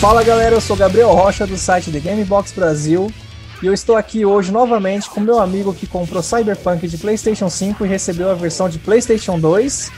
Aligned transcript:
Fala 0.00 0.22
galera, 0.22 0.54
eu 0.54 0.60
sou 0.60 0.76
Gabriel 0.76 1.12
Rocha 1.12 1.44
do 1.44 1.58
site 1.58 1.90
The 1.90 1.98
Gamebox 1.98 2.52
Brasil 2.52 3.12
e 3.60 3.66
eu 3.66 3.74
estou 3.74 3.96
aqui 3.96 4.24
hoje 4.24 4.52
novamente 4.52 5.10
com 5.10 5.18
meu 5.18 5.40
amigo 5.40 5.74
que 5.74 5.88
comprou 5.88 6.22
Cyberpunk 6.22 6.86
de 6.86 6.96
PlayStation 6.96 7.50
5 7.50 7.84
e 7.84 7.88
recebeu 7.88 8.30
a 8.30 8.34
versão 8.34 8.68
de 8.68 8.78
PlayStation 8.78 9.40
2. 9.40 9.90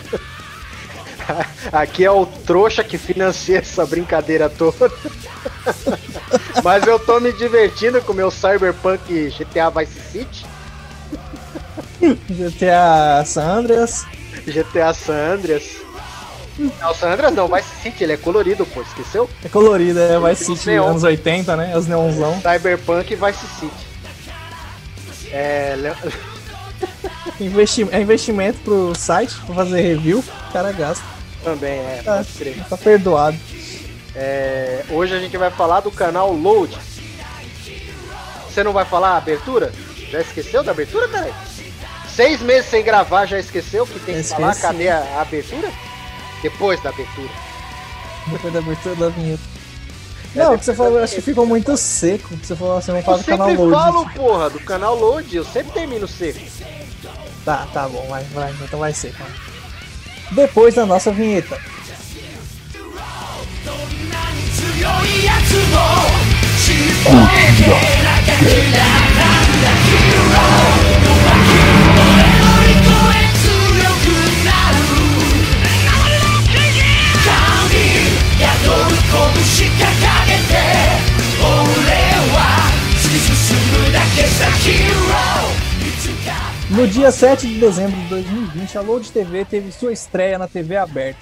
Aqui 1.70 2.02
é 2.02 2.10
o 2.10 2.24
trouxa 2.24 2.82
que 2.82 2.96
financia 2.96 3.58
essa 3.58 3.84
brincadeira 3.84 4.48
toda. 4.48 4.90
Mas 6.64 6.86
eu 6.86 6.98
tô 6.98 7.20
me 7.20 7.32
divertindo 7.32 8.00
com 8.00 8.12
o 8.12 8.16
meu 8.16 8.30
Cyberpunk 8.30 9.28
GTA 9.38 9.68
Vice 9.68 10.00
City. 10.10 10.46
GTA 12.30 13.22
San 13.26 13.58
Andreas. 13.58 14.06
GTA 14.46 14.94
San 14.94 15.34
Andreas. 15.34 15.89
Não, 16.60 16.94
San 16.94 17.12
Andreas 17.12 17.34
não, 17.34 17.48
Vice 17.48 17.70
City, 17.82 18.04
ele 18.04 18.12
é 18.12 18.16
colorido, 18.18 18.66
pô, 18.66 18.82
esqueceu? 18.82 19.30
É 19.42 19.48
colorido, 19.48 19.98
é 19.98 20.18
Vice 20.20 20.44
City 20.44 20.66
neon. 20.66 20.88
anos 20.88 21.02
80, 21.02 21.56
né? 21.56 21.76
Os 21.76 21.86
neonzão. 21.86 22.38
Cyberpunk 22.42 23.10
e 23.10 23.16
Vice 23.16 23.46
City. 23.58 23.90
É. 25.32 25.76
Investi 27.40 27.86
é 27.90 28.00
investimento 28.00 28.58
pro 28.60 28.94
site 28.94 29.34
pra 29.46 29.54
fazer 29.54 29.80
review, 29.80 30.18
o 30.18 30.52
cara 30.52 30.72
gasta. 30.72 31.04
Também, 31.42 31.78
é, 31.78 32.02
tá, 32.04 32.22
tá 32.68 32.76
perdoado. 32.76 33.38
É, 34.14 34.84
hoje 34.90 35.14
a 35.14 35.18
gente 35.18 35.36
vai 35.38 35.50
falar 35.50 35.80
do 35.80 35.90
canal 35.90 36.32
Load. 36.32 36.76
Você 38.46 38.62
não 38.62 38.72
vai 38.72 38.84
falar 38.84 39.10
a 39.10 39.16
abertura? 39.16 39.72
Já 40.10 40.20
esqueceu 40.20 40.62
da 40.62 40.72
abertura, 40.72 41.08
cara? 41.08 41.32
Seis 42.08 42.42
meses 42.42 42.68
sem 42.68 42.82
gravar, 42.82 43.24
já 43.24 43.38
esqueceu 43.38 43.86
que 43.86 43.98
tem 44.00 44.16
que 44.16 44.24
falar? 44.24 44.54
Cadê 44.56 44.88
a, 44.88 44.98
a 44.98 45.22
abertura? 45.22 45.70
Depois 46.42 46.82
da 46.82 46.90
abertura. 46.90 47.30
Depois 48.26 48.52
da 48.52 48.58
abertura 48.58 48.94
da 48.96 49.08
vinheta. 49.08 49.42
É, 50.34 50.38
não, 50.38 50.54
o 50.54 50.58
que 50.58 50.64
você 50.64 50.74
falou, 50.74 51.02
acho 51.02 51.16
que 51.16 51.22
ficou 51.22 51.44
muito 51.44 51.76
seco. 51.76 52.36
Você 52.36 52.54
falou 52.54 52.78
assim, 52.78 52.92
não 52.92 53.02
fala 53.02 53.18
do 53.18 53.24
canal 53.24 53.48
Load. 53.48 53.60
Eu 53.60 53.70
sempre 53.70 53.92
falo, 53.92 54.10
porra, 54.10 54.50
do 54.50 54.60
canal 54.60 54.94
Load, 54.94 55.36
eu 55.36 55.44
sempre 55.44 55.72
termino 55.72 56.06
seco. 56.06 56.40
Tá, 57.44 57.66
tá 57.72 57.88
bom, 57.88 58.06
vai, 58.08 58.22
vai, 58.24 58.54
então 58.62 58.78
vai 58.78 58.92
ser, 58.92 59.12
cara. 59.12 59.30
Depois 60.32 60.74
da 60.74 60.86
nossa 60.86 61.10
vinheta. 61.10 61.58
No 86.70 86.86
dia 86.86 87.10
7 87.10 87.46
de 87.46 87.60
dezembro 87.60 88.00
de 88.00 88.08
2020, 88.08 88.78
a 88.78 88.80
Load 88.80 89.10
TV 89.10 89.44
teve 89.44 89.72
sua 89.72 89.92
estreia 89.92 90.38
na 90.38 90.46
TV 90.46 90.76
aberta. 90.76 91.18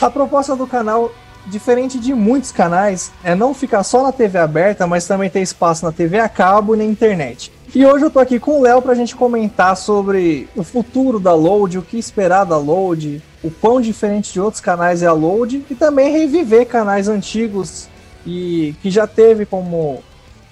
A 0.00 0.08
proposta 0.08 0.56
do 0.56 0.66
canal, 0.66 1.12
diferente 1.46 1.98
de 1.98 2.14
muitos 2.14 2.52
canais, 2.52 3.12
é 3.24 3.34
não 3.34 3.52
ficar 3.52 3.82
só 3.82 4.02
na 4.02 4.12
TV 4.12 4.38
aberta, 4.38 4.86
mas 4.86 5.06
também 5.06 5.28
ter 5.28 5.42
espaço 5.42 5.84
na 5.84 5.92
TV 5.92 6.18
a 6.20 6.28
cabo 6.28 6.74
e 6.74 6.78
na 6.78 6.84
internet. 6.84 7.52
E 7.74 7.86
hoje 7.86 8.04
eu 8.04 8.10
tô 8.10 8.18
aqui 8.18 8.38
com 8.38 8.58
o 8.58 8.62
Léo 8.62 8.82
pra 8.82 8.92
gente 8.92 9.16
comentar 9.16 9.74
sobre 9.78 10.46
o 10.54 10.62
futuro 10.62 11.18
da 11.18 11.32
Load, 11.32 11.78
o 11.78 11.82
que 11.82 11.96
esperar 11.96 12.44
da 12.44 12.58
Load, 12.58 13.22
o 13.42 13.50
quão 13.50 13.80
diferente 13.80 14.30
de 14.30 14.38
outros 14.38 14.60
canais 14.60 15.02
é 15.02 15.06
a 15.06 15.12
Load 15.14 15.64
e 15.70 15.74
também 15.74 16.12
reviver 16.12 16.66
canais 16.66 17.08
antigos 17.08 17.88
e 18.26 18.76
que 18.82 18.90
já 18.90 19.06
teve 19.06 19.46
como 19.46 20.02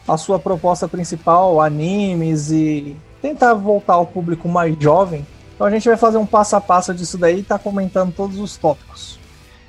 a 0.09 0.17
sua 0.17 0.39
proposta 0.39 0.89
principal 0.89 1.61
animes 1.61 2.51
e 2.51 2.97
tentar 3.21 3.53
voltar 3.53 3.95
ao 3.95 4.07
público 4.07 4.49
mais 4.49 4.75
jovem. 4.81 5.27
Então 5.55 5.67
a 5.67 5.71
gente 5.71 5.87
vai 5.87 5.99
fazer 5.99 6.17
um 6.17 6.25
passo 6.25 6.57
a 6.57 6.61
passo 6.61 6.95
disso 6.95 7.19
daí 7.19 7.41
e 7.41 7.43
tá 7.43 7.59
comentando 7.59 8.15
todos 8.15 8.39
os 8.39 8.57
tópicos. 8.57 9.21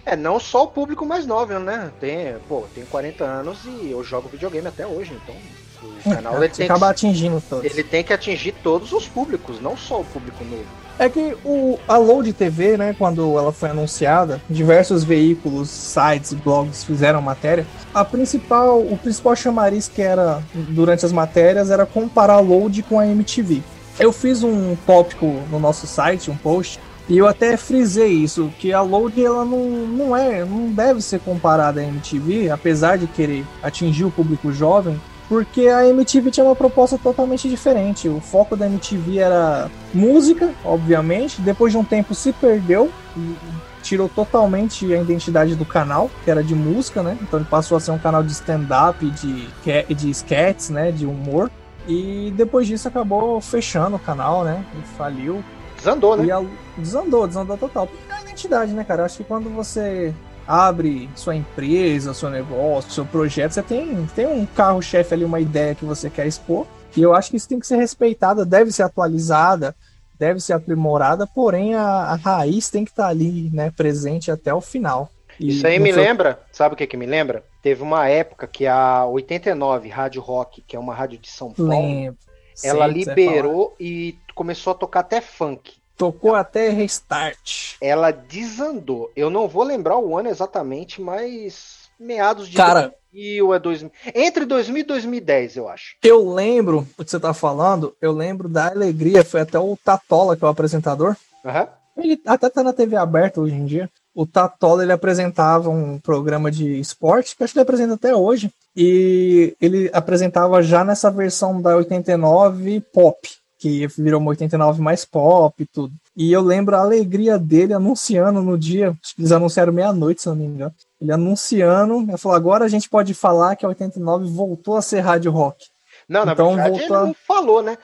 É, 0.06 0.16
não 0.16 0.40
só 0.40 0.64
o 0.64 0.68
público 0.68 1.06
mais 1.06 1.26
novo, 1.26 1.59
né? 1.59 1.92
Tem, 2.00 2.34
pô, 2.47 2.64
tem 2.74 2.86
40 2.86 3.26
anos 3.26 3.66
e 3.66 3.92
eu 3.92 4.02
jogo 4.06 4.30
videogame 4.30 4.70
até 4.70 4.88
hoje, 4.88 5.14
então 5.22 5.36
o 5.84 6.09
canal 6.09 6.38
ele 6.38 6.50
tem 6.50 6.66
acaba 6.66 6.88
que, 6.88 6.92
atingindo 6.92 7.42
todos. 7.50 7.66
Ele 7.66 7.84
tem 7.84 8.03
que 8.03 8.14
atingir 8.14 8.53
todos 8.64 8.92
os 8.92 9.08
públicos, 9.08 9.62
não 9.62 9.75
só 9.75 10.02
o 10.02 10.06
público 10.06 10.44
novo. 10.44 10.66
É 11.00 11.09
que 11.09 11.36
o, 11.44 11.80
a 11.88 11.97
Load 11.97 12.31
TV, 12.34 12.78
né, 12.78 12.96
quando 12.97 13.38
ela 13.38 13.52
foi 13.52 13.69
anunciada, 13.69 14.40
diversos 14.50 15.03
veículos, 15.03 15.70
sites, 15.70 16.34
blogs 16.34 16.84
fizeram 16.84 17.22
matéria. 17.22 17.66
A 17.94 18.06
principal, 18.06 18.80
o 18.80 18.97
principal 18.97 19.36
chamariz 19.36 19.88
que 19.88 20.02
era 20.02 20.44
durante 20.53 21.06
as 21.06 21.12
matérias 21.12 21.72
era 21.72 21.86
comparar 21.86 22.36
a 22.36 22.40
Load 22.40 22.84
com 22.84 23.00
a 23.00 23.08
MTV. 23.08 23.64
Eu 24.00 24.12
fiz 24.12 24.44
um 24.44 24.75
tópico 24.86 25.25
no 25.50 25.59
nosso 25.59 25.88
site, 25.88 26.30
um 26.30 26.38
post, 26.38 26.80
e 27.09 27.18
eu 27.18 27.28
até 27.28 27.58
frisei 27.58 28.12
isso, 28.12 28.52
que 28.59 28.72
a 28.72 28.81
Load 28.81 29.24
ela 29.24 29.44
não, 29.44 29.66
não 29.88 30.16
é, 30.16 30.46
não 30.46 30.72
deve 30.72 31.02
ser 31.02 31.20
comparada 31.20 31.81
à 31.81 31.84
MTV, 31.84 32.50
apesar 32.50 32.97
de 32.97 33.08
querer 33.08 33.44
atingir 33.62 34.06
o 34.06 34.12
público 34.12 34.52
jovem, 34.52 35.02
porque 35.31 35.69
a 35.69 35.88
MTV 35.88 36.30
tinha 36.30 36.46
uma 36.46 36.58
proposta 36.58 36.97
totalmente 36.97 37.47
diferente. 37.47 38.09
O 38.09 38.19
foco 38.19 38.58
da 38.58 38.66
MTV 38.66 39.19
era 39.19 39.72
música, 39.94 40.53
obviamente, 40.62 41.40
depois 41.40 41.72
de 41.72 41.78
um 41.78 41.86
tempo 41.86 42.14
se 42.14 42.34
perdeu 42.34 42.92
e 43.16 43.38
tirou 43.81 44.09
totalmente 44.09 44.94
a 44.94 45.02
identidade 45.02 45.56
do 45.56 45.64
canal, 45.64 46.12
que 46.25 46.30
era 46.30 46.44
de 46.44 46.53
música, 46.53 47.02
né? 47.02 47.18
Então 47.22 47.40
ele 47.40 47.47
passou 47.50 47.78
a 47.78 47.80
ser 47.80 47.91
um 47.91 47.97
canal 47.97 48.22
de 48.22 48.34
stand-up, 48.34 49.09
de, 49.09 49.47
de 49.96 50.09
sketches, 50.09 50.70
né? 50.70 50.91
De 50.91 51.06
humor. 51.06 51.50
E 51.88 52.34
depois 52.36 52.68
disso 52.68 52.90
acabou 52.90 53.40
fechando 53.40 53.96
o 53.96 54.00
canal, 54.00 54.44
né? 54.44 54.66
E 54.78 54.97
faliu. 54.97 55.41
Desandou, 55.78 56.18
né? 56.18 56.30
A... 56.30 56.44
Desandou, 56.78 57.25
desandou 57.25 57.58
total. 57.58 57.88
Porque 57.88 58.12
é 58.12 58.16
a 58.16 58.22
identidade, 58.22 58.74
né, 58.74 58.84
cara? 58.84 59.06
Acho 59.06 59.20
que 59.20 59.24
quando 59.24 59.50
você 59.50 60.14
abre 60.47 61.09
sua 61.16 61.35
empresa, 61.35 62.13
seu 62.13 62.29
negócio, 62.29 62.91
seu 62.91 63.06
projeto, 63.06 63.53
você 63.53 63.63
tem, 63.63 64.06
tem 64.16 64.28
um 64.28 64.46
carro-chefe 64.46 65.13
ali, 65.13 65.24
uma 65.24 65.40
ideia 65.40 65.75
que 65.75 65.85
você 65.85 66.09
quer 66.09 66.28
expor, 66.28 66.66
e 66.96 67.02
eu 67.02 67.13
acho 67.13 67.31
que 67.31 67.38
isso 67.38 67.47
tem 67.47 67.59
que 67.59 67.68
ser 67.68 67.78
respeitada, 67.78 68.46
deve 68.46 68.72
ser 68.72 68.84
atualizada, 68.84 69.75
deve 70.19 70.40
ser 70.40 70.53
aprimorada, 70.53 71.25
porém 71.25 71.74
a, 71.74 71.84
a 71.84 72.16
raiz 72.16 72.69
tem 72.69 72.85
que 72.85 72.91
estar 72.91 73.03
tá 73.03 73.09
ali, 73.09 73.50
né, 73.53 73.72
presente 73.72 74.29
até 74.29 74.53
o 74.53 74.62
final. 74.62 75.09
E 75.40 75.50
isso 75.50 75.66
aí 75.66 75.79
me 75.79 75.91
seu... 75.91 76.03
lembra, 76.03 76.40
sabe 76.52 76.75
o 76.75 76.78
que 76.78 76.85
que 76.85 76.97
me 76.97 77.06
lembra? 77.06 77.44
Teve 77.62 77.81
uma 77.81 78.08
época 78.08 78.46
que 78.47 78.68
a 78.68 79.06
89 79.06 79.90
Rádio 79.90 80.22
Rock, 80.22 80.62
que 80.62 80.75
é 80.75 80.79
uma 80.79 80.94
rádio 80.94 81.18
de 81.18 81.29
São 81.29 81.52
Paulo, 81.52 81.72
Lembro. 81.72 82.18
ela 82.63 82.85
liberou 82.85 83.75
e 83.79 84.18
começou 84.35 84.72
a 84.72 84.75
tocar 84.75 85.00
até 85.00 85.22
funk. 85.22 85.81
Tocou 86.02 86.34
até 86.34 86.70
restart. 86.70 87.76
Ela 87.80 88.10
desandou. 88.10 89.12
Eu 89.16 89.30
não 89.30 89.48
vou 89.48 89.62
lembrar 89.62 90.00
o 90.00 90.18
ano 90.18 90.30
exatamente, 90.30 91.00
mas 91.00 91.92
meados 92.00 92.50
de 92.50 92.58
Cara, 92.58 92.92
2000 93.14 93.54
a 93.54 93.58
2000. 93.60 93.92
Entre 94.16 94.46
2000 94.46 94.82
e 94.82 94.84
2010, 94.84 95.58
eu 95.58 95.70
acho. 95.70 95.96
Eu 96.02 96.28
lembro 96.34 96.88
o 96.98 97.06
que 97.06 97.12
você 97.12 97.20
tá 97.20 97.36
falando. 97.36 97.96
Eu 98.02 98.14
lembro 98.14 98.50
da 98.50 98.70
alegria. 98.70 99.24
Foi 99.24 99.42
até 99.42 99.60
o 99.60 99.78
Tatola, 99.78 100.36
que 100.36 100.44
é 100.44 100.48
o 100.48 100.50
apresentador. 100.50 101.16
Uhum. 101.46 101.68
Ele 102.04 102.20
até 102.26 102.50
tá 102.50 102.64
na 102.64 102.74
TV 102.74 102.96
aberta 102.96 103.40
hoje 103.40 103.54
em 103.54 103.66
dia. 103.68 103.88
O 104.16 104.26
Tatola 104.26 104.82
ele 104.82 104.92
apresentava 104.92 105.70
um 105.70 106.00
programa 106.00 106.50
de 106.50 106.80
esporte, 106.80 107.38
que 107.38 107.44
acho 107.44 107.54
que 107.54 107.60
ele 107.60 107.64
apresenta 107.64 107.94
até 107.94 108.16
hoje. 108.16 108.52
E 108.76 109.56
ele 109.62 109.88
apresentava 109.94 110.64
já 110.64 110.84
nessa 110.84 111.12
versão 111.12 111.62
da 111.62 111.76
89 111.76 112.82
pop 112.92 113.20
que 113.61 113.85
virou 113.96 114.19
uma 114.19 114.31
89 114.31 114.81
mais 114.81 115.05
pop 115.05 115.61
e 115.61 115.67
tudo. 115.67 115.93
E 116.17 116.34
eu 116.34 116.41
lembro 116.41 116.75
a 116.75 116.79
alegria 116.79 117.37
dele 117.37 117.75
anunciando 117.75 118.41
no 118.41 118.58
dia, 118.58 118.97
eles 119.17 119.31
anunciaram 119.31 119.72
meia-noite, 119.72 120.23
se 120.23 120.28
não 120.28 120.35
me 120.35 120.46
engano. 120.46 120.73
Ele 120.99 121.11
anunciando, 121.11 122.02
ele 122.02 122.17
falou: 122.17 122.35
agora 122.35 122.66
a 122.66 122.67
gente 122.67 122.90
pode 122.90 123.13
falar 123.13 123.55
que 123.55 123.63
a 123.63 123.69
89 123.69 124.28
voltou 124.31 124.78
a 124.78 124.81
ser 124.81 125.02
rádio 125.02 125.31
rock. 125.31 125.67
Não, 126.09 126.25
na 126.25 126.34
então, 126.34 126.55
verdade 126.55 126.79
voltou... 126.79 126.97
ele 126.97 127.05
não 127.05 127.13
falou, 127.13 127.61
né? 127.61 127.78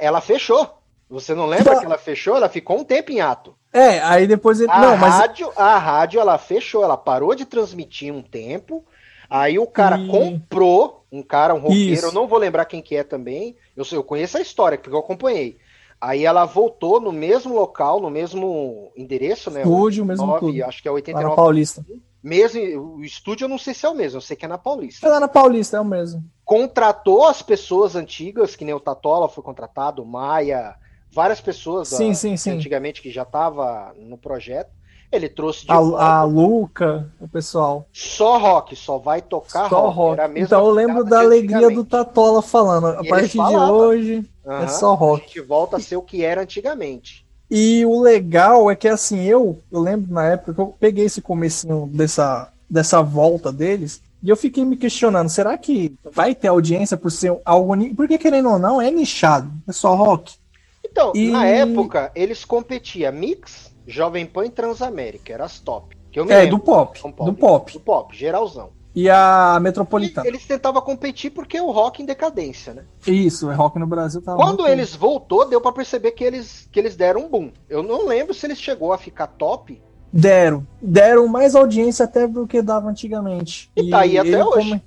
Ela 0.00 0.22
fechou. 0.22 0.78
Você 1.10 1.34
não 1.34 1.44
lembra 1.44 1.78
que 1.78 1.84
ela 1.84 1.98
fechou? 1.98 2.36
Ela 2.36 2.48
ficou 2.48 2.78
um 2.78 2.84
tempo 2.84 3.12
em 3.12 3.20
ato. 3.20 3.54
É, 3.70 4.00
aí 4.00 4.26
depois 4.26 4.60
ele. 4.60 4.70
A 4.70 4.80
não, 4.80 4.96
rádio, 4.96 5.46
mas... 5.48 5.58
a 5.58 5.78
rádio 5.78 6.20
ela 6.20 6.38
fechou, 6.38 6.82
ela 6.82 6.96
parou 6.96 7.34
de 7.34 7.44
transmitir 7.44 8.12
um 8.12 8.22
tempo. 8.22 8.82
Aí 9.28 9.58
o 9.58 9.66
cara 9.66 9.98
e... 9.98 10.08
comprou, 10.08 11.04
um 11.12 11.22
cara, 11.22 11.54
um 11.54 11.58
roqueiro, 11.58 11.92
Isso. 11.94 12.06
eu 12.06 12.12
não 12.12 12.26
vou 12.26 12.38
lembrar 12.38 12.64
quem 12.64 12.80
que 12.80 12.96
é 12.96 13.04
também. 13.04 13.56
Eu, 13.76 13.84
eu 13.92 14.02
conheço 14.02 14.38
a 14.38 14.40
história, 14.40 14.78
porque 14.78 14.94
eu 14.94 15.00
acompanhei. 15.00 15.58
Aí 16.00 16.24
ela 16.24 16.44
voltou 16.44 17.00
no 17.00 17.12
mesmo 17.12 17.54
local, 17.54 18.00
no 18.00 18.08
mesmo 18.08 18.92
endereço, 18.96 19.50
né? 19.50 19.62
Estúdio, 19.62 20.04
mesmo 20.04 20.26
9, 20.26 20.40
tudo. 20.40 20.64
Acho 20.64 20.82
que 20.82 20.88
é 20.88 20.90
89. 20.90 21.24
Lá 21.24 21.30
na 21.30 21.36
Paulista. 21.36 21.84
Mesmo, 22.22 22.96
o 22.96 23.04
estúdio 23.04 23.44
eu 23.44 23.48
não 23.48 23.58
sei 23.58 23.74
se 23.74 23.86
é 23.86 23.88
o 23.88 23.94
mesmo, 23.94 24.16
eu 24.16 24.20
sei 24.20 24.36
que 24.36 24.44
é 24.44 24.48
na 24.48 24.58
Paulista. 24.58 25.06
É 25.06 25.10
lá 25.10 25.20
na 25.20 25.28
Paulista, 25.28 25.76
é 25.76 25.80
o 25.80 25.84
mesmo. 25.84 26.24
Contratou 26.44 27.26
as 27.26 27.42
pessoas 27.42 27.94
antigas, 27.94 28.56
que 28.56 28.64
nem 28.64 28.74
o 28.74 28.80
Tatola 28.80 29.28
foi 29.28 29.42
contratado, 29.42 30.02
o 30.02 30.06
Maia, 30.06 30.74
várias 31.10 31.40
pessoas 31.40 31.88
sim, 31.88 32.14
sim, 32.14 32.36
sim. 32.36 32.50
antigamente 32.50 33.00
que 33.00 33.10
já 33.10 33.22
estava 33.22 33.94
no 33.96 34.18
projeto 34.18 34.77
Ele 35.10 35.28
trouxe 35.28 35.64
de 35.64 35.72
a, 35.72 35.76
volta. 35.76 36.04
A 36.04 36.22
Luca, 36.22 37.12
o 37.18 37.26
pessoal. 37.26 37.86
Só 37.92 38.38
rock, 38.38 38.76
só 38.76 38.98
vai 38.98 39.22
tocar 39.22 39.68
só 39.68 39.88
rock. 39.88 40.20
rock. 40.20 40.40
então 40.40 40.66
eu 40.66 40.70
lembro 40.70 41.04
da 41.04 41.20
alegria 41.20 41.70
do 41.70 41.84
Tatola 41.84 42.42
falando. 42.42 42.88
A 42.88 43.04
partir 43.04 43.38
de 43.38 43.56
hoje 43.56 44.28
uhum, 44.44 44.52
é 44.52 44.68
só 44.68 44.94
rock. 44.94 45.22
A 45.22 45.26
gente 45.26 45.40
volta 45.40 45.76
a 45.78 45.80
ser 45.80 45.96
o 45.96 46.02
que 46.02 46.22
era 46.22 46.42
antigamente. 46.42 47.26
E 47.50 47.84
o 47.86 48.00
legal 48.00 48.70
é 48.70 48.76
que 48.76 48.86
assim, 48.86 49.24
eu, 49.24 49.58
eu 49.72 49.80
lembro 49.80 50.12
na 50.12 50.26
época 50.26 50.52
que 50.52 50.60
eu 50.60 50.74
peguei 50.78 51.06
esse 51.06 51.22
comecinho 51.22 51.88
dessa, 51.90 52.52
dessa 52.68 53.00
volta 53.00 53.50
deles, 53.50 54.02
e 54.22 54.28
eu 54.28 54.36
fiquei 54.36 54.64
me 54.64 54.76
questionando, 54.76 55.28
será 55.28 55.56
que 55.56 55.96
vai 56.12 56.34
ter 56.34 56.48
audiência 56.48 56.96
por 56.96 57.10
ser 57.10 57.34
algo. 57.44 57.74
Porque 57.94 58.18
querendo 58.18 58.50
ou 58.50 58.58
não, 58.58 58.80
é 58.80 58.90
nichado, 58.90 59.50
é 59.66 59.72
só 59.72 59.94
rock. 59.94 60.34
Então, 60.84 61.12
e... 61.14 61.30
na 61.30 61.46
época, 61.46 62.10
eles 62.14 62.44
competiam 62.44 63.12
Mix, 63.12 63.67
Jovem 63.88 64.26
Pan 64.26 64.44
e 64.44 64.50
Transamérica, 64.50 65.32
era 65.32 65.44
as 65.44 65.58
top. 65.58 65.96
Que 66.12 66.20
eu 66.20 66.26
me 66.26 66.32
é, 66.32 66.42
lembro, 66.42 66.58
do 66.58 66.62
pop, 66.62 67.00
Do 67.02 67.32
pop. 67.32 67.72
Do 67.72 67.80
pop, 67.80 68.16
geralzão. 68.16 68.70
E 68.94 69.08
a 69.08 69.58
Metropolitana. 69.60 70.26
E 70.26 70.30
eles 70.30 70.46
tentavam 70.46 70.82
competir 70.82 71.30
porque 71.30 71.60
o 71.60 71.70
rock 71.70 72.02
em 72.02 72.06
decadência, 72.06 72.74
né? 72.74 72.84
Isso, 73.06 73.48
o 73.48 73.54
rock 73.54 73.78
no 73.78 73.86
Brasil 73.86 74.20
tava. 74.20 74.36
Quando 74.36 74.66
eles 74.66 74.94
voltou, 74.94 75.48
deu 75.48 75.60
para 75.60 75.72
perceber 75.72 76.12
que 76.12 76.24
eles, 76.24 76.68
que 76.70 76.78
eles 76.78 76.96
deram 76.96 77.22
um 77.22 77.28
boom. 77.28 77.50
Eu 77.68 77.82
não 77.82 78.06
lembro 78.06 78.34
se 78.34 78.46
eles 78.46 78.58
chegou 78.58 78.92
a 78.92 78.98
ficar 78.98 79.26
top. 79.26 79.80
Deram. 80.12 80.66
Deram 80.80 81.28
mais 81.28 81.54
audiência 81.54 82.04
até 82.04 82.26
do 82.26 82.46
que 82.46 82.60
dava 82.60 82.88
antigamente. 82.88 83.70
E, 83.76 83.82
e 83.82 83.90
tá 83.90 84.00
aí 84.00 84.18
até 84.18 84.44
hoje. 84.44 84.70
Come... 84.70 84.82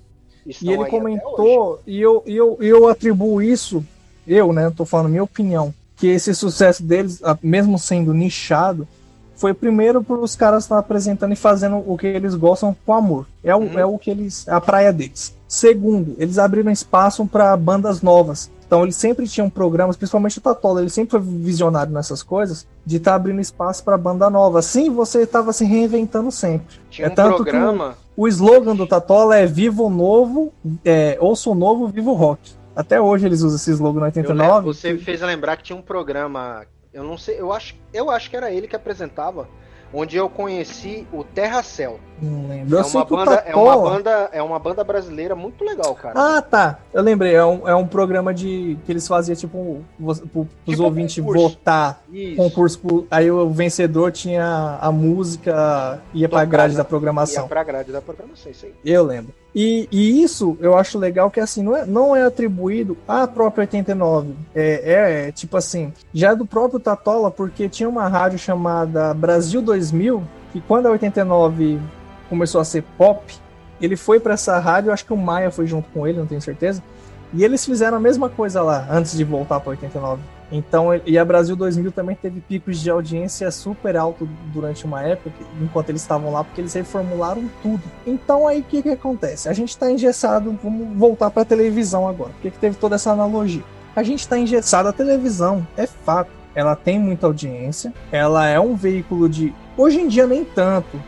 E 0.45 0.71
ele 0.71 0.85
comentou, 0.85 1.79
e 1.85 2.01
eu, 2.01 2.23
eu, 2.25 2.57
eu 2.59 2.87
atribuo 2.87 3.41
isso, 3.41 3.85
eu, 4.27 4.51
né, 4.51 4.71
tô 4.75 4.85
falando 4.85 5.09
minha 5.09 5.23
opinião, 5.23 5.71
que 6.01 6.07
esse 6.07 6.33
sucesso 6.33 6.81
deles, 6.81 7.21
mesmo 7.43 7.77
sendo 7.77 8.11
nichado, 8.11 8.87
foi 9.35 9.53
primeiro 9.53 10.03
por 10.03 10.17
os 10.17 10.35
caras 10.35 10.63
estar 10.63 10.79
apresentando 10.79 11.31
e 11.31 11.35
fazendo 11.35 11.77
o 11.85 11.95
que 11.95 12.07
eles 12.07 12.33
gostam 12.33 12.75
com 12.83 12.91
amor. 12.91 13.27
É 13.43 13.55
o, 13.55 13.59
uhum. 13.59 13.79
é 13.79 13.85
o 13.85 13.99
que 13.99 14.09
eles. 14.09 14.47
É 14.47 14.51
a 14.51 14.59
praia 14.59 14.91
deles. 14.91 15.35
Segundo, 15.47 16.15
eles 16.17 16.39
abriram 16.39 16.71
espaço 16.71 17.23
para 17.27 17.55
bandas 17.55 18.01
novas. 18.01 18.49
Então 18.65 18.81
eles 18.81 18.95
sempre 18.95 19.27
tinham 19.27 19.47
programas, 19.47 19.95
principalmente 19.95 20.39
o 20.39 20.41
Tatola, 20.41 20.81
ele 20.81 20.89
sempre 20.89 21.11
foi 21.11 21.19
visionário 21.19 21.93
nessas 21.93 22.23
coisas, 22.23 22.65
de 22.83 22.97
estar 22.97 23.11
tá 23.11 23.15
abrindo 23.15 23.39
espaço 23.39 23.83
para 23.83 23.95
banda 23.95 24.27
nova. 24.27 24.57
Assim 24.57 24.89
você 24.89 25.21
estava 25.21 25.53
se 25.53 25.65
reinventando 25.65 26.31
sempre. 26.31 26.77
Tinha 26.89 27.09
é 27.09 27.11
um 27.11 27.13
tanto 27.13 27.43
programa. 27.43 27.89
Que 27.91 27.95
o, 28.15 28.27
slogan 28.27 28.75
do 28.75 28.87
Tatola 28.87 29.37
é 29.37 29.45
Vivo 29.45 29.87
Novo, 29.87 30.51
é, 30.83 31.15
ouça 31.19 31.49
o 31.49 31.55
novo, 31.55 31.87
vivo 31.87 32.13
rock. 32.13 32.59
Até 32.75 33.01
hoje 33.01 33.25
eles 33.25 33.41
usam 33.41 33.57
esse 33.57 33.71
slogan 33.71 33.99
no 33.99 34.05
89. 34.05 34.51
Lembro, 34.51 34.73
você 34.73 34.93
me 34.93 34.99
fez 34.99 35.21
lembrar 35.21 35.57
que 35.57 35.63
tinha 35.63 35.77
um 35.77 35.81
programa 35.81 36.65
eu 36.93 37.03
não 37.03 37.17
sei, 37.17 37.39
eu 37.39 37.53
acho, 37.53 37.75
eu 37.93 38.09
acho 38.09 38.29
que 38.29 38.35
era 38.35 38.51
ele 38.51 38.67
que 38.67 38.75
apresentava, 38.75 39.47
onde 39.93 40.17
eu 40.17 40.29
conheci 40.29 41.07
o 41.11 41.23
Terra 41.23 41.63
Cell. 41.63 41.99
Não 42.21 42.47
lembro. 42.47 42.77
É 42.77 42.81
uma, 42.83 43.05
banda, 43.05 43.33
é, 43.45 43.55
uma 43.55 43.77
banda, 43.77 44.29
é 44.31 44.43
uma 44.43 44.59
banda 44.59 44.83
brasileira 44.83 45.35
muito 45.35 45.63
legal, 45.63 45.95
cara. 45.95 46.13
Ah, 46.15 46.41
tá. 46.41 46.79
Eu 46.93 47.01
lembrei. 47.01 47.33
É 47.33 47.43
um, 47.43 47.67
é 47.67 47.75
um 47.75 47.87
programa 47.87 48.31
de 48.31 48.77
que 48.85 48.91
eles 48.91 49.07
faziam, 49.07 49.35
tipo, 49.35 49.83
os 49.99 50.19
tipo 50.19 50.47
ouvintes 50.83 51.23
concurso. 51.23 51.49
votar. 51.49 52.03
Isso. 52.11 52.35
Concurso. 52.35 53.07
Aí 53.09 53.31
o 53.31 53.49
vencedor 53.49 54.11
tinha 54.11 54.77
a 54.79 54.91
música, 54.91 55.99
ia 56.13 56.29
Tocada, 56.29 56.29
pra 56.29 56.45
grade 56.45 56.75
da 56.75 56.83
programação. 56.83 57.43
Ia 57.43 57.49
pra 57.49 57.63
grade 57.63 57.91
da 57.91 58.01
programação, 58.01 58.51
isso 58.51 58.67
aí. 58.67 58.73
Eu 58.85 59.03
lembro. 59.03 59.33
E, 59.53 59.87
e, 59.91 60.23
isso 60.23 60.57
eu 60.61 60.77
acho 60.77 60.97
legal 60.97 61.29
que 61.29 61.39
assim 61.39 61.61
não 61.61 61.75
é, 61.75 61.85
não 61.85 62.15
é 62.15 62.23
atribuído 62.23 62.97
à 63.07 63.27
própria 63.27 63.63
89. 63.63 64.33
É, 64.55 64.93
é, 64.93 65.27
é 65.27 65.31
tipo 65.31 65.57
assim, 65.57 65.91
já 66.13 66.31
é 66.31 66.35
do 66.35 66.45
próprio 66.45 66.79
Tatola, 66.79 67.29
porque 67.29 67.67
tinha 67.67 67.89
uma 67.89 68.07
rádio 68.07 68.39
chamada 68.39 69.13
Brasil 69.13 69.61
2000, 69.61 70.23
que 70.53 70.61
quando 70.61 70.85
a 70.85 70.91
89 70.91 71.79
começou 72.31 72.61
a 72.61 72.63
ser 72.63 72.81
pop, 72.97 73.21
ele 73.81 73.97
foi 73.97 74.17
para 74.17 74.35
essa 74.35 74.57
rádio, 74.57 74.93
acho 74.93 75.05
que 75.05 75.11
o 75.11 75.17
Maia 75.17 75.51
foi 75.51 75.67
junto 75.67 75.89
com 75.89 76.07
ele, 76.07 76.17
não 76.17 76.25
tenho 76.25 76.41
certeza. 76.41 76.81
E 77.33 77.43
eles 77.43 77.65
fizeram 77.65 77.97
a 77.97 77.99
mesma 77.99 78.29
coisa 78.29 78.61
lá 78.61 78.87
antes 78.89 79.17
de 79.17 79.23
voltar 79.25 79.59
para 79.59 79.71
89. 79.71 80.21
Então, 80.49 80.89
e 81.05 81.17
a 81.17 81.25
Brasil 81.25 81.55
2000 81.55 81.91
também 81.91 82.15
teve 82.15 82.39
picos 82.41 82.79
de 82.79 82.89
audiência 82.89 83.49
super 83.51 83.97
alto 83.97 84.27
durante 84.53 84.85
uma 84.85 85.01
época, 85.01 85.35
enquanto 85.61 85.89
eles 85.89 86.01
estavam 86.01 86.31
lá, 86.31 86.43
porque 86.43 86.61
eles 86.61 86.73
reformularam 86.73 87.49
tudo. 87.61 87.83
Então, 88.07 88.47
aí 88.47 88.61
o 88.61 88.63
que, 88.63 88.81
que 88.81 88.89
acontece? 88.89 89.49
A 89.49 89.53
gente 89.53 89.69
está 89.69 89.91
engessado, 89.91 90.57
vamos 90.63 90.97
voltar 90.97 91.29
para 91.31 91.41
a 91.41 91.45
televisão 91.45 92.07
agora. 92.07 92.31
Por 92.31 92.41
que, 92.41 92.51
que 92.51 92.59
teve 92.59 92.77
toda 92.77 92.95
essa 92.95 93.11
analogia? 93.11 93.63
A 93.93 94.03
gente 94.03 94.19
está 94.19 94.37
engessado, 94.37 94.87
a 94.87 94.93
televisão 94.93 95.67
é 95.75 95.85
fato. 95.85 96.31
Ela 96.53 96.75
tem 96.75 96.99
muita 96.99 97.27
audiência, 97.27 97.93
ela 98.11 98.47
é 98.47 98.59
um 98.59 98.75
veículo 98.75 99.29
de. 99.29 99.53
Hoje 99.77 100.01
em 100.01 100.07
dia, 100.09 100.27
nem 100.27 100.43
tanto, 100.43 101.01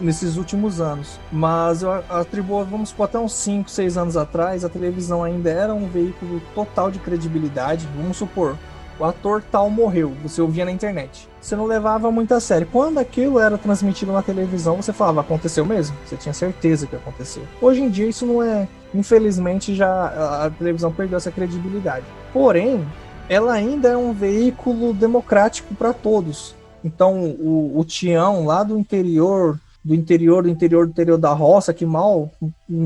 nesses 0.00 0.36
últimos 0.36 0.80
anos. 0.80 1.18
Mas 1.30 1.82
eu 1.82 1.92
atribuo, 2.08 2.64
vamos 2.64 2.90
supor, 2.90 3.04
até 3.04 3.18
uns 3.18 3.34
5, 3.34 3.70
6 3.70 3.96
anos 3.96 4.16
atrás, 4.16 4.64
a 4.64 4.68
televisão 4.68 5.22
ainda 5.24 5.50
era 5.50 5.74
um 5.74 5.88
veículo 5.88 6.40
total 6.54 6.90
de 6.90 6.98
credibilidade. 6.98 7.88
Vamos 7.96 8.16
supor, 8.16 8.56
o 9.00 9.04
ator 9.04 9.42
tal 9.50 9.70
morreu, 9.70 10.12
você 10.22 10.42
ouvia 10.42 10.64
na 10.64 10.70
internet. 10.70 11.26
Você 11.40 11.56
não 11.56 11.64
levava 11.64 12.10
muito 12.10 12.34
a 12.34 12.40
sério. 12.40 12.68
Quando 12.70 12.98
aquilo 12.98 13.38
era 13.38 13.56
transmitido 13.56 14.12
na 14.12 14.20
televisão, 14.20 14.76
você 14.76 14.92
falava, 14.92 15.22
aconteceu 15.22 15.64
mesmo? 15.64 15.96
Você 16.04 16.16
tinha 16.16 16.34
certeza 16.34 16.86
que 16.86 16.94
aconteceu. 16.94 17.42
Hoje 17.62 17.80
em 17.80 17.88
dia 17.88 18.06
isso 18.06 18.26
não 18.26 18.42
é. 18.42 18.68
Infelizmente 18.94 19.74
já 19.74 20.44
a 20.44 20.50
televisão 20.50 20.92
perdeu 20.92 21.16
essa 21.16 21.30
credibilidade. 21.30 22.04
Porém, 22.30 22.86
ela 23.26 23.54
ainda 23.54 23.88
é 23.88 23.96
um 23.96 24.12
veículo 24.12 24.92
democrático 24.92 25.74
para 25.74 25.94
todos. 25.94 26.54
Então, 26.84 27.24
o, 27.24 27.78
o 27.78 27.84
Tião 27.84 28.44
lá 28.44 28.62
do 28.62 28.78
interior 28.78 29.58
do 29.84 29.94
interior, 29.94 30.42
do 30.42 30.48
interior, 30.48 30.86
do 30.86 30.90
interior 30.90 31.18
da 31.18 31.32
roça, 31.32 31.72
que 31.72 31.86
mal 31.86 32.30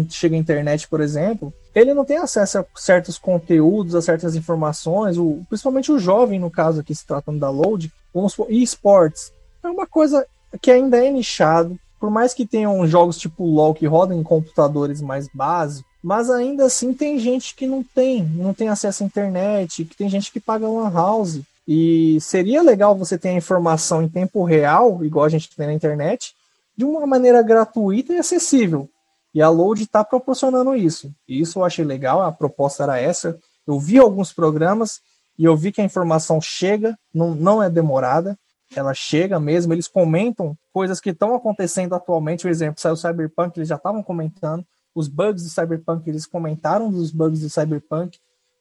chega 0.09 0.37
à 0.37 0.39
internet, 0.39 0.89
por 0.89 1.01
exemplo, 1.01 1.53
ele 1.75 1.93
não 1.93 2.05
tem 2.05 2.19
acesso 2.19 2.59
a 2.59 2.65
certos 2.77 3.19
conteúdos, 3.19 3.95
a 3.95 4.03
certas 4.03 4.37
informações, 4.37 5.19
o, 5.19 5.43
principalmente 5.49 5.91
o 5.91 5.99
jovem, 5.99 6.39
no 6.39 6.51
caso 6.51 6.81
aqui 6.81 6.95
se 6.95 7.07
tratando 7.07 7.41
da 7.41 7.51
Load, 7.51 7.93
vamos 8.15 8.33
supor, 8.33 8.51
e 8.51 8.63
esportes. 8.63 9.33
É 9.63 9.69
uma 9.69 9.87
coisa 9.87 10.25
que 10.63 10.71
ainda 10.71 11.05
é 11.05 11.11
nichado, 11.11 11.77
por 11.99 12.11
mais 12.11 12.33
que 12.33 12.47
tenham 12.47 12.87
jogos 12.87 13.19
tipo 13.19 13.45
LoL 13.45 13.75
que 13.75 13.87
rodam 13.87 14.19
em 14.19 14.23
computadores 14.23 15.01
mais 15.01 15.27
básicos, 15.33 15.91
mas 16.03 16.31
ainda 16.31 16.67
assim 16.67 16.93
tem 16.93 17.19
gente 17.19 17.55
que 17.55 17.67
não 17.67 17.83
tem, 17.83 18.23
não 18.23 18.53
tem 18.53 18.69
acesso 18.69 19.03
à 19.03 19.07
internet, 19.07 19.85
que 19.85 19.97
tem 19.97 20.09
gente 20.09 20.31
que 20.31 20.39
paga 20.39 20.69
uma 20.69 20.91
house. 20.91 21.41
E 21.67 22.19
seria 22.21 22.63
legal 22.63 22.95
você 22.95 23.17
ter 23.17 23.31
a 23.31 23.33
informação 23.33 24.03
em 24.03 24.09
tempo 24.09 24.45
real, 24.45 25.03
igual 25.03 25.25
a 25.25 25.31
gente 25.31 25.49
tem 25.57 25.67
na 25.67 25.73
internet, 25.73 26.35
de 26.77 26.85
uma 26.85 27.07
maneira 27.07 27.43
gratuita 27.43 28.13
e 28.13 28.19
acessível. 28.19 28.89
E 29.35 29.43
a 29.43 29.49
Load 29.49 29.83
está 29.83 30.05
proporcionando 30.05 30.75
isso. 30.77 31.13
E 31.29 31.41
isso 31.41 31.59
eu 31.59 31.65
achei 31.65 31.85
legal, 31.85 32.23
a 32.23 32.31
proposta 32.31 32.85
era 32.85 33.01
essa. 33.01 33.39
Eu 33.67 33.79
vi 33.81 33.99
alguns 33.99 34.33
programas 34.33 35.01
e 35.39 35.45
eu 35.45 35.57
vi 35.57 35.73
que 35.73 35.81
a 35.81 35.85
informação 35.85 36.41
chega, 36.41 36.97
não, 37.13 37.35
não 37.35 37.63
é 37.63 37.69
demorada, 37.69 38.39
ela 38.75 38.95
chega 38.95 39.39
mesmo, 39.41 39.73
eles 39.73 39.89
comentam 39.89 40.57
coisas 40.73 41.01
que 41.01 41.11
estão 41.11 41.35
acontecendo 41.35 41.95
atualmente. 41.95 42.43
Por 42.43 42.51
exemplo, 42.51 42.81
saiu 42.81 42.95
o 42.95 42.97
Cyberpunk, 42.97 43.59
eles 43.59 43.69
já 43.69 43.77
estavam 43.77 44.03
comentando. 44.03 44.65
Os 44.95 45.09
bugs 45.09 45.43
do 45.43 45.51
Cyberpunk, 45.51 46.09
eles 46.09 46.27
comentaram 46.27 46.91
dos 46.91 47.11
bugs 47.11 47.41
do 47.41 47.51
Cyberpunk. 47.51 48.19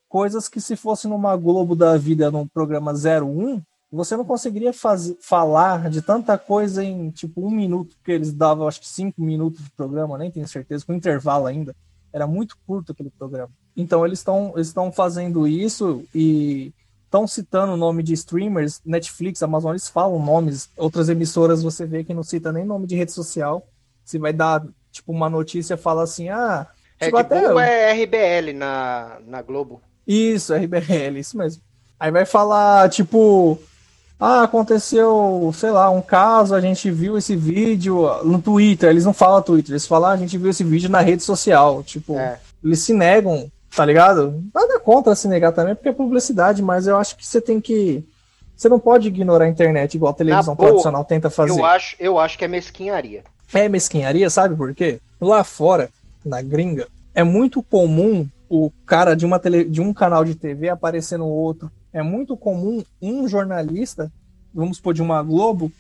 Coisas 0.10 0.48
que 0.50 0.60
se 0.60 0.76
fosse 0.76 1.08
numa 1.08 1.36
Globo 1.36 1.76
da 1.76 1.98
vida, 1.98 2.32
num 2.32 2.48
programa 2.48 2.92
01, 2.92 3.62
você 3.96 4.18
não 4.18 4.26
conseguiria 4.26 4.74
fazer, 4.74 5.16
falar 5.22 5.90
de 5.90 6.02
tanta 6.02 6.38
coisa 6.38 6.84
em 6.84 7.12
tipo 7.12 7.46
um 7.46 7.52
minuto, 7.52 7.96
porque 7.98 8.12
eles 8.12 8.34
davam 8.34 8.68
acho 8.68 8.80
que 8.80 8.88
cinco 8.88 9.22
minutos 9.22 9.64
de 9.64 9.70
programa, 9.70 10.18
nem 10.18 10.32
tenho 10.32 10.48
certeza, 10.48 10.86
com 10.86 10.94
intervalo 10.94 11.46
ainda. 11.46 11.76
Era 12.12 12.26
muito 12.26 12.58
curto 12.66 12.92
aquele 12.92 13.12
programa. 13.12 13.52
Então 13.78 14.06
eles 14.06 14.20
estão 14.20 14.52
eles 14.56 14.68
estão 14.68 14.92
fazendo 14.92 15.48
isso 15.48 16.04
e 16.14 16.74
estão 17.06 17.28
citando 17.28 17.74
o 17.74 17.78
nome 17.78 18.02
de 18.02 18.14
streamers, 18.14 18.82
Netflix, 18.84 19.44
Amazon, 19.44 19.72
eles 19.72 19.88
falam 19.88 20.18
nomes. 20.18 20.70
Outras 20.76 21.10
emissoras 21.10 21.62
você 21.62 21.86
vê 21.86 22.04
que 22.04 22.14
não 22.14 22.24
cita 22.24 22.52
nem 22.52 22.66
nome 22.66 22.88
de 22.88 22.96
rede 22.96 23.12
social. 23.12 23.68
Se 24.04 24.18
vai 24.18 24.34
dar 24.34 24.66
tipo 24.92 25.12
uma 25.12 25.30
notícia, 25.30 25.78
fala 25.78 26.04
assim, 26.04 26.30
ah, 26.30 26.68
tipo, 27.00 27.16
Red 27.16 27.24
Bull 27.24 27.60
até... 27.60 27.92
é 27.92 28.04
RBL 28.04 28.58
na, 28.58 29.20
na 29.26 29.42
Globo. 29.44 29.82
Isso, 30.08 30.54
RBL, 30.54 31.18
isso 31.20 31.38
mesmo. 31.38 31.62
Aí 32.00 32.12
vai 32.12 32.26
falar, 32.26 32.90
tipo, 32.90 33.60
ah, 34.20 34.44
aconteceu, 34.44 35.52
sei 35.54 35.72
lá, 35.72 35.90
um 35.90 36.02
caso, 36.02 36.56
a 36.56 36.62
gente 36.62 36.90
viu 36.90 37.18
esse 37.18 37.36
vídeo 37.36 38.08
no 38.24 38.42
Twitter, 38.42 38.90
eles 38.90 39.06
não 39.06 39.14
falam 39.14 39.42
Twitter, 39.42 39.72
eles 39.72 39.88
falam, 39.88 40.10
ah, 40.10 40.14
a 40.14 40.18
gente 40.18 40.38
viu 40.38 40.50
esse 40.50 40.64
vídeo 40.64 40.90
na 40.90 41.02
rede 41.02 41.24
social, 41.24 41.84
tipo, 41.84 42.18
é. 42.18 42.40
eles 42.64 42.80
se 42.80 42.94
negam, 42.94 43.52
tá 43.76 43.86
ligado? 43.86 44.42
Nada 44.54 44.80
contra 44.80 45.16
se 45.16 45.28
negar 45.28 45.52
também, 45.52 45.76
porque 45.76 45.90
é 45.90 45.94
publicidade, 45.94 46.62
mas 46.62 46.88
eu 46.88 46.98
acho 46.98 47.18
que 47.18 47.26
você 47.26 47.42
tem 47.42 47.60
que 47.60 48.04
você 48.56 48.70
não 48.70 48.80
pode 48.80 49.08
ignorar 49.08 49.46
a 49.46 49.50
internet 49.50 49.96
igual 49.96 50.12
a 50.12 50.16
televisão 50.16 50.56
boa, 50.56 50.70
tradicional 50.70 51.04
tenta 51.04 51.30
fazer. 51.30 51.60
Eu 51.60 51.66
acho, 51.66 51.96
eu 52.00 52.20
acho 52.20 52.38
que 52.38 52.46
é 52.46 52.48
mesquinharia. 52.48 53.24
É 53.54 53.68
mesquinharia, 53.68 54.30
sabe 54.30 54.56
por 54.56 54.74
quê? 54.74 55.00
Lá 55.20 55.44
fora, 55.44 55.90
na 56.26 56.42
gringa, 56.42 56.88
é 57.14 57.24
muito 57.24 57.62
comum 57.62 58.28
o 58.50 58.72
cara 58.86 59.16
de, 59.16 59.26
uma 59.26 59.40
tele, 59.40 59.64
de 59.66 59.82
um 59.82 59.94
canal 59.94 60.24
de 60.24 60.36
TV 60.36 60.70
aparecer 60.70 61.18
no 61.18 61.28
outro, 61.28 61.72
é 61.94 62.02
muito 62.02 62.36
comum 62.36 62.84
um 63.02 63.28
jornalista, 63.28 64.12
vamos 64.54 64.78
supor, 64.78 64.94
de 64.94 65.02
uma 65.02 65.22
Globo, 65.22 65.72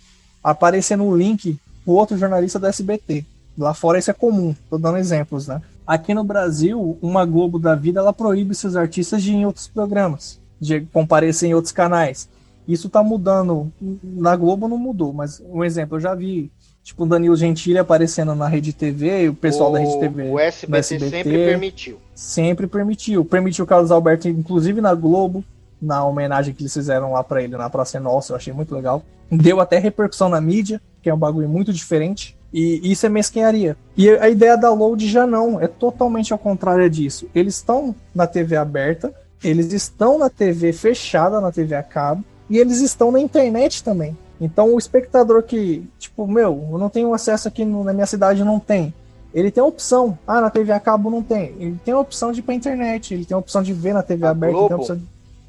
aparecendo 0.43 1.03
um 1.03 1.15
link 1.15 1.58
pro 1.84 1.96
outro 1.96 2.17
jornalista 2.17 2.60
do 2.60 2.67
SBT. 2.67 3.25
Lá 3.58 3.74
fora 3.74 4.00
isso 4.00 4.12
é 4.12 4.13
comum, 4.13 4.55
tô 4.70 4.77
dando 4.77 4.98
exemplos, 4.98 5.48
né? 5.48 5.62
Aqui 5.86 6.13
no 6.13 6.24
Brasil, 6.24 6.98
uma 7.01 7.25
Globo 7.25 7.60
da 7.60 7.75
vida, 7.75 8.00
ela 8.00 8.13
proíbe 8.13 8.55
seus 8.55 8.75
artistas 8.75 9.22
de 9.22 9.32
ir 9.32 9.36
em 9.36 9.46
outros 9.46 9.67
programas, 9.67 10.39
de 10.60 10.82
comparecer 10.82 11.50
em 11.50 11.53
outros 11.53 11.74
canais. 11.74 12.29
Isso 12.67 12.89
tá 12.89 13.03
mudando. 13.03 13.72
Na 14.01 14.36
Globo 14.36 14.67
não 14.67 14.77
mudou, 14.77 15.12
mas 15.12 15.43
um 15.50 15.63
exemplo, 15.63 15.98
eu 15.98 16.01
já 16.01 16.15
vi 16.15 16.50
tipo 16.82 17.03
o 17.03 17.08
Danilo 17.08 17.36
Gentili 17.36 17.77
aparecendo 17.77 18.36
na 18.36 18.48
Rede 18.48 18.74
TV, 18.74 19.29
o 19.29 19.34
pessoal 19.34 19.70
o, 19.70 19.74
da 19.74 19.79
Rede 19.79 20.00
TV. 20.00 20.29
O 20.29 20.39
SBT, 20.39 20.79
SBT, 20.79 21.10
sempre 21.10 21.46
permitiu. 21.46 21.98
Sempre 22.15 22.67
permitiu. 22.67 23.25
Permitiu 23.25 23.65
o 23.65 23.67
Carlos 23.67 23.91
Alberto, 23.91 24.27
inclusive 24.27 24.79
na 24.79 24.93
Globo, 24.93 25.43
na 25.83 26.05
homenagem 26.05 26.53
que 26.53 26.63
eles 26.63 26.73
fizeram 26.73 27.11
lá 27.11 27.23
para 27.23 27.43
ele 27.43 27.57
na 27.57 27.69
Praça 27.69 27.99
Nossa, 27.99 28.31
eu 28.31 28.37
achei 28.37 28.53
muito 28.53 28.73
legal. 28.73 29.03
Deu 29.29 29.59
até 29.59 29.77
repercussão 29.77 30.29
na 30.29 30.39
mídia, 30.39 30.81
que 31.01 31.09
é 31.09 31.13
um 31.13 31.17
bagulho 31.17 31.49
muito 31.49 31.73
diferente. 31.73 32.37
E 32.53 32.91
isso 32.91 33.05
é 33.05 33.09
mesquinharia. 33.09 33.75
E 33.97 34.09
a 34.09 34.29
ideia 34.29 34.55
da 34.55 34.71
Load 34.71 35.09
já 35.09 35.25
não, 35.25 35.59
é 35.59 35.67
totalmente 35.67 36.31
ao 36.31 36.39
contrário 36.39 36.87
disso. 36.89 37.27
Eles 37.33 37.55
estão 37.55 37.95
na 38.13 38.27
TV 38.27 38.55
aberta, 38.55 39.13
eles 39.43 39.73
estão 39.73 40.19
na 40.19 40.29
TV 40.29 40.71
fechada, 40.71 41.41
na 41.41 41.51
TV 41.51 41.75
a 41.75 41.83
cabo, 41.83 42.23
e 42.49 42.59
eles 42.59 42.79
estão 42.79 43.11
na 43.11 43.19
internet 43.19 43.83
também. 43.83 44.15
Então 44.39 44.73
o 44.73 44.77
espectador 44.77 45.41
que, 45.43 45.87
tipo, 45.97 46.27
meu, 46.27 46.67
eu 46.71 46.77
não 46.77 46.89
tenho 46.89 47.13
acesso 47.13 47.47
aqui 47.47 47.65
no, 47.65 47.83
na 47.83 47.91
minha 47.91 48.05
cidade, 48.05 48.43
não 48.43 48.59
tem. 48.59 48.93
Ele 49.33 49.49
tem 49.49 49.63
a 49.63 49.65
opção. 49.65 50.17
Ah, 50.27 50.39
na 50.39 50.49
TV 50.51 50.71
a 50.71 50.79
cabo 50.79 51.09
não 51.09 51.23
tem. 51.23 51.55
Ele 51.57 51.79
tem 51.83 51.93
a 51.93 51.99
opção 51.99 52.31
de 52.31 52.39
ir 52.39 52.43
pra 52.43 52.53
internet, 52.53 53.15
ele 53.15 53.25
tem 53.25 53.33
a 53.33 53.39
opção 53.39 53.63
de 53.63 53.73
ver 53.73 53.93
na 53.93 54.03
TV 54.03 54.27
a 54.27 54.29
aberta. 54.29 54.55
Globo, 54.55 54.95
de... 54.95 55.01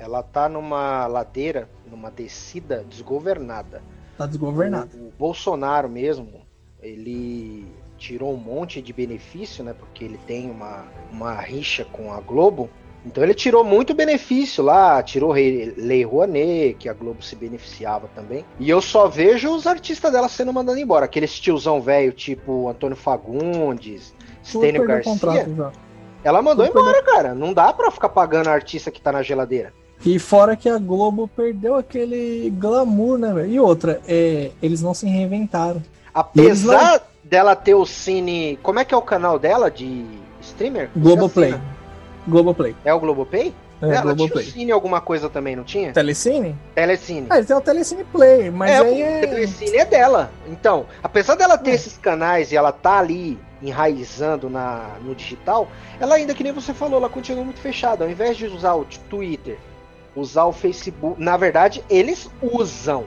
Ela 0.04 0.23
tá 0.23 0.50
numa 0.50 1.06
ladeira, 1.06 1.66
numa 1.90 2.11
descida 2.11 2.84
desgovernada. 2.87 3.82
Tá 4.18 4.26
desgovernada. 4.26 4.90
O, 4.94 5.08
o 5.08 5.12
Bolsonaro 5.18 5.88
mesmo, 5.88 6.42
ele 6.82 7.66
tirou 7.96 8.34
um 8.34 8.37
monte 8.37 8.82
de 8.82 8.92
benefício, 8.92 9.64
né? 9.64 9.73
Porque 9.73 10.04
ele 10.04 10.20
tem 10.26 10.50
uma, 10.50 10.84
uma 11.11 11.32
rixa 11.32 11.87
com 11.87 12.12
a 12.12 12.20
Globo. 12.20 12.68
Então 13.06 13.25
ele 13.25 13.32
tirou 13.32 13.64
muito 13.64 13.94
benefício 13.94 14.62
lá, 14.62 15.02
tirou 15.02 15.32
Lei 15.32 16.04
Rouanet, 16.04 16.75
que 16.75 16.88
a 16.88 16.92
Globo 16.92 17.23
se 17.23 17.34
beneficiava 17.34 18.06
também. 18.14 18.44
E 18.61 18.68
eu 18.68 18.82
só 18.82 19.08
vejo 19.08 19.54
os 19.54 19.66
artistas 19.66 20.12
dela 20.12 20.28
sendo 20.28 20.52
mandados 20.52 20.80
embora. 20.80 21.06
Aqueles 21.06 21.40
tiozão 21.40 21.80
velho, 21.80 22.12
tipo 22.12 22.68
Antônio 22.68 22.96
Fagundes, 22.96 24.14
Stênio 24.44 24.87
Garcia. 24.87 25.73
Ela 26.23 26.42
mandou 26.42 26.66
Tudo 26.66 26.78
embora, 26.78 26.94
perdeu. 26.94 27.14
cara. 27.14 27.34
Não 27.34 27.54
dá 27.54 27.73
pra 27.73 27.90
ficar 27.90 28.11
pagando 28.11 28.49
a 28.49 28.52
artista 28.52 28.90
que 28.90 29.00
tá 29.00 29.11
na 29.12 29.23
geladeira. 29.23 29.73
E 30.04 30.18
fora 30.18 30.54
que 30.54 30.68
a 30.68 30.78
Globo 30.78 31.28
perdeu 31.28 31.76
aquele 31.76 32.50
glamour, 32.50 33.18
né, 33.18 33.32
velho? 33.32 33.50
E 33.50 33.58
outra, 33.58 34.00
é, 34.06 34.50
eles 34.62 34.82
não 34.82 34.92
se 34.92 35.06
reinventaram. 35.06 35.82
Apesar 36.12 36.92
não... 36.92 37.00
dela 37.25 37.56
ter 37.56 37.75
o 37.75 37.87
Cine. 37.87 38.58
Como 38.62 38.78
é 38.78 38.84
que 38.84 38.94
é 38.94 38.96
o 38.96 39.02
canal 39.02 39.38
dela 39.38 39.70
de 39.70 40.04
streamer? 40.42 40.90
Globoplay. 40.94 41.54
Globoplay. 42.28 42.76
É 42.84 42.92
o 42.92 43.00
Globoplay? 43.00 43.54
É, 43.82 43.87
ela 43.87 44.02
Globoplay. 44.02 44.44
tinha 44.44 44.54
o 44.54 44.58
Cine 44.58 44.73
alguma 44.73 45.00
coisa 45.00 45.28
também, 45.28 45.56
não 45.56 45.64
tinha? 45.64 45.92
Telecine? 45.92 46.54
Telecine. 46.75 47.26
Ah, 47.30 47.38
ele 47.38 47.46
tem 47.46 47.56
o 47.56 47.61
Telecine 47.61 48.04
Play, 48.04 48.50
mas 48.50 48.70
é, 48.70 48.78
aí 48.78 49.02
é... 49.02 49.18
O 49.18 49.28
Telecine 49.28 49.76
é 49.76 49.84
dela. 49.84 50.30
Então, 50.49 50.87
apesar 51.02 51.34
dela 51.34 51.58
ter 51.58 51.73
é. 51.73 51.75
esses 51.75 51.99
canais 51.99 52.52
e 52.52 52.56
ela 52.56 52.73
tá 52.73 52.99
ali 52.99 53.38
enraizando 53.62 54.50
na, 54.50 54.96
no 55.02 55.14
digital, 55.14 55.68
ela 55.99 56.14
ainda, 56.14 56.34
que 56.34 56.44
nem 56.44 56.52
você 56.52 56.75
falou, 56.75 56.99
ela 56.99 57.08
continua 57.08 57.44
muito 57.44 57.61
fechada. 57.61 58.04
Ao 58.04 58.11
invés 58.11 58.37
de 58.37 58.46
usar 58.46 58.75
o 58.75 58.84
Twitter, 59.08 59.58
usar 60.16 60.44
o 60.44 60.52
Facebook... 60.52 61.21
Na 61.21 61.37
verdade, 61.37 61.85
eles 61.88 62.30
usam 62.40 63.04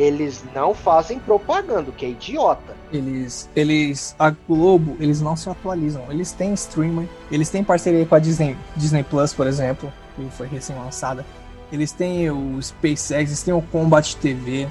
eles 0.00 0.42
não 0.54 0.74
fazem 0.74 1.18
propaganda, 1.18 1.92
que 1.92 2.06
é 2.06 2.08
idiota. 2.08 2.74
Eles, 2.90 3.50
eles, 3.54 4.14
a 4.18 4.30
Globo, 4.30 4.96
eles 4.98 5.20
não 5.20 5.36
se 5.36 5.50
atualizam. 5.50 6.04
Eles 6.08 6.32
têm 6.32 6.54
streamer, 6.54 7.06
eles 7.30 7.50
têm 7.50 7.62
parceria 7.62 8.06
com 8.06 8.14
a 8.14 8.18
Disney, 8.18 8.56
Disney 8.74 9.02
Plus, 9.02 9.34
por 9.34 9.46
exemplo, 9.46 9.92
que 10.16 10.24
foi 10.30 10.46
recém-lançada. 10.46 11.24
Eles 11.70 11.92
têm 11.92 12.30
o 12.30 12.60
SpaceX, 12.62 13.12
eles 13.12 13.42
têm 13.42 13.52
o 13.52 13.60
Combat 13.60 14.16
TV. 14.16 14.66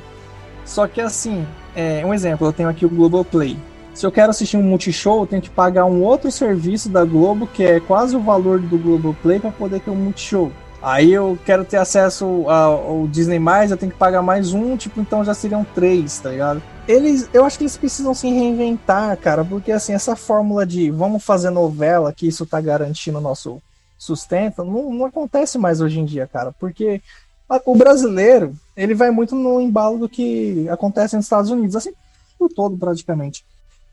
Só 0.66 0.88
que 0.88 1.00
assim, 1.00 1.46
é, 1.76 2.04
um 2.04 2.14
exemplo, 2.14 2.48
eu 2.48 2.54
tenho 2.54 2.68
aqui 2.68 2.86
o 2.86 2.90
Globoplay. 2.90 3.56
Se 3.94 4.06
eu 4.06 4.12
quero 4.12 4.32
assistir 4.32 4.58
um 4.58 4.64
multishow, 4.64 5.22
eu 5.22 5.28
tenho 5.28 5.42
que 5.42 5.50
pagar 5.50 5.86
um 5.86 6.02
outro 6.02 6.32
serviço 6.32 6.90
da 6.90 7.06
Globo, 7.06 7.46
que 7.48 7.64
é 7.64 7.80
quase 7.80 8.16
o 8.16 8.20
valor 8.20 8.60
do 8.60 8.78
Globoplay, 8.78 9.40
para 9.40 9.52
poder 9.52 9.80
ter 9.80 9.92
um 9.92 9.96
multishow. 9.96 10.52
Aí 10.82 11.12
eu 11.12 11.38
quero 11.46 11.66
ter 11.66 11.78
acesso 11.78 12.50
ao 12.50 13.06
Disney 13.08 13.40
eu 13.70 13.78
tenho 13.78 13.92
que 13.92 13.98
pagar 13.98 14.22
mais 14.22 14.54
um, 14.54 14.78
tipo, 14.78 15.02
então 15.02 15.26
já 15.26 15.34
seriam 15.34 15.66
três, 15.76 16.20
tá 16.20 16.30
ligado? 16.30 16.64
Eles, 16.88 17.30
eu 17.34 17.44
acho 17.44 17.58
que 17.58 17.64
eles 17.64 17.76
precisam 17.76 18.14
se 18.14 18.30
reinventar, 18.30 19.16
cara, 19.18 19.44
porque 19.44 19.72
assim, 19.72 19.94
essa 19.94 20.16
fórmula 20.16 20.66
de 20.66 20.90
vamos 20.90 21.24
fazer 21.24 21.50
novela, 21.50 22.14
que 22.14 22.28
isso 22.28 22.46
tá 22.46 22.62
garantindo 22.62 23.18
o 23.18 23.22
nosso 23.22 23.62
sustento, 23.98 24.64
não, 24.64 24.94
não 24.94 25.06
acontece 25.06 25.58
mais 25.58 25.82
hoje 25.82 26.00
em 26.00 26.06
dia, 26.06 26.26
cara, 26.26 26.54
porque 26.58 27.02
o 27.66 27.76
brasileiro, 27.76 28.56
ele 28.76 28.96
vai 28.96 29.12
muito 29.12 29.36
no 29.36 29.60
embalo 29.60 29.98
do 29.98 30.10
que 30.10 30.68
acontece 30.70 31.16
nos 31.16 31.26
Estados 31.26 31.52
Unidos, 31.52 31.76
assim, 31.76 31.92
o 32.40 32.48
todo 32.48 32.78
praticamente. 32.78 33.44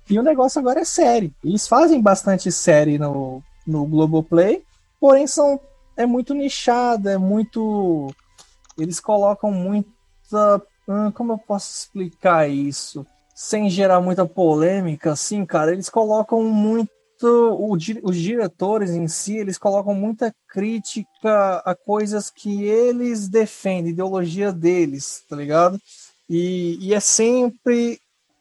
E 0.09 0.19
o 0.19 0.23
negócio 0.23 0.61
agora 0.61 0.81
é 0.81 0.85
série. 0.85 1.33
Eles 1.45 1.67
fazem 1.67 2.01
bastante 2.01 2.53
série 2.53 2.97
no, 2.97 3.43
no 3.67 3.85
Globoplay, 3.87 4.63
porém 5.01 5.27
são 5.27 5.59
é 5.97 6.05
muito 6.07 6.35
nichada, 6.35 7.13
é 7.13 7.19
muito. 7.19 8.13
Eles 8.79 9.01
colocam 9.01 9.51
muita. 9.51 10.63
Hum, 10.89 11.11
como 11.11 11.33
eu 11.33 11.39
posso 11.39 11.73
explicar 11.73 12.49
isso? 12.49 13.07
Sem 13.35 13.69
gerar 13.69 14.01
muita 14.01 14.27
polêmica, 14.27 15.13
assim, 15.13 15.45
cara, 15.45 15.73
eles 15.73 15.89
colocam 15.89 16.43
muito. 16.43 16.91
os 17.23 18.17
diretores 18.17 18.91
em 18.91 19.09
si, 19.09 19.37
eles 19.39 19.59
colocam 19.59 19.95
muita 19.95 20.35
crítica 20.49 21.63
a 21.65 21.75
coisas 21.75 22.31
que 22.31 22.65
eles 22.65 23.29
defendem, 23.29 23.93
ideologia 23.93 24.53
deles, 24.53 25.25
tá 25.29 25.35
ligado? 25.35 25.81
E, 26.29 26.79
e 26.81 26.95
é 26.95 27.01
sempre 27.01 27.99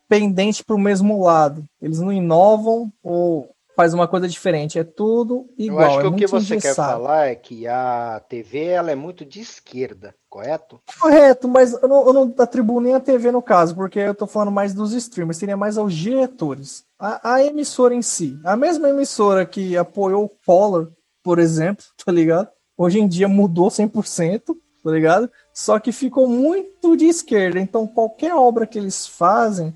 pendente 0.10 0.64
para 0.64 0.76
o 0.76 0.80
mesmo 0.80 1.24
lado. 1.24 1.66
Eles 1.82 2.00
não 2.00 2.12
inovam 2.12 2.92
ou 3.02 3.55
faz 3.75 3.94
uma 3.94 4.08
coisa 4.08 4.27
diferente. 4.27 4.79
É 4.79 4.84
tudo 4.84 5.48
igual. 5.58 5.82
Eu 5.82 5.88
acho 5.88 6.00
que 6.00 6.05
é 6.05 6.10
o 6.10 6.15
que 6.15 6.27
você 6.27 6.55
engessado. 6.55 6.62
quer 6.62 6.94
falar 6.94 7.27
é 7.27 7.36
que 7.36 7.67
a 7.67 8.22
TV 8.27 8.65
ela 8.65 8.91
é 8.91 8.96
muito 8.96 9.25
de 9.25 9.41
esquerda, 9.41 10.15
correto? 10.29 10.79
Correto, 11.00 11.48
mas 11.48 11.74
eu 11.74 11.88
não, 11.88 12.08
eu 12.08 12.13
não 12.13 12.36
atribuo 12.39 12.79
nem 12.79 12.96
a 12.96 13.00
TV 13.00 13.32
no 13.32 13.41
caso, 13.41 13.75
porque 13.75 14.00
eu 14.00 14.15
tô 14.15 14.25
falando 14.25 14.51
mais 14.51 14.74
dos 14.74 14.94
streamers, 14.94 15.38
seria 15.38 15.58
mais 15.58 15.77
aos 15.77 15.94
diretores. 15.94 16.86
A, 17.00 17.36
a 17.36 17.44
emissora 17.44 17.94
em 17.94 18.01
si, 18.01 18.39
a 18.44 18.55
mesma 18.55 18.89
emissora 18.89 19.46
que 19.46 19.75
apoiou 19.75 20.25
o 20.25 20.29
Polar, 20.29 20.88
por 21.24 21.39
exemplo, 21.39 21.84
tá 22.03 22.12
ligado? 22.12 22.50
Hoje 22.77 23.00
em 23.00 23.08
dia 23.08 23.27
mudou 23.27 23.70
100%, 23.70 24.41
tá 24.84 24.91
ligado? 24.91 25.29
Só 25.53 25.79
que 25.79 25.91
ficou 25.91 26.27
muito 26.27 26.96
de 26.96 27.05
esquerda. 27.05 27.60
Então 27.60 27.88
qualquer 27.88 28.34
obra 28.34 28.67
que 28.67 28.77
eles 28.77 29.08
fazem 29.08 29.74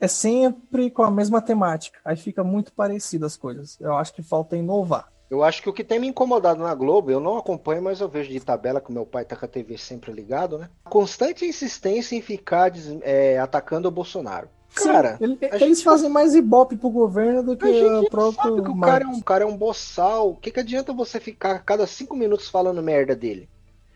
é 0.00 0.08
sempre 0.08 0.90
com 0.90 1.02
a 1.02 1.10
mesma 1.10 1.40
temática. 1.40 1.98
Aí 2.04 2.16
fica 2.16 2.44
muito 2.44 2.72
parecido 2.72 3.26
as 3.26 3.36
coisas. 3.36 3.78
Eu 3.80 3.94
acho 3.94 4.12
que 4.14 4.22
falta 4.22 4.56
inovar. 4.56 5.08
Eu 5.28 5.42
acho 5.42 5.60
que 5.60 5.68
o 5.68 5.72
que 5.72 5.82
tem 5.82 5.98
me 5.98 6.06
incomodado 6.06 6.62
na 6.62 6.72
Globo, 6.74 7.10
eu 7.10 7.18
não 7.18 7.36
acompanho, 7.36 7.82
mas 7.82 8.00
eu 8.00 8.08
vejo 8.08 8.30
de 8.30 8.38
tabela 8.38 8.80
que 8.80 8.92
meu 8.92 9.04
pai 9.04 9.24
tá 9.24 9.34
com 9.34 9.44
a 9.44 9.48
TV 9.48 9.76
sempre 9.76 10.12
ligado, 10.12 10.56
né? 10.56 10.70
Constante 10.84 11.44
insistência 11.44 12.14
em 12.14 12.22
ficar 12.22 12.72
é, 13.02 13.38
atacando 13.38 13.88
o 13.88 13.90
Bolsonaro. 13.90 14.48
Cara, 14.74 15.16
Sim, 15.16 15.24
ele, 15.24 15.38
eles 15.64 15.82
fazem 15.82 16.08
mais 16.10 16.34
ibope 16.34 16.76
pro 16.76 16.90
governo 16.90 17.42
do 17.42 17.56
que 17.56 17.66
o 17.66 18.08
próprio. 18.10 18.62
que 18.62 18.70
o 18.70 18.80
cara 18.80 19.04
é 19.04 19.06
um 19.06 19.20
cara 19.20 19.44
é 19.44 19.46
um 19.46 19.56
boçal. 19.56 20.30
O 20.30 20.36
que, 20.36 20.50
que 20.50 20.60
adianta 20.60 20.92
você 20.92 21.18
ficar 21.18 21.52
a 21.52 21.58
cada 21.58 21.86
cinco 21.86 22.14
minutos 22.14 22.48
falando 22.48 22.82
merda 22.82 23.16
dele? 23.16 23.48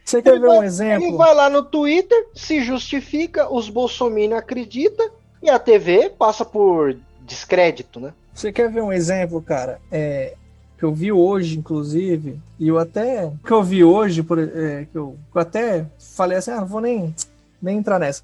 Você 0.04 0.23
quer 0.23 0.30
ele 0.30 0.40
ver 0.40 0.49
vai, 0.49 0.59
um 0.59 0.62
exemplo? 0.64 1.07
Ele 1.07 1.16
vai 1.16 1.35
lá 1.35 1.50
no 1.50 1.62
Twitter, 1.62 2.28
se 2.35 2.62
justifica, 2.62 3.52
os 3.52 3.69
bolsominions 3.69 4.40
acreditam, 4.40 5.11
e 5.43 5.49
a 5.49 5.59
TV 5.59 6.11
passa 6.11 6.45
por 6.45 6.97
descrédito, 7.21 8.01
né? 8.01 8.13
Você 8.35 8.53
quer 8.53 8.71
ver 8.71 8.83
um 8.83 8.93
exemplo, 8.93 9.41
cara? 9.43 9.81
É, 9.91 10.35
que 10.79 10.85
eu 10.85 10.95
vi 10.95 11.13
hoje, 11.13 11.59
inclusive, 11.59 12.41
e 12.59 12.69
eu 12.69 12.79
até. 12.79 13.31
que 13.45 13.53
eu 13.53 13.63
vi 13.63 13.85
hoje, 13.85 14.23
por, 14.23 14.39
é, 14.39 14.87
que, 14.91 14.97
eu, 14.97 15.17
que 15.31 15.37
eu 15.37 15.43
até 15.43 15.87
falei 15.99 16.39
assim, 16.39 16.51
ah, 16.51 16.61
não 16.61 16.67
vou 16.67 16.81
nem, 16.81 17.15
nem 17.61 17.79
entrar 17.79 17.99
nessa. 17.99 18.23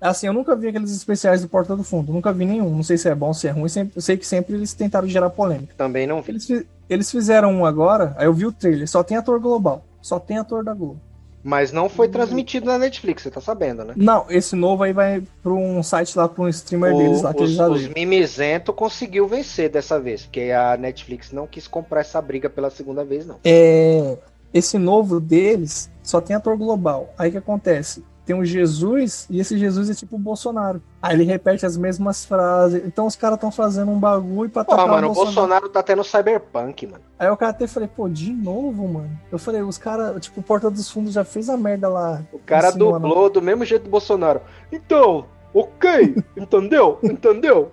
Assim, 0.00 0.26
eu 0.26 0.32
nunca 0.32 0.56
vi 0.56 0.68
aqueles 0.68 0.92
especiais 0.92 1.42
do 1.42 1.48
Porta 1.48 1.76
do 1.76 1.84
Fundo, 1.84 2.10
nunca 2.10 2.32
vi 2.32 2.46
nenhum. 2.46 2.70
Não 2.74 2.82
sei 2.82 2.96
se 2.96 3.08
é 3.08 3.14
bom, 3.14 3.34
se 3.34 3.48
é 3.48 3.50
ruim. 3.50 3.68
Sempre, 3.68 3.92
eu 3.96 4.02
sei 4.02 4.16
que 4.16 4.26
sempre 4.26 4.54
eles 4.54 4.72
tentaram 4.72 5.06
gerar 5.06 5.28
polêmica. 5.28 5.74
Também 5.76 6.06
não 6.06 6.22
vi. 6.22 6.30
Eles, 6.30 6.48
eles 6.88 7.10
fizeram 7.10 7.52
um 7.52 7.66
agora, 7.66 8.14
aí 8.16 8.26
eu 8.26 8.32
vi 8.32 8.46
o 8.46 8.52
trailer, 8.52 8.88
só 8.88 9.02
tem 9.02 9.16
ator 9.16 9.38
global. 9.38 9.84
Só 10.00 10.18
tem 10.18 10.38
ator 10.38 10.64
da 10.64 10.72
Globo. 10.72 11.00
Mas 11.42 11.72
não 11.72 11.88
foi 11.88 12.08
transmitido 12.08 12.66
na 12.66 12.78
Netflix, 12.78 13.22
você 13.22 13.30
tá 13.30 13.40
sabendo, 13.40 13.84
né? 13.84 13.94
Não, 13.96 14.26
esse 14.28 14.54
novo 14.54 14.82
aí 14.82 14.92
vai 14.92 15.22
pra 15.42 15.52
um 15.52 15.82
site 15.82 16.16
lá, 16.16 16.28
pra 16.28 16.44
um 16.44 16.48
streamer 16.48 16.94
o, 16.94 16.98
deles 16.98 17.22
lá 17.22 17.32
que 17.32 17.42
os, 17.42 17.48
eles 17.48 17.56
já 17.56 17.68
Os 17.68 17.88
Mimizento 17.88 18.72
conseguiu 18.72 19.26
vencer 19.26 19.70
dessa 19.70 19.98
vez, 19.98 20.22
porque 20.22 20.50
a 20.50 20.76
Netflix 20.76 21.32
não 21.32 21.46
quis 21.46 21.66
comprar 21.66 22.00
essa 22.00 22.20
briga 22.20 22.50
pela 22.50 22.70
segunda 22.70 23.04
vez, 23.04 23.26
não. 23.26 23.38
É. 23.44 24.18
Esse 24.52 24.78
novo 24.78 25.20
deles 25.20 25.90
só 26.02 26.20
tem 26.20 26.34
ator 26.34 26.56
global. 26.56 27.14
Aí 27.16 27.30
que 27.30 27.38
acontece? 27.38 28.04
Tem 28.30 28.36
um 28.36 28.44
Jesus 28.44 29.26
e 29.28 29.40
esse 29.40 29.58
Jesus 29.58 29.90
é 29.90 29.94
tipo 29.94 30.14
o 30.14 30.18
Bolsonaro. 30.18 30.80
Aí 31.02 31.16
ele 31.16 31.24
repete 31.24 31.66
as 31.66 31.76
mesmas 31.76 32.24
frases. 32.24 32.80
Então 32.86 33.06
os 33.06 33.16
caras 33.16 33.34
estão 33.34 33.50
fazendo 33.50 33.90
um 33.90 33.98
bagulho 33.98 34.48
pra 34.48 34.64
Pô, 34.64 34.76
mano, 34.76 35.10
o 35.10 35.12
Bolsonaro. 35.12 35.14
Bolsonaro 35.14 35.68
tá 35.68 35.82
tendo 35.82 36.04
cyberpunk, 36.04 36.86
mano. 36.86 37.02
Aí 37.18 37.28
o 37.28 37.36
cara 37.36 37.50
até 37.50 37.66
falei, 37.66 37.88
pô, 37.88 38.08
de 38.08 38.32
novo, 38.32 38.86
mano. 38.86 39.10
Eu 39.32 39.38
falei, 39.38 39.62
os 39.62 39.76
caras, 39.76 40.20
tipo, 40.22 40.38
o 40.38 40.42
Porta 40.44 40.70
dos 40.70 40.88
Fundos 40.88 41.12
já 41.12 41.24
fez 41.24 41.48
a 41.48 41.56
merda 41.56 41.88
lá. 41.88 42.22
O 42.32 42.38
cara 42.38 42.70
dublou 42.70 43.28
do 43.28 43.42
mesmo 43.42 43.64
jeito 43.64 43.84
do 43.84 43.90
Bolsonaro. 43.90 44.40
Então, 44.70 45.26
ok, 45.52 46.14
entendeu? 46.38 47.00
Entendeu? 47.02 47.72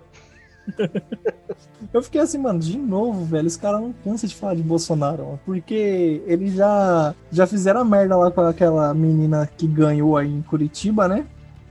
Eu 1.92 2.02
fiquei 2.02 2.20
assim, 2.20 2.38
mano, 2.38 2.58
de 2.58 2.76
novo, 2.76 3.24
velho. 3.24 3.46
Os 3.46 3.56
caras 3.56 3.80
não 3.80 3.94
cansam 4.04 4.28
de 4.28 4.34
falar 4.34 4.54
de 4.54 4.62
Bolsonaro, 4.62 5.24
mano, 5.24 5.40
porque 5.44 6.22
eles 6.26 6.54
já, 6.54 7.14
já 7.30 7.46
fizeram 7.46 7.80
a 7.80 7.84
merda 7.84 8.16
lá 8.16 8.30
com 8.30 8.40
aquela 8.42 8.92
menina 8.92 9.48
que 9.56 9.66
ganhou 9.66 10.16
aí 10.16 10.32
em 10.32 10.42
Curitiba, 10.42 11.08
né? 11.08 11.26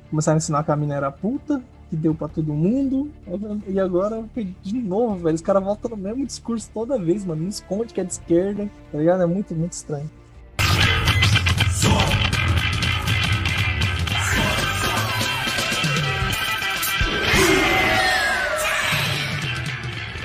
Começaram 0.09 0.37
a 0.37 0.37
ensinar 0.37 0.63
que 0.63 0.71
a 0.71 0.75
mina 0.75 0.95
era 0.95 1.11
puta, 1.11 1.61
que 1.89 1.95
deu 1.95 2.15
para 2.15 2.27
todo 2.27 2.53
mundo. 2.53 3.11
E 3.67 3.79
agora, 3.79 4.23
de 4.63 4.81
novo, 4.81 5.15
velho, 5.17 5.35
os 5.35 5.41
caras 5.41 5.63
voltam 5.63 5.91
no 5.91 5.97
mesmo 5.97 6.25
discurso 6.25 6.69
toda 6.73 6.97
vez, 6.97 7.25
mano. 7.25 7.43
Não 7.43 7.49
esconde 7.49 7.93
que 7.93 8.01
é 8.01 8.03
de 8.03 8.13
esquerda, 8.13 8.69
tá 8.91 8.97
ligado? 8.97 9.21
É 9.23 9.25
muito, 9.25 9.53
muito 9.53 9.73
estranho. 9.73 10.09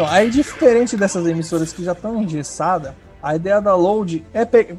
Então, 0.03 0.13
aí 0.13 0.29
diferente 0.31 0.97
dessas 0.97 1.25
emissoras 1.29 1.73
que 1.73 1.85
já 1.85 1.93
estão 1.93 2.21
engessadas, 2.21 2.93
a 3.23 3.37
ideia 3.37 3.61
da 3.61 3.77
Load 3.77 4.27
é 4.35 4.45
pe... 4.45 4.75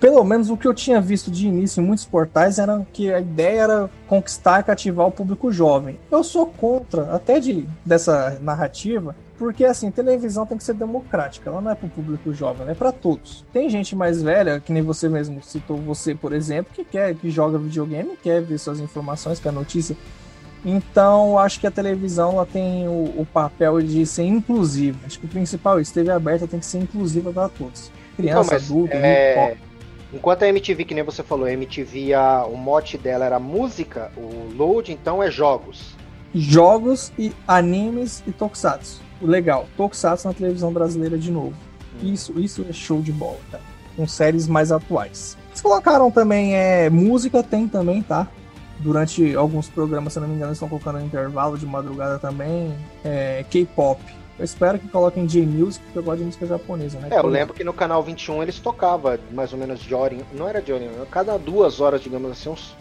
pelo 0.00 0.24
menos 0.24 0.48
o 0.48 0.56
que 0.56 0.66
eu 0.66 0.72
tinha 0.72 0.98
visto 0.98 1.30
de 1.30 1.46
início 1.46 1.82
em 1.82 1.84
muitos 1.84 2.06
portais 2.06 2.58
era 2.58 2.82
que 2.90 3.12
a 3.12 3.20
ideia 3.20 3.60
era 3.60 3.90
conquistar 4.08 4.60
e 4.60 4.62
cativar 4.62 5.06
o 5.06 5.10
público 5.10 5.52
jovem. 5.52 6.00
Eu 6.10 6.24
sou 6.24 6.46
contra 6.46 7.14
até 7.14 7.38
de 7.38 7.68
dessa 7.84 8.38
narrativa, 8.40 9.14
porque 9.36 9.66
assim, 9.66 9.90
televisão 9.90 10.46
tem 10.46 10.56
que 10.56 10.64
ser 10.64 10.72
democrática, 10.72 11.50
ela 11.50 11.60
não 11.60 11.70
é 11.70 11.74
para 11.74 11.86
o 11.86 11.90
público 11.90 12.32
jovem, 12.32 12.62
ela 12.62 12.70
é 12.70 12.74
para 12.74 12.92
todos. 12.92 13.44
Tem 13.52 13.68
gente 13.68 13.94
mais 13.94 14.22
velha, 14.22 14.58
que 14.58 14.72
nem 14.72 14.82
você 14.82 15.06
mesmo 15.06 15.42
citou 15.42 15.76
você, 15.76 16.14
por 16.14 16.32
exemplo, 16.32 16.72
que 16.74 16.82
quer 16.82 17.14
que 17.14 17.28
joga 17.28 17.58
videogame, 17.58 18.16
quer 18.22 18.40
ver 18.40 18.56
suas 18.56 18.80
informações, 18.80 19.38
quer 19.38 19.52
notícia 19.52 19.94
então, 20.64 21.38
acho 21.38 21.58
que 21.58 21.66
a 21.66 21.70
televisão 21.70 22.32
ela 22.32 22.46
tem 22.46 22.86
o, 22.86 23.14
o, 23.16 23.26
papel 23.32 23.82
de 23.82 24.06
ser 24.06 24.24
inclusiva. 24.24 24.98
Acho 25.04 25.18
que 25.18 25.26
o 25.26 25.28
principal 25.28 25.78
é 25.78 25.82
isso, 25.82 25.92
TV 25.92 26.10
aberta 26.10 26.46
tem 26.46 26.60
que 26.60 26.66
ser 26.66 26.78
inclusiva 26.78 27.32
para 27.32 27.48
todos. 27.48 27.90
Criança, 28.16 28.54
então, 28.54 28.66
adulto, 28.66 28.96
é... 28.96 29.56
Enquanto 30.12 30.42
a 30.42 30.48
MTV, 30.48 30.84
que 30.84 30.94
nem 30.94 31.02
você 31.02 31.22
falou, 31.22 31.46
a 31.46 31.52
MTV, 31.52 32.12
a, 32.12 32.44
o 32.44 32.56
mote 32.56 32.98
dela 32.98 33.24
era 33.24 33.38
música, 33.38 34.12
o 34.16 34.52
load 34.54 34.92
então 34.92 35.22
é 35.22 35.30
jogos. 35.30 35.96
Jogos 36.34 37.12
e 37.18 37.32
animes 37.48 38.22
e 38.26 38.30
tokusatsu. 38.30 39.00
Legal, 39.22 39.66
tokusatsu 39.76 40.28
na 40.28 40.34
televisão 40.34 40.72
brasileira 40.72 41.16
de 41.16 41.30
novo. 41.30 41.54
Hum. 42.02 42.12
Isso, 42.12 42.38
isso 42.38 42.64
é 42.68 42.72
show 42.72 43.00
de 43.00 43.10
bola, 43.10 43.38
tá? 43.50 43.58
Com 43.96 44.06
séries 44.06 44.46
mais 44.46 44.70
atuais. 44.70 45.36
Eles 45.48 45.60
colocaram 45.60 46.10
também 46.10 46.54
é, 46.54 46.90
música, 46.90 47.42
tem 47.42 47.66
também, 47.66 48.02
tá? 48.02 48.28
Durante 48.82 49.34
alguns 49.34 49.68
programas, 49.68 50.12
se 50.12 50.20
não 50.20 50.28
me 50.28 50.34
engano, 50.34 50.52
estão 50.52 50.68
colocando 50.68 50.98
no 50.98 51.06
intervalo 51.06 51.56
de 51.56 51.64
madrugada 51.64 52.18
também, 52.18 52.74
é, 53.04 53.44
K-pop. 53.50 54.00
Eu 54.38 54.44
espero 54.44 54.78
que 54.78 54.88
coloquem 54.88 55.26
J-Music, 55.26 55.84
porque 55.84 55.98
eu 55.98 56.02
gosto 56.02 56.18
de 56.18 56.24
música 56.24 56.46
japonesa, 56.46 56.98
né? 56.98 57.08
É, 57.10 57.18
eu 57.18 57.26
lembro 57.26 57.54
que 57.54 57.62
no 57.62 57.72
canal 57.72 58.02
21 58.02 58.42
eles 58.42 58.58
tocavam 58.58 59.16
mais 59.30 59.52
ou 59.52 59.58
menos 59.58 59.80
de 59.80 59.94
hora, 59.94 60.16
não 60.32 60.48
era 60.48 60.60
de 60.60 60.72
hora, 60.72 60.84
cada 61.10 61.38
duas 61.38 61.80
horas, 61.80 62.00
digamos 62.00 62.30
assim, 62.30 62.48
uns, 62.48 62.74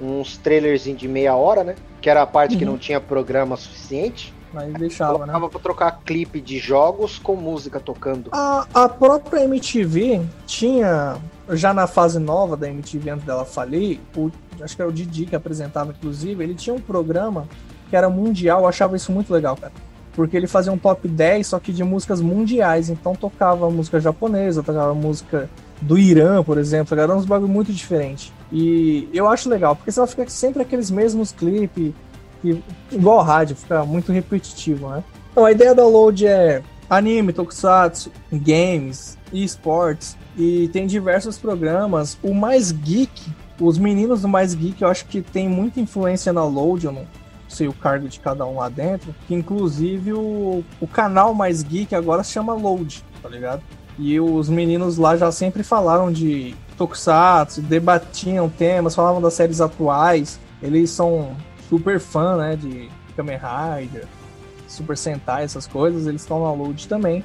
uns 0.00 0.36
trailers 0.38 0.82
de 0.82 1.06
meia 1.06 1.34
hora, 1.34 1.62
né? 1.62 1.76
Que 2.00 2.10
era 2.10 2.22
a 2.22 2.26
parte 2.26 2.54
uhum. 2.54 2.58
que 2.58 2.64
não 2.64 2.78
tinha 2.78 3.00
programa 3.00 3.56
suficiente. 3.56 4.34
Aí 4.56 4.72
deixava, 4.72 5.12
né? 5.12 5.32
Colocava 5.32 5.48
pra 5.48 5.60
trocar 5.60 6.00
clipe 6.04 6.40
de 6.40 6.58
jogos 6.58 7.18
com 7.18 7.34
música 7.34 7.80
tocando. 7.80 8.30
A, 8.32 8.66
a 8.72 8.88
própria 8.88 9.44
MTV 9.44 10.22
tinha, 10.46 11.16
já 11.50 11.74
na 11.74 11.86
fase 11.86 12.18
nova 12.18 12.56
da 12.56 12.68
MTV, 12.68 13.10
antes 13.10 13.26
dela 13.26 13.44
falir, 13.44 14.00
o 14.16 14.30
acho 14.62 14.76
que 14.76 14.82
era 14.82 14.88
o 14.88 14.92
Didi 14.92 15.26
que 15.26 15.36
apresentava, 15.36 15.92
inclusive, 15.96 16.42
ele 16.42 16.54
tinha 16.54 16.74
um 16.74 16.80
programa 16.80 17.46
que 17.90 17.96
era 17.96 18.08
mundial, 18.08 18.60
eu 18.60 18.68
achava 18.68 18.96
isso 18.96 19.12
muito 19.12 19.32
legal, 19.32 19.56
cara. 19.56 19.72
Porque 20.14 20.36
ele 20.36 20.46
fazia 20.46 20.72
um 20.72 20.78
top 20.78 21.08
10, 21.08 21.46
só 21.46 21.58
que 21.58 21.72
de 21.72 21.82
músicas 21.82 22.20
mundiais. 22.20 22.88
Então 22.88 23.16
tocava 23.16 23.68
música 23.68 23.98
japonesa, 24.00 24.62
tocava 24.62 24.94
música 24.94 25.50
do 25.82 25.98
Irã, 25.98 26.42
por 26.42 26.56
exemplo. 26.56 26.98
Era 26.98 27.14
uns 27.14 27.26
bagulho 27.26 27.52
muito 27.52 27.72
diferente. 27.72 28.32
E 28.52 29.08
eu 29.12 29.26
acho 29.26 29.48
legal, 29.48 29.74
porque 29.74 29.90
senão 29.90 30.06
fica 30.06 30.28
sempre 30.28 30.62
aqueles 30.62 30.88
mesmos 30.88 31.32
clipes, 31.32 31.92
igual 32.92 33.22
rádio, 33.22 33.56
fica 33.56 33.84
muito 33.84 34.12
repetitivo, 34.12 34.88
né? 34.88 35.02
Então 35.32 35.44
a 35.44 35.50
ideia 35.50 35.74
da 35.74 35.84
Load 35.84 36.24
é 36.26 36.62
anime, 36.88 37.32
tokusatsu, 37.32 38.12
games, 38.32 39.18
esportes. 39.32 40.16
E 40.36 40.68
tem 40.68 40.86
diversos 40.86 41.38
programas. 41.38 42.18
O 42.22 42.34
mais 42.34 42.72
geek 42.72 43.30
os 43.60 43.78
meninos 43.78 44.22
do 44.22 44.28
Mais 44.28 44.54
Geek, 44.54 44.82
eu 44.82 44.88
acho 44.88 45.06
que 45.06 45.22
tem 45.22 45.48
muita 45.48 45.80
influência 45.80 46.32
na 46.32 46.44
Load, 46.44 46.86
eu 46.86 46.92
não 46.92 47.06
sei 47.48 47.68
o 47.68 47.72
cargo 47.72 48.08
de 48.08 48.18
cada 48.18 48.44
um 48.44 48.56
lá 48.56 48.68
dentro, 48.68 49.14
que 49.26 49.34
inclusive 49.34 50.12
o, 50.12 50.64
o 50.80 50.86
canal 50.88 51.32
Mais 51.34 51.62
Geek 51.62 51.94
agora 51.94 52.24
se 52.24 52.32
chama 52.32 52.52
Load, 52.52 53.04
tá 53.22 53.28
ligado? 53.28 53.62
E 53.96 54.18
os 54.18 54.48
meninos 54.48 54.96
lá 54.96 55.16
já 55.16 55.30
sempre 55.30 55.62
falaram 55.62 56.10
de 56.10 56.54
Tokusatsu, 56.76 57.62
debatiam 57.62 58.48
temas, 58.48 58.94
falavam 58.94 59.22
das 59.22 59.34
séries 59.34 59.60
atuais. 59.60 60.40
Eles 60.60 60.90
são 60.90 61.36
super 61.68 62.00
fã, 62.00 62.36
né, 62.36 62.56
de 62.56 62.88
Kamen 63.14 63.38
Rider, 63.38 64.08
Super 64.66 64.98
Sentai, 64.98 65.44
essas 65.44 65.68
coisas. 65.68 66.08
Eles 66.08 66.22
estão 66.22 66.42
na 66.42 66.50
Load 66.50 66.88
também. 66.88 67.22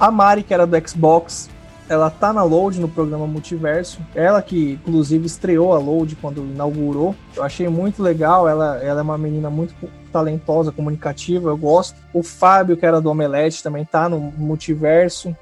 A 0.00 0.10
Mari, 0.10 0.42
que 0.42 0.54
era 0.54 0.66
do 0.66 0.88
Xbox, 0.88 1.50
ela 1.88 2.10
tá 2.10 2.32
na 2.32 2.42
Load 2.42 2.80
no 2.80 2.88
programa 2.88 3.26
Multiverso. 3.26 4.00
Ela 4.14 4.42
que, 4.42 4.72
inclusive, 4.72 5.26
estreou 5.26 5.72
a 5.72 5.78
Load 5.78 6.16
quando 6.16 6.42
inaugurou. 6.42 7.14
Eu 7.34 7.42
achei 7.42 7.68
muito 7.68 8.02
legal. 8.02 8.48
Ela, 8.48 8.78
ela 8.82 9.00
é 9.00 9.02
uma 9.02 9.18
menina 9.18 9.48
muito 9.48 9.74
talentosa, 10.12 10.72
comunicativa. 10.72 11.50
Eu 11.50 11.56
gosto. 11.56 11.96
O 12.12 12.22
Fábio, 12.22 12.76
que 12.76 12.84
era 12.84 13.00
do 13.00 13.10
Omelete, 13.10 13.62
também 13.62 13.84
tá 13.84 14.08
no 14.08 14.18
Multiverso. 14.18 15.34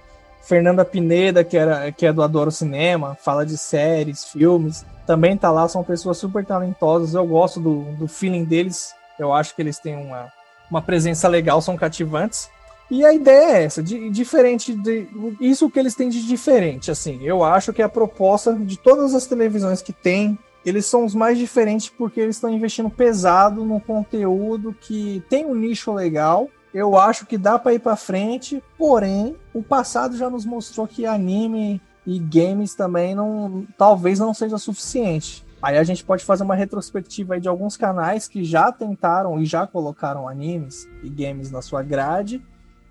Fernanda 0.43 0.85
Pineda, 0.85 1.43
que, 1.43 1.57
era, 1.57 1.91
que 1.91 2.05
é 2.05 2.13
do 2.13 2.23
Adoro 2.23 2.51
Cinema, 2.51 3.17
fala 3.19 3.47
de 3.47 3.57
séries, 3.57 4.25
filmes. 4.27 4.85
Também 5.07 5.37
tá 5.37 5.51
lá. 5.51 5.67
São 5.69 5.83
pessoas 5.83 6.19
super 6.19 6.45
talentosas. 6.45 7.15
Eu 7.15 7.27
gosto 7.27 7.59
do, 7.59 7.85
do 7.95 8.07
feeling 8.07 8.45
deles. 8.45 8.95
Eu 9.19 9.33
acho 9.33 9.55
que 9.55 9.63
eles 9.63 9.79
têm 9.79 9.97
uma, 9.97 10.31
uma 10.71 10.83
presença 10.83 11.29
legal, 11.29 11.63
são 11.63 11.77
cativantes. 11.77 12.51
E 12.91 13.05
a 13.05 13.15
ideia 13.15 13.59
é 13.59 13.65
essa, 13.65 13.83
de, 13.83 14.11
diferente 14.11 14.75
de 14.75 15.09
isso 15.41 15.71
que 15.71 15.79
eles 15.79 15.95
têm 15.95 16.09
de 16.09 16.27
diferente, 16.27 16.91
assim. 16.91 17.19
Eu 17.23 17.43
acho 17.43 17.73
que 17.73 17.83
a 17.83 17.89
proposta 17.89 18.53
de 18.53 18.79
todas 18.79 19.15
as 19.15 19.27
televisões 19.27 19.81
que 19.81 19.93
tem, 19.93 20.39
eles 20.65 20.87
são 20.87 21.05
os 21.05 21.15
mais 21.15 21.39
diferentes 21.39 21.89
porque 21.89 22.21
eles 22.21 22.37
estão 22.37 22.51
investindo 22.51 22.91
pesado 22.91 23.65
no 23.65 23.81
conteúdo 23.81 24.77
que 24.79 25.23
tem 25.29 25.47
um 25.47 25.55
nicho 25.55 25.93
legal. 25.93 26.49
Eu 26.75 26.99
acho 26.99 27.25
que 27.25 27.39
dá 27.39 27.59
para 27.59 27.75
ir 27.75 27.79
para 27.79 27.97
frente, 27.97 28.63
porém, 28.77 29.37
o 29.55 29.63
passado 29.63 30.17
já 30.17 30.29
nos 30.29 30.45
mostrou 30.45 30.87
que 30.87 31.07
anime 31.07 31.81
e 32.07 32.19
games 32.19 32.75
também 32.75 33.15
não, 33.15 33.67
talvez 33.79 34.19
não 34.19 34.35
seja 34.35 34.59
suficiente. 34.59 35.45
Aí 35.63 35.79
a 35.79 35.85
gente 35.85 36.05
pode 36.05 36.23
fazer 36.25 36.43
uma 36.43 36.55
retrospectiva 36.55 37.41
de 37.41 37.49
alguns 37.49 37.77
canais 37.77 38.29
que 38.29 38.45
já 38.45 38.71
tentaram 38.71 39.41
e 39.41 39.47
já 39.47 39.67
colocaram 39.67 40.29
animes 40.29 40.87
e 41.03 41.09
games 41.09 41.51
na 41.51 41.63
sua 41.63 41.83
grade 41.83 42.43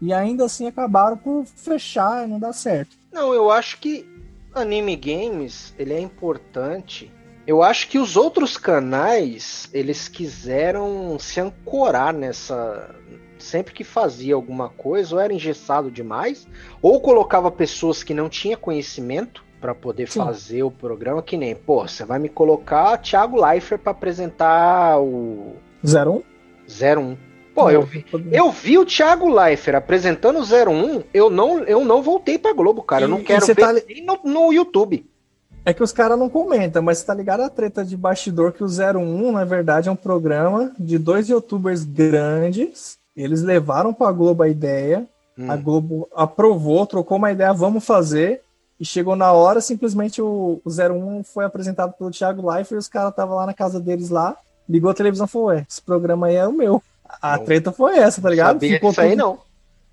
e 0.03 0.11
ainda 0.11 0.43
assim 0.43 0.67
acabaram 0.67 1.15
por 1.15 1.45
fechar 1.45 2.25
e 2.25 2.29
não 2.29 2.37
dar 2.37 2.51
certo. 2.51 2.97
Não, 3.09 3.33
eu 3.33 3.49
acho 3.49 3.79
que 3.79 4.05
anime 4.53 4.97
games 4.97 5.73
ele 5.79 5.93
é 5.93 5.99
importante. 5.99 7.09
Eu 7.47 7.63
acho 7.63 7.87
que 7.87 7.97
os 7.97 8.17
outros 8.17 8.57
canais 8.57 9.69
eles 9.73 10.09
quiseram 10.09 11.17
se 11.17 11.39
ancorar 11.39 12.13
nessa 12.13 12.93
sempre 13.39 13.73
que 13.73 13.83
fazia 13.83 14.35
alguma 14.35 14.69
coisa 14.69 15.15
ou 15.15 15.21
era 15.21 15.33
engessado 15.33 15.89
demais 15.89 16.47
ou 16.81 16.99
colocava 16.99 17.51
pessoas 17.51 18.03
que 18.03 18.13
não 18.13 18.29
tinham 18.29 18.59
conhecimento 18.59 19.43
para 19.59 19.73
poder 19.73 20.09
Sim. 20.09 20.19
fazer 20.19 20.63
o 20.63 20.71
programa 20.71 21.21
que 21.21 21.37
nem, 21.37 21.55
pô, 21.55 21.87
você 21.87 22.03
vai 22.03 22.19
me 22.19 22.27
colocar 22.27 22.97
Thiago 22.97 23.41
Leifert 23.41 23.81
para 23.81 23.91
apresentar 23.91 24.99
o 24.99 25.55
01 25.83 26.21
01 26.69 27.17
Pô, 27.53 27.69
eu 27.69 27.83
vi, 27.83 28.03
eu 28.31 28.51
vi 28.51 28.77
o 28.77 28.85
Thiago 28.85 29.29
Leifert 29.29 29.77
apresentando 29.77 30.39
o 30.39 30.43
01, 30.43 31.03
eu 31.13 31.29
não, 31.29 31.59
eu 31.59 31.85
não 31.85 32.01
voltei 32.01 32.37
pra 32.37 32.51
Globo, 32.51 32.81
cara. 32.81 33.01
E, 33.01 33.05
eu 33.05 33.09
não 33.09 33.23
quero 33.23 33.45
ver 33.45 33.55
tá 33.55 33.73
nem 33.73 34.03
no, 34.03 34.19
no 34.23 34.51
YouTube. 34.51 35.05
É 35.65 35.73
que 35.73 35.83
os 35.83 35.93
caras 35.93 36.19
não 36.19 36.29
comentam, 36.29 36.81
mas 36.81 36.97
você 36.97 37.05
tá 37.05 37.13
ligado 37.13 37.41
a 37.41 37.49
treta 37.49 37.85
de 37.85 37.95
bastidor 37.95 38.51
que 38.51 38.63
o 38.63 38.67
01, 38.67 39.31
na 39.31 39.45
verdade, 39.45 39.87
é 39.87 39.91
um 39.91 39.95
programa 39.95 40.71
de 40.77 40.97
dois 40.97 41.29
youtubers 41.29 41.83
grandes. 41.83 42.97
Eles 43.15 43.43
levaram 43.43 43.93
pra 43.93 44.11
Globo 44.11 44.43
a 44.43 44.49
ideia, 44.49 45.07
hum. 45.37 45.49
a 45.49 45.55
Globo 45.55 46.09
aprovou, 46.13 46.85
trocou 46.85 47.17
uma 47.17 47.31
ideia, 47.31 47.53
vamos 47.53 47.85
fazer. 47.85 48.41
E 48.79 48.83
chegou 48.83 49.15
na 49.15 49.31
hora, 49.31 49.61
simplesmente 49.61 50.21
o, 50.21 50.59
o 50.65 50.69
01 50.69 51.23
foi 51.23 51.45
apresentado 51.45 51.93
pelo 51.93 52.11
Thiago 52.11 52.49
Leifert 52.49 52.73
e 52.73 52.79
os 52.79 52.89
caras 52.89 53.11
estavam 53.11 53.35
lá 53.35 53.45
na 53.45 53.53
casa 53.53 53.79
deles 53.79 54.09
lá, 54.09 54.35
ligou 54.67 54.89
a 54.89 54.93
televisão 54.93 55.25
e 55.25 55.29
falou, 55.29 55.47
ué, 55.49 55.65
esse 55.69 55.81
programa 55.81 56.27
aí 56.27 56.35
é 56.35 56.47
o 56.47 56.51
meu. 56.51 56.81
A 57.21 57.37
não, 57.37 57.45
treta 57.45 57.71
foi 57.71 57.97
essa, 57.97 58.21
tá 58.21 58.29
ligado? 58.29 58.55
Sabia 58.55 58.73
Ficou 58.75 58.89
disso 58.89 59.01
tudo... 59.01 59.09
aí 59.09 59.15
não. 59.15 59.39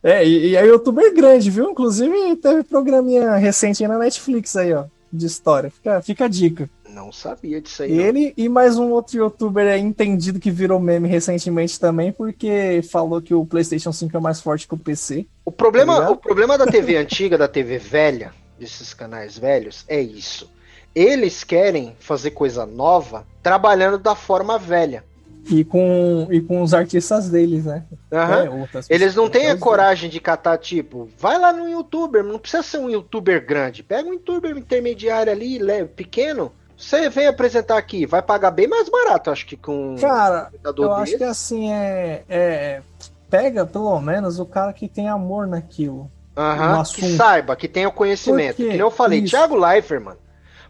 É, 0.03 0.27
e, 0.27 0.49
e 0.49 0.57
é 0.57 0.67
youtuber 0.67 1.15
grande, 1.15 1.51
viu? 1.51 1.71
Inclusive 1.71 2.37
teve 2.37 2.63
programinha 2.65 3.37
recente 3.37 3.83
aí 3.83 3.89
na 3.89 3.99
Netflix 3.99 4.57
aí, 4.57 4.73
ó, 4.73 4.85
de 5.13 5.27
história. 5.27 5.71
Fica, 5.71 6.01
fica 6.01 6.25
a 6.25 6.29
dica. 6.29 6.71
Não 6.89 7.13
sabia 7.13 7.61
disso 7.61 7.83
aí. 7.83 7.93
Ele 7.93 8.27
não. 8.27 8.33
e 8.37 8.49
mais 8.49 8.77
um 8.77 8.91
outro 8.91 9.17
youtuber 9.17 9.67
é 9.67 9.79
entendido 9.79 10.41
que 10.41 10.51
virou 10.51 10.81
meme 10.81 11.09
recentemente 11.09 11.79
também, 11.79 12.13
porque 12.13 12.81
falou 12.91 13.21
que 13.23 13.35
o 13.35 13.47
PlayStation 13.47 13.93
5 13.93 14.17
é 14.17 14.21
mais 14.21 14.41
forte 14.41 14.67
que 14.67 14.75
o 14.75 14.79
PC. 14.79 15.27
O 15.45 15.53
problema, 15.53 16.01
tá 16.01 16.11
o 16.11 16.17
problema 16.17 16.59
da 16.59 16.67
TV 16.67 16.97
antiga, 16.97 17.39
da 17.39 17.47
TV 17.47 17.79
velha, 17.79 18.33
desses 18.59 18.93
canais 18.93 19.39
velhos, 19.39 19.85
é 19.87 20.01
isso. 20.01 20.51
Eles 20.95 21.45
querem 21.45 21.95
fazer 22.01 22.33
coisa 22.33 22.67
nova 22.67 23.25
trabalhando 23.43 23.99
da 23.99 24.17
forma 24.17 24.59
velha. 24.59 25.05
E 25.49 25.65
com, 25.65 26.29
e 26.31 26.41
com 26.41 26.63
os 26.63 26.75
artistas 26.75 27.29
deles, 27.29 27.65
né? 27.65 27.85
Uhum. 28.11 28.65
É, 28.65 28.69
Eles 28.89 29.15
não 29.15 29.29
têm 29.29 29.51
a 29.51 29.57
coragem 29.57 30.11
de 30.11 30.21
catar, 30.21 30.59
tipo, 30.59 31.09
vai 31.19 31.39
lá 31.39 31.53
no 31.53 31.69
youtuber, 31.69 32.23
não 32.23 32.39
precisa 32.39 32.63
ser 32.63 32.79
um 32.79 32.91
youtuber 32.91 33.45
grande. 33.45 33.83
Pega 33.83 34.09
um 34.09 34.13
youtuber 34.13 34.57
intermediário 34.57 35.33
ali, 35.33 35.59
pequeno, 35.97 36.53
você 36.77 37.09
vem 37.09 37.27
apresentar 37.27 37.79
aqui, 37.79 38.07
vai 38.07 38.23
pagar 38.23 38.51
bem 38.51 38.67
mais 38.69 38.89
barato, 38.89 39.31
acho 39.31 39.47
que 39.47 39.57
com 39.57 39.97
Cara, 40.01 40.51
um 40.53 40.69
eu 40.69 40.73
desse. 40.73 40.91
acho 40.91 41.19
que 41.19 41.25
assim 41.25 41.73
é, 41.73 42.25
é, 42.29 42.83
Pega 43.31 43.65
pelo 43.65 43.99
menos 44.01 44.41
o 44.41 44.45
cara 44.45 44.73
que 44.73 44.89
tem 44.89 45.09
amor 45.09 45.47
naquilo. 45.47 46.11
Aham, 46.37 46.83
que 46.83 47.17
saiba, 47.17 47.55
que 47.55 47.69
tenha 47.69 47.89
o 47.89 47.93
conhecimento. 47.93 48.57
Que 48.57 48.77
eu 48.77 48.91
falei, 48.91 49.21
Isso. 49.21 49.31
Thiago 49.31 49.55
Leifert, 49.55 50.03
mano. 50.03 50.19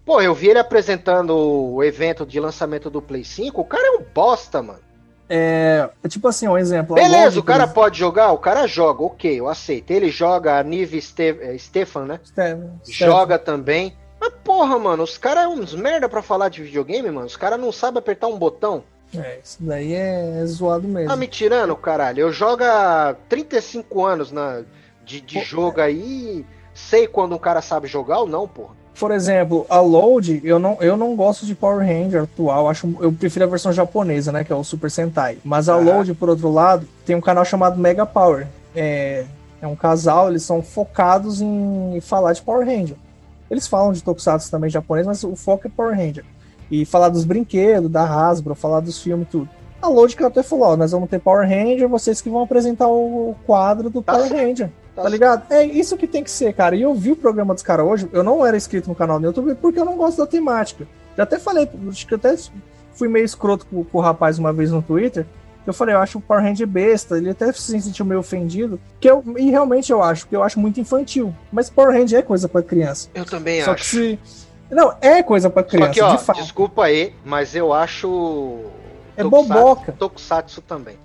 Pô, 0.05 0.21
eu 0.21 0.35
vi 0.35 0.49
ele 0.49 0.59
apresentando 0.59 1.37
o 1.37 1.83
evento 1.85 2.27
de 2.27 2.41
lançamento 2.41 2.91
do 2.91 3.03
Play 3.03 3.25
5, 3.25 3.61
o 3.61 3.65
cara 3.65 3.87
é 3.87 3.91
um 3.99 4.05
bosta, 4.15 4.63
mano. 4.63 4.81
É, 5.33 5.89
tipo 6.09 6.27
assim, 6.27 6.49
um 6.49 6.59
exemplo. 6.59 6.97
Beleza, 6.97 7.39
o 7.39 7.43
cara 7.45 7.69
pode 7.69 7.97
jogar, 7.97 8.33
o 8.33 8.39
cara 8.39 8.67
joga, 8.67 9.05
ok, 9.05 9.39
eu 9.39 9.49
aceito. 9.49 9.93
Ele 9.93 10.11
joga 10.11 10.59
a 10.59 10.63
Nive 10.65 11.01
Ste 11.01 11.39
é, 11.41 11.57
Stefan, 11.57 12.05
né? 12.05 12.21
Stefan. 12.25 12.73
Joga 12.85 13.39
também. 13.39 13.97
Mas 14.21 14.35
porra, 14.43 14.77
mano, 14.77 15.05
os 15.05 15.17
caras 15.17 15.45
é 15.45 15.49
uns 15.49 15.73
merda 15.73 16.09
pra 16.09 16.21
falar 16.21 16.49
de 16.49 16.65
videogame, 16.65 17.09
mano. 17.13 17.29
Os 17.29 17.37
caras 17.37 17.61
não 17.61 17.71
sabem 17.71 18.01
apertar 18.01 18.27
um 18.27 18.37
botão. 18.37 18.83
É, 19.17 19.39
isso 19.43 19.59
daí 19.61 19.95
é 19.95 20.45
zoado 20.47 20.89
mesmo. 20.89 21.09
Tá 21.09 21.15
me 21.15 21.29
tirando, 21.29 21.77
caralho. 21.77 22.23
Eu 22.23 22.33
jogo 22.33 22.65
há 22.65 23.15
35 23.29 24.05
anos 24.05 24.33
na, 24.33 24.65
de, 25.05 25.21
de 25.21 25.41
jogo 25.45 25.81
aí. 25.81 26.45
Sei 26.75 27.07
quando 27.07 27.37
um 27.37 27.39
cara 27.39 27.63
sabe 27.63 27.87
jogar 27.87 28.19
ou 28.19 28.27
não, 28.27 28.49
porra 28.49 28.80
por 28.99 29.11
exemplo, 29.13 29.67
a 29.69 29.81
Load, 29.81 30.41
eu 30.45 30.59
não, 30.59 30.77
eu 30.81 30.97
não 30.97 31.17
gosto 31.17 31.47
de 31.47 31.55
Power 31.55 31.87
Ranger 31.87 32.25
atual, 32.25 32.69
acho, 32.69 32.93
eu 33.01 33.13
prefiro 33.13 33.45
a 33.45 33.49
versão 33.49 33.73
japonesa, 33.73 34.31
né, 34.31 34.45
que 34.45 34.53
é 34.53 34.57
o 34.57 34.65
Super 34.65 34.91
Sentai. 34.91 35.39
Mas 35.45 35.69
a 35.69 35.77
uhum. 35.77 35.85
Load, 35.85 36.15
por 36.15 36.29
outro 36.29 36.51
lado, 36.51 36.87
tem 37.07 37.17
um 37.17 37.21
canal 37.21 37.45
chamado 37.45 37.79
Mega 37.79 38.05
Power. 38.05 38.47
É, 38.75 39.25
é 39.61 39.67
um 39.67 39.77
casal, 39.77 40.29
eles 40.29 40.43
são 40.43 40.63
focados 40.63 41.41
em 41.41 41.99
falar 42.01 42.33
de 42.33 42.43
Power 42.43 42.67
Ranger. 42.67 42.97
Eles 43.51 43.67
falam 43.67 43.93
de 43.93 44.03
Tokusatsu 44.03 44.51
também 44.51 44.71
japonês, 44.71 45.07
mas 45.07 45.25
o 45.25 45.35
foco 45.35 45.67
é 45.67 45.71
Power 45.71 45.97
Ranger. 45.97 46.25
E 46.71 46.85
falar 46.85 47.09
dos 47.09 47.25
brinquedos, 47.25 47.91
da 47.91 48.05
Hasbro, 48.05 48.55
falar 48.55 48.81
dos 48.81 49.03
filmes 49.03 49.29
tudo. 49.29 49.49
A 49.83 49.89
Load 49.89 50.15
que 50.15 50.23
até 50.23 50.43
falou, 50.43 50.69
ó, 50.69 50.77
nós 50.77 50.93
vamos 50.93 51.09
ter 51.09 51.19
Power 51.19 51.49
Ranger, 51.49 51.89
vocês 51.89 52.21
que 52.21 52.31
vão 52.31 52.43
apresentar 52.43 52.87
o 52.87 53.35
quadro 53.47 53.91
do 53.91 54.03
Power 54.03 54.29
Ranger. 54.31 54.71
Tá 54.95 55.09
ligado? 55.09 55.51
É 55.51 55.65
isso 55.65 55.97
que 55.97 56.07
tem 56.07 56.23
que 56.23 56.31
ser, 56.31 56.53
cara. 56.53 56.77
E 56.77 56.83
eu 56.83 56.95
vi 56.95 57.13
o 57.13 57.17
programa 57.17 57.55
dos 57.55 57.63
caras 57.63 57.87
hoje, 57.87 58.09
eu 58.13 58.23
não 58.23 58.45
era 58.45 58.57
inscrito 58.57 58.89
no 58.89 58.95
canal 58.95 59.19
do 59.19 59.27
YouTube 59.27 59.55
porque 59.57 59.79
eu 59.79 59.85
não 59.85 59.97
gosto 59.97 60.19
da 60.19 60.27
temática. 60.27 60.87
Já 61.17 61.23
até 61.23 61.39
falei, 61.39 61.69
acho 61.89 62.07
que 62.07 62.15
até 62.15 62.37
fui 62.95 63.09
meio 63.09 63.25
escroto 63.25 63.67
com, 63.67 63.85
com 63.85 63.99
o 63.99 64.01
rapaz 64.01 64.39
uma 64.39 64.53
vez 64.53 64.71
no 64.71 64.83
Twitter. 64.83 65.27
Eu 65.67 65.75
falei, 65.75 65.95
eu 65.95 66.01
acho 66.01 66.19
o 66.19 66.21
Power 66.21 66.43
Ranger 66.43 66.67
besta, 66.67 67.19
ele 67.19 67.31
até 67.31 67.53
se 67.53 67.81
sentiu 67.81 68.05
meio 68.05 68.21
ofendido. 68.21 68.81
Que 68.99 69.11
eu, 69.11 69.23
e 69.37 69.51
realmente 69.51 69.93
eu 69.93 70.03
acho, 70.03 70.23
porque 70.23 70.37
eu 70.37 70.43
acho 70.43 70.59
muito 70.59 70.81
infantil. 70.81 71.35
Mas 71.53 71.69
Power 71.69 71.97
Ranger 71.97 72.19
é 72.19 72.23
coisa 72.23 72.49
para 72.49 72.63
criança. 72.63 73.09
Eu 73.15 73.25
também 73.25 73.63
Só 73.63 73.73
acho. 73.73 73.83
Que 73.83 73.89
se, 73.89 74.19
não, 74.71 74.95
é 75.01 75.23
coisa 75.23 75.51
para 75.51 75.63
criança, 75.63 75.89
Só 75.89 75.95
que, 75.95 76.01
ó, 76.01 76.17
de 76.17 76.23
fato. 76.23 76.41
Desculpa 76.41 76.85
aí, 76.85 77.13
mas 77.25 77.55
eu 77.55 77.73
acho. 77.73 78.61
É 79.17 79.23
tokusatsu, 79.23 79.49
boboca. 79.49 79.93
Tokusatsu 79.93 80.63
também. 80.63 80.97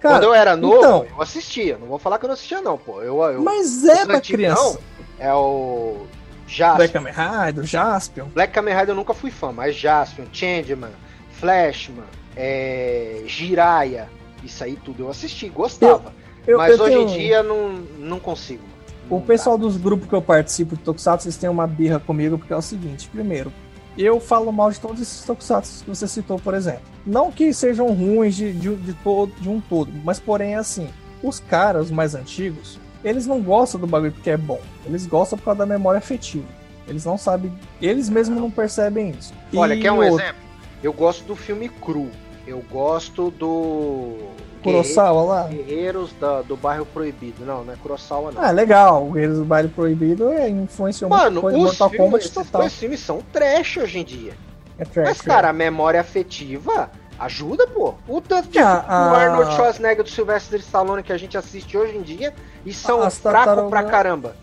Cara, 0.00 0.14
Quando 0.14 0.24
eu 0.24 0.34
era 0.34 0.56
novo, 0.56 0.76
então, 0.78 1.06
eu 1.10 1.22
assistia. 1.22 1.76
Não 1.78 1.88
vou 1.88 1.98
falar 1.98 2.18
que 2.18 2.24
eu 2.24 2.28
não 2.28 2.34
assistia, 2.34 2.60
não, 2.60 2.78
pô. 2.78 3.02
Eu, 3.02 3.20
eu, 3.22 3.42
mas 3.42 3.84
é 3.84 4.06
pra 4.06 4.20
criança. 4.20 4.62
Não, 4.62 4.78
é 5.18 5.34
o. 5.34 6.06
Jaspion. 6.46 6.76
Black 6.76 6.92
Kamen 6.92 7.12
Rider, 7.12 7.64
Jaspion. 7.64 8.24
Black 8.28 8.52
Kamen 8.54 8.74
Rider 8.74 8.90
eu 8.90 8.94
nunca 8.94 9.12
fui 9.12 9.30
fã, 9.30 9.52
mas 9.52 9.76
Jaspion, 9.76 10.24
Changeman, 10.32 10.92
Flashman, 11.32 12.06
é, 12.34 13.22
Jiraiya, 13.26 14.08
isso 14.42 14.64
aí 14.64 14.76
tudo 14.76 15.04
eu 15.04 15.10
assisti, 15.10 15.48
gostava. 15.48 16.14
Eu, 16.46 16.52
eu, 16.52 16.58
mas 16.58 16.80
hoje 16.80 16.94
tenho... 16.94 17.02
em 17.02 17.06
dia 17.06 17.42
não, 17.42 17.72
não 17.98 18.18
consigo. 18.18 18.62
Não 19.10 19.18
o 19.18 19.20
pessoal 19.20 19.58
dá. 19.58 19.64
dos 19.64 19.76
grupos 19.76 20.08
que 20.08 20.14
eu 20.14 20.22
participo 20.22 20.74
de 20.74 20.82
Tokusatsu, 20.82 21.24
vocês 21.24 21.36
têm 21.36 21.50
uma 21.50 21.66
birra 21.66 22.00
comigo, 22.00 22.38
porque 22.38 22.52
é 22.52 22.56
o 22.56 22.62
seguinte: 22.62 23.08
primeiro, 23.08 23.52
eu 24.04 24.20
falo 24.20 24.52
mal 24.52 24.70
de 24.70 24.78
todos 24.78 25.00
esses 25.00 25.24
tokusatsu 25.24 25.84
que 25.84 25.90
você 25.90 26.06
citou, 26.06 26.38
por 26.38 26.54
exemplo. 26.54 26.82
Não 27.04 27.32
que 27.32 27.52
sejam 27.52 27.92
ruins 27.92 28.36
de, 28.36 28.52
de, 28.52 28.76
de, 28.76 28.94
todo, 28.94 29.32
de 29.40 29.48
um 29.48 29.60
todo, 29.60 29.90
mas 30.04 30.20
porém 30.20 30.54
é 30.54 30.56
assim, 30.56 30.88
os 31.22 31.40
caras 31.40 31.90
mais 31.90 32.14
antigos, 32.14 32.78
eles 33.02 33.26
não 33.26 33.40
gostam 33.40 33.80
do 33.80 33.86
bagulho 33.86 34.12
porque 34.12 34.30
é 34.30 34.36
bom. 34.36 34.60
Eles 34.86 35.06
gostam 35.06 35.38
por 35.38 35.46
causa 35.46 35.58
da 35.58 35.66
memória 35.66 35.98
afetiva. 35.98 36.46
Eles 36.86 37.04
não 37.04 37.18
sabem, 37.18 37.52
eles 37.82 38.08
mesmos 38.08 38.40
não 38.40 38.50
percebem 38.50 39.10
isso. 39.10 39.34
Olha, 39.54 39.74
e 39.74 39.80
quer 39.80 39.92
um 39.92 39.96
outro... 39.96 40.22
exemplo? 40.22 40.42
Eu 40.82 40.92
gosto 40.92 41.24
do 41.24 41.36
filme 41.36 41.68
cru. 41.68 42.08
Eu 42.46 42.64
gosto 42.70 43.30
do 43.32 44.16
Kurosawa 44.58 45.22
lá? 45.22 45.42
Guerreiros 45.48 46.12
da, 46.20 46.42
do 46.42 46.56
Bairro 46.56 46.86
Proibido. 46.86 47.44
Não, 47.44 47.64
não 47.64 47.72
é 47.72 47.76
Kurosawa, 47.76 48.32
não. 48.32 48.42
Ah, 48.42 48.50
legal. 48.50 49.06
Guerreiros 49.10 49.38
do 49.38 49.44
Bairro 49.44 49.68
Proibido 49.68 50.30
é 50.30 50.48
influenciou 50.48 51.10
Mano, 51.10 51.42
muito 51.42 51.58
Mortal 51.58 51.90
filmes, 51.90 52.10
Kombat 52.10 52.32
total. 52.32 52.64
Os 52.66 52.74
filmes 52.74 53.00
são 53.00 53.22
trash 53.32 53.76
hoje 53.78 53.98
em 53.98 54.04
dia. 54.04 54.32
É 54.78 54.84
trash. 54.84 55.08
Mas, 55.08 55.20
cara, 55.20 55.48
é. 55.48 55.50
a 55.50 55.52
memória 55.52 56.00
afetiva 56.00 56.90
ajuda, 57.18 57.66
pô. 57.66 57.94
O 58.06 58.20
tanto 58.20 58.48
de 58.48 58.58
ah, 58.58 59.10
o 59.12 59.16
Arnold 59.16 59.54
Schwarzenegger 59.54 60.04
do 60.04 60.10
Sylvester 60.10 60.60
Stallone 60.60 61.02
que 61.02 61.12
a 61.12 61.18
gente 61.18 61.36
assiste 61.36 61.76
hoje 61.76 61.96
em 61.96 62.02
dia 62.02 62.32
e 62.64 62.72
são 62.72 63.10
fracos 63.10 63.68
pra 63.68 63.82
caramba. 63.84 64.36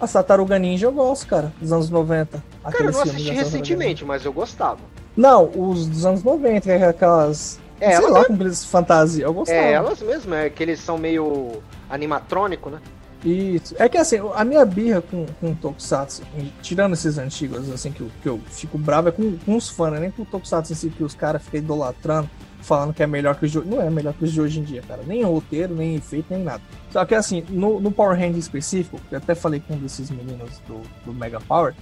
A 0.00 0.06
Sataruga 0.06 0.58
Ninja 0.58 0.86
eu 0.86 0.92
gosto, 0.92 1.26
cara, 1.26 1.52
dos 1.60 1.72
anos 1.72 1.90
90. 1.90 2.42
Cara, 2.62 2.84
eu 2.84 2.92
não 2.92 3.00
assisti 3.00 3.32
recentemente, 3.32 4.04
mas 4.04 4.24
eu 4.24 4.32
gostava. 4.32 4.78
Não, 5.16 5.50
os 5.56 5.86
dos 5.86 6.06
anos 6.06 6.22
90, 6.22 6.70
é 6.70 6.86
aquelas 6.86 7.58
é, 7.80 7.96
Sei 7.96 8.08
lá, 8.08 8.20
é... 8.20 8.24
com 8.24 8.34
aqueles 8.34 8.64
fantasia. 8.64 9.24
Eu 9.24 9.34
gostava. 9.34 9.58
É, 9.58 9.72
elas 9.72 10.00
mesmo, 10.00 10.34
é 10.34 10.50
que 10.50 10.62
eles 10.62 10.80
são 10.80 10.98
meio 10.98 11.62
animatrônico, 11.88 12.70
né? 12.70 12.80
Isso. 13.24 13.74
É 13.78 13.88
que 13.88 13.98
assim, 13.98 14.18
a 14.34 14.44
minha 14.44 14.64
birra 14.64 15.02
com, 15.02 15.26
com 15.40 15.54
Tokusatsu, 15.54 16.22
tirando 16.62 16.92
esses 16.92 17.18
antigos, 17.18 17.68
assim, 17.70 17.90
que 17.90 18.00
eu, 18.00 18.10
que 18.22 18.28
eu 18.28 18.40
fico 18.48 18.78
bravo, 18.78 19.08
é 19.08 19.12
com, 19.12 19.36
com 19.38 19.56
os 19.56 19.68
fãs, 19.68 19.92
né? 19.92 20.00
Nem 20.00 20.10
com 20.10 20.22
o 20.22 20.26
Tokusatsu 20.26 20.72
em 20.72 20.76
si, 20.76 20.90
que 20.90 21.02
os 21.02 21.14
caras 21.14 21.42
ficam 21.42 21.58
idolatrando, 21.58 22.30
falando 22.60 22.94
que 22.94 23.02
é 23.02 23.06
melhor 23.06 23.34
que 23.34 23.44
os 23.44 23.50
de 23.50 23.58
Não 23.60 23.82
é 23.82 23.90
melhor 23.90 24.14
que 24.14 24.24
os 24.24 24.32
de 24.32 24.40
hoje 24.40 24.60
em 24.60 24.62
dia, 24.62 24.82
cara. 24.86 25.02
Nem 25.04 25.24
roteiro, 25.24 25.74
nem 25.74 25.96
efeito, 25.96 26.26
nem 26.30 26.44
nada. 26.44 26.62
Só 26.90 27.04
que 27.04 27.14
assim, 27.14 27.44
no, 27.48 27.80
no 27.80 27.90
Power 27.90 28.16
Hand 28.16 28.36
específico, 28.36 29.00
eu 29.10 29.18
até 29.18 29.34
falei 29.34 29.60
com 29.66 29.74
um 29.74 29.78
desses 29.78 30.10
meninos 30.10 30.60
do, 30.68 30.80
do 31.04 31.12
Mega 31.12 31.40
Power, 31.40 31.74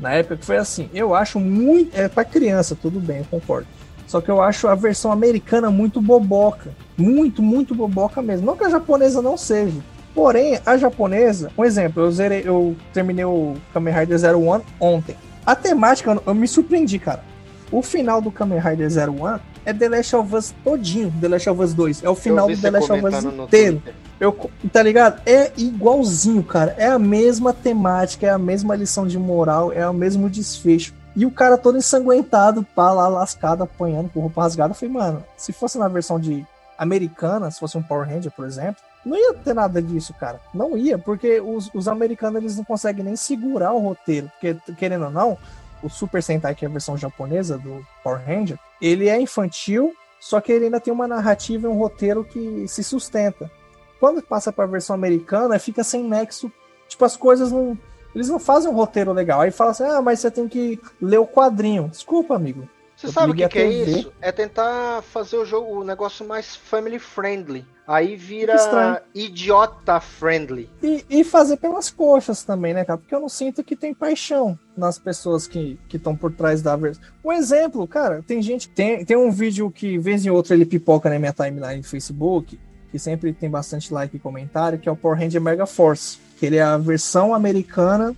na 0.00 0.12
época 0.12 0.38
que 0.38 0.46
foi 0.46 0.56
assim, 0.56 0.88
eu 0.94 1.14
acho 1.14 1.38
muito. 1.38 1.94
É 1.94 2.08
pra 2.08 2.24
criança, 2.24 2.74
tudo 2.74 2.98
bem, 2.98 3.18
eu 3.18 3.24
concordo. 3.24 3.66
Só 4.08 4.22
que 4.22 4.30
eu 4.30 4.42
acho 4.42 4.66
a 4.66 4.74
versão 4.74 5.12
americana 5.12 5.70
muito 5.70 6.00
boboca. 6.00 6.70
Muito, 6.96 7.42
muito 7.42 7.74
boboca 7.74 8.20
mesmo. 8.22 8.46
Não 8.46 8.56
que 8.56 8.64
a 8.64 8.70
japonesa 8.70 9.22
não 9.22 9.36
seja. 9.36 9.78
Porém, 10.14 10.58
a 10.66 10.76
japonesa, 10.76 11.52
um 11.56 11.64
exemplo, 11.64 12.02
eu, 12.02 12.10
zerei, 12.10 12.42
eu 12.44 12.74
terminei 12.92 13.24
o 13.24 13.54
Kamen 13.72 13.94
Rider 13.94 14.18
Zero 14.18 14.42
One 14.42 14.64
ontem. 14.80 15.14
A 15.46 15.54
temática, 15.54 16.20
eu 16.26 16.34
me 16.34 16.48
surpreendi, 16.48 16.98
cara. 16.98 17.22
O 17.70 17.82
final 17.82 18.20
do 18.20 18.30
Kamen 18.30 18.58
Rider 18.58 18.88
Zero 18.88 19.22
One 19.22 19.38
é 19.64 19.74
The 19.74 19.88
Last 19.90 20.16
of 20.16 20.34
Us 20.34 20.54
todinho, 20.64 21.12
The 21.20 21.28
Last 21.28 21.50
of 21.50 21.62
Us 21.62 21.74
2. 21.74 22.02
É 22.02 22.08
o 22.08 22.14
final 22.14 22.48
do 22.48 22.56
The 22.56 22.70
Last 22.70 22.90
of 22.90 23.06
Us 23.06 23.24
inteiro. 23.24 23.82
Eu, 24.18 24.50
tá 24.72 24.82
ligado? 24.82 25.20
É 25.26 25.52
igualzinho, 25.56 26.42
cara. 26.42 26.74
É 26.78 26.86
a 26.86 26.98
mesma 26.98 27.52
temática, 27.52 28.26
é 28.26 28.30
a 28.30 28.38
mesma 28.38 28.74
lição 28.74 29.06
de 29.06 29.18
moral, 29.18 29.70
é 29.70 29.88
o 29.88 29.92
mesmo 29.92 30.30
desfecho. 30.30 30.94
E 31.18 31.26
o 31.26 31.32
cara 31.32 31.58
todo 31.58 31.76
ensanguentado, 31.76 32.62
pá, 32.62 32.92
lá 32.92 33.08
lascado, 33.08 33.64
apanhando 33.64 34.08
com 34.08 34.20
roupa 34.20 34.42
rasgada. 34.42 34.70
Eu 34.70 34.76
falei, 34.76 34.94
mano, 34.94 35.24
se 35.36 35.52
fosse 35.52 35.76
na 35.76 35.88
versão 35.88 36.20
de 36.20 36.46
americana, 36.78 37.50
se 37.50 37.58
fosse 37.58 37.76
um 37.76 37.82
Power 37.82 38.08
Ranger, 38.08 38.30
por 38.30 38.46
exemplo, 38.46 38.80
não 39.04 39.16
ia 39.16 39.34
ter 39.34 39.52
nada 39.52 39.82
disso, 39.82 40.14
cara. 40.14 40.40
Não 40.54 40.78
ia, 40.78 40.96
porque 40.96 41.40
os, 41.40 41.68
os 41.74 41.88
americanos 41.88 42.40
eles 42.40 42.56
não 42.56 42.62
conseguem 42.62 43.04
nem 43.04 43.16
segurar 43.16 43.72
o 43.72 43.80
roteiro. 43.80 44.30
Porque, 44.30 44.56
querendo 44.74 45.06
ou 45.06 45.10
não, 45.10 45.36
o 45.82 45.88
Super 45.90 46.22
Sentai, 46.22 46.54
que 46.54 46.64
é 46.64 46.68
a 46.68 46.70
versão 46.70 46.96
japonesa 46.96 47.58
do 47.58 47.84
Power 48.04 48.24
Ranger, 48.24 48.56
ele 48.80 49.08
é 49.08 49.20
infantil, 49.20 49.92
só 50.20 50.40
que 50.40 50.52
ele 50.52 50.66
ainda 50.66 50.78
tem 50.78 50.92
uma 50.92 51.08
narrativa 51.08 51.66
e 51.66 51.68
um 51.68 51.76
roteiro 51.76 52.22
que 52.22 52.68
se 52.68 52.84
sustenta. 52.84 53.50
Quando 53.98 54.22
passa 54.22 54.52
para 54.52 54.62
a 54.62 54.68
versão 54.68 54.94
americana, 54.94 55.58
fica 55.58 55.82
sem 55.82 56.04
nexo. 56.04 56.48
Tipo, 56.86 57.04
as 57.04 57.16
coisas 57.16 57.50
não 57.50 57.76
Eles 58.18 58.28
não 58.28 58.40
fazem 58.40 58.68
um 58.68 58.74
roteiro 58.74 59.12
legal. 59.12 59.40
Aí 59.40 59.52
fala 59.52 59.70
assim: 59.70 59.84
ah, 59.84 60.02
mas 60.02 60.18
você 60.18 60.28
tem 60.28 60.48
que 60.48 60.80
ler 61.00 61.18
o 61.18 61.26
quadrinho. 61.26 61.88
Desculpa, 61.88 62.34
amigo. 62.34 62.68
Você 62.96 63.06
eu 63.06 63.12
sabe 63.12 63.30
o 63.30 63.34
que, 63.34 63.48
que 63.48 63.58
é 63.60 63.68
isso? 63.68 64.12
É 64.20 64.32
tentar 64.32 65.02
fazer 65.02 65.36
o 65.36 65.44
jogo, 65.44 65.80
o 65.80 65.84
negócio 65.84 66.26
mais 66.26 66.56
family 66.56 66.98
friendly. 66.98 67.64
Aí 67.86 68.16
vira 68.16 69.02
idiota 69.14 70.00
friendly. 70.00 70.68
E, 70.82 71.06
e, 71.08 71.24
fazer 71.24 71.58
pelas 71.58 71.90
coxas 71.90 72.42
também, 72.42 72.74
né, 72.74 72.84
cara? 72.84 72.98
Porque 72.98 73.14
eu 73.14 73.20
não 73.20 73.28
sinto 73.28 73.62
que 73.62 73.76
tem 73.76 73.94
paixão 73.94 74.58
nas 74.76 74.98
pessoas 74.98 75.46
que 75.46 75.78
estão 75.94 76.16
por 76.16 76.32
trás 76.32 76.60
da 76.60 76.74
versão. 76.74 77.02
Um 77.24 77.32
exemplo, 77.32 77.86
cara, 77.86 78.22
tem 78.26 78.42
gente. 78.42 78.68
Tem, 78.68 79.04
tem 79.04 79.16
um 79.16 79.30
vídeo 79.30 79.70
que, 79.70 79.96
vez 79.96 80.26
em 80.26 80.30
outra, 80.30 80.54
ele 80.54 80.66
pipoca 80.66 81.08
na 81.08 81.20
minha 81.20 81.32
timeline 81.32 81.80
do 81.80 81.86
Facebook, 81.86 82.58
que 82.90 82.98
sempre 82.98 83.32
tem 83.32 83.48
bastante 83.48 83.94
like 83.94 84.16
e 84.16 84.18
comentário, 84.18 84.78
que 84.78 84.88
é 84.88 84.92
o 84.92 84.96
Power 84.96 85.16
Ranger 85.16 85.40
Mega 85.40 85.66
Force. 85.66 86.18
Que 86.38 86.46
ele 86.46 86.56
é 86.56 86.62
a 86.62 86.78
versão 86.78 87.34
americana 87.34 88.14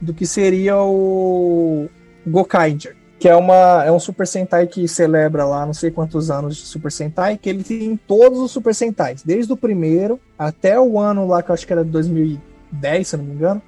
do 0.00 0.14
que 0.14 0.26
seria 0.26 0.76
o 0.78 1.88
Gokaiger 2.26 2.96
que 3.24 3.28
é, 3.30 3.34
uma, 3.34 3.82
é 3.82 3.90
um 3.90 3.98
Super 3.98 4.26
Sentai 4.26 4.66
que 4.66 4.86
celebra 4.86 5.46
lá 5.46 5.64
não 5.64 5.72
sei 5.72 5.90
quantos 5.90 6.30
anos 6.30 6.56
de 6.56 6.66
Super 6.66 6.92
Sentai, 6.92 7.38
que 7.38 7.48
ele 7.48 7.64
tem 7.64 7.96
todos 7.96 8.38
os 8.38 8.50
Super 8.50 8.74
Sentais, 8.74 9.22
desde 9.22 9.50
o 9.50 9.56
primeiro 9.56 10.20
até 10.38 10.78
o 10.78 10.98
ano 10.98 11.26
lá 11.26 11.42
que 11.42 11.50
eu 11.50 11.54
acho 11.54 11.66
que 11.66 11.72
era 11.72 11.82
de 11.82 11.90
2010, 11.90 13.08
se 13.08 13.16
não 13.16 13.24
me 13.24 13.32
engano. 13.32 13.62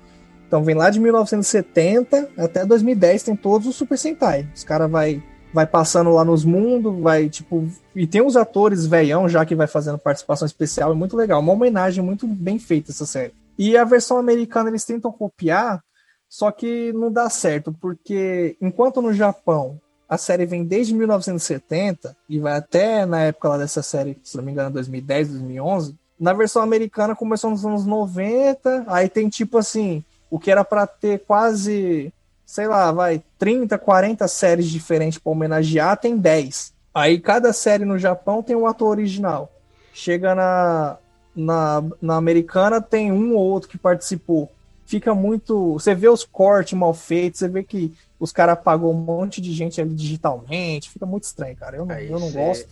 Então 0.47 0.63
vem 0.63 0.75
lá 0.75 0.91
de 0.91 1.01
1970 1.01 2.29
até 2.37 2.67
2010 2.67 3.23
tem 3.23 3.35
todos 3.35 3.67
os 3.67 3.75
Super 3.75 3.97
Sentai. 3.97 4.47
Os 4.55 4.63
caras 4.63 4.91
vai 4.91 5.23
vai 5.55 5.67
passando 5.67 6.13
lá 6.13 6.23
nos 6.23 6.45
mundos, 6.45 6.95
vai 7.01 7.31
tipo 7.31 7.67
e 7.95 8.07
tem 8.07 8.21
os 8.21 8.37
atores 8.37 8.85
veião 8.85 9.27
já 9.27 9.47
que 9.47 9.55
vai 9.55 9.67
fazendo 9.67 9.97
participação 9.97 10.45
especial, 10.45 10.93
é 10.93 10.95
muito 10.95 11.17
legal, 11.17 11.41
uma 11.41 11.55
homenagem 11.55 12.05
muito 12.05 12.27
bem 12.27 12.59
feita 12.59 12.91
essa 12.91 13.07
série. 13.07 13.33
E 13.59 13.77
a 13.77 13.85
versão 13.85 14.19
americana 14.19 14.69
eles 14.69 14.85
tentam 14.85 15.11
copiar 15.11 15.83
só 16.29 16.51
que 16.51 16.93
não 16.93 17.11
dá 17.11 17.31
certo, 17.31 17.73
porque 17.73 18.57
enquanto 18.61 19.01
no 19.01 19.13
Japão 19.13 19.81
a 20.09 20.17
série 20.19 20.47
vem 20.47 20.65
desde 20.65 20.95
1970 20.95 22.17
e 22.29 22.39
vai 22.39 22.57
até 22.57 23.05
na 23.07 23.23
época 23.23 23.49
lá 23.49 23.59
dessa 23.59 23.83
série, 23.83 24.19
se 24.23 24.37
não 24.37 24.45
me 24.45 24.53
engano, 24.53 24.71
2010, 24.71 25.29
2011, 25.31 25.97
na 26.19 26.33
versão 26.33 26.63
americana 26.63 27.15
começou 27.15 27.51
nos 27.51 27.65
anos 27.65 27.85
90, 27.85 28.85
aí 28.87 29.09
tem 29.09 29.29
tipo 29.29 29.59
assim, 29.59 30.05
o 30.31 30.39
que 30.39 30.51
era 30.51 30.65
para 30.65 30.87
ter 30.87 31.25
quase, 31.27 32.13
sei 32.45 32.67
lá, 32.67 32.93
vai 32.93 33.23
30, 33.39 33.79
40 33.79 34.29
séries 34.29 34.67
diferentes 34.67 35.19
para 35.19 35.33
homenagear, 35.33 35.97
tem 35.97 36.17
10. 36.17 36.73
Aí 36.95 37.21
cada 37.21 37.53
série 37.53 37.85
no 37.85 37.99
Japão 37.99 38.43
tem 38.43 38.57
um 38.57 38.67
ator 38.67 38.89
original. 38.89 39.51
Chega 39.93 40.35
na, 40.35 40.99
na, 41.37 41.85
na 42.01 42.17
americana, 42.17 42.81
tem 42.81 43.13
um 43.13 43.35
ou 43.35 43.45
outro 43.45 43.69
que 43.69 43.79
participou 43.79 44.51
fica 44.87 45.15
muito. 45.15 45.75
Você 45.75 45.95
vê 45.95 46.09
os 46.09 46.25
cortes 46.25 46.79
mal 46.79 46.95
feitos, 46.95 47.41
você 47.41 47.49
vê 47.49 47.63
que 47.63 47.93
os 48.19 48.33
caras 48.33 48.55
apagou 48.55 48.93
um 48.93 48.99
monte 48.99 49.41
de 49.41 49.53
gente 49.53 49.81
ali 49.81 49.93
digitalmente, 49.93 50.91
fica 50.91 51.05
muito 51.05 51.25
estranho, 51.25 51.57
cara. 51.57 51.77
Eu 51.77 51.85
não, 51.85 51.99
eu 51.99 52.19
não 52.19 52.31
gosto. 52.31 52.69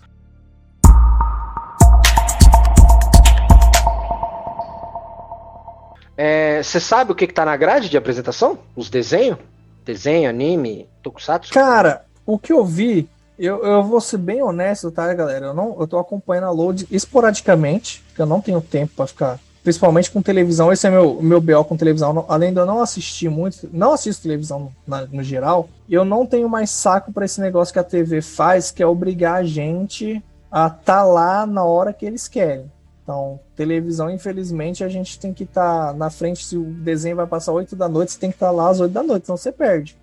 É, 6.17 6.63
você 6.63 6.79
sabe 6.79 7.11
o 7.11 7.15
que, 7.15 7.27
que 7.27 7.35
tá 7.35 7.45
na 7.45 7.57
grade 7.57 7.91
de 7.91 7.97
apresentação? 7.97 8.59
Os 8.77 8.89
desenhos? 8.89 9.39
Desenho, 9.85 10.31
anime, 10.31 10.89
tokusatsu? 11.03 11.53
Cara, 11.53 12.07
o 12.25 12.39
que 12.39 12.53
eu 12.53 12.65
vi, 12.65 13.09
eu, 13.39 13.65
eu 13.65 13.83
vou 13.83 14.01
ser 14.01 14.19
bem 14.19 14.43
honesto, 14.43 14.91
tá, 14.91 15.13
galera? 15.13 15.47
Eu, 15.47 15.55
não, 15.55 15.77
eu 15.79 15.87
tô 15.87 15.99
acompanhando 15.99 16.45
a 16.45 16.51
load 16.51 16.87
esporadicamente, 16.91 18.03
porque 18.09 18.23
eu 18.23 18.27
não 18.27 18.41
tenho 18.41 18.61
tempo 18.61 18.93
para 18.97 19.07
ficar 19.07 19.41
principalmente 19.63 20.11
com 20.11 20.21
televisão. 20.21 20.71
Esse 20.71 20.87
é 20.87 20.91
meu 20.91 21.21
meu 21.23 21.41
BO 21.41 21.65
com 21.65 21.77
televisão. 21.77 22.27
Além 22.29 22.53
de 22.53 22.61
eu 22.61 22.67
não 22.67 22.81
assistir 22.81 23.31
muito, 23.31 23.69
não 23.73 23.93
assisto 23.93 24.23
televisão 24.23 24.71
no, 24.87 25.07
no 25.11 25.23
geral, 25.23 25.69
eu 25.89 26.05
não 26.05 26.27
tenho 26.27 26.49
mais 26.49 26.71
saco 26.71 27.11
para 27.11 27.25
esse 27.25 27.41
negócio 27.41 27.73
que 27.73 27.79
a 27.79 27.85
TV 27.85 28.21
faz, 28.21 28.71
que 28.71 28.83
é 28.83 28.87
obrigar 28.87 29.37
a 29.37 29.45
gente 29.45 30.23
a 30.51 30.71
tá 30.71 31.03
lá 31.03 31.47
na 31.47 31.65
hora 31.65 31.93
que 31.93 32.07
eles 32.07 32.29
querem. 32.29 32.71
Então, 33.03 33.41
televisão, 33.57 34.09
infelizmente, 34.09 34.85
a 34.85 34.89
gente 34.89 35.19
tem 35.19 35.33
que 35.33 35.43
estar 35.45 35.89
tá 35.89 35.93
na 35.93 36.09
frente. 36.11 36.45
Se 36.45 36.57
o 36.57 36.63
desenho 36.65 37.17
vai 37.17 37.27
passar 37.27 37.53
8 37.53 37.75
da 37.75 37.89
noite, 37.89 38.13
você 38.13 38.19
tem 38.19 38.31
que 38.31 38.37
estar 38.37 38.47
tá 38.47 38.53
lá 38.53 38.71
às 38.71 38.81
8 38.81 38.93
da 38.93 39.03
noite, 39.03 39.27
senão 39.27 39.37
você 39.37 39.51
perde. 39.51 39.97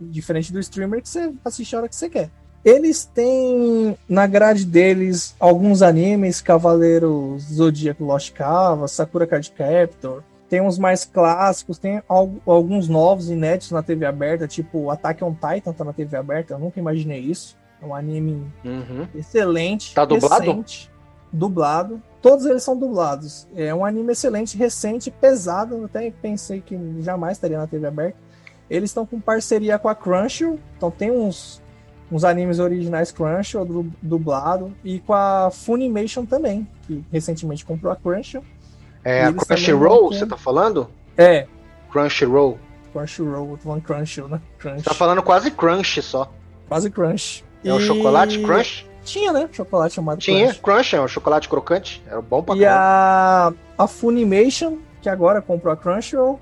Diferente 0.00 0.52
do 0.52 0.58
streamer 0.58 1.00
que 1.00 1.08
você 1.08 1.32
assiste 1.44 1.74
a 1.74 1.78
hora 1.78 1.88
que 1.88 1.94
você 1.94 2.10
quer. 2.10 2.30
Eles 2.64 3.04
têm 3.04 3.96
na 4.08 4.26
grade 4.26 4.64
deles 4.64 5.34
alguns 5.40 5.82
animes, 5.82 6.40
Cavaleiros 6.40 7.42
Zodíaco 7.42 8.04
Lost 8.04 8.32
Cava, 8.32 8.86
Sakura 8.86 9.26
Card 9.26 9.50
Captor. 9.50 10.22
Tem 10.48 10.60
uns 10.60 10.78
mais 10.78 11.04
clássicos, 11.04 11.78
tem 11.78 12.02
alguns 12.08 12.88
novos 12.88 13.30
inéditos 13.30 13.70
na 13.70 13.82
TV 13.82 14.04
aberta, 14.04 14.46
tipo 14.46 14.90
Attack 14.90 15.24
on 15.24 15.34
Titan 15.34 15.72
tá 15.72 15.82
na 15.82 15.92
TV 15.94 16.16
aberta, 16.16 16.54
eu 16.54 16.58
nunca 16.58 16.78
imaginei 16.78 17.20
isso. 17.20 17.56
É 17.80 17.86
um 17.86 17.94
anime 17.94 18.46
uhum. 18.64 19.08
excelente. 19.14 19.94
Tá 19.94 20.04
dublado? 20.04 20.44
Recente, 20.44 20.90
dublado. 21.32 22.02
Todos 22.20 22.46
eles 22.46 22.62
são 22.62 22.76
dublados. 22.76 23.48
É 23.56 23.74
um 23.74 23.84
anime 23.84 24.12
excelente, 24.12 24.56
recente, 24.56 25.10
pesado. 25.10 25.86
Até 25.86 26.12
pensei 26.22 26.60
que 26.60 26.78
jamais 27.00 27.38
estaria 27.38 27.58
na 27.58 27.66
TV 27.66 27.88
aberta. 27.88 28.16
Eles 28.70 28.90
estão 28.90 29.04
com 29.04 29.18
parceria 29.18 29.78
com 29.78 29.88
a 29.88 29.94
Crunchyroll, 29.94 30.60
então 30.76 30.90
tem 30.90 31.10
uns 31.10 31.61
uns 32.12 32.24
animes 32.24 32.58
originais 32.58 33.10
Crunchyroll 33.10 33.86
dublado 34.02 34.72
e 34.84 35.00
com 35.00 35.14
a 35.14 35.50
Funimation 35.50 36.26
também, 36.26 36.68
que 36.86 37.02
recentemente 37.10 37.64
comprou 37.64 37.90
a 37.90 37.96
Crunchyroll. 37.96 38.44
É 39.02 39.24
a 39.24 39.32
Crunchyroll, 39.32 40.12
você 40.12 40.26
tá 40.26 40.36
falando? 40.36 40.90
É. 41.16 41.46
Crunchyroll. 41.90 42.58
Crunchyroll, 42.92 43.56
tô 43.56 43.64
falando 43.64 43.82
Crunchyroll, 43.82 44.30
né? 44.30 44.42
Crunch. 44.58 44.84
Tá 44.84 44.92
falando 44.92 45.22
quase 45.22 45.50
Crunch 45.50 46.02
só. 46.02 46.30
Quase 46.68 46.90
Crunch. 46.90 47.42
É 47.64 47.68
e... 47.68 47.72
o 47.72 47.80
chocolate 47.80 48.38
Crunch? 48.40 48.86
Tinha, 49.04 49.32
né? 49.32 49.48
Chocolate 49.50 49.94
chamado 49.94 50.18
Tinha, 50.18 50.48
Crunch. 50.48 50.60
Crunch, 50.60 50.96
é 50.96 51.00
um 51.00 51.08
chocolate 51.08 51.48
crocante. 51.48 52.02
Era 52.06 52.20
bom 52.20 52.42
pra 52.42 52.54
E 52.54 52.66
a... 52.66 53.52
a 53.78 53.86
Funimation, 53.86 54.76
que 55.00 55.08
agora 55.08 55.40
comprou 55.40 55.72
a 55.72 55.76
Crunchyroll, 55.76 56.38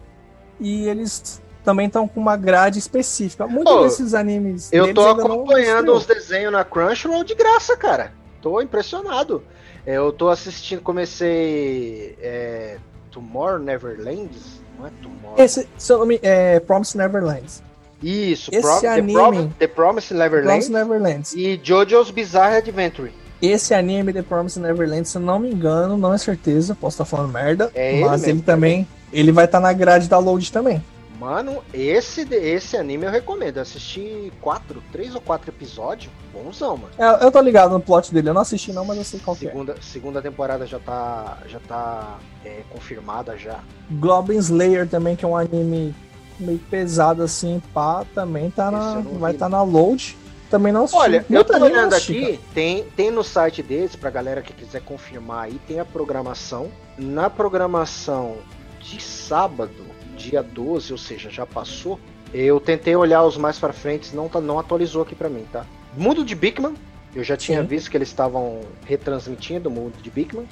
e 0.59 0.89
eles 0.89 1.41
também 1.71 1.87
estão 1.87 2.09
com 2.09 2.19
uma 2.19 2.37
grade 2.37 2.81
específica. 2.81 3.47
Muitos 3.47 3.73
oh, 3.73 3.83
desses 3.85 4.13
animes. 4.13 4.69
Eu 4.73 4.93
tô 4.93 5.09
acompanhando 5.09 5.95
os 5.95 6.05
desenhos 6.05 6.53
na 6.53 6.65
Crunchyroll 6.65 7.23
de 7.23 7.35
graça, 7.35 7.77
cara. 7.77 8.13
Tô 8.43 8.61
impressionado. 8.61 9.45
Eu 9.87 10.13
tô 10.13 10.29
assistindo, 10.29 10.83
comecei. 10.83 12.17
É, 12.21 12.79
Tomorrow 13.13 13.61
Neverlands? 13.61 14.61
Não 14.77 14.87
é 14.87 14.91
Tomorrow? 15.01 15.35
Esse, 15.39 15.69
seu 15.79 15.99
nome 15.99 16.19
é 16.23 16.59
Promise 16.59 16.97
Neverlands. 16.97 17.63
Isso, 18.03 18.51
Esse 18.53 18.87
anime, 18.87 19.13
The, 19.13 19.19
Prom 19.19 19.49
The 19.59 19.67
Promise 19.69 20.15
Neverlands. 20.15 20.67
Promise 20.67 20.73
Neverlands. 20.73 21.35
E 21.35 21.61
JoJo's 21.63 22.11
Bizarre 22.11 22.57
Adventure. 22.57 23.13
Esse 23.41 23.75
anime 23.75 24.13
The 24.13 24.23
Promise 24.23 24.59
Neverland, 24.59 25.09
se 25.09 25.17
eu 25.17 25.23
não 25.23 25.39
me 25.39 25.53
engano, 25.53 25.97
não 25.97 26.13
é 26.13 26.19
certeza, 26.19 26.75
posso 26.75 26.95
estar 26.95 27.05
falando 27.05 27.33
merda, 27.33 27.71
é 27.75 28.01
mas 28.01 28.23
ele, 28.25 28.33
ele 28.33 28.43
também, 28.43 28.89
ele 29.13 29.31
vai 29.31 29.45
estar 29.45 29.59
tá 29.59 29.63
na 29.63 29.73
grade 29.73 30.09
da 30.09 30.19
Load 30.19 30.51
também. 30.51 30.83
Mano, 31.21 31.63
esse, 31.75 32.23
esse 32.35 32.79
anime 32.79 33.05
eu 33.05 33.11
recomendo. 33.11 33.59
Eu 33.59 33.63
assisti 33.63 34.33
quatro, 34.41 34.83
três 34.91 35.15
ou 35.15 35.21
quatro 35.21 35.51
episódios. 35.51 36.11
Bonzão, 36.33 36.79
mano. 36.79 36.95
É, 36.97 37.23
eu 37.23 37.31
tô 37.31 37.39
ligado 37.43 37.73
no 37.73 37.81
plot 37.81 38.11
dele. 38.11 38.31
Eu 38.31 38.35
não 38.35 38.41
assisti 38.41 38.73
não, 38.73 38.87
mas 38.87 38.97
eu 38.97 39.05
sei 39.05 39.21
qual 39.21 39.37
segunda, 39.37 39.75
é. 39.75 39.83
Segunda 39.83 40.23
temporada 40.23 40.67
já 40.67 40.79
tá, 40.79 41.37
já 41.47 41.61
tá 41.69 42.19
é, 42.43 42.63
confirmada 42.71 43.37
já. 43.37 43.61
Goblin 43.91 44.39
Slayer 44.39 44.89
também, 44.89 45.15
que 45.15 45.23
é 45.23 45.29
um 45.29 45.37
anime 45.37 45.95
meio 46.39 46.59
pesado 46.71 47.23
assim, 47.23 47.61
pá, 47.75 48.03
também 48.15 48.51
tá 48.51 48.71
na, 48.71 49.01
vai 49.19 49.33
estar 49.33 49.45
tá 49.45 49.51
na 49.51 49.63
load. 49.63 50.17
Também 50.49 50.73
não 50.73 50.85
assisti. 50.85 51.03
Olha, 51.03 51.27
eu 51.29 51.45
tô 51.45 51.53
olhando 51.63 51.95
aqui, 51.95 52.41
tem, 52.55 52.85
tem 52.97 53.11
no 53.11 53.23
site 53.23 53.63
deles, 53.63 53.95
pra 53.95 54.09
galera 54.09 54.41
que 54.41 54.55
quiser 54.55 54.81
confirmar 54.81 55.45
aí, 55.45 55.61
tem 55.69 55.79
a 55.79 55.85
programação. 55.85 56.71
Na 56.97 57.29
programação 57.29 58.39
de 58.81 59.01
sábado, 59.01 59.85
dia 60.21 60.43
12, 60.43 60.93
ou 60.93 60.99
seja, 60.99 61.31
já 61.31 61.47
passou. 61.47 61.99
Eu 62.33 62.61
tentei 62.61 62.95
olhar 62.95 63.25
os 63.25 63.37
mais 63.37 63.59
para 63.59 63.73
frente, 63.73 64.15
não, 64.15 64.29
tá, 64.29 64.41
não 64.41 64.59
atualizou 64.59 65.03
aqui 65.03 65.15
para 65.15 65.29
mim, 65.29 65.45
tá? 65.51 65.65
Mundo 65.97 66.25
de 66.25 66.35
Bigman, 66.35 66.75
eu 67.15 67.25
já 67.25 67.37
tinha 67.37 67.61
Sim. 67.61 67.67
visto 67.67 67.91
que 67.91 67.97
eles 67.97 68.09
estavam 68.09 68.61
retransmitindo 68.87 69.69
o 69.69 69.73
Mundo 69.73 69.95
de 70.01 70.11
Bigman. 70.11 70.47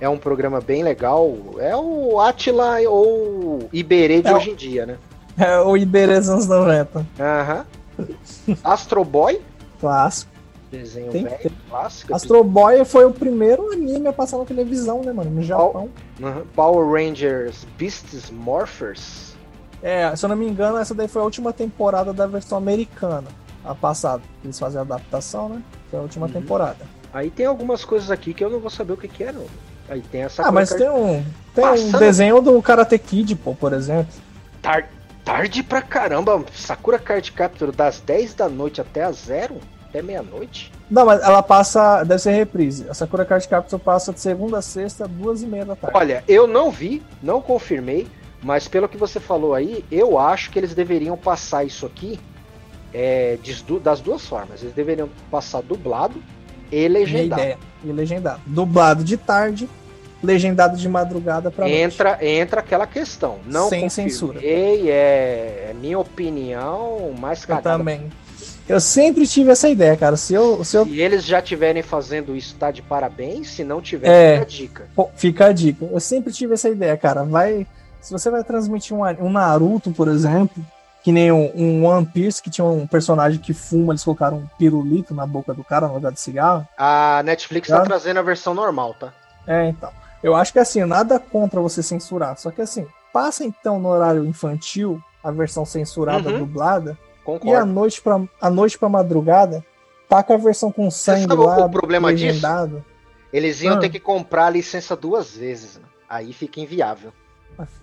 É 0.00 0.08
um 0.08 0.16
programa 0.16 0.60
bem 0.60 0.82
legal. 0.82 1.36
É 1.58 1.76
o 1.76 2.20
Atila 2.20 2.78
ou 2.88 3.68
Iberê 3.72 4.22
de 4.22 4.28
é 4.28 4.34
hoje 4.34 4.50
em 4.50 4.54
dia, 4.54 4.86
né? 4.86 4.96
É 5.36 5.58
o 5.60 5.76
Iberê 5.76 6.18
dos 6.18 6.28
anos 6.28 6.46
90. 6.46 7.06
Aham. 7.20 7.66
Astro 8.64 9.04
Boy. 9.04 9.40
Clássico. 9.80 10.37
Desenho 10.70 11.10
tem, 11.10 11.24
velho, 11.24 11.50
clássico. 11.68 12.14
Astro 12.14 12.44
Boy 12.44 12.84
foi 12.84 13.04
o 13.06 13.10
primeiro 13.10 13.72
anime 13.72 14.06
a 14.06 14.12
passar 14.12 14.36
na 14.38 14.44
televisão, 14.44 15.02
né, 15.02 15.12
mano? 15.12 15.30
No 15.30 15.42
Japão. 15.42 15.88
Power 16.54 16.86
Rangers 16.90 17.66
Beasts 17.78 18.30
Morphers. 18.30 19.34
É, 19.82 20.14
se 20.14 20.24
eu 20.24 20.28
não 20.28 20.36
me 20.36 20.46
engano, 20.46 20.76
essa 20.76 20.94
daí 20.94 21.08
foi 21.08 21.22
a 21.22 21.24
última 21.24 21.52
temporada 21.52 22.12
da 22.12 22.26
versão 22.26 22.58
americana. 22.58 23.28
A 23.64 23.74
passada. 23.74 24.22
Eles 24.44 24.58
fazem 24.58 24.78
a 24.78 24.82
adaptação, 24.82 25.48
né? 25.48 25.62
Foi 25.90 25.98
a 25.98 26.02
última 26.02 26.26
uhum. 26.26 26.32
temporada. 26.32 26.86
Aí 27.12 27.30
tem 27.30 27.46
algumas 27.46 27.84
coisas 27.84 28.10
aqui 28.10 28.34
que 28.34 28.44
eu 28.44 28.50
não 28.50 28.60
vou 28.60 28.70
saber 28.70 28.92
o 28.92 28.96
que, 28.96 29.08
que 29.08 29.24
eram. 29.24 29.44
Aí 29.88 30.02
tem 30.02 30.22
essa 30.22 30.42
Ah, 30.42 30.52
mas 30.52 30.70
tem 30.70 30.88
um. 30.88 31.24
Tem 31.54 31.64
Passando... 31.64 31.96
um 31.96 31.98
desenho 31.98 32.40
do 32.42 32.60
Karate 32.60 32.98
Kid, 32.98 33.34
pô, 33.36 33.54
por 33.54 33.72
exemplo. 33.72 34.12
Tar 34.60 34.88
Tarde 35.28 35.62
pra 35.62 35.82
caramba. 35.82 36.42
Sakura 36.54 36.98
Card 36.98 37.30
Capture 37.32 37.70
das 37.70 38.00
10 38.00 38.32
da 38.32 38.48
noite 38.48 38.80
até 38.80 39.04
a 39.04 39.12
0? 39.12 39.58
Até 39.88 40.02
meia-noite? 40.02 40.70
Não, 40.90 41.06
mas 41.06 41.22
ela 41.22 41.42
passa. 41.42 42.04
Deve 42.04 42.20
ser 42.20 42.32
reprise. 42.32 42.86
A 42.88 42.94
Sakura 42.94 43.24
Card 43.24 43.48
Capture 43.48 43.80
passa 43.80 44.12
de 44.12 44.20
segunda 44.20 44.58
a 44.58 44.62
sexta, 44.62 45.08
duas 45.08 45.42
e 45.42 45.46
meia 45.46 45.64
da 45.64 45.74
tarde. 45.74 45.96
Olha, 45.96 46.22
eu 46.28 46.46
não 46.46 46.70
vi, 46.70 47.02
não 47.22 47.40
confirmei, 47.40 48.06
mas 48.42 48.68
pelo 48.68 48.88
que 48.88 48.96
você 48.96 49.18
falou 49.18 49.54
aí, 49.54 49.84
eu 49.90 50.18
acho 50.18 50.50
que 50.50 50.58
eles 50.58 50.74
deveriam 50.74 51.16
passar 51.16 51.64
isso 51.64 51.86
aqui 51.86 52.20
é, 52.92 53.38
das 53.82 54.00
duas 54.00 54.26
formas. 54.26 54.62
Eles 54.62 54.74
deveriam 54.74 55.08
passar 55.30 55.62
dublado 55.62 56.22
e 56.70 56.86
legendado. 56.86 57.40
Minha 57.40 57.54
ideia. 57.54 57.58
E 57.84 57.92
legendado. 57.92 58.40
Dublado 58.46 59.02
de 59.02 59.16
tarde, 59.16 59.68
legendado 60.22 60.76
de 60.76 60.88
madrugada 60.88 61.50
para 61.50 61.68
entra 61.68 62.10
noite. 62.10 62.26
entra 62.26 62.60
aquela 62.60 62.86
questão 62.86 63.38
não 63.46 63.68
sem 63.68 63.88
censura 63.88 64.40
é, 64.42 65.70
é 65.70 65.74
minha 65.80 65.96
opinião 65.96 67.14
mais 67.16 67.44
cagada. 67.44 67.70
eu 67.70 67.78
também 67.78 68.10
eu 68.68 68.80
sempre 68.80 69.26
tive 69.26 69.50
essa 69.50 69.68
ideia 69.68 69.96
cara 69.96 70.16
se 70.16 70.34
eu 70.34 70.64
se, 70.64 70.76
eu... 70.76 70.84
se 70.84 71.00
eles 71.00 71.24
já 71.24 71.40
tiverem 71.40 71.82
fazendo 71.82 72.36
isso 72.36 72.54
tá 72.56 72.70
de 72.70 72.82
parabéns 72.82 73.50
se 73.50 73.64
não 73.64 73.80
tiver 73.80 74.08
é, 74.08 74.32
fica 74.32 74.42
a 74.42 74.46
dica 74.46 74.88
fica 75.14 75.46
a 75.46 75.52
dica 75.52 75.84
eu 75.84 76.00
sempre 76.00 76.32
tive 76.32 76.54
essa 76.54 76.68
ideia 76.68 76.96
cara 76.96 77.24
vai 77.24 77.66
se 78.00 78.12
você 78.12 78.30
vai 78.30 78.44
transmitir 78.44 78.96
um, 78.96 79.02
um 79.02 79.30
Naruto 79.30 79.90
por 79.90 80.08
exemplo 80.08 80.64
que 81.02 81.12
nem 81.12 81.32
um, 81.32 81.50
um, 81.54 81.86
One 81.86 82.04
Piece 82.04 82.42
que 82.42 82.50
tinha 82.50 82.64
um 82.64 82.86
personagem 82.86 83.40
que 83.40 83.54
fuma, 83.54 83.92
eles 83.92 84.04
colocaram 84.04 84.38
um 84.38 84.46
pirulito 84.58 85.14
na 85.14 85.26
boca 85.26 85.54
do 85.54 85.64
cara 85.64 85.86
no 85.88 85.94
lugar 85.94 86.12
de 86.12 86.20
cigarro. 86.20 86.66
A 86.76 87.22
Netflix 87.24 87.68
tá, 87.68 87.78
tá 87.78 87.84
trazendo 87.84 88.18
a 88.18 88.22
versão 88.22 88.52
normal, 88.52 88.94
tá? 88.94 89.12
É, 89.46 89.68
então. 89.68 89.90
Eu 90.22 90.34
acho 90.34 90.52
que 90.52 90.58
assim, 90.58 90.84
nada 90.84 91.18
contra 91.18 91.60
você 91.60 91.82
censurar. 91.82 92.36
Só 92.36 92.50
que 92.50 92.60
assim, 92.60 92.86
passa 93.12 93.44
então 93.44 93.78
no 93.78 93.88
horário 93.88 94.24
infantil 94.24 95.00
a 95.22 95.30
versão 95.30 95.64
censurada 95.64 96.28
uhum. 96.30 96.40
dublada. 96.40 96.98
Concordo. 97.28 97.50
E 97.50 97.54
a 97.54 97.66
noite 97.66 98.00
para 98.00 98.26
a 98.40 98.48
noite 98.48 98.78
para 98.78 98.88
madrugada, 98.88 99.62
taca 100.08 100.32
a 100.32 100.38
versão 100.38 100.72
com 100.72 100.90
sangue 100.90 101.34
lá, 101.34 101.66
o 101.66 101.70
problema 101.70 102.14
disso? 102.14 102.46
Eles 103.30 103.60
iam 103.60 103.74
ah. 103.74 103.78
ter 103.78 103.90
que 103.90 104.00
comprar 104.00 104.46
a 104.46 104.50
licença 104.50 104.96
duas 104.96 105.36
vezes. 105.36 105.76
Né? 105.76 105.84
Aí 106.08 106.32
fica 106.32 106.58
inviável. 106.58 107.12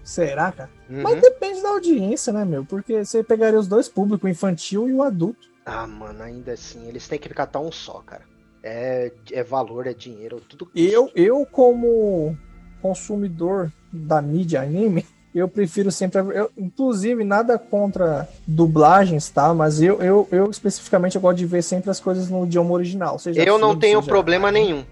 Será, 0.03 0.51
cara? 0.51 0.71
Uhum. 0.89 1.03
Mas 1.03 1.21
depende 1.21 1.61
da 1.61 1.69
audiência, 1.69 2.33
né, 2.33 2.43
meu? 2.43 2.65
Porque 2.65 3.05
você 3.05 3.23
pegaria 3.23 3.59
os 3.59 3.67
dois 3.67 3.87
públicos, 3.87 4.23
o 4.23 4.31
infantil 4.31 4.89
e 4.89 4.93
o 4.93 5.03
adulto. 5.03 5.47
Ah, 5.63 5.85
mano, 5.85 6.23
ainda 6.23 6.53
assim, 6.53 6.87
eles 6.87 7.07
têm 7.07 7.19
que 7.19 7.29
catar 7.29 7.59
um 7.59 7.71
só, 7.71 7.99
cara. 7.99 8.23
É, 8.63 9.11
é 9.31 9.43
valor, 9.43 9.85
é 9.85 9.93
dinheiro, 9.93 10.41
tudo. 10.41 10.71
Eu, 10.75 11.11
eu 11.13 11.45
como 11.45 12.35
consumidor 12.81 13.71
da 13.93 14.23
mídia 14.23 14.63
anime, 14.63 15.05
eu 15.35 15.49
prefiro 15.49 15.91
sempre. 15.91 16.21
Eu, 16.21 16.49
inclusive, 16.57 17.23
nada 17.25 17.59
contra 17.59 18.27
dublagens, 18.47 19.29
tá? 19.29 19.53
Mas 19.53 19.81
eu, 19.81 20.01
eu, 20.01 20.27
eu 20.31 20.49
especificamente 20.49 21.15
eu 21.15 21.21
gosto 21.21 21.37
de 21.37 21.45
ver 21.45 21.61
sempre 21.61 21.89
as 21.89 21.99
coisas 21.99 22.29
no 22.29 22.45
idioma 22.45 22.71
original. 22.71 23.19
Seja 23.19 23.43
eu 23.43 23.57
não 23.57 23.77
tenho 23.77 24.01
problema 24.01 24.49
nenhum. 24.51 24.85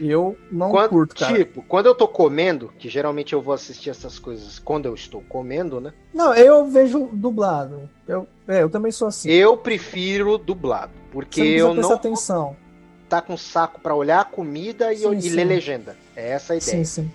Eu 0.00 0.36
não 0.50 0.70
quando, 0.70 0.88
curto, 0.88 1.14
cara. 1.14 1.36
Tipo, 1.36 1.62
quando 1.62 1.86
eu 1.86 1.94
tô 1.94 2.08
comendo, 2.08 2.72
que 2.76 2.88
geralmente 2.88 3.34
eu 3.34 3.40
vou 3.40 3.54
assistir 3.54 3.90
essas 3.90 4.18
coisas 4.18 4.58
quando 4.58 4.86
eu 4.86 4.94
estou 4.94 5.22
comendo, 5.28 5.80
né? 5.80 5.92
Não, 6.12 6.34
eu 6.34 6.66
vejo 6.66 7.08
dublado. 7.12 7.88
Eu, 8.08 8.26
é, 8.48 8.62
eu 8.62 8.70
também 8.70 8.90
sou 8.90 9.06
assim. 9.06 9.30
Eu 9.30 9.56
prefiro 9.56 10.38
dublado, 10.38 10.90
porque 11.12 11.40
Você 11.40 11.58
não 11.58 11.68
eu 11.68 11.74
não 11.74 11.92
atenção. 11.92 12.56
tá 13.08 13.22
com 13.22 13.36
saco 13.36 13.80
para 13.80 13.94
olhar 13.94 14.20
a 14.20 14.24
comida 14.24 14.92
e, 14.92 14.98
sim, 14.98 15.18
e 15.22 15.28
ler 15.28 15.44
legenda. 15.44 15.96
É 16.16 16.30
essa 16.30 16.54
a 16.54 16.56
ideia. 16.56 16.84
Sim, 16.84 16.84
sim. 16.84 17.10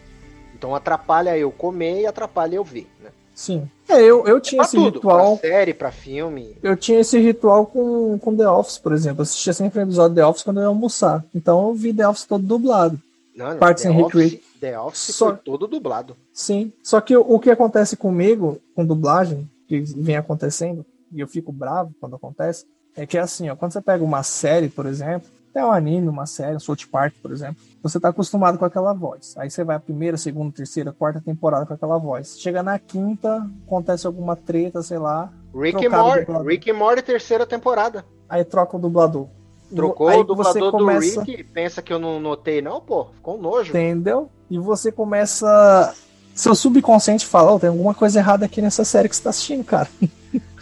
Então 0.58 0.74
atrapalha 0.74 1.38
eu 1.38 1.52
comer 1.52 2.02
e 2.02 2.08
atrapalha 2.08 2.56
eu 2.56 2.64
ver, 2.64 2.88
né? 3.02 3.12
Sim. 3.36 3.70
É, 3.88 4.02
eu, 4.02 4.26
eu 4.26 4.42
tinha 4.42 4.64
esse 4.64 4.76
tudo, 4.76 4.96
ritual. 4.96 5.38
Pra 5.38 5.50
série, 5.50 5.74
pra 5.74 5.92
filme. 5.92 6.58
Eu 6.64 6.76
tinha 6.76 7.00
esse 7.00 7.20
ritual 7.20 7.68
com, 7.68 8.18
com 8.18 8.36
The 8.36 8.50
Office, 8.50 8.80
por 8.80 8.92
exemplo. 8.92 9.20
Eu 9.20 9.24
assistia 9.24 9.54
sempre 9.54 9.80
um 9.80 9.84
episódio 9.84 10.10
de 10.10 10.16
The 10.16 10.26
Office 10.26 10.44
quando 10.44 10.58
eu 10.58 10.64
ia 10.64 10.68
almoçar. 10.68 11.24
Então 11.36 11.68
eu 11.68 11.74
vi 11.76 11.94
The 11.94 12.08
Office 12.08 12.26
todo 12.26 12.44
dublado. 12.44 13.00
Não, 13.36 13.52
não. 13.52 13.58
Parks 13.58 13.84
The, 13.84 13.90
and 13.90 13.98
Office, 14.04 14.40
The 14.60 14.80
Office 14.80 15.16
Só... 15.16 15.28
foi 15.28 15.38
todo 15.38 15.68
dublado. 15.68 16.18
Sim. 16.34 16.74
Só 16.82 17.00
que 17.00 17.16
o, 17.16 17.22
o 17.22 17.40
que 17.40 17.52
acontece 17.52 17.96
comigo, 17.96 18.60
com 18.76 18.84
dublagem, 18.84 19.48
que 19.68 19.82
vem 19.82 20.16
acontecendo, 20.16 20.84
e 21.14 21.20
eu 21.20 21.28
fico 21.28 21.52
bravo 21.52 21.94
quando 22.02 22.16
acontece, 22.16 22.66
é 22.96 23.06
que 23.06 23.20
é 23.20 23.22
assim, 23.22 23.48
ó, 23.50 23.56
quando 23.56 23.74
você 23.74 23.82
pega 23.82 24.04
uma 24.04 24.24
série, 24.24 24.68
por 24.68 24.88
exemplo, 24.88 25.30
até 25.58 25.66
um 25.66 25.72
anime, 25.72 26.08
uma 26.08 26.28
série, 26.28 26.56
um 26.56 26.60
South 26.60 26.88
Park, 26.92 27.16
por 27.22 27.32
exemplo, 27.32 27.58
você 27.82 28.00
tá 28.00 28.10
acostumado 28.10 28.60
com 28.60 28.66
aquela 28.66 28.94
voz. 28.94 29.34
Aí 29.38 29.50
você 29.50 29.64
vai 29.64 29.76
a 29.76 29.80
primeira, 29.80 30.16
segunda, 30.16 30.54
terceira, 30.54 30.94
quarta 30.94 31.20
temporada 31.20 31.66
com 31.66 31.74
aquela 31.74 31.98
voz. 31.98 32.40
Chega 32.40 32.62
na 32.62 32.78
quinta, 32.78 33.48
acontece 33.66 34.06
alguma 34.06 34.36
treta, 34.36 34.84
sei 34.84 35.00
lá. 35.00 35.32
Rick 35.56 35.84
e 35.84 35.90
Morty, 35.90 36.32
Rick 36.46 36.70
e 36.70 36.74
Morty, 36.74 37.02
terceira 37.02 37.46
temporada. 37.46 38.06
Aí 38.30 38.44
troca 38.44 38.78
o 38.78 38.80
dublador. 38.80 39.28
Trocou 39.74 40.08
aí 40.08 40.20
o 40.20 40.24
dublador 40.24 40.72
começa... 40.72 41.22
do 41.22 41.26
Rick, 41.26 41.44
pensa 41.46 41.82
que 41.82 41.92
eu 41.92 42.00
não 42.00 42.20
notei, 42.20 42.62
não, 42.62 42.80
pô, 42.80 43.06
ficou 43.06 43.38
um 43.38 43.42
nojo. 43.42 43.72
Entendeu? 43.72 44.30
E 44.50 44.60
você 44.60 44.92
começa. 44.92 45.94
Seu 46.36 46.54
subconsciente 46.54 47.26
fala, 47.26 47.52
oh, 47.52 47.60
tem 47.60 47.70
alguma 47.70 47.96
coisa 47.96 48.20
errada 48.20 48.46
aqui 48.46 48.62
nessa 48.62 48.86
série 48.86 49.10
que 49.10 49.16
você 49.16 49.24
tá 49.24 49.32
assistindo, 49.32 49.64
cara. 49.64 49.90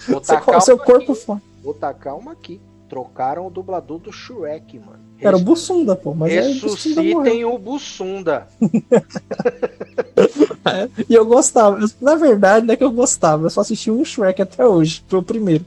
Vou 0.08 0.22
tacar 0.22 0.62
seu 0.62 0.78
corpo 0.78 1.12
aqui. 1.12 1.42
Vou 1.62 1.74
tacar 1.74 2.18
uma 2.18 2.32
aqui. 2.32 2.62
Trocaram 2.88 3.48
o 3.48 3.50
dublador 3.50 4.00
do 4.00 4.12
Shrek, 4.12 4.80
mano. 4.80 5.00
Era 5.20 5.38
o 5.38 5.40
Bussunda, 5.40 5.96
pô. 5.96 6.14
Mas 6.14 6.34
Ressuscitem 6.34 7.46
o 7.46 7.58
Bussunda. 7.58 8.48
é, 10.66 10.90
e 11.10 11.14
eu 11.14 11.26
gostava. 11.26 11.80
Na 12.02 12.16
verdade, 12.16 12.66
não 12.66 12.74
é 12.74 12.78
que 12.78 12.84
eu 12.84 12.92
gostava. 12.92 13.46
Eu 13.46 13.50
só 13.50 13.62
assisti 13.62 13.90
um 13.90 14.04
Shrek 14.04 14.42
até 14.42 14.66
hoje. 14.68 15.04
Foi 15.08 15.20
o 15.20 15.24
primeiro. 15.24 15.66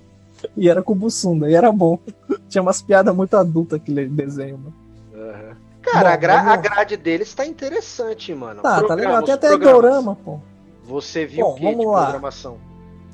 E 0.57 0.69
era 0.69 0.83
com 0.83 0.93
o 0.93 0.97
Bussunda. 0.97 1.51
E 1.51 1.55
era 1.55 1.73
bom. 1.73 1.99
Tinha 2.49 2.63
umas 2.63 2.83
piadas 2.83 3.15
muito 3.15 3.37
adultas 3.37 3.81
aquele 3.81 4.07
desenho, 4.07 4.59
mano. 4.59 4.75
Uhum. 5.15 5.55
Cara, 5.83 6.11
bom, 6.11 6.15
a, 6.15 6.17
gra 6.17 6.41
a, 6.53 6.57
grade 6.57 6.97
deles 6.97 7.33
tá 7.35 7.47
interessante, 7.47 8.35
mano. 8.35 8.63
Tá, 8.63 8.83
tá 8.83 8.95
legal. 8.95 9.23
Tem 9.23 9.35
até 9.35 9.49
programas. 9.49 9.83
dorama, 9.83 10.17
pô. 10.17 10.39
Você 10.85 11.27
viu 11.27 11.47
bom, 11.47 11.53
o 11.53 11.55
que 11.57 11.75
de 11.75 11.85
lá. 11.85 12.03
programação? 12.03 12.59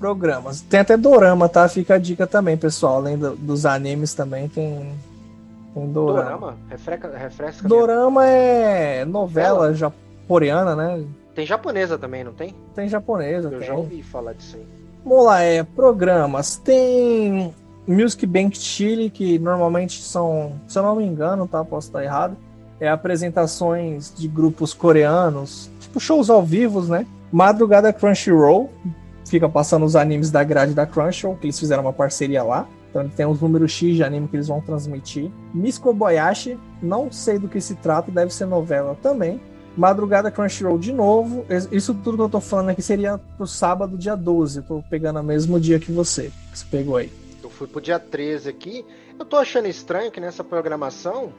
Programas. 0.05 0.61
Tem 0.61 0.81
até 0.81 0.99
dorama, 0.99 1.49
tá? 1.49 1.67
Fica 1.67 1.95
a 1.95 1.99
dica 1.99 2.27
também, 2.27 2.59
pessoal. 2.59 2.97
Além 2.97 3.17
do, 3.17 3.35
dos 3.37 3.65
animes 3.65 4.13
também 4.13 4.49
tem 4.49 4.93
tem 5.73 5.91
dorama. 5.91 6.25
Dorama? 6.25 6.57
Refresca, 6.69 7.17
refresca 7.17 7.67
dorama 7.67 8.21
mesmo. 8.21 8.37
é 8.37 9.05
novela 9.07 9.73
já 9.73 9.91
coreana, 10.29 10.77
né? 10.77 11.03
Tem 11.35 11.47
japonesa 11.47 11.97
também, 11.97 12.23
não 12.23 12.35
tem? 12.35 12.55
Tem 12.75 12.87
japonesa. 12.87 13.49
Eu 13.49 13.61
tem. 13.61 13.67
já 13.67 13.75
ouvi 13.75 14.03
falar 14.03 14.35
disso 14.35 14.59
aí. 14.59 14.67
Vamos 15.03 15.25
lá, 15.25 15.41
é 15.41 15.63
programas. 15.63 16.57
Tem 16.57 17.55
Music 17.87 18.27
Bank 18.27 18.59
Chile, 18.59 19.09
que 19.09 19.39
normalmente 19.39 20.03
são, 20.03 20.53
se 20.69 20.79
eu 20.79 20.83
não 20.83 20.97
me 20.97 21.07
engano, 21.07 21.49
tá? 21.49 21.65
Posso 21.65 21.87
estar 21.87 22.05
errado. 22.05 22.37
É 22.79 22.91
apresentações 22.91 24.13
de 24.15 24.29
grupos 24.29 24.75
coreanos, 24.75 25.71
tipo 25.81 25.99
shows 25.99 26.29
ao 26.29 26.43
vivo, 26.43 26.83
né? 26.83 27.07
Madrugada 27.33 27.91
Crunchyroll, 27.91 28.71
fica 29.25 29.49
passando 29.49 29.85
os 29.85 29.97
animes 29.97 30.31
da 30.31 30.45
grade 30.45 30.75
da 30.75 30.87
Crunchyroll, 30.87 31.37
que 31.37 31.47
eles 31.47 31.59
fizeram 31.59 31.83
uma 31.83 31.93
parceria 31.93 32.43
lá. 32.43 32.69
Então 32.91 33.09
tem 33.09 33.27
os 33.27 33.41
números 33.41 33.73
X 33.73 33.97
de 33.97 34.05
anime 34.05 34.29
que 34.29 34.37
eles 34.37 34.47
vão 34.47 34.61
transmitir. 34.61 35.31
Miss 35.53 35.79
Kobayashi, 35.79 36.59
não 36.81 37.11
sei 37.11 37.39
do 37.39 37.49
que 37.49 37.61
se 37.61 37.75
trata, 37.75 38.11
deve 38.11 38.33
ser 38.33 38.47
novela 38.47 38.97
também. 39.03 39.41
Madrugada 39.77 40.31
Crunchyroll 40.31 40.79
de 40.79 40.93
novo. 40.93 41.45
Isso 41.73 41.93
tudo 41.95 42.17
que 42.17 42.23
eu 42.23 42.29
tô 42.29 42.41
falando 42.41 42.69
aqui 42.69 42.83
seria 42.83 43.19
pro 43.37 43.47
sábado, 43.47 43.99
dia 43.99 44.15
12. 44.15 44.59
Eu 44.59 44.63
tô 44.63 44.85
pegando 44.89 45.19
o 45.19 45.25
mesmo 45.25 45.59
dia 45.59 45.81
que 45.81 45.91
você, 45.91 46.31
que 46.53 46.59
você 46.59 46.65
pegou 46.71 46.97
aí. 46.97 47.11
Eu 47.43 47.51
fui 47.51 47.67
pro 47.67 47.81
dia 47.81 47.99
13 47.99 48.49
aqui. 48.49 48.85
Eu 49.19 49.25
tô 49.25 49.37
achando 49.37 49.67
estranho 49.67 50.13
que 50.13 50.21
nessa 50.21 50.45
programação. 50.45 51.33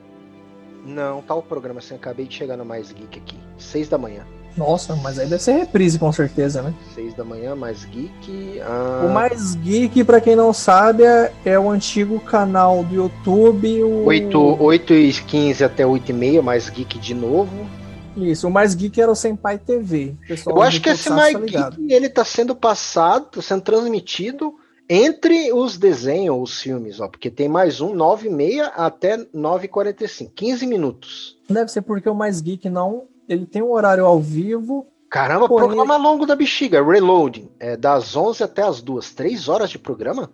Não, 0.86 1.22
tá 1.22 1.36
programação. 1.42 1.96
Acabei 1.96 2.28
de 2.28 2.36
chegar 2.36 2.58
no 2.58 2.66
Mais 2.66 2.92
Geek 2.92 3.18
aqui. 3.18 3.40
6 3.58 3.88
da 3.88 3.98
manhã. 3.98 4.26
Nossa, 4.58 4.96
mas 4.96 5.20
aí 5.20 5.28
deve 5.28 5.44
ser 5.44 5.54
reprise 5.54 6.00
com 6.00 6.12
certeza, 6.12 6.62
né? 6.62 6.74
6 6.94 7.14
da 7.14 7.26
manhã, 7.26 7.56
Mais 7.56 7.84
Geek. 7.84 8.62
Ah... 8.62 9.06
O 9.06 9.14
Mais 9.14 9.56
Geek, 9.56 10.04
pra 10.04 10.22
quem 10.22 10.36
não 10.36 10.54
sabe, 10.54 11.04
é, 11.04 11.32
é 11.44 11.60
o 11.60 11.70
antigo 11.70 12.20
canal 12.20 12.84
do 12.84 12.96
YouTube. 12.96 13.84
O... 13.84 14.06
8, 14.06 14.38
8 14.40 14.94
e 14.94 15.14
15 15.14 15.64
até 15.64 15.86
8 15.86 16.10
e 16.10 16.14
meia, 16.14 16.42
Mais 16.42 16.70
Geek 16.70 16.98
de 16.98 17.14
novo. 17.14 17.68
Isso, 18.16 18.48
o 18.48 18.52
Mais 18.52 18.74
Geek 18.74 19.02
era 19.02 19.12
o 19.12 19.16
Senpai 19.16 19.58
TV. 19.58 20.16
Eu 20.48 20.62
acho 20.62 20.82
que 20.82 20.90
esse 20.90 21.10
Mais 21.10 21.34
tá 21.34 21.70
Geek, 21.70 21.94
ele 21.94 22.08
tá 22.08 22.24
sendo 22.24 22.56
passado, 22.56 23.26
tá 23.26 23.42
sendo 23.42 23.62
transmitido 23.62 24.56
entre 24.88 25.52
os 25.52 25.78
desenhos, 25.78 26.38
os 26.42 26.62
filmes, 26.62 27.00
ó, 27.00 27.08
porque 27.08 27.32
tem 27.32 27.50
mais 27.50 27.82
um, 27.82 27.94
9 27.94 28.28
e 28.28 28.32
meia 28.32 28.68
até 28.68 29.26
9 29.34 29.66
e 29.66 29.68
45, 29.68 30.32
15 30.34 30.66
minutos. 30.68 31.38
Deve 31.50 31.72
ser 31.72 31.82
porque 31.82 32.08
o 32.08 32.16
Mais 32.16 32.40
Geek 32.40 32.70
não 32.70 33.04
ele 33.28 33.46
tem 33.46 33.62
um 33.62 33.72
horário 33.72 34.06
ao 34.06 34.20
vivo. 34.20 34.88
Caramba, 35.10 35.48
porém... 35.48 35.68
programa 35.68 35.98
longo 35.98 36.26
da 36.26 36.36
bexiga, 36.36 36.84
Reloading. 36.84 37.50
É 37.60 37.78
das 37.78 38.16
11 38.16 38.44
até 38.44 38.64
as 38.64 38.82
2. 38.82 39.14
3 39.14 39.48
horas 39.48 39.70
de 39.70 39.80
programa? 39.80 40.30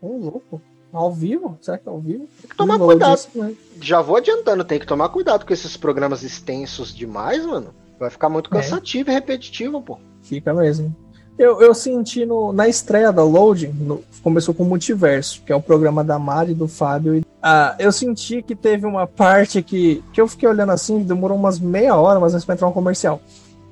Ô, 0.00 0.08
oh, 0.08 0.18
louco. 0.18 0.62
Ao 0.92 1.12
vivo? 1.12 1.58
Será 1.60 1.76
que 1.76 1.88
é 1.88 1.92
ao 1.92 2.00
vivo? 2.00 2.26
Tem 2.40 2.48
que 2.48 2.56
tomar 2.56 2.78
cuidado. 2.78 3.20
né? 3.34 3.54
Já 3.80 4.00
vou 4.00 4.16
adiantando, 4.16 4.64
tem 4.64 4.78
que 4.78 4.86
tomar 4.86 5.10
cuidado 5.10 5.44
com 5.44 5.52
esses 5.52 5.76
programas 5.76 6.22
extensos 6.22 6.94
demais, 6.94 7.44
mano. 7.44 7.74
Vai 7.98 8.10
ficar 8.10 8.28
muito 8.28 8.48
é. 8.48 8.56
cansativo 8.56 9.10
é. 9.10 9.12
e 9.12 9.14
repetitivo, 9.14 9.82
pô. 9.82 9.98
Fica 10.22 10.54
mesmo. 10.54 10.94
Eu, 11.38 11.60
eu 11.62 11.72
senti 11.72 12.26
no, 12.26 12.52
na 12.52 12.66
estreia 12.66 13.12
da 13.12 13.22
Load, 13.22 13.68
no, 13.68 14.02
começou 14.24 14.52
com 14.52 14.64
o 14.64 14.66
Multiverso, 14.66 15.40
que 15.46 15.52
é 15.52 15.56
o 15.56 15.62
programa 15.62 16.02
da 16.02 16.18
Mari, 16.18 16.52
do 16.52 16.66
Fábio. 16.66 17.24
Ah, 17.40 17.76
eu 17.78 17.92
senti 17.92 18.42
que 18.42 18.56
teve 18.56 18.84
uma 18.84 19.06
parte 19.06 19.62
que, 19.62 20.02
que 20.12 20.20
eu 20.20 20.26
fiquei 20.26 20.48
olhando 20.48 20.72
assim, 20.72 21.00
demorou 21.02 21.38
umas 21.38 21.60
meia 21.60 21.94
hora, 21.94 22.18
mas 22.18 22.44
pra 22.44 22.56
entrar 22.56 22.66
um 22.66 22.72
comercial. 22.72 23.20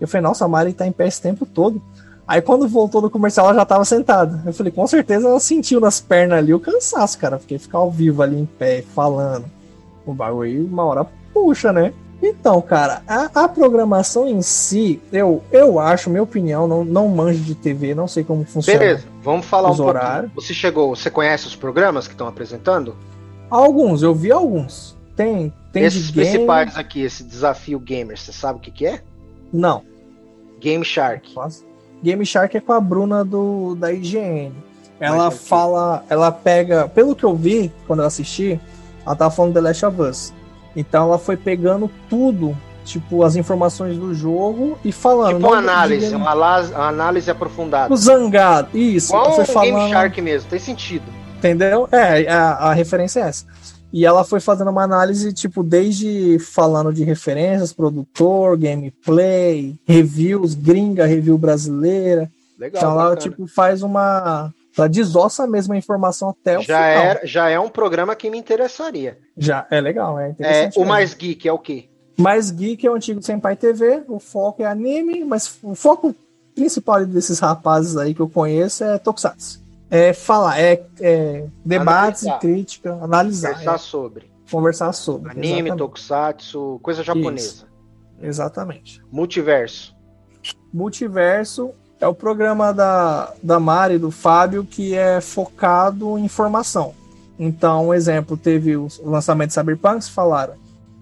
Eu 0.01 0.07
falei, 0.07 0.23
nossa, 0.23 0.45
a 0.45 0.49
Mari 0.49 0.73
tá 0.73 0.87
em 0.87 0.93
pé 0.93 1.09
esse 1.09 1.21
tempo 1.21 1.45
todo. 1.45 1.83
Aí 2.29 2.41
quando 2.41 2.69
voltou 2.69 3.01
do 3.01 3.11
comercial, 3.11 3.47
ela 3.47 3.57
já 3.57 3.65
tava 3.65 3.85
sentada. 3.85 4.43
Eu 4.47 4.53
falei, 4.53 4.71
com 4.71 4.87
certeza 4.87 5.27
ela 5.27 5.41
sentiu 5.41 5.81
nas 5.81 6.01
pernas 6.01 6.39
ali 6.39 6.55
o 6.55 6.61
cansaço, 6.61 7.19
cara. 7.19 7.37
Porque 7.37 7.59
ficar 7.59 7.79
ao 7.79 7.91
vivo 7.91 8.23
ali 8.23 8.39
em 8.39 8.47
pé, 8.47 8.85
falando. 8.95 9.45
O 10.05 10.15
bagulho, 10.15 10.67
uma 10.67 10.85
hora 10.85 11.07
puxa, 11.33 11.73
né? 11.73 11.93
Então, 12.23 12.61
cara, 12.63 13.03
a, 13.07 13.45
a, 13.45 13.49
programação 13.49 14.27
em 14.27 14.41
si, 14.41 15.01
eu, 15.13 15.43
eu 15.53 15.79
acho, 15.79 16.09
minha 16.09 16.23
opinião, 16.23 16.67
não, 16.67 16.85
não 16.85 17.09
manjo 17.09 17.41
de 17.41 17.55
TV, 17.55 17.95
não 17.95 18.09
sei 18.09 18.25
como 18.25 18.45
funciona. 18.45 18.79
Beleza, 18.79 19.05
vamos 19.23 19.45
falar 19.45 19.71
um 19.71 19.83
horários. 19.83 20.33
Você 20.35 20.55
chegou, 20.55 20.95
você 20.95 21.11
conhece 21.11 21.47
os 21.47 21.55
programas 21.55 22.07
que 22.07 22.15
estão 22.15 22.27
apresentando? 22.27 22.97
Alguns, 23.51 24.03
eu 24.03 24.15
vi 24.15 24.33
alguns. 24.33 24.97
Tem, 25.15 25.53
tem 25.73 25.85
Esses 25.85 26.11
principais 26.11 26.71
game... 26.71 26.81
aqui, 26.81 27.03
esse 27.03 27.23
desafio 27.23 27.79
gamer, 27.79 28.19
você 28.19 28.33
sabe 28.33 28.59
o 28.59 28.63
que, 28.63 28.71
que 28.71 28.87
é? 28.87 29.03
Não. 29.53 29.83
Game 30.59 30.85
Shark. 30.85 31.35
Game 32.03 32.25
Shark 32.25 32.57
é 32.57 32.61
com 32.61 32.73
a 32.73 32.81
Bruna 32.81 33.25
do, 33.25 33.75
da 33.75 33.93
IGN. 33.93 34.53
Ela 34.99 35.31
fala, 35.31 36.05
ela 36.09 36.33
pega, 36.33 36.89
pelo 36.89 37.15
que 37.15 37.25
eu 37.25 37.35
vi 37.35 37.71
quando 37.87 38.01
eu 38.01 38.07
assisti, 38.07 38.59
ela 39.05 39.15
tava 39.15 39.31
falando 39.31 39.53
The 39.53 39.61
Last 39.61 39.85
of 39.85 40.01
Us. 40.01 40.35
Então 40.77 41.05
ela 41.05 41.19
foi 41.19 41.37
pegando 41.37 41.91
tudo, 42.09 42.57
tipo, 42.85 43.23
as 43.23 43.35
informações 43.35 43.97
do 43.97 44.15
jogo 44.15 44.79
e 44.85 44.93
falando. 44.93 45.37
Tipo 45.37 45.49
uma 45.49 45.57
análise, 45.57 46.15
uma, 46.15 46.35
uma, 46.35 46.89
análise 46.89 47.31
aprofundada. 47.31 47.93
O 47.93 47.97
Zangado, 47.97 48.77
isso. 48.77 49.13
Igual 49.13 49.33
foi 49.33 49.45
falando... 49.47 49.75
Game 49.75 49.91
Shark 49.91 50.21
mesmo, 50.21 50.51
tem 50.51 50.59
sentido. 50.59 51.05
Entendeu? 51.39 51.89
É, 51.91 52.31
a, 52.31 52.71
a 52.71 52.73
referência 52.75 53.21
é 53.21 53.23
essa. 53.29 53.47
E 53.93 54.05
ela 54.05 54.25
foi 54.25 54.41
fazendo 54.41 54.71
uma 54.71 54.83
análise, 54.83 55.33
tipo, 55.33 55.63
desde 55.63 56.39
falando 56.39 56.93
de 56.93 57.03
referências, 57.03 57.73
produtor, 57.73 58.59
gameplay, 58.59 59.75
reviews, 59.87 60.55
gringa, 60.55 61.07
review 61.07 61.39
brasileira. 61.39 62.31
Legal. 62.59 62.83
Então 62.83 63.01
ela, 63.01 63.17
tipo, 63.17 63.47
faz 63.47 63.83
uma 63.83 64.53
ela 64.77 64.89
desossa 64.89 65.45
a 65.45 65.47
mesma 65.47 65.77
informação 65.77 66.29
até 66.31 66.59
o 66.59 66.63
já 66.63 66.67
final. 66.67 67.05
É, 67.05 67.21
já 67.25 67.49
é 67.49 67.59
um 67.59 67.69
programa 67.69 68.15
que 68.15 68.29
me 68.29 68.39
interessaria. 68.39 69.19
Já, 69.37 69.67
é 69.71 69.81
legal, 69.81 70.19
é 70.19 70.31
interessante. 70.31 70.79
É, 70.79 70.83
o 70.83 70.85
Mais 70.85 71.15
Geek 71.15 71.49
é 71.49 71.53
o 71.53 71.59
quê? 71.59 71.89
Mais 72.17 72.51
Geek 72.51 72.87
é 72.87 72.91
o 72.91 72.95
antigo 72.95 73.23
Senpai 73.23 73.57
TV, 73.57 74.03
o 74.09 74.19
foco 74.19 74.63
é 74.63 74.67
anime, 74.67 75.25
mas 75.25 75.59
o 75.63 75.75
foco 75.75 76.15
principal 76.55 77.05
desses 77.05 77.39
rapazes 77.39 77.97
aí 77.97 78.15
que 78.15 78.21
eu 78.21 78.29
conheço 78.29 78.85
é 78.85 78.99
Tokusatsu. 78.99 79.65
É 79.91 80.13
falar, 80.13 80.59
é, 80.59 80.85
é 81.01 81.47
debates 81.65 82.25
e 82.25 82.39
crítica, 82.39 82.93
analisar. 82.95 83.51
Conversar 83.51 83.75
é. 83.75 83.79
sobre. 83.79 84.31
Conversar 84.51 84.93
sobre. 84.93 85.31
Anime, 85.31 85.53
exatamente. 85.53 85.79
Tokusatsu, 85.79 86.81
coisa 86.83 87.03
japonesa. 87.03 87.47
Isso. 87.47 87.67
Exatamente. 88.21 89.03
Multiverso. 89.13 89.95
Multiverso 90.73 91.73
é 92.01 92.07
o 92.07 92.15
programa 92.15 92.73
da, 92.73 93.33
da 93.43 93.59
Mari, 93.59 93.99
do 93.99 94.11
Fábio, 94.11 94.65
que 94.65 94.95
é 94.95 95.21
focado 95.21 96.19
em 96.19 96.25
informação. 96.25 96.95
Então, 97.39 97.89
um 97.89 97.95
exemplo, 97.95 98.37
teve 98.37 98.77
o 98.77 98.89
lançamento 99.05 99.49
de 99.49 99.55
Cyberpunk, 99.55 100.11
falaram. 100.11 100.55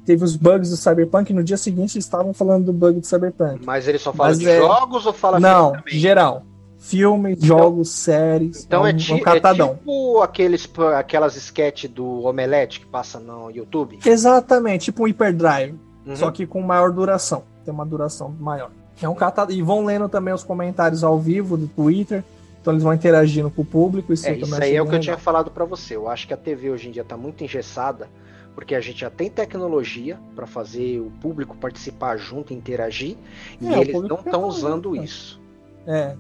Teve 0.05 0.22
os 0.22 0.36
bugs 0.36 0.70
do 0.70 0.76
Cyberpunk, 0.76 1.30
e 1.30 1.34
no 1.34 1.42
dia 1.42 1.57
seguinte 1.57 1.99
estavam 1.99 2.34
falando 2.34 2.66
do 2.66 2.72
bug 2.72 3.01
do 3.01 3.07
Cyberpunk. 3.07 3.64
Mas 3.64 3.88
ele 3.88 3.99
só 3.99 4.12
fala 4.12 4.30
Mas 4.30 4.38
de 4.38 4.49
é... 4.49 4.59
jogos 4.59 5.07
ou 5.07 5.12
fala 5.12 5.40
Não, 5.40 5.74
geral. 5.86 6.42
Filmes, 6.78 7.38
então, 7.38 7.59
jogos, 7.59 7.88
séries. 7.88 8.64
Então 8.64 8.86
é, 8.86 8.92
um, 8.92 8.97
ti, 8.97 9.14
um 9.14 9.16
é 9.16 9.40
tipo 9.40 10.20
aqueles, 10.20 10.68
aquelas 10.99 11.34
sketches 11.34 11.90
do 11.90 12.24
Omelete 12.24 12.80
que 12.80 12.86
passa 12.86 13.18
no 13.18 13.51
YouTube? 13.51 13.99
Exatamente, 14.05 14.86
tipo 14.86 15.03
um 15.03 15.07
Hyperdrive. 15.07 15.78
Uhum. 16.05 16.14
Só 16.14 16.30
que 16.30 16.47
com 16.47 16.61
maior 16.61 16.92
duração. 16.92 17.45
Tem 17.64 17.72
uma 17.72 17.86
duração 17.86 18.36
maior. 18.38 18.70
É 19.05 19.09
um 19.09 19.14
catado... 19.14 19.52
E 19.52 19.62
vão 19.62 19.84
lendo 19.84 20.09
também 20.09 20.32
os 20.32 20.42
comentários 20.42 21.05
ao 21.05 21.18
vivo 21.18 21.57
do 21.57 21.66
Twitter. 21.68 22.24
Então 22.61 22.72
eles 22.72 22.82
vão 22.82 22.94
interagindo 22.94 23.50
com 23.50 23.62
o 23.62 23.64
público. 23.64 24.12
Isso, 24.12 24.26
é, 24.26 24.36
isso 24.36 24.55
aí 24.55 24.74
é 24.74 24.80
o 24.80 24.84
que 24.86 24.92
legal. 24.92 24.94
eu 24.94 25.00
tinha 25.00 25.18
falado 25.18 25.50
para 25.50 25.66
você. 25.66 25.96
Eu 25.96 26.09
acho 26.09 26.26
que 26.26 26.32
a 26.32 26.36
TV 26.36 26.70
hoje 26.70 26.88
em 26.88 26.90
dia 26.90 27.02
está 27.02 27.14
muito 27.14 27.44
engessada, 27.44 28.09
porque 28.55 28.74
a 28.74 28.80
gente 28.80 29.00
já 29.00 29.11
tem 29.11 29.28
tecnologia 29.28 30.18
para 30.34 30.46
fazer 30.46 30.98
o 30.98 31.11
público 31.20 31.55
participar 31.57 32.16
junto, 32.16 32.55
interagir, 32.55 33.16
e 33.61 33.68
é, 33.68 33.80
eles 33.80 34.00
não 34.00 34.16
estão 34.16 34.44
usando 34.44 34.96
isso. 34.96 35.38
É. 35.86 36.16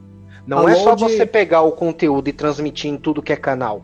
Não 0.46 0.68
é 0.68 0.74
só 0.74 0.94
de... 0.94 1.04
você 1.04 1.24
pegar 1.24 1.62
o 1.62 1.72
conteúdo 1.72 2.28
e 2.28 2.32
transmitir 2.32 2.90
em 2.90 2.98
tudo 2.98 3.22
que 3.22 3.32
é 3.32 3.36
canal. 3.36 3.82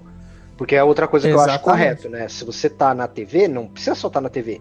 Porque 0.59 0.77
é 0.77 0.85
outra 0.85 1.09
coisa 1.09 1.27
que 1.27 1.33
Exatamente. 1.33 1.67
eu 1.67 1.73
acho 1.73 1.79
correto, 1.79 2.09
né? 2.11 2.29
Se 2.29 2.45
você 2.45 2.69
tá 2.69 2.95
na 2.95 3.09
TV, 3.09 3.49
não 3.49 3.67
precisa 3.67 3.95
só 3.95 4.09
estar 4.09 4.19
tá 4.19 4.25
na 4.25 4.29
TV. 4.29 4.61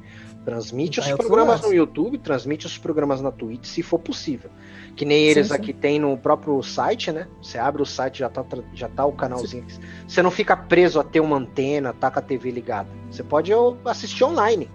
Transmite 0.50 1.00
os 1.00 1.12
programas 1.12 1.62
no 1.62 1.72
YouTube, 1.72 2.18
transmite 2.18 2.66
os 2.66 2.78
programas 2.78 3.22
na 3.22 3.32
Twitch, 3.32 3.66
se 3.66 3.84
for 3.84 4.00
possível. 4.00 4.50
Que 4.95 5.06
nem 5.06 5.26
eles 5.26 5.47
sim, 5.47 5.54
sim. 5.54 5.60
aqui 5.60 5.74
tem 5.74 6.00
no 6.00 6.18
próprio 6.18 6.62
site, 6.64 7.12
né? 7.12 7.28
Você 7.39 7.60
abre 7.60 7.84
o 7.84 7.86
site, 7.86 8.20
já 8.20 8.30
tá, 8.30 8.43
já 8.74 8.89
tá 8.89 9.06
o 9.06 9.12
canalzinho. 9.12 9.64
Sim. 9.70 9.80
Você 10.08 10.24
não 10.24 10.32
fica 10.32 10.58
preso 10.58 11.00
a 11.00 11.04
ter 11.04 11.20
uma 11.20 11.38
antena, 11.38 11.93
tá 11.93 12.10
com 12.10 12.18
a 12.18 12.22
TV 12.22 12.50
ligada. 12.50 12.89
Você 13.12 13.24
pode 13.24 13.52
assistir 13.86 14.24
online. 14.24 14.70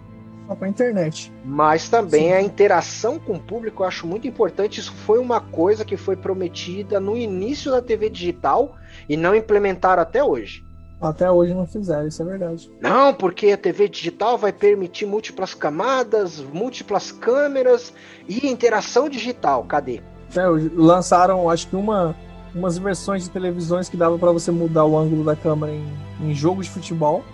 Só 0.46 0.54
com 0.54 0.64
a 0.64 0.68
internet. 0.68 1.32
Mas 1.44 1.88
também 1.88 2.32
a 2.32 2.40
interação 2.40 3.18
com 3.18 3.34
o 3.34 3.40
público 3.40 3.82
eu 3.82 3.86
acho 3.88 4.06
muito 4.06 4.28
importante. 4.28 4.78
Isso 4.78 4.92
foi 4.92 5.18
uma 5.18 5.40
coisa 5.40 5.84
que 5.84 5.96
foi 5.96 6.16
prometida 6.16 7.00
no 7.00 7.16
início 7.16 7.72
da 7.72 7.82
TV 7.82 8.08
digital 8.10 8.76
e 9.08 9.16
não 9.16 9.34
implementaram 9.34 10.02
até 10.02 10.22
hoje. 10.22 10.64
Até 11.00 11.30
hoje 11.30 11.52
não 11.52 11.66
fizeram, 11.66 12.06
isso 12.06 12.22
é 12.22 12.24
verdade. 12.24 12.70
Não, 12.80 13.12
porque 13.12 13.48
a 13.48 13.58
TV 13.58 13.88
digital 13.88 14.38
vai 14.38 14.52
permitir 14.52 15.06
múltiplas 15.06 15.52
camadas, 15.52 16.40
múltiplas 16.40 17.12
câmeras 17.12 17.92
e 18.28 18.46
interação 18.46 19.08
digital. 19.08 19.64
Cadê? 19.64 20.00
É, 20.34 20.46
lançaram, 20.74 21.50
acho 21.50 21.68
que 21.68 21.76
uma, 21.76 22.16
umas 22.54 22.78
versões 22.78 23.24
de 23.24 23.30
televisões 23.30 23.88
que 23.88 23.96
dava 23.96 24.18
para 24.18 24.32
você 24.32 24.50
mudar 24.50 24.84
o 24.84 24.96
ângulo 24.96 25.24
da 25.24 25.36
câmera 25.36 25.72
em, 25.72 25.86
em 26.20 26.34
jogos 26.34 26.66
de 26.66 26.72
futebol. 26.72 27.24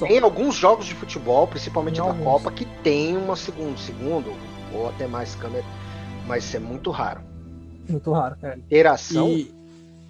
Tem 0.00 0.18
alguns 0.18 0.54
jogos 0.54 0.86
de 0.86 0.94
futebol, 0.94 1.46
principalmente 1.46 2.00
da 2.00 2.14
Copa, 2.14 2.50
que 2.50 2.64
tem 2.82 3.16
uma 3.16 3.36
segundo, 3.36 3.78
segundo 3.78 4.32
ou 4.72 4.88
até 4.88 5.06
mais 5.06 5.34
câmera, 5.34 5.64
mas 6.26 6.44
isso 6.44 6.56
é 6.56 6.60
muito 6.60 6.90
raro. 6.90 7.20
Muito 7.88 8.10
raro. 8.12 8.36
É. 8.42 8.56
Interação. 8.56 9.28
E 9.28 9.53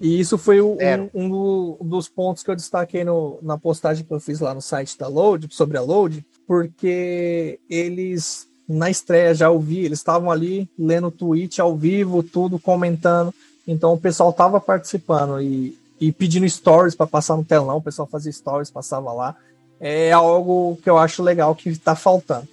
e 0.05 0.21
isso 0.21 0.37
foi 0.37 0.61
um, 0.61 0.77
um, 1.15 1.77
dos 1.81 2.11
pontos 2.11 2.43
que 2.43 2.51
eu 2.51 2.55
destaquei 2.55 3.05
no, 3.05 3.39
na 3.41 3.57
postagem 3.57 4.05
que 4.05 4.13
eu 4.13 4.21
fiz 4.21 4.39
lá 4.39 4.53
no 4.53 4.61
site 4.61 4.99
da 4.99 5.09
Load, 5.09 5.49
sobre 5.51 5.79
a 5.79 5.81
Load, 5.81 6.23
porque 6.47 7.59
eles, 7.71 8.47
na 8.69 8.91
estreia, 8.91 9.35
já 9.35 9.49
ouvi, 9.49 9.79
eles 9.79 10.01
estavam 10.01 10.31
ali 10.31 10.69
lendo 10.79 11.11
tweet 11.11 11.59
ao 11.59 11.75
vivo, 11.75 12.23
tudo, 12.23 12.59
comentando. 12.59 13.33
Então 13.67 13.95
o 13.95 13.99
pessoal 13.99 14.29
estava 14.29 14.61
participando 14.61 15.41
e, 15.41 15.75
e 15.99 16.13
pedindo 16.13 16.47
stories 16.47 16.95
para 16.95 17.07
passar 17.07 17.39
no 17.39 17.45
telão, 17.45 17.79
o 17.79 17.83
pessoal 17.83 18.07
fazia 18.07 18.31
stories, 18.31 18.71
passava 18.71 19.11
lá. 19.11 19.35
É 19.81 20.13
algo 20.13 20.79
que 20.83 20.91
eu 20.91 20.99
acho 20.99 21.23
legal 21.23 21.55
que 21.55 21.71
está 21.71 21.97
faltando. 21.97 22.47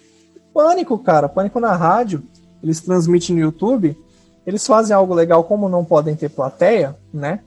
Pânico, 0.53 0.97
cara, 0.97 1.27
Pânico 1.27 1.59
na 1.59 1.75
rádio, 1.75 2.23
eles 2.63 2.79
transmitem 2.79 3.35
no 3.35 3.41
YouTube 3.41 3.97
eles 4.45 4.65
fazem 4.65 4.95
algo 4.95 5.13
legal, 5.13 5.43
como 5.43 5.69
não 5.69 5.85
podem 5.85 6.15
ter 6.15 6.29
plateia, 6.29 6.95
né? 7.13 7.41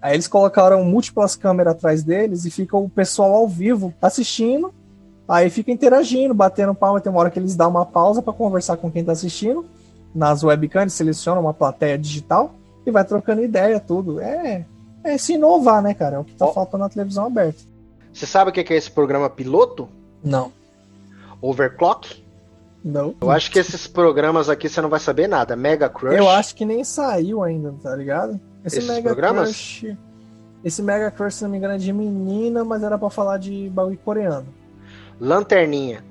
Aí 0.00 0.14
eles 0.14 0.28
colocaram 0.28 0.84
múltiplas 0.84 1.34
câmeras 1.34 1.74
atrás 1.74 2.02
deles 2.02 2.44
e 2.44 2.50
fica 2.50 2.76
o 2.76 2.88
pessoal 2.88 3.34
ao 3.34 3.48
vivo 3.48 3.92
assistindo. 4.00 4.72
Aí 5.26 5.50
fica 5.50 5.70
interagindo, 5.70 6.32
batendo 6.32 6.74
palma. 6.74 7.00
Tem 7.00 7.10
uma 7.10 7.20
hora 7.20 7.30
que 7.30 7.38
eles 7.38 7.56
dão 7.56 7.68
uma 7.68 7.84
pausa 7.84 8.22
para 8.22 8.32
conversar 8.32 8.76
com 8.76 8.90
quem 8.90 9.04
tá 9.04 9.12
assistindo. 9.12 9.66
Nas 10.14 10.42
webcams, 10.42 10.94
selecionam 10.94 11.42
uma 11.42 11.52
plateia 11.52 11.98
digital 11.98 12.54
e 12.86 12.90
vai 12.90 13.04
trocando 13.04 13.42
ideia, 13.42 13.78
tudo. 13.78 14.20
É, 14.20 14.64
é 15.04 15.18
se 15.18 15.34
inovar, 15.34 15.82
né, 15.82 15.92
cara? 15.92 16.16
É 16.16 16.18
o 16.18 16.24
que 16.24 16.34
tá 16.34 16.46
oh. 16.46 16.52
faltando 16.52 16.84
na 16.84 16.88
televisão 16.88 17.26
aberta. 17.26 17.60
Você 18.12 18.24
sabe 18.24 18.50
o 18.50 18.52
que 18.54 18.72
é 18.72 18.76
esse 18.76 18.90
programa 18.90 19.28
piloto? 19.28 19.88
Não. 20.24 20.50
Overclock? 21.42 22.24
Não. 22.84 23.14
Eu 23.20 23.30
acho 23.30 23.50
que 23.50 23.58
esses 23.58 23.86
programas 23.86 24.48
aqui 24.48 24.68
você 24.68 24.80
não 24.80 24.88
vai 24.88 25.00
saber 25.00 25.28
nada. 25.28 25.56
Mega 25.56 25.88
Crush. 25.88 26.16
Eu 26.16 26.28
acho 26.28 26.54
que 26.54 26.64
nem 26.64 26.84
saiu 26.84 27.42
ainda, 27.42 27.74
tá 27.82 27.94
ligado? 27.94 28.40
Esse 28.64 28.78
esses 28.78 28.88
Mega 28.88 29.02
programas? 29.02 29.48
Crush. 29.50 29.96
Esse 30.64 30.82
Mega 30.82 31.10
Crush, 31.10 31.34
se 31.34 31.42
não 31.44 31.50
me 31.50 31.58
engano, 31.58 31.74
é 31.74 31.78
de 31.78 31.92
menina, 31.92 32.64
mas 32.64 32.82
era 32.82 32.98
para 32.98 33.10
falar 33.10 33.38
de 33.38 33.68
bagulho 33.70 33.98
coreano. 33.98 34.46
Lanterninha. 35.20 36.04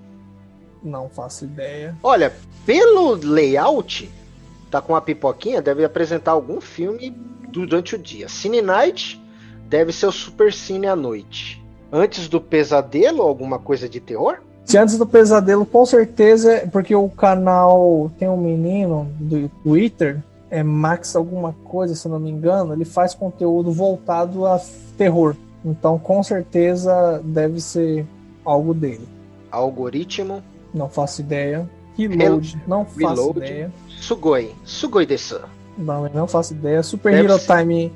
Não 0.84 1.10
faço 1.10 1.46
ideia. 1.46 1.96
Olha, 2.04 2.34
pelo 2.66 3.14
layout, 3.16 4.10
tá 4.70 4.82
com 4.82 4.94
uma 4.94 5.02
pipoquinha, 5.02 5.62
deve 5.62 5.84
apresentar 5.84 6.32
algum 6.32 6.62
filme 6.62 7.10
durante 7.50 7.96
o 7.96 7.98
dia. 7.98 8.28
Cine 8.30 8.62
Night 8.62 9.22
deve 9.68 9.92
ser 9.92 10.08
o 10.08 10.12
Super 10.12 10.54
Cine 10.54 10.88
à 10.88 10.96
noite. 10.96 11.64
Antes 11.92 12.28
do 12.28 12.40
pesadelo, 12.40 13.22
alguma 13.22 13.60
coisa 13.60 13.88
de 13.88 14.00
terror? 14.00 14.40
Se 14.68 14.78
antes 14.78 14.98
do 14.98 15.08
pesadelo, 15.08 15.66
com 15.66 15.86
certeza, 15.86 16.68
porque 16.74 16.94
o 16.94 17.08
canal 17.08 18.12
tem 18.20 18.28
um 18.28 18.36
menino 18.36 19.10
do 19.18 19.48
Twitter 19.64 20.22
é 20.52 20.62
Max 20.62 21.16
alguma 21.16 21.56
coisa, 21.64 21.96
se 21.96 22.06
não 22.10 22.20
me 22.20 22.30
engano, 22.30 22.74
ele 22.74 22.84
faz 22.84 23.14
conteúdo 23.14 23.72
voltado 23.72 24.46
a 24.46 24.60
terror. 24.98 25.38
Então, 25.64 25.98
com 25.98 26.22
certeza 26.22 27.22
deve 27.24 27.62
ser 27.62 28.06
algo 28.44 28.74
dele. 28.74 29.08
Algoritmo? 29.50 30.44
Não 30.74 30.90
faço 30.90 31.22
ideia. 31.22 31.70
Reload, 31.98 32.62
não 32.68 32.84
faço 32.84 33.00
Reload. 33.00 33.40
ideia. 33.40 33.72
Sugoi, 34.02 34.54
Sugoi 34.66 35.06
desu. 35.06 35.40
Não, 35.78 36.10
não 36.10 36.28
faço 36.28 36.54
ideia. 36.54 36.84
Super 36.84 37.14
deve 37.14 37.24
Hero 37.26 37.40
ser. 37.40 37.58
Time, 37.58 37.94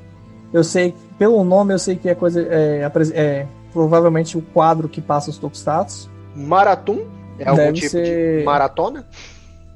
eu 0.54 0.64
sei, 0.64 0.94
pelo 1.18 1.44
nome 1.44 1.74
eu 1.74 1.78
sei 1.78 1.96
que 1.96 2.08
é 2.08 2.14
coisa, 2.14 2.40
é, 2.40 2.90
é 3.12 3.46
provavelmente 3.74 4.38
o 4.38 4.42
quadro 4.42 4.88
que 4.88 5.02
passa 5.02 5.28
os 5.28 5.36
tokusatsu. 5.36 6.10
Marathon? 6.34 7.06
É 7.38 7.48
algum 7.48 7.62
deve 7.62 7.72
tipo 7.74 7.90
ser... 7.90 8.38
de 8.38 8.44
maratona? 8.44 9.06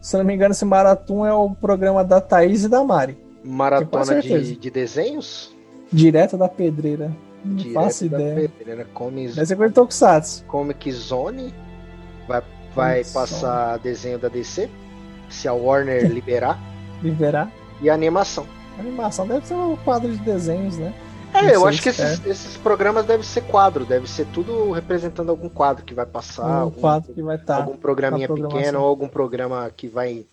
Se 0.00 0.16
não 0.16 0.24
me 0.24 0.34
engano, 0.34 0.52
esse 0.52 0.64
Marathon 0.64 1.26
é 1.26 1.32
o 1.32 1.50
programa 1.50 2.04
da 2.04 2.20
Thaís 2.20 2.64
e 2.64 2.68
da 2.68 2.84
Mari. 2.84 3.18
Maratona 3.42 4.20
de, 4.20 4.56
de 4.56 4.70
desenhos? 4.70 5.54
Direto 5.92 6.36
da 6.36 6.48
pedreira. 6.48 7.10
Não 7.44 7.56
Direto 7.56 7.74
faço 7.74 8.06
ideia. 8.06 8.48
Pedreira. 8.48 8.86
Come... 8.92 9.28
Deve 9.28 9.46
ser 9.46 9.56
coisa 9.56 9.70
de 9.70 9.74
Tokusatsu. 9.74 10.44
Comic 10.44 10.92
Zone. 10.92 11.54
Vai, 12.28 12.42
vai 12.74 13.04
passar 13.04 13.78
desenho 13.78 14.18
da 14.18 14.28
DC. 14.28 14.68
Se 15.28 15.48
a 15.48 15.52
Warner 15.52 16.06
liberar. 16.10 16.58
liberar. 17.02 17.50
E 17.80 17.90
animação. 17.90 18.46
A 18.78 18.80
animação 18.80 19.26
deve 19.26 19.46
ser 19.46 19.54
um 19.54 19.76
quadro 19.76 20.10
de 20.10 20.18
desenhos, 20.18 20.76
né? 20.76 20.92
É, 21.34 21.54
eu 21.54 21.66
acho 21.66 21.82
que 21.82 21.90
esses, 21.90 22.24
esses, 22.24 22.56
programas 22.56 23.04
devem 23.04 23.24
ser 23.24 23.42
quadro, 23.42 23.84
deve 23.84 24.08
ser 24.08 24.26
tudo 24.26 24.70
representando 24.70 25.30
algum 25.30 25.48
quadro 25.48 25.84
que 25.84 25.94
vai 25.94 26.06
passar. 26.06 26.46
Um 26.46 26.62
algum, 26.62 26.80
quadro 26.80 27.12
que 27.12 27.22
vai 27.22 27.36
estar. 27.36 27.56
Tá 27.56 27.62
algum 27.62 27.76
programinha 27.76 28.28
pequeno 28.28 28.80
ou 28.80 28.86
algum 28.86 29.08
programa 29.08 29.70
que 29.76 29.88
vai 29.88 30.24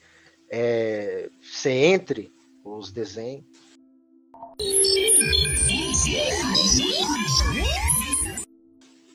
é, 0.49 1.29
ser 1.41 1.71
entre 1.71 2.31
os 2.63 2.91
desenhos. 2.91 3.43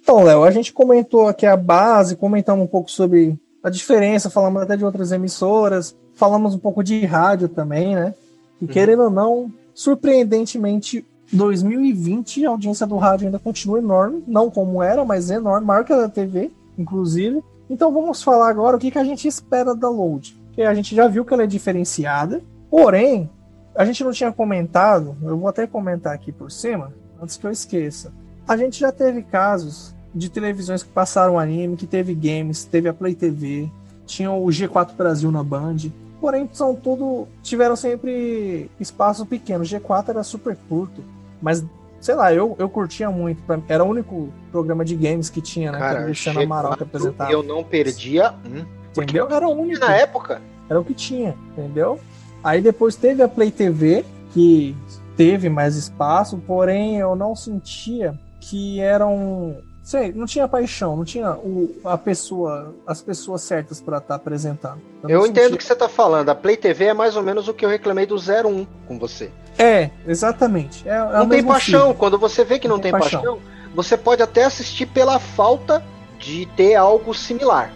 Então, 0.02 0.22
Léo, 0.22 0.42
a 0.42 0.50
gente 0.50 0.72
comentou 0.72 1.28
aqui 1.28 1.46
a 1.46 1.56
base, 1.56 2.16
comentamos 2.16 2.64
um 2.64 2.68
pouco 2.68 2.90
sobre 2.90 3.38
a 3.62 3.70
diferença, 3.70 4.30
falamos 4.30 4.62
até 4.62 4.76
de 4.76 4.84
outras 4.84 5.12
emissoras, 5.12 5.96
falamos 6.14 6.54
um 6.54 6.58
pouco 6.58 6.82
de 6.82 7.04
rádio 7.04 7.48
também, 7.48 7.94
né? 7.94 8.14
E 8.60 8.64
uhum. 8.64 8.70
querendo 8.70 9.04
ou 9.04 9.10
não, 9.10 9.52
surpreendentemente, 9.74 11.04
2020 11.32 12.46
a 12.46 12.50
audiência 12.50 12.86
do 12.86 12.96
rádio 12.96 13.26
ainda 13.26 13.38
continua 13.38 13.78
enorme, 13.78 14.22
não 14.26 14.50
como 14.50 14.82
era, 14.82 15.04
mas 15.04 15.30
enorme, 15.30 15.66
maior 15.66 15.84
que 15.84 15.92
a 15.92 15.96
da 15.96 16.08
TV, 16.08 16.50
inclusive. 16.76 17.42
Então 17.68 17.92
vamos 17.92 18.22
falar 18.22 18.48
agora 18.48 18.76
o 18.76 18.80
que, 18.80 18.90
que 18.90 18.98
a 18.98 19.04
gente 19.04 19.28
espera 19.28 19.74
da 19.74 19.88
Load. 19.88 20.36
Porque 20.46 20.62
a 20.62 20.74
gente 20.74 20.94
já 20.94 21.06
viu 21.06 21.24
que 21.24 21.34
ela 21.34 21.44
é 21.44 21.46
diferenciada, 21.46 22.42
porém, 22.70 23.30
a 23.74 23.84
gente 23.84 24.02
não 24.02 24.10
tinha 24.10 24.32
comentado, 24.32 25.16
eu 25.22 25.36
vou 25.36 25.48
até 25.48 25.66
comentar 25.66 26.14
aqui 26.14 26.32
por 26.32 26.50
cima, 26.50 26.92
antes 27.22 27.36
que 27.36 27.46
eu 27.46 27.50
esqueça. 27.50 28.12
A 28.46 28.56
gente 28.56 28.80
já 28.80 28.90
teve 28.90 29.22
casos 29.22 29.94
de 30.14 30.30
televisões 30.30 30.82
que 30.82 30.88
passaram 30.88 31.38
anime, 31.38 31.76
que 31.76 31.86
teve 31.86 32.14
games, 32.14 32.64
teve 32.64 32.88
a 32.88 32.94
Play 32.94 33.14
TV, 33.14 33.70
tinha 34.06 34.32
o 34.32 34.46
G4 34.46 34.96
Brasil 34.96 35.30
na 35.30 35.44
Band, 35.44 35.76
porém 36.20 36.48
são 36.52 36.74
tudo 36.74 37.28
tiveram 37.42 37.76
sempre 37.76 38.70
espaço 38.80 39.26
pequeno. 39.26 39.62
G4 39.64 40.08
era 40.08 40.22
super 40.24 40.56
curto. 40.68 41.02
Mas, 41.40 41.64
sei 42.00 42.14
lá, 42.14 42.32
eu, 42.32 42.56
eu 42.58 42.68
curtia 42.68 43.10
muito. 43.10 43.42
Era 43.68 43.84
o 43.84 43.88
único 43.88 44.32
programa 44.50 44.84
de 44.84 44.94
games 44.94 45.30
que 45.30 45.40
tinha, 45.40 45.72
né? 45.72 45.78
Cara, 45.78 45.90
que 45.90 45.96
era 45.96 46.04
o 46.06 46.08
Luciano 46.08 46.42
Amaral 46.42 46.76
que 46.76 46.82
apresentava. 46.82 47.32
Eu 47.32 47.42
não 47.42 47.64
perdia 47.64 48.34
um. 48.44 48.64
Entendeu? 48.90 49.28
Era 49.30 49.46
o 49.46 49.52
único. 49.52 49.80
Na 49.80 49.94
época. 49.94 50.40
Era 50.68 50.80
o 50.80 50.84
que 50.84 50.94
tinha, 50.94 51.34
entendeu? 51.52 51.98
Aí 52.42 52.60
depois 52.60 52.94
teve 52.94 53.22
a 53.22 53.28
Play 53.28 53.50
TV, 53.50 54.04
que 54.32 54.76
teve 55.16 55.48
mais 55.48 55.76
espaço, 55.76 56.38
porém 56.46 56.98
eu 56.98 57.16
não 57.16 57.34
sentia 57.34 58.18
que 58.40 58.80
eram 58.80 59.56
sei, 59.88 60.12
não 60.12 60.26
tinha 60.26 60.46
paixão, 60.46 60.94
não 60.94 61.04
tinha 61.04 61.32
o, 61.32 61.74
a 61.82 61.96
pessoa, 61.96 62.74
as 62.86 63.00
pessoas 63.00 63.40
certas 63.40 63.80
para 63.80 63.96
estar 63.96 64.08
tá 64.08 64.14
apresentando. 64.16 64.82
Eu, 65.02 65.20
eu 65.20 65.26
entendo 65.26 65.54
o 65.54 65.56
que 65.56 65.64
você 65.64 65.74
tá 65.74 65.88
falando. 65.88 66.28
A 66.28 66.34
Play 66.34 66.58
TV 66.58 66.86
é 66.86 66.94
mais 66.94 67.16
ou 67.16 67.22
menos 67.22 67.48
o 67.48 67.54
que 67.54 67.64
eu 67.64 67.70
reclamei 67.70 68.04
do 68.04 68.16
01 68.16 68.66
com 68.86 68.98
você. 68.98 69.30
É, 69.58 69.90
exatamente. 70.06 70.88
É, 70.88 70.94
é 70.94 71.18
não 71.18 71.28
tem 71.28 71.42
paixão. 71.42 71.80
Filme. 71.80 71.94
Quando 71.94 72.18
você 72.18 72.44
vê 72.44 72.58
que 72.58 72.68
não, 72.68 72.76
não 72.76 72.82
tem, 72.82 72.92
tem 72.92 73.00
paixão, 73.00 73.20
paixão, 73.20 73.38
você 73.74 73.96
pode 73.96 74.22
até 74.22 74.44
assistir 74.44 74.86
pela 74.86 75.18
falta 75.18 75.82
de 76.18 76.46
ter 76.56 76.74
algo 76.74 77.12
similar. 77.12 77.72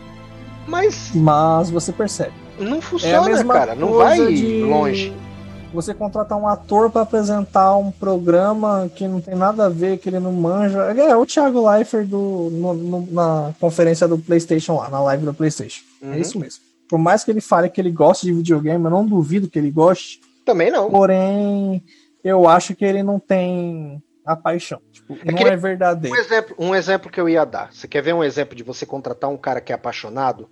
Mas. 0.66 1.10
Mas 1.14 1.70
você 1.70 1.92
percebe. 1.92 2.32
Não 2.58 2.80
funciona, 2.80 3.40
é 3.40 3.44
cara. 3.44 3.74
Não 3.74 3.94
vai 3.94 4.26
de... 4.26 4.62
longe 4.62 5.12
você 5.72 5.94
contratar 5.94 6.38
um 6.38 6.46
ator 6.46 6.90
para 6.90 7.02
apresentar 7.02 7.76
um 7.76 7.90
programa 7.90 8.90
que 8.94 9.08
não 9.08 9.20
tem 9.20 9.34
nada 9.34 9.66
a 9.66 9.68
ver, 9.68 9.98
que 9.98 10.08
ele 10.08 10.20
não 10.20 10.32
manja. 10.32 10.78
É 10.78 11.16
o 11.16 11.24
Thiago 11.24 11.68
Leifert 11.68 12.06
do, 12.06 12.50
no, 12.52 12.74
no, 12.74 13.08
na 13.10 13.54
conferência 13.58 14.06
do 14.06 14.18
PlayStation 14.18 14.76
lá, 14.76 14.88
na 14.88 15.00
live 15.00 15.24
do 15.24 15.34
PlayStation. 15.34 15.82
É 16.02 16.06
uhum. 16.06 16.12
É 16.12 16.20
isso 16.20 16.38
mesmo. 16.38 16.60
Por 16.88 16.98
mais 16.98 17.24
que 17.24 17.30
ele 17.30 17.40
fale 17.40 17.70
que 17.70 17.80
ele 17.80 17.90
goste 17.90 18.26
de 18.26 18.34
videogame, 18.34 18.84
eu 18.84 18.90
não 18.90 19.06
duvido 19.06 19.48
que 19.48 19.58
ele 19.58 19.70
goste. 19.70 20.20
Também 20.44 20.70
não. 20.70 20.90
Porém, 20.90 21.84
eu 22.22 22.48
acho 22.48 22.74
que 22.74 22.84
ele 22.84 23.02
não 23.02 23.18
tem 23.18 24.02
a 24.24 24.36
paixão. 24.36 24.80
Tipo, 24.90 25.14
é 25.14 25.32
não 25.32 25.38
é 25.46 25.56
verdadeiro. 25.56 26.16
Um 26.16 26.20
exemplo, 26.20 26.56
um 26.58 26.74
exemplo 26.74 27.10
que 27.10 27.20
eu 27.20 27.28
ia 27.28 27.44
dar. 27.44 27.72
Você 27.72 27.88
quer 27.88 28.02
ver 28.02 28.14
um 28.14 28.22
exemplo 28.22 28.54
de 28.54 28.62
você 28.62 28.86
contratar 28.86 29.30
um 29.30 29.36
cara 29.36 29.60
que 29.60 29.72
é 29.72 29.74
apaixonado? 29.74 30.48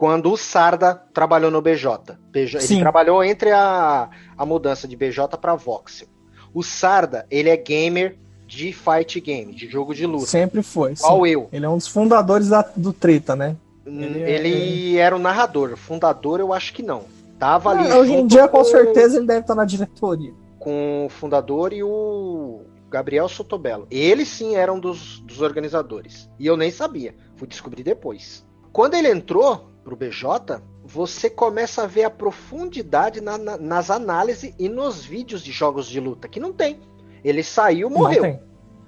quando 0.00 0.32
o 0.32 0.36
Sarda 0.38 0.94
trabalhou 1.12 1.50
no 1.50 1.60
BJ. 1.60 2.16
BJ 2.30 2.64
ele 2.64 2.80
trabalhou 2.80 3.22
entre 3.22 3.50
a, 3.50 4.08
a 4.34 4.46
mudança 4.46 4.88
de 4.88 4.96
BJ 4.96 5.36
para 5.38 5.54
Voxel. 5.54 6.08
O 6.54 6.62
Sarda, 6.62 7.26
ele 7.30 7.50
é 7.50 7.56
gamer 7.58 8.16
de 8.46 8.72
fight 8.72 9.20
game, 9.20 9.54
de 9.54 9.68
jogo 9.68 9.94
de 9.94 10.06
luta. 10.06 10.24
Sempre 10.24 10.62
foi. 10.62 10.94
Qual 10.96 11.26
sim. 11.26 11.32
eu. 11.32 11.48
Ele 11.52 11.66
é 11.66 11.68
um 11.68 11.76
dos 11.76 11.86
fundadores 11.86 12.48
da, 12.48 12.62
do 12.74 12.94
Treta, 12.94 13.36
né? 13.36 13.56
Ele, 13.84 14.22
é- 14.22 14.30
ele 14.30 14.96
é... 14.96 15.00
era 15.02 15.14
o 15.14 15.18
narrador. 15.18 15.76
Fundador, 15.76 16.40
eu 16.40 16.54
acho 16.54 16.72
que 16.72 16.82
não. 16.82 17.04
Tava 17.40 17.70
ali. 17.70 17.90
Ah, 17.90 17.98
hoje 17.98 18.12
em 18.12 18.26
dia, 18.26 18.46
com, 18.46 18.58
com 18.58 18.64
certeza, 18.64 19.16
ele 19.16 19.26
deve 19.26 19.40
estar 19.40 19.54
na 19.54 19.64
diretoria. 19.64 20.34
Com 20.58 21.06
o 21.06 21.08
fundador 21.08 21.72
e 21.72 21.82
o 21.82 22.60
Gabriel 22.90 23.26
Sotobello. 23.28 23.86
Ele 23.90 24.26
sim 24.26 24.56
era 24.56 24.70
um 24.70 24.78
dos, 24.78 25.20
dos 25.20 25.40
organizadores. 25.40 26.28
E 26.38 26.46
eu 26.46 26.54
nem 26.54 26.70
sabia. 26.70 27.14
Fui 27.36 27.48
descobrir 27.48 27.82
depois. 27.82 28.46
Quando 28.70 28.94
ele 28.94 29.08
entrou, 29.08 29.70
pro 29.82 29.96
BJ, 29.96 30.60
você 30.84 31.30
começa 31.30 31.84
a 31.84 31.86
ver 31.86 32.04
a 32.04 32.10
profundidade 32.10 33.22
na, 33.22 33.38
na, 33.38 33.56
nas 33.56 33.90
análises 33.90 34.54
e 34.58 34.68
nos 34.68 35.02
vídeos 35.02 35.42
de 35.42 35.50
jogos 35.50 35.86
de 35.86 35.98
luta, 35.98 36.28
que 36.28 36.38
não 36.38 36.52
tem. 36.52 36.78
Ele 37.24 37.42
saiu, 37.42 37.88
morreu. 37.88 38.38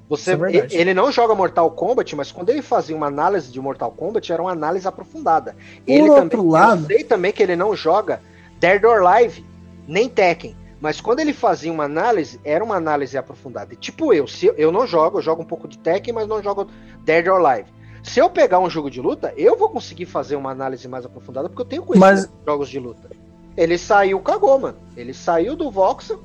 Você, 0.09 0.33
é 0.33 0.67
ele 0.71 0.93
não 0.93 1.11
joga 1.11 1.35
Mortal 1.35 1.71
Kombat, 1.71 2.15
mas 2.15 2.31
quando 2.31 2.51
ele 2.51 2.61
fazia 2.61 2.95
uma 2.95 3.07
análise 3.07 3.51
de 3.51 3.59
Mortal 3.59 3.91
Kombat, 3.93 4.31
era 4.31 4.43
uma 4.43 4.53
análise 4.53 4.87
aprofundada. 4.87 5.57
Por 5.87 5.91
ele 5.91 6.11
outro 6.11 6.29
também, 6.29 6.51
lado, 6.51 6.83
eu 6.83 6.97
sei 6.99 7.05
também 7.05 7.33
que 7.33 7.43
ele 7.43 7.57
não 7.57 7.75
joga 7.75 8.21
Dead 8.63 8.85
or 8.85 9.03
Live, 9.03 9.45
nem 9.89 10.09
Tekken. 10.09 10.57
Mas 10.81 11.01
quando 11.01 11.19
ele 11.19 11.33
fazia 11.33 11.73
uma 11.73 11.83
análise, 11.83 12.41
era 12.45 12.63
uma 12.63 12.77
análise 12.77 13.19
aprofundada. 13.19 13.75
tipo 13.75 14.15
eu, 14.15 14.29
se 14.29 14.53
eu 14.57 14.71
não 14.71 14.87
jogo, 14.87 15.19
eu 15.19 15.23
jogo 15.23 15.43
um 15.43 15.45
pouco 15.45 15.67
de 15.67 15.77
Tekken, 15.79 16.15
mas 16.15 16.29
não 16.29 16.41
jogo 16.41 16.69
Dead 17.05 17.27
or 17.27 17.41
Live. 17.41 17.69
Se 18.05 18.21
eu 18.21 18.31
pegar 18.31 18.61
um 18.61 18.71
jogo 18.71 18.89
de 18.89 19.01
luta, 19.01 19.35
eu 19.37 19.57
vou 19.57 19.69
conseguir 19.69 20.07
fazer 20.07 20.37
uma 20.37 20.53
análise 20.53 20.87
mais 20.87 21.05
aprofundada, 21.05 21.49
porque 21.49 21.63
eu 21.63 21.67
tenho 21.67 21.83
conhecimento 21.83 22.15
Mas... 22.15 22.39
de 22.39 22.47
jogos 22.47 22.69
de 22.69 22.79
luta. 22.79 23.11
Ele 23.57 23.77
saiu, 23.77 24.21
cagou, 24.21 24.61
mano. 24.61 24.79
Ele 24.97 25.13
saiu 25.13 25.57
do 25.57 25.69
Voxel, 25.69 26.23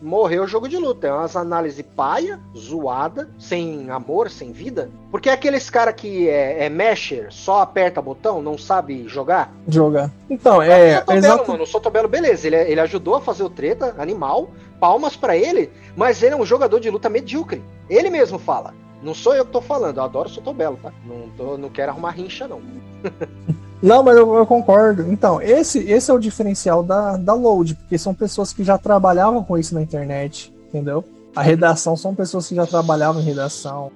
morreu 0.00 0.44
o 0.44 0.46
jogo 0.46 0.68
de 0.68 0.76
luta. 0.76 1.06
É 1.06 1.12
umas 1.12 1.36
análises 1.36 1.84
paia, 1.96 2.40
zoada, 2.56 3.28
sem 3.38 3.90
amor, 3.90 4.30
sem 4.30 4.52
vida. 4.52 4.90
Porque 5.10 5.28
é 5.28 5.32
aqueles 5.32 5.68
cara 5.70 5.92
que 5.92 6.28
é, 6.28 6.64
é 6.64 6.68
mesher, 6.68 7.28
só 7.30 7.60
aperta 7.60 8.02
botão, 8.02 8.42
não 8.42 8.56
sabe 8.56 9.08
jogar. 9.08 9.52
Jogar. 9.66 10.10
Então, 10.28 10.62
é. 10.62 10.96
O 10.96 11.00
Sotobelo, 11.00 11.18
exato... 11.18 11.50
mano. 11.50 11.62
O 11.62 11.66
Sotobelo, 11.66 12.08
beleza. 12.08 12.46
Ele, 12.46 12.56
ele 12.56 12.80
ajudou 12.80 13.16
a 13.16 13.20
fazer 13.20 13.42
o 13.42 13.50
treta, 13.50 13.94
animal. 13.98 14.50
Palmas 14.80 15.16
para 15.16 15.36
ele. 15.36 15.70
Mas 15.96 16.22
ele 16.22 16.34
é 16.34 16.36
um 16.36 16.46
jogador 16.46 16.78
de 16.78 16.90
luta 16.90 17.08
medíocre. 17.08 17.62
Ele 17.90 18.10
mesmo 18.10 18.38
fala. 18.38 18.74
Não 19.02 19.14
sou 19.14 19.34
eu 19.34 19.44
que 19.44 19.52
tô 19.52 19.60
falando, 19.60 19.98
eu 19.98 20.02
adoro 20.02 20.28
Sotobelo, 20.28 20.78
tá? 20.82 20.92
Não, 21.06 21.28
tô, 21.36 21.56
não 21.56 21.68
quero 21.68 21.92
arrumar 21.92 22.10
rincha, 22.10 22.48
não. 22.48 22.60
não, 23.82 24.02
mas 24.02 24.16
eu, 24.16 24.34
eu, 24.34 24.46
concordo. 24.46 25.10
Então, 25.12 25.40
esse, 25.40 25.78
esse 25.78 26.10
é 26.10 26.14
o 26.14 26.18
diferencial 26.18 26.82
da, 26.82 27.16
da 27.16 27.34
Load, 27.34 27.74
porque 27.74 27.96
são 27.96 28.12
pessoas 28.12 28.52
que 28.52 28.64
já 28.64 28.76
trabalhavam 28.76 29.42
com 29.44 29.56
isso 29.56 29.74
na 29.74 29.82
internet, 29.82 30.52
entendeu? 30.68 31.04
A 31.34 31.42
redação 31.42 31.96
são 31.96 32.14
pessoas 32.14 32.48
que 32.48 32.54
já 32.54 32.66
trabalhavam 32.66 33.22
em 33.22 33.24
redação. 33.24 33.92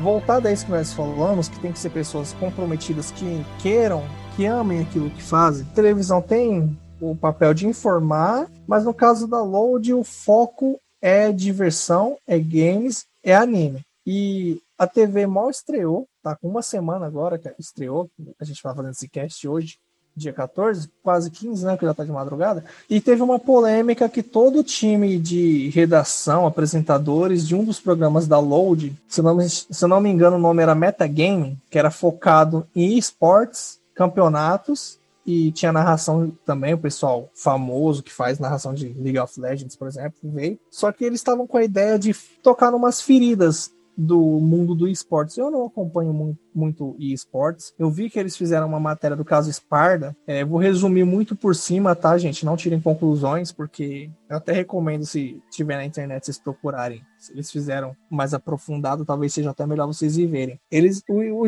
Voltado 0.00 0.48
a 0.48 0.52
isso 0.52 0.66
que 0.66 0.70
nós 0.70 0.92
falamos, 0.92 1.48
que 1.48 1.58
tem 1.60 1.72
que 1.72 1.78
ser 1.78 1.90
pessoas 1.90 2.32
comprometidas 2.34 3.10
que 3.10 3.44
queiram, 3.60 4.02
que 4.36 4.46
amem 4.46 4.80
aquilo 4.80 5.10
que 5.10 5.22
fazem. 5.22 5.66
A 5.70 5.74
televisão 5.74 6.22
tem 6.22 6.78
o 7.00 7.14
papel 7.16 7.52
de 7.52 7.66
informar, 7.66 8.48
mas 8.66 8.84
no 8.84 8.94
caso 8.94 9.26
da 9.26 9.42
Load, 9.42 9.92
o 9.92 10.04
foco 10.04 10.80
é 11.00 11.32
diversão, 11.32 12.16
é 12.26 12.38
games, 12.38 13.06
é 13.22 13.34
anime. 13.34 13.82
E 14.06 14.60
a 14.78 14.86
TV 14.86 15.26
mal 15.26 15.50
estreou, 15.50 16.06
tá 16.22 16.36
com 16.36 16.48
uma 16.48 16.62
semana 16.62 17.06
agora 17.06 17.38
que 17.38 17.52
estreou, 17.58 18.08
a 18.40 18.44
gente 18.44 18.62
vai 18.62 18.74
fazendo 18.74 18.92
esse 18.92 19.08
cast 19.08 19.46
hoje, 19.46 19.78
dia 20.18 20.32
14, 20.32 20.90
quase 21.02 21.30
15, 21.30 21.64
né, 21.64 21.76
que 21.76 21.86
já 21.86 21.94
tá 21.94 22.04
de 22.04 22.10
madrugada, 22.10 22.64
e 22.90 23.00
teve 23.00 23.22
uma 23.22 23.38
polêmica 23.38 24.08
que 24.08 24.22
todo 24.22 24.58
o 24.58 24.64
time 24.64 25.18
de 25.18 25.70
redação, 25.70 26.46
apresentadores 26.46 27.46
de 27.46 27.54
um 27.54 27.64
dos 27.64 27.80
programas 27.80 28.26
da 28.26 28.38
Load, 28.38 28.94
se 29.08 29.22
não, 29.22 29.40
se 29.48 29.86
não 29.86 30.00
me 30.00 30.10
engano 30.10 30.36
o 30.36 30.40
nome 30.40 30.62
era 30.62 30.74
Metagame, 30.74 31.58
que 31.70 31.78
era 31.78 31.90
focado 31.90 32.66
em 32.74 32.98
esportes, 32.98 33.78
campeonatos, 33.94 34.98
e 35.26 35.52
tinha 35.52 35.70
narração 35.70 36.32
também, 36.46 36.72
o 36.72 36.78
pessoal 36.78 37.28
famoso 37.34 38.02
que 38.02 38.10
faz 38.10 38.38
narração 38.38 38.72
de 38.72 38.88
League 38.98 39.18
of 39.18 39.38
Legends, 39.38 39.76
por 39.76 39.86
exemplo, 39.86 40.14
veio. 40.22 40.58
Só 40.70 40.90
que 40.90 41.04
eles 41.04 41.20
estavam 41.20 41.46
com 41.46 41.58
a 41.58 41.64
ideia 41.64 41.98
de 41.98 42.14
tocar 42.42 42.70
numas 42.70 43.02
feridas 43.02 43.70
do 43.98 44.20
mundo 44.20 44.76
do 44.76 44.86
esportes. 44.86 45.36
Eu 45.36 45.50
não 45.50 45.66
acompanho 45.66 46.12
muito, 46.54 46.96
esportes. 47.00 47.74
Eu 47.76 47.90
vi 47.90 48.08
que 48.08 48.18
eles 48.18 48.36
fizeram 48.36 48.68
uma 48.68 48.78
matéria 48.78 49.16
do 49.16 49.24
caso 49.24 49.52
Sparda. 49.52 50.16
É, 50.24 50.44
vou 50.44 50.60
resumir 50.60 51.02
muito 51.02 51.34
por 51.34 51.56
cima, 51.56 51.96
tá, 51.96 52.16
gente? 52.16 52.46
Não 52.46 52.56
tirem 52.56 52.80
conclusões, 52.80 53.50
porque 53.50 54.08
eu 54.30 54.36
até 54.36 54.52
recomendo, 54.52 55.04
se 55.04 55.42
tiver 55.50 55.76
na 55.76 55.84
internet, 55.84 56.24
vocês 56.24 56.38
procurarem. 56.38 57.02
Se 57.18 57.32
eles 57.32 57.50
fizeram 57.50 57.96
mais 58.08 58.32
aprofundado, 58.32 59.04
talvez 59.04 59.34
seja 59.34 59.50
até 59.50 59.66
melhor 59.66 59.86
vocês 59.86 60.16
ir 60.16 60.26
verem. 60.26 60.60
Eles, 60.70 61.02
o, 61.08 61.42
o 61.42 61.46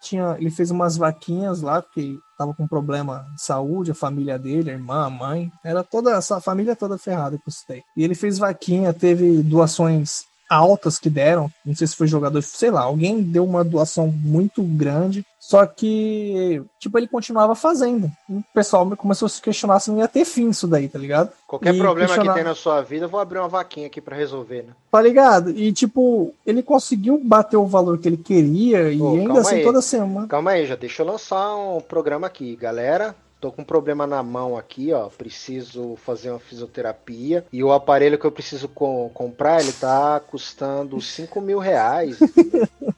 tinha, 0.00 0.36
ele 0.40 0.50
fez 0.50 0.72
umas 0.72 0.96
vaquinhas 0.96 1.62
lá, 1.62 1.80
porque 1.80 2.18
tava 2.36 2.52
com 2.52 2.66
problema 2.66 3.24
de 3.36 3.42
saúde, 3.42 3.92
a 3.92 3.94
família 3.94 4.36
dele, 4.36 4.70
a 4.70 4.74
irmã, 4.74 5.06
a 5.06 5.10
mãe, 5.10 5.52
era 5.64 5.84
toda 5.84 6.10
essa 6.12 6.40
família 6.40 6.74
toda 6.74 6.98
ferrada 6.98 7.38
que 7.38 7.48
eu 7.48 7.52
citei. 7.52 7.82
E 7.96 8.02
ele 8.02 8.16
fez 8.16 8.38
vaquinha, 8.38 8.92
teve 8.92 9.42
doações 9.42 10.24
altas 10.48 10.98
que 10.98 11.10
deram. 11.10 11.50
Não 11.64 11.74
sei 11.74 11.86
se 11.86 11.96
foi 11.96 12.06
jogador, 12.06 12.42
sei 12.42 12.70
lá, 12.70 12.82
alguém 12.82 13.22
deu 13.22 13.44
uma 13.44 13.64
doação 13.64 14.08
muito 14.08 14.62
grande. 14.62 15.24
Só 15.38 15.66
que, 15.66 16.62
tipo, 16.80 16.96
ele 16.96 17.06
continuava 17.06 17.54
fazendo. 17.54 18.10
o 18.30 18.42
pessoal 18.54 18.88
começou 18.96 19.26
a 19.26 19.28
se 19.28 19.42
questionar 19.42 19.78
se 19.78 19.90
não 19.90 19.98
ia 19.98 20.08
ter 20.08 20.24
fim 20.24 20.48
isso 20.48 20.66
daí, 20.66 20.88
tá 20.88 20.98
ligado? 20.98 21.30
Qualquer 21.46 21.74
e 21.74 21.78
problema 21.78 22.08
questionar... 22.08 22.32
que 22.32 22.38
tem 22.38 22.48
na 22.48 22.54
sua 22.54 22.80
vida, 22.80 23.04
eu 23.04 23.10
vou 23.10 23.20
abrir 23.20 23.40
uma 23.40 23.48
vaquinha 23.48 23.88
aqui 23.88 24.00
para 24.00 24.16
resolver, 24.16 24.62
né? 24.62 24.72
Tá 24.90 25.02
ligado? 25.02 25.50
E, 25.50 25.70
tipo, 25.70 26.32
ele 26.46 26.62
conseguiu 26.62 27.20
bater 27.22 27.58
o 27.58 27.66
valor 27.66 27.98
que 27.98 28.08
ele 28.08 28.16
queria 28.16 28.90
e 28.90 29.02
ainda 29.02 29.40
assim 29.40 29.56
aí. 29.56 29.62
toda 29.62 29.82
semana. 29.82 30.26
Calma 30.28 30.52
aí, 30.52 30.64
já 30.64 30.76
deixa 30.76 31.02
eu 31.02 31.06
lançar 31.06 31.54
um 31.54 31.78
programa 31.78 32.26
aqui. 32.26 32.56
Galera, 32.56 33.14
tô 33.44 33.52
com 33.52 33.60
um 33.60 33.64
problema 33.64 34.06
na 34.06 34.22
mão 34.22 34.56
aqui, 34.56 34.90
ó. 34.90 35.10
Preciso 35.10 35.96
fazer 35.96 36.30
uma 36.30 36.38
fisioterapia. 36.38 37.44
E 37.52 37.62
o 37.62 37.72
aparelho 37.72 38.18
que 38.18 38.24
eu 38.24 38.32
preciso 38.32 38.68
co 38.68 39.10
comprar, 39.12 39.60
ele 39.60 39.72
tá 39.72 40.18
custando 40.18 40.98
5 40.98 41.42
mil 41.42 41.58
reais. 41.58 42.18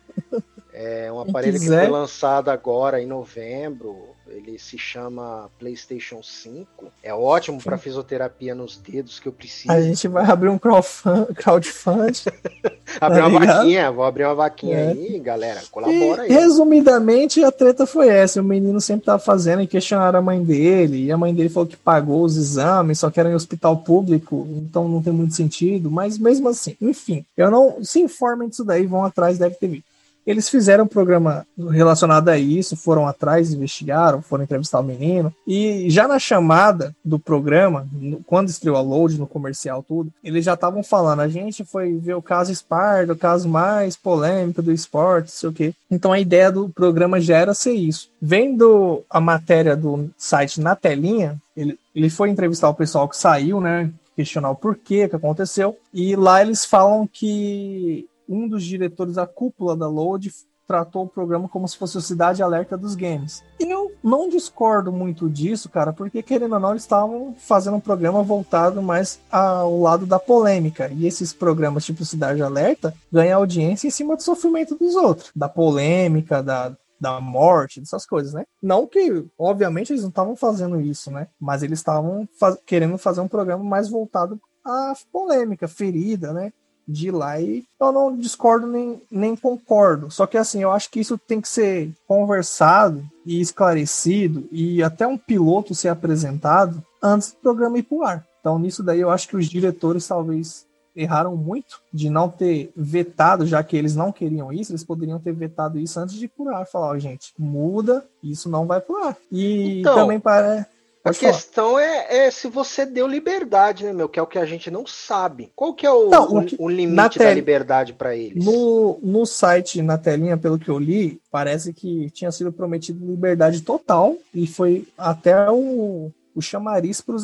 é 0.72 1.10
um 1.10 1.18
aparelho 1.18 1.58
que 1.58 1.66
foi 1.66 1.88
lançado 1.88 2.48
agora 2.48 3.02
em 3.02 3.06
novembro. 3.06 4.14
Ele 4.28 4.58
se 4.58 4.76
chama 4.76 5.48
PlayStation 5.58 6.22
5. 6.22 6.86
É 7.02 7.14
ótimo 7.14 7.62
para 7.62 7.78
fisioterapia 7.78 8.54
nos 8.54 8.76
dedos 8.76 9.20
que 9.20 9.28
eu 9.28 9.32
preciso. 9.32 9.72
A 9.72 9.80
gente 9.80 10.08
vai 10.08 10.24
abrir 10.28 10.48
um 10.48 10.58
crowdfund. 10.58 12.24
abrir 13.00 13.20
tá 13.20 13.26
uma 13.26 13.40
ligado? 13.40 13.56
vaquinha, 13.58 13.92
vou 13.92 14.04
abrir 14.04 14.24
uma 14.24 14.34
vaquinha 14.34 14.76
é. 14.76 14.88
aí, 14.88 15.18
galera. 15.18 15.62
Colabora 15.70 16.26
e, 16.26 16.32
aí. 16.32 16.40
Resumidamente, 16.40 17.44
a 17.44 17.52
treta 17.52 17.86
foi 17.86 18.08
essa. 18.08 18.40
O 18.40 18.44
menino 18.44 18.80
sempre 18.80 19.06
tava 19.06 19.18
fazendo 19.18 19.62
e 19.62 19.66
questionaram 19.66 20.18
a 20.18 20.22
mãe 20.22 20.42
dele. 20.42 21.04
E 21.04 21.12
a 21.12 21.16
mãe 21.16 21.34
dele 21.34 21.48
falou 21.48 21.68
que 21.68 21.76
pagou 21.76 22.22
os 22.22 22.36
exames, 22.36 22.98
só 22.98 23.10
que 23.10 23.20
era 23.20 23.30
em 23.30 23.34
hospital 23.34 23.76
público, 23.78 24.46
então 24.50 24.88
não 24.88 25.02
tem 25.02 25.12
muito 25.12 25.34
sentido. 25.34 25.90
Mas 25.90 26.18
mesmo 26.18 26.48
assim, 26.48 26.76
enfim, 26.80 27.24
eu 27.36 27.50
não 27.50 27.82
se 27.82 28.00
informem 28.00 28.48
disso 28.48 28.64
daí, 28.64 28.86
vão 28.86 29.04
atrás, 29.04 29.38
deve 29.38 29.54
ter 29.56 29.68
visto. 29.68 29.95
Eles 30.26 30.48
fizeram 30.48 30.84
um 30.84 30.88
programa 30.88 31.46
relacionado 31.70 32.28
a 32.28 32.36
isso, 32.36 32.76
foram 32.76 33.06
atrás, 33.06 33.52
investigaram, 33.52 34.20
foram 34.20 34.44
entrevistar 34.44 34.80
o 34.80 34.82
menino. 34.82 35.32
E 35.46 35.88
já 35.88 36.08
na 36.08 36.18
chamada 36.18 36.94
do 37.04 37.18
programa, 37.18 37.86
quando 38.26 38.48
estreou 38.48 38.76
a 38.76 38.80
load 38.80 39.18
no 39.18 39.26
comercial, 39.26 39.84
tudo, 39.86 40.12
eles 40.24 40.44
já 40.44 40.54
estavam 40.54 40.82
falando. 40.82 41.20
A 41.20 41.28
gente 41.28 41.64
foi 41.64 41.96
ver 41.96 42.14
o 42.14 42.22
caso 42.22 42.54
Sparta, 42.54 43.12
o 43.12 43.16
caso 43.16 43.48
mais 43.48 43.96
polêmico 43.96 44.60
do 44.60 44.72
esporte, 44.72 45.30
sei 45.30 45.48
o 45.48 45.52
quê. 45.52 45.74
Então 45.90 46.12
a 46.12 46.18
ideia 46.18 46.50
do 46.50 46.68
programa 46.68 47.20
já 47.20 47.36
era 47.36 47.54
ser 47.54 47.74
isso. 47.74 48.10
Vendo 48.20 49.04
a 49.08 49.20
matéria 49.20 49.76
do 49.76 50.10
site 50.18 50.60
na 50.60 50.74
telinha, 50.74 51.36
ele, 51.56 51.78
ele 51.94 52.10
foi 52.10 52.30
entrevistar 52.30 52.68
o 52.68 52.74
pessoal 52.74 53.08
que 53.08 53.16
saiu, 53.16 53.60
né? 53.60 53.90
Questionar 54.16 54.50
o 54.50 54.56
porquê 54.56 55.08
que 55.08 55.16
aconteceu. 55.16 55.76
E 55.92 56.16
lá 56.16 56.42
eles 56.42 56.64
falam 56.64 57.06
que 57.06 58.06
um 58.28 58.48
dos 58.48 58.64
diretores 58.64 59.14
da 59.14 59.26
cúpula 59.26 59.76
da 59.76 59.88
Load 59.88 60.30
tratou 60.66 61.04
o 61.04 61.08
programa 61.08 61.48
como 61.48 61.66
se 61.68 61.76
fosse 61.76 61.96
a 61.96 62.00
cidade 62.00 62.42
alerta 62.42 62.76
dos 62.76 62.94
games. 62.94 63.42
E 63.60 63.70
eu 63.70 63.92
não 64.02 64.28
discordo 64.28 64.92
muito 64.92 65.30
disso, 65.30 65.68
cara, 65.68 65.92
porque 65.92 66.22
querendo 66.22 66.54
ou 66.54 66.60
não, 66.60 66.70
eles 66.70 66.82
estavam 66.82 67.34
fazendo 67.38 67.76
um 67.76 67.80
programa 67.80 68.22
voltado 68.22 68.82
mais 68.82 69.20
ao 69.30 69.80
lado 69.80 70.04
da 70.04 70.18
polêmica. 70.18 70.90
E 70.92 71.06
esses 71.06 71.32
programas 71.32 71.84
tipo 71.84 72.04
Cidade 72.04 72.42
Alerta 72.42 72.92
ganham 73.12 73.38
audiência 73.38 73.86
em 73.86 73.90
cima 73.90 74.16
do 74.16 74.22
sofrimento 74.22 74.74
dos 74.74 74.96
outros, 74.96 75.30
da 75.34 75.48
polêmica, 75.48 76.42
da, 76.42 76.76
da 77.00 77.20
morte, 77.20 77.80
dessas 77.80 78.04
coisas, 78.04 78.32
né? 78.32 78.44
Não 78.60 78.86
que, 78.86 79.24
obviamente, 79.38 79.92
eles 79.92 80.02
não 80.02 80.10
estavam 80.10 80.34
fazendo 80.34 80.80
isso, 80.80 81.10
né? 81.10 81.28
Mas 81.40 81.62
eles 81.62 81.78
estavam 81.78 82.28
faz 82.38 82.58
querendo 82.66 82.98
fazer 82.98 83.20
um 83.20 83.28
programa 83.28 83.62
mais 83.62 83.88
voltado 83.88 84.40
à 84.64 84.94
polêmica, 85.12 85.68
ferida, 85.68 86.32
né? 86.32 86.52
De 86.86 87.08
ir 87.08 87.10
lá 87.10 87.40
e 87.40 87.64
eu 87.80 87.92
não 87.92 88.16
discordo 88.16 88.66
nem, 88.66 89.00
nem 89.10 89.34
concordo. 89.34 90.10
Só 90.10 90.26
que 90.26 90.38
assim, 90.38 90.62
eu 90.62 90.70
acho 90.70 90.90
que 90.90 91.00
isso 91.00 91.18
tem 91.18 91.40
que 91.40 91.48
ser 91.48 91.90
conversado 92.06 93.04
e 93.24 93.40
esclarecido 93.40 94.46
e 94.52 94.82
até 94.82 95.06
um 95.06 95.18
piloto 95.18 95.74
ser 95.74 95.88
apresentado 95.88 96.82
antes 97.02 97.32
do 97.32 97.38
programa 97.38 97.78
ir 97.78 97.82
pro 97.82 98.04
ar. 98.04 98.24
Então 98.40 98.58
nisso 98.58 98.82
daí 98.82 99.00
eu 99.00 99.10
acho 99.10 99.28
que 99.28 99.36
os 99.36 99.46
diretores 99.46 100.06
talvez 100.06 100.66
erraram 100.96 101.36
muito 101.36 101.80
de 101.92 102.08
não 102.08 102.28
ter 102.28 102.72
vetado, 102.74 103.46
já 103.46 103.62
que 103.62 103.76
eles 103.76 103.94
não 103.94 104.10
queriam 104.10 104.50
isso, 104.50 104.72
eles 104.72 104.82
poderiam 104.82 105.18
ter 105.18 105.32
vetado 105.32 105.78
isso 105.78 106.00
antes 106.00 106.14
de 106.14 106.24
ir 106.24 106.28
pro 106.28 106.48
ar, 106.48 106.66
falar, 106.66 106.92
oh, 106.92 106.98
gente, 106.98 107.34
muda, 107.38 108.02
isso 108.22 108.48
não 108.48 108.66
vai 108.66 108.80
pro 108.80 109.04
ar. 109.04 109.16
E 109.30 109.80
então, 109.80 109.94
também 109.94 110.18
para 110.18 110.66
Pode 111.06 111.24
a 111.24 111.32
questão 111.32 111.78
é, 111.78 112.26
é, 112.26 112.30
se 112.30 112.48
você 112.48 112.84
deu 112.84 113.06
liberdade, 113.06 113.84
né, 113.84 113.92
meu? 113.92 114.08
Que 114.08 114.18
é 114.18 114.22
o 114.22 114.26
que 114.26 114.38
a 114.38 114.44
gente 114.44 114.70
não 114.70 114.86
sabe. 114.86 115.52
Qual 115.54 115.72
que 115.72 115.86
é 115.86 115.90
o, 115.90 116.10
o, 116.10 116.46
o 116.58 116.68
limite 116.68 117.18
da 117.18 117.32
liberdade 117.32 117.92
para 117.92 118.16
eles? 118.16 118.44
No, 118.44 118.98
no 119.02 119.24
site, 119.24 119.82
na 119.82 119.96
telinha, 119.96 120.36
pelo 120.36 120.58
que 120.58 120.68
eu 120.68 120.78
li, 120.78 121.20
parece 121.30 121.72
que 121.72 122.10
tinha 122.10 122.32
sido 122.32 122.52
prometido 122.52 123.06
liberdade 123.06 123.60
total 123.62 124.16
e 124.34 124.46
foi 124.46 124.86
até 124.98 125.48
o, 125.50 126.10
o 126.36 126.42
chamariz 126.42 127.00
para 127.00 127.16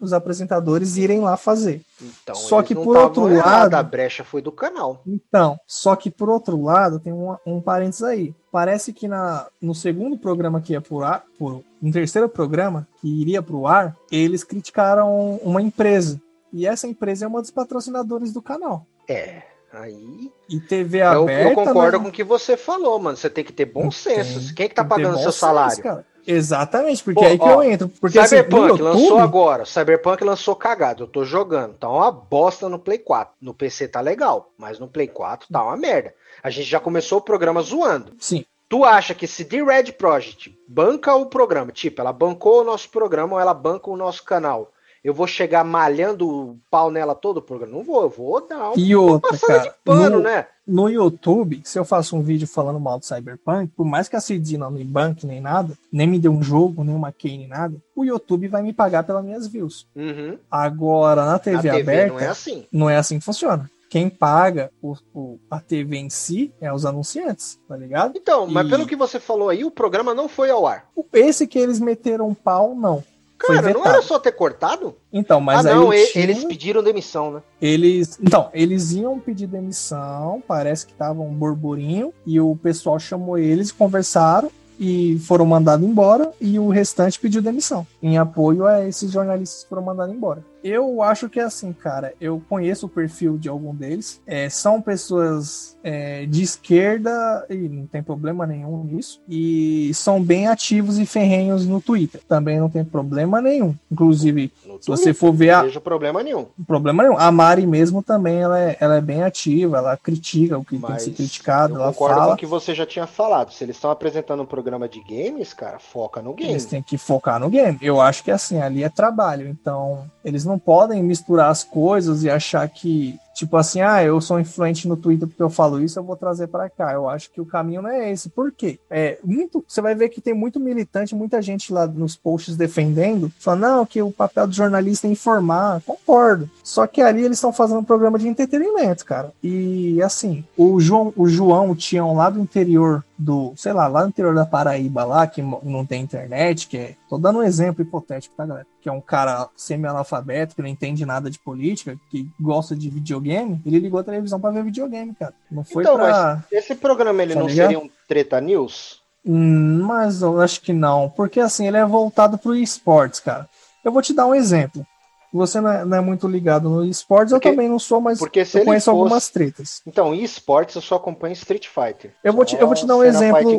os 0.00 0.12
apresentadores 0.12 0.96
irem 0.96 1.20
lá 1.20 1.36
fazer. 1.36 1.80
Então, 2.02 2.34
só 2.34 2.60
que 2.60 2.74
por 2.74 2.96
outro 2.96 3.32
lado, 3.32 3.74
a 3.74 3.82
brecha 3.84 4.24
foi 4.24 4.42
do 4.42 4.50
canal. 4.50 5.00
Então, 5.06 5.56
só 5.64 5.94
que 5.94 6.10
por 6.10 6.28
outro 6.28 6.60
lado, 6.60 6.98
tem 6.98 7.12
um, 7.12 7.36
um 7.46 7.60
parênteses 7.60 8.02
aí. 8.02 8.34
Parece 8.50 8.92
que 8.92 9.06
na, 9.06 9.46
no 9.60 9.76
segundo 9.76 10.18
programa 10.18 10.60
que 10.60 10.72
ia 10.72 10.80
por 10.80 11.04
ar, 11.04 11.24
por, 11.38 11.62
no 11.80 11.92
terceiro 11.92 12.28
programa 12.28 12.86
que 13.00 13.08
iria 13.08 13.40
para 13.40 13.54
o 13.54 13.68
ar, 13.68 13.96
eles 14.10 14.42
criticaram 14.42 15.36
uma 15.36 15.62
empresa. 15.62 16.20
E 16.52 16.66
essa 16.66 16.88
empresa 16.88 17.24
é 17.24 17.28
uma 17.28 17.40
dos 17.40 17.52
patrocinadores 17.52 18.32
do 18.32 18.42
canal. 18.42 18.84
É. 19.08 19.42
Aí. 19.72 20.30
E 20.48 20.60
TV 20.60 21.00
aberta. 21.00 21.44
Eu, 21.44 21.48
eu 21.48 21.54
concordo 21.54 21.98
né? 21.98 22.02
com 22.04 22.10
o 22.10 22.12
que 22.12 22.24
você 22.24 22.56
falou, 22.56 22.98
mano. 22.98 23.16
Você 23.16 23.30
tem 23.30 23.44
que 23.44 23.52
ter 23.52 23.66
bom 23.66 23.90
senso. 23.90 24.52
Quem 24.54 24.66
é 24.66 24.68
que 24.68 24.74
tá 24.74 24.84
pagando 24.84 25.18
seu 25.18 25.32
salário? 25.32 25.76
Senso, 25.76 26.04
Exatamente, 26.26 27.02
porque 27.02 27.20
Pô, 27.20 27.26
é 27.26 27.30
aí 27.30 27.38
que 27.38 27.44
ó, 27.44 27.62
eu 27.62 27.70
entro. 27.70 27.88
Porque, 27.88 28.18
assim, 28.18 28.36
Cyberpunk 28.36 28.72
assim, 28.72 28.82
lançou 28.82 29.18
agora. 29.18 29.64
Cyberpunk 29.64 30.24
lançou 30.24 30.56
cagado. 30.56 31.04
Eu 31.04 31.08
tô 31.08 31.24
jogando. 31.24 31.74
Tá 31.74 31.88
uma 31.88 32.10
bosta 32.10 32.68
no 32.68 32.78
Play 32.78 32.98
4. 32.98 33.34
No 33.40 33.52
PC 33.52 33.88
tá 33.88 34.00
legal, 34.00 34.52
mas 34.56 34.78
no 34.78 34.88
Play 34.88 35.08
4 35.08 35.48
tá 35.52 35.62
uma 35.62 35.76
merda. 35.76 36.14
A 36.42 36.50
gente 36.50 36.68
já 36.68 36.80
começou 36.80 37.18
o 37.18 37.22
programa 37.22 37.62
zoando. 37.62 38.12
Sim. 38.18 38.44
Tu 38.68 38.84
acha 38.84 39.14
que 39.14 39.26
se 39.26 39.44
The 39.44 39.62
Red 39.62 39.92
Project 39.92 40.58
banca 40.66 41.14
o 41.14 41.26
programa, 41.26 41.70
tipo, 41.70 42.00
ela 42.00 42.12
bancou 42.12 42.62
o 42.62 42.64
nosso 42.64 42.88
programa 42.88 43.34
ou 43.34 43.40
ela 43.40 43.52
banca 43.52 43.90
o 43.90 43.96
nosso 43.98 44.24
canal, 44.24 44.71
eu 45.04 45.12
vou 45.12 45.26
chegar 45.26 45.64
malhando 45.64 46.28
o 46.28 46.58
pau 46.70 46.90
nela 46.90 47.14
todo 47.14 47.38
o 47.38 47.42
programa? 47.42 47.76
Não 47.76 47.82
vou, 47.82 48.02
eu 48.02 48.08
vou 48.08 48.46
dar 48.46 48.70
um, 48.70 48.74
e 48.76 48.94
outra, 48.94 49.36
cara, 49.38 49.62
de 49.62 49.72
pano, 49.84 50.18
no, 50.18 50.22
né? 50.22 50.46
No 50.66 50.88
YouTube, 50.88 51.60
se 51.64 51.78
eu 51.78 51.84
faço 51.84 52.16
um 52.16 52.22
vídeo 52.22 52.46
falando 52.46 52.78
mal 52.78 52.98
do 52.98 53.04
Cyberpunk, 53.04 53.72
por 53.76 53.84
mais 53.84 54.08
que 54.08 54.14
a 54.14 54.20
CD 54.20 54.56
não 54.56 54.70
me 54.70 54.84
banque 54.84 55.26
nem 55.26 55.40
nada, 55.40 55.76
nem 55.92 56.06
me 56.06 56.18
dê 56.18 56.28
um 56.28 56.42
jogo, 56.42 56.84
nem 56.84 56.94
uma 56.94 57.10
key, 57.10 57.36
nem 57.36 57.48
nada, 57.48 57.76
o 57.96 58.04
YouTube 58.04 58.46
vai 58.46 58.62
me 58.62 58.72
pagar 58.72 59.02
pelas 59.02 59.24
minhas 59.24 59.48
views. 59.48 59.88
Uhum. 59.96 60.38
Agora, 60.50 61.26
na 61.26 61.38
TV, 61.38 61.62
TV 61.62 61.80
aberta, 61.80 62.12
não 62.12 62.20
é 62.20 62.26
assim. 62.28 62.66
Não 62.72 62.90
é 62.90 62.96
assim 62.96 63.18
que 63.18 63.24
funciona 63.24 63.68
quem 63.92 64.08
paga 64.08 64.72
o, 64.80 64.96
o, 65.12 65.38
a 65.50 65.60
TV 65.60 65.98
em 65.98 66.08
si 66.08 66.50
é 66.62 66.72
os 66.72 66.86
anunciantes, 66.86 67.58
tá 67.68 67.76
ligado? 67.76 68.16
Então, 68.16 68.46
mas 68.46 68.66
pelo 68.66 68.86
que 68.86 68.96
você 68.96 69.20
falou 69.20 69.50
aí, 69.50 69.66
o 69.66 69.70
programa 69.70 70.14
não 70.14 70.30
foi 70.30 70.48
ao 70.48 70.66
ar. 70.66 70.88
Esse 71.12 71.46
que 71.46 71.58
eles 71.58 71.78
meteram 71.78 72.32
pau, 72.32 72.74
não. 72.74 73.04
Cara, 73.46 73.72
não 73.72 73.84
era 73.84 74.02
só 74.02 74.18
ter 74.18 74.32
cortado? 74.32 74.94
Então, 75.12 75.40
mas 75.40 75.66
ah, 75.66 75.74
não, 75.74 75.90
tinha... 75.90 76.24
eles 76.24 76.44
pediram 76.44 76.82
demissão, 76.82 77.32
né? 77.32 77.42
Eles, 77.60 78.18
então, 78.22 78.48
eles 78.52 78.92
iam 78.92 79.18
pedir 79.18 79.46
demissão, 79.46 80.42
parece 80.46 80.86
que 80.86 80.94
tava 80.94 81.20
um 81.20 81.32
burburinho, 81.32 82.12
e 82.26 82.40
o 82.40 82.56
pessoal 82.56 82.98
chamou 82.98 83.36
eles, 83.36 83.72
conversaram, 83.72 84.50
e 84.78 85.18
foram 85.20 85.46
mandados 85.46 85.86
embora 85.86 86.32
e 86.40 86.58
o 86.58 86.68
restante 86.68 87.20
pediu 87.20 87.40
demissão 87.40 87.86
em 88.02 88.18
apoio 88.18 88.66
a 88.66 88.84
esses 88.84 89.12
jornalistas 89.12 89.62
que 89.62 89.68
foram 89.68 89.82
mandados 89.82 90.12
embora. 90.12 90.44
Eu 90.62 91.02
acho 91.02 91.28
que 91.28 91.40
é 91.40 91.44
assim, 91.44 91.72
cara. 91.72 92.14
Eu 92.20 92.42
conheço 92.48 92.86
o 92.86 92.88
perfil 92.88 93.36
de 93.36 93.48
algum 93.48 93.74
deles. 93.74 94.20
É, 94.26 94.48
são 94.48 94.80
pessoas 94.80 95.76
é, 95.82 96.26
de 96.26 96.42
esquerda 96.42 97.44
e 97.50 97.54
não 97.54 97.86
tem 97.86 98.02
problema 98.02 98.46
nenhum 98.46 98.84
nisso. 98.84 99.20
E 99.28 99.92
são 99.94 100.22
bem 100.22 100.46
ativos 100.48 100.98
e 100.98 101.06
ferrenhos 101.06 101.66
no 101.66 101.80
Twitter. 101.80 102.20
Também 102.28 102.60
não 102.60 102.68
tem 102.68 102.84
problema 102.84 103.40
nenhum. 103.40 103.74
Inclusive, 103.90 104.52
no 104.66 104.82
se 104.82 104.88
você 104.88 105.12
for 105.12 105.32
ver 105.32 105.50
a. 105.50 105.58
Não 105.58 105.64
vejo 105.64 105.80
problema 105.80 106.22
nenhum. 106.22 106.46
Problema 106.66 107.02
nenhum. 107.02 107.18
A 107.18 107.30
Mari 107.32 107.66
mesmo 107.66 108.02
também 108.02 108.40
ela 108.40 108.58
é, 108.58 108.76
ela 108.80 108.96
é 108.96 109.00
bem 109.00 109.22
ativa. 109.22 109.78
Ela 109.78 109.96
critica 109.96 110.58
o 110.58 110.64
que 110.64 110.78
Mas 110.78 110.88
tem 110.88 110.96
que 110.96 111.02
ser 111.02 111.10
criticado. 111.12 111.74
Eu 111.74 111.80
ela 111.80 111.92
concordo 111.92 112.14
fala... 112.14 112.26
com 112.28 112.34
o 112.34 112.38
que 112.38 112.46
você 112.46 112.74
já 112.74 112.86
tinha 112.86 113.06
falado. 113.06 113.52
Se 113.52 113.64
eles 113.64 113.76
estão 113.76 113.90
apresentando 113.90 114.42
um 114.42 114.46
programa 114.46 114.88
de 114.88 115.00
games, 115.00 115.52
cara, 115.52 115.78
foca 115.78 116.22
no 116.22 116.34
game. 116.34 116.50
Eles 116.50 116.64
têm 116.64 116.82
que 116.82 116.96
focar 116.96 117.40
no 117.40 117.50
game. 117.50 117.78
Eu 117.80 118.00
acho 118.00 118.22
que 118.22 118.30
assim, 118.30 118.60
ali 118.60 118.84
é 118.84 118.88
trabalho. 118.88 119.48
Então, 119.48 120.04
eles 120.24 120.44
não 120.44 120.51
podem 120.58 121.02
misturar 121.02 121.50
as 121.50 121.64
coisas 121.64 122.22
e 122.22 122.30
achar 122.30 122.68
que 122.68 123.18
Tipo 123.34 123.56
assim, 123.56 123.80
ah, 123.80 124.02
eu 124.04 124.20
sou 124.20 124.38
influente 124.38 124.86
no 124.86 124.96
Twitter 124.96 125.26
porque 125.26 125.42
eu 125.42 125.50
falo 125.50 125.82
isso, 125.82 125.98
eu 125.98 126.04
vou 126.04 126.16
trazer 126.16 126.48
para 126.48 126.68
cá. 126.68 126.92
Eu 126.92 127.08
acho 127.08 127.30
que 127.30 127.40
o 127.40 127.46
caminho 127.46 127.82
não 127.82 127.90
é 127.90 128.12
esse. 128.12 128.28
Por 128.28 128.52
quê? 128.52 128.78
É, 128.90 129.18
muito, 129.24 129.64
você 129.66 129.80
vai 129.80 129.94
ver 129.94 130.10
que 130.10 130.20
tem 130.20 130.34
muito 130.34 130.60
militante, 130.60 131.14
muita 131.14 131.40
gente 131.40 131.72
lá 131.72 131.86
nos 131.86 132.14
posts 132.14 132.56
defendendo, 132.56 133.32
falando, 133.38 133.60
não, 133.62 133.86
que 133.86 134.02
o 134.02 134.12
papel 134.12 134.46
do 134.46 134.54
jornalista 134.54 135.06
é 135.06 135.10
informar. 135.10 135.80
Concordo. 135.86 136.48
Só 136.62 136.86
que 136.86 137.00
ali 137.00 137.24
eles 137.24 137.38
estão 137.38 137.52
fazendo 137.52 137.80
um 137.80 137.84
programa 137.84 138.18
de 138.18 138.28
entretenimento, 138.28 139.04
cara. 139.04 139.32
E 139.42 140.00
assim, 140.02 140.44
o 140.56 140.78
João, 140.78 141.12
o 141.16 141.26
João, 141.26 141.70
o 141.70 141.76
Tião 141.76 142.14
lá 142.14 142.28
do 142.28 142.40
interior 142.40 143.02
do, 143.18 143.52
sei 143.56 143.72
lá, 143.72 143.86
lá 143.86 144.02
no 144.02 144.08
interior 144.08 144.34
da 144.34 144.46
Paraíba, 144.46 145.04
lá, 145.04 145.26
que 145.26 145.42
não 145.42 145.86
tem 145.86 146.02
internet, 146.02 146.66
que 146.66 146.76
é. 146.76 146.94
Tô 147.08 147.18
dando 147.18 147.38
um 147.38 147.42
exemplo 147.42 147.82
hipotético, 147.82 148.34
tá, 148.36 148.44
galera? 148.44 148.66
Que 148.80 148.88
é 148.88 148.92
um 148.92 149.00
cara 149.00 149.48
semi-analfabeto, 149.56 150.54
que 150.54 150.62
não 150.62 150.68
entende 150.68 151.06
nada 151.06 151.30
de 151.30 151.38
política, 151.38 151.96
que 152.10 152.28
gosta 152.40 152.74
de 152.74 152.88
videogame, 152.88 153.60
ele 153.64 153.78
ligou 153.78 154.00
a 154.00 154.04
televisão 154.04 154.40
para 154.40 154.50
ver 154.50 154.64
videogame, 154.64 155.14
cara. 155.14 155.34
Não 155.50 155.64
foi 155.64 155.82
então, 155.82 155.96
pra. 155.96 156.42
esse 156.50 156.74
programa 156.74 157.22
ele 157.22 157.34
tá 157.34 157.40
não 157.40 157.46
ligado? 157.46 157.68
seria 157.68 157.84
um 157.84 157.90
Treta 158.08 158.40
News? 158.40 159.00
Hum, 159.24 159.82
mas 159.84 160.22
eu 160.22 160.40
acho 160.40 160.60
que 160.60 160.72
não, 160.72 161.08
porque 161.08 161.38
assim, 161.38 161.68
ele 161.68 161.76
é 161.76 161.84
voltado 161.84 162.36
pro 162.36 162.56
esportes, 162.56 163.20
cara. 163.20 163.48
Eu 163.84 163.92
vou 163.92 164.02
te 164.02 164.12
dar 164.12 164.26
um 164.26 164.34
exemplo 164.34 164.86
você 165.32 165.60
não 165.60 165.72
é, 165.72 165.84
não 165.84 165.96
é, 165.96 166.00
muito 166.00 166.28
ligado 166.28 166.68
no 166.68 166.84
esportes, 166.84 167.32
porque, 167.32 167.48
eu 167.48 167.52
também 167.52 167.68
não 167.68 167.78
sou, 167.78 168.00
mas 168.00 168.18
porque 168.18 168.40
eu 168.40 168.64
conheço 168.64 168.84
fosse... 168.84 168.88
algumas 168.90 169.28
tretas. 169.30 169.80
Então, 169.86 170.14
em 170.14 170.22
esportes 170.22 170.74
eu 170.74 170.82
só 170.82 170.96
acompanho 170.96 171.32
Street 171.32 171.66
Fighter. 171.68 172.12
Eu 172.22 172.32
vou 172.32 172.44
te, 172.44 172.56
eu 172.56 172.66
vou 172.66 172.76
te 172.76 172.86
dar 172.86 172.96
um 172.96 173.04
exemplo. 173.04 173.50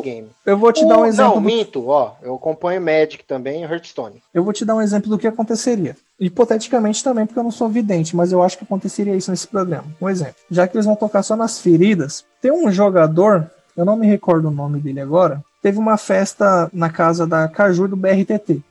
Eu 0.46 0.56
vou 0.56 0.72
te 0.72 0.86
dar 0.86 0.98
um 0.98 1.06
exemplo. 1.06 1.34
Não, 1.34 1.42
do... 1.42 1.46
minto, 1.46 1.88
ó. 1.88 2.12
Eu 2.22 2.34
acompanho 2.36 2.80
Magic 2.80 3.24
também 3.24 3.62
e 3.62 3.64
Hearthstone. 3.64 4.22
Eu 4.32 4.44
vou 4.44 4.52
te 4.52 4.64
dar 4.64 4.76
um 4.76 4.80
exemplo 4.80 5.10
do 5.10 5.18
que 5.18 5.26
aconteceria. 5.26 5.96
Hipoteticamente 6.18 7.02
também, 7.02 7.26
porque 7.26 7.38
eu 7.38 7.44
não 7.44 7.50
sou 7.50 7.68
vidente, 7.68 8.14
mas 8.14 8.30
eu 8.30 8.42
acho 8.42 8.56
que 8.56 8.64
aconteceria 8.64 9.16
isso 9.16 9.30
nesse 9.30 9.48
programa. 9.48 9.86
Um 10.00 10.08
exemplo. 10.08 10.36
Já 10.50 10.68
que 10.68 10.76
eles 10.76 10.86
vão 10.86 10.94
tocar 10.94 11.22
só 11.22 11.34
nas 11.34 11.58
feridas, 11.58 12.24
tem 12.40 12.52
um 12.52 12.70
jogador, 12.70 13.50
eu 13.76 13.84
não 13.84 13.96
me 13.96 14.06
recordo 14.06 14.48
o 14.48 14.52
nome 14.52 14.78
dele 14.78 15.00
agora, 15.00 15.42
teve 15.64 15.78
uma 15.78 15.96
festa 15.96 16.68
na 16.74 16.90
casa 16.90 17.26
da 17.26 17.48
Caju 17.48 17.88
do 17.88 17.96
BRTT. 17.96 18.62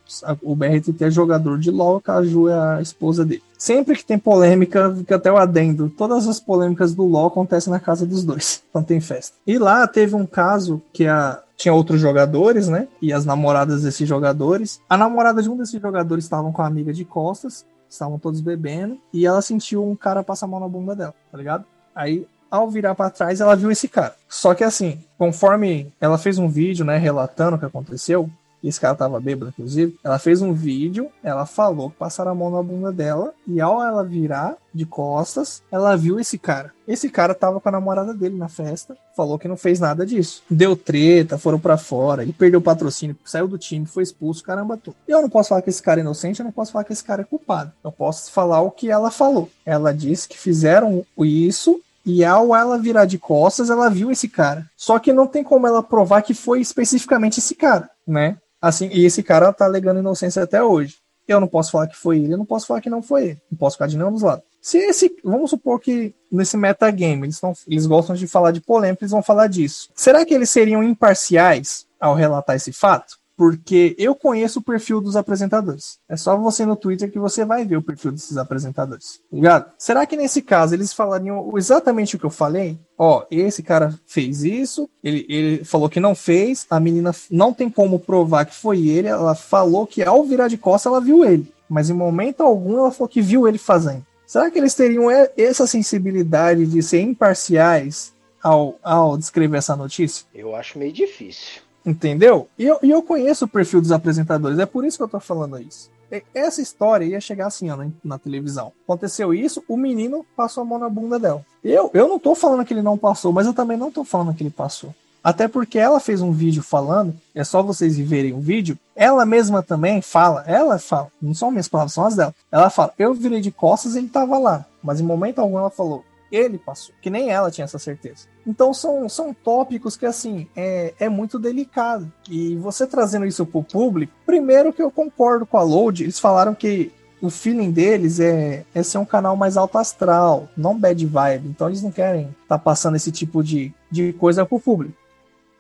O 0.44 0.56
BRTT 0.56 1.06
é 1.06 1.10
jogador 1.10 1.58
de 1.58 1.72
LoL, 1.72 1.98
a 1.98 2.02
Caju 2.02 2.50
é 2.50 2.78
a 2.78 2.82
esposa 2.84 3.26
dele. 3.26 3.42
Sempre 3.58 3.96
que 3.96 4.06
tem 4.06 4.20
polêmica, 4.20 4.94
fica 4.96 5.16
até 5.16 5.32
o 5.32 5.38
adendo. 5.38 5.90
Todas 5.90 6.28
as 6.28 6.40
polêmicas 6.40 6.94
do 6.94 7.04
LoL 7.04 7.26
acontecem 7.26 7.74
na 7.74 7.80
casa 7.80 8.06
dos 8.06 8.24
dois, 8.24 8.62
quando 8.72 8.86
tem 8.86 9.02
festa. 9.02 9.36
E 9.48 9.58
lá 9.58 9.88
teve 9.88 10.14
um 10.14 10.24
caso 10.24 10.84
que 10.94 11.08
a, 11.08 11.42
tinha 11.58 11.74
outros 11.74 12.00
jogadores, 12.00 12.68
né? 12.68 12.88
E 13.02 13.12
as 13.12 13.26
namoradas 13.26 13.82
desses 13.82 14.08
jogadores. 14.08 14.80
A 14.88 14.96
namorada 14.96 15.42
de 15.42 15.50
um 15.50 15.58
desses 15.58 15.82
jogadores 15.82 16.26
estavam 16.26 16.52
com 16.52 16.62
a 16.62 16.68
amiga 16.68 16.94
de 16.94 17.04
costas, 17.04 17.66
estavam 17.90 18.20
todos 18.20 18.40
bebendo, 18.40 19.00
e 19.12 19.26
ela 19.26 19.42
sentiu 19.42 19.84
um 19.84 19.96
cara 19.96 20.22
passar 20.22 20.46
a 20.46 20.50
mão 20.50 20.60
na 20.60 20.68
bunda 20.68 20.96
dela, 20.96 21.16
tá 21.32 21.38
ligado? 21.40 21.66
Aí 21.96 22.28
ao 22.54 22.70
virar 22.70 22.94
para 22.94 23.10
trás, 23.10 23.42
ela 23.42 23.56
viu 23.56 23.72
esse 23.72 23.88
cara. 23.88 24.16
Só 24.30 24.54
que 24.54 24.64
assim, 24.64 25.00
conforme 25.18 25.92
ela 26.00 26.20
fez 26.20 26.38
um 26.38 26.48
vídeo, 26.48 26.86
né, 26.86 26.98
relatando 26.98 27.56
o 27.56 27.60
que 27.60 27.66
aconteceu, 27.66 28.30
esse 28.64 28.80
cara 28.80 28.94
tava 28.96 29.20
bêbado, 29.20 29.50
inclusive, 29.50 29.98
ela 30.04 30.20
fez 30.20 30.42
um 30.42 30.54
vídeo, 30.54 31.10
ela 31.24 31.48
falou 31.48 31.90
que 31.90 31.98
passaram 31.98 32.32
a 32.32 32.36
mão 32.36 32.52
na 32.52 32.62
bunda 32.62 32.92
dela, 32.94 33.34
e 33.48 33.60
ao 33.60 33.84
ela 33.84 34.06
virar 34.06 34.56
de 34.72 34.86
costas, 34.86 35.64
ela 35.72 35.98
viu 35.98 36.20
esse 36.20 36.38
cara. 36.38 36.72
Esse 36.88 37.10
cara 37.10 37.34
tava 37.34 37.60
com 37.60 37.70
a 37.70 37.72
namorada 37.72 38.14
dele 38.14 38.38
na 38.38 38.48
festa, 38.48 38.96
falou 39.18 39.40
que 39.40 39.48
não 39.48 39.58
fez 39.58 39.80
nada 39.80 40.06
disso. 40.06 40.44
Deu 40.50 40.76
treta, 40.76 41.38
foram 41.38 41.60
para 41.60 41.76
fora, 41.76 42.22
ele 42.22 42.34
perdeu 42.34 42.60
o 42.60 42.64
patrocínio, 42.64 43.18
saiu 43.26 43.48
do 43.48 43.58
time, 43.58 43.86
foi 43.86 44.04
expulso, 44.04 44.44
caramba, 44.44 44.78
tudo. 44.78 44.96
Eu 45.08 45.22
não 45.22 45.30
posso 45.30 45.50
falar 45.50 45.62
que 45.64 45.70
esse 45.70 45.82
cara 45.82 46.00
é 46.00 46.04
inocente, 46.04 46.40
eu 46.40 46.46
não 46.46 46.52
posso 46.52 46.72
falar 46.72 46.86
que 46.86 46.94
esse 46.94 47.04
cara 47.04 47.24
é 47.24 47.26
culpado. 47.26 47.72
Eu 47.84 47.92
posso 47.92 48.32
falar 48.32 48.62
o 48.62 48.72
que 48.72 48.90
ela 48.90 49.10
falou. 49.10 49.50
Ela 49.66 49.92
disse 49.92 50.28
que 50.30 50.38
fizeram 50.38 51.04
isso 51.18 51.82
e 52.06 52.24
ao 52.24 52.56
ela 52.56 52.78
virar 52.78 53.06
de 53.06 53.18
costas, 53.18 53.70
ela 53.70 53.90
viu 53.90 54.12
esse 54.12 54.28
cara. 54.28 54.66
Só 54.76 55.00
que 55.00 55.14
não 55.14 55.28
tem 55.28 55.44
como 55.44 55.68
ela 55.68 55.82
provar 55.82 56.22
que 56.22 56.34
foi 56.34 56.60
especificamente 56.60 57.40
esse 57.40 57.56
cara, 57.56 57.90
né? 58.08 58.38
Assim, 58.62 58.90
e 58.92 59.06
esse 59.06 59.22
cara 59.22 59.52
tá 59.52 59.66
alegando 59.66 60.00
inocência 60.00 60.44
até 60.44 60.64
hoje. 60.64 60.98
Eu 61.28 61.40
não 61.40 61.48
posso 61.48 61.72
falar 61.72 61.88
que 61.88 61.96
foi 61.96 62.20
ele, 62.20 62.34
eu 62.34 62.38
não 62.38 62.46
posso 62.46 62.68
falar 62.68 62.82
que 62.82 62.90
não 62.90 63.02
foi 63.02 63.24
ele. 63.24 63.42
Não 63.50 63.58
posso 63.58 63.76
ficar 63.76 63.88
de 63.88 63.98
nenhum 63.98 64.12
dos 64.12 64.22
lados. 64.22 64.44
Se 64.62 64.78
esse, 64.78 65.14
vamos 65.24 65.50
supor 65.50 65.80
que 65.80 66.16
nesse 66.32 66.56
metagame 66.56 67.26
eles, 67.26 67.42
não, 67.42 67.54
eles 67.68 67.86
gostam 67.86 68.16
de 68.16 68.28
falar 68.28 68.52
de 68.52 68.62
polêmica, 68.62 69.04
eles 69.04 69.12
vão 69.12 69.22
falar 69.22 69.48
disso. 69.48 69.90
Será 69.94 70.26
que 70.26 70.34
eles 70.34 70.50
seriam 70.50 70.82
imparciais 70.82 71.86
ao 72.00 72.16
relatar 72.16 72.56
esse 72.56 72.72
fato? 72.72 73.18
Porque 73.36 73.96
eu 73.98 74.16
conheço 74.16 74.60
o 74.60 74.64
perfil 74.64 75.02
dos 75.02 75.16
apresentadores. 75.16 75.98
É 76.08 76.16
só 76.16 76.38
você 76.38 76.66
no 76.66 76.76
Twitter 76.76 77.12
que 77.12 77.20
você 77.20 77.44
vai 77.44 77.66
ver 77.66 77.78
o 77.78 77.82
perfil 77.82 78.12
desses 78.12 78.38
apresentadores. 78.38 79.20
Ligado? 79.32 79.72
Será 79.78 80.06
que 80.06 80.16
nesse 80.16 80.42
caso 80.42 80.74
eles 80.74 80.94
falariam 80.94 81.52
exatamente 81.58 82.16
o 82.16 82.20
que 82.20 82.26
eu 82.26 82.30
falei? 82.30 82.78
Ó, 82.98 83.26
esse 83.32 83.64
cara 83.64 83.98
fez 84.06 84.44
isso, 84.44 84.90
ele, 85.04 85.26
ele 85.28 85.66
falou 85.66 85.90
que 85.90 86.00
não 86.00 86.14
fez, 86.14 86.66
a 86.70 86.80
menina 86.80 87.12
não 87.30 87.54
tem 87.54 87.70
como 87.70 88.00
provar 88.00 88.46
que 88.46 88.56
foi 88.56 88.88
ele, 88.88 89.08
ela 89.08 89.36
falou 89.36 89.88
que 89.88 90.04
ao 90.04 90.24
virar 90.24 90.48
de 90.48 90.58
costas 90.58 90.92
ela 90.92 91.02
viu 91.02 91.26
ele, 91.26 91.52
mas 91.68 91.90
em 91.90 91.94
momento 91.94 92.42
algum 92.42 92.78
ela 92.78 92.92
falou 92.92 93.10
que 93.10 93.22
viu 93.22 93.48
ele 93.48 93.58
fazendo. 93.58 94.06
Será 94.26 94.50
que 94.50 94.58
eles 94.58 94.74
teriam 94.74 95.10
essa 95.12 95.68
sensibilidade 95.68 96.66
de 96.66 96.82
ser 96.82 97.02
imparciais 97.02 98.14
ao, 98.42 98.80
ao 98.82 99.18
descrever 99.18 99.58
essa 99.58 99.76
notícia? 99.76 100.26
Eu 100.34 100.56
acho 100.56 100.78
meio 100.80 100.92
difícil. 100.92 101.62
Entendeu? 101.86 102.48
E 102.58 102.66
eu, 102.66 102.80
e 102.82 102.90
eu 102.90 103.02
conheço 103.02 103.46
o 103.46 103.48
perfil 103.48 103.82
dos 103.82 103.92
apresentadores, 103.92 104.60
é 104.60 104.66
por 104.66 104.86
isso 104.86 104.98
que 104.98 105.04
eu 105.04 105.08
tô 105.08 105.20
falando 105.20 105.60
isso. 105.60 105.92
Essa 106.34 106.62
história 106.62 107.06
ia 107.06 107.20
chegar 107.20 107.48
assim, 107.48 107.70
ó, 107.72 107.76
na, 107.76 107.88
na, 108.04 108.20
televisão. 108.20 108.72
Aconteceu 108.84 109.34
isso, 109.34 109.64
o 109.68 109.76
menino 109.76 110.24
passou 110.36 110.62
a 110.62 110.66
mão 110.66 110.78
na 110.78 110.88
bunda 110.88 111.18
dela. 111.18 111.44
Eu, 111.64 111.90
eu 111.94 112.08
não 112.08 112.20
tô 112.20 112.36
falando 112.36 112.64
que 112.64 112.74
ele 112.74 112.84
não 112.84 112.98
passou, 112.98 113.34
mas 113.34 113.48
eu 113.48 113.54
também 113.54 113.78
não 113.78 113.92
tô 113.92 114.04
falando 114.04 114.36
que 114.36 114.44
ele 114.44 114.52
passou. 114.52 114.94
Até 115.24 115.48
porque 115.48 115.80
ela 115.80 116.00
fez 116.02 116.22
um 116.22 116.32
vídeo 116.32 116.62
falando, 116.62 117.16
é 117.34 117.44
só 117.44 117.64
vocês 117.64 117.98
verem 117.98 118.34
o 118.34 118.42
vídeo, 118.42 118.78
ela 118.94 119.26
mesma 119.26 119.64
também 119.64 120.02
fala, 120.02 120.44
ela 120.46 120.78
fala, 120.78 121.08
não 121.22 121.34
são 121.34 121.50
minhas 121.50 121.70
palavras, 121.70 121.94
são 121.94 122.06
as 122.06 122.16
dela. 122.16 122.36
Ela 122.52 122.70
fala, 122.70 122.94
eu 123.00 123.14
virei 123.14 123.40
de 123.40 123.50
costas 123.50 123.96
e 123.96 124.00
ele 124.00 124.10
tava 124.10 124.38
lá. 124.38 124.66
Mas 124.84 125.00
em 125.00 125.04
momento 125.04 125.40
algum 125.40 125.58
ela 125.58 125.70
falou, 125.70 126.04
ele 126.30 126.58
passou, 126.58 126.94
que 127.02 127.10
nem 127.10 127.30
ela 127.32 127.50
tinha 127.50 127.64
essa 127.64 127.80
certeza. 127.80 128.28
Então 128.46 128.74
são, 128.74 129.08
são 129.08 129.34
tópicos 129.34 129.96
que 129.96 130.06
assim 130.06 130.48
é, 130.56 130.94
é 131.00 131.10
muito 131.10 131.40
delicado. 131.40 132.12
E 132.30 132.56
você 132.58 132.86
trazendo 132.86 133.26
isso 133.26 133.46
para 133.46 133.60
o 133.60 133.64
público, 133.64 134.14
primeiro 134.26 134.74
que 134.74 134.82
eu 134.82 134.92
concordo 134.92 135.46
com 135.46 135.58
a 135.58 135.64
Load, 135.64 136.04
eles 136.04 136.20
falaram 136.20 136.54
que 136.54 136.92
o 137.22 137.30
feeling 137.30 137.72
deles 137.72 138.20
é, 138.20 138.66
é 138.76 138.84
ser 138.84 138.98
um 138.98 139.06
canal 139.06 139.38
mais 139.38 139.56
alto 139.56 139.78
astral, 139.78 140.50
não 140.58 140.78
bad 140.78 141.06
vibe. 141.06 141.48
Então 141.48 141.70
eles 141.70 141.82
não 141.82 141.92
querem 141.92 142.24
estar 142.24 142.58
tá 142.58 142.60
passando 142.60 142.98
esse 142.98 143.12
tipo 143.12 143.42
de, 143.42 143.74
de 143.90 144.12
coisa 144.14 144.46
pro 144.46 144.60
público. 144.60 145.03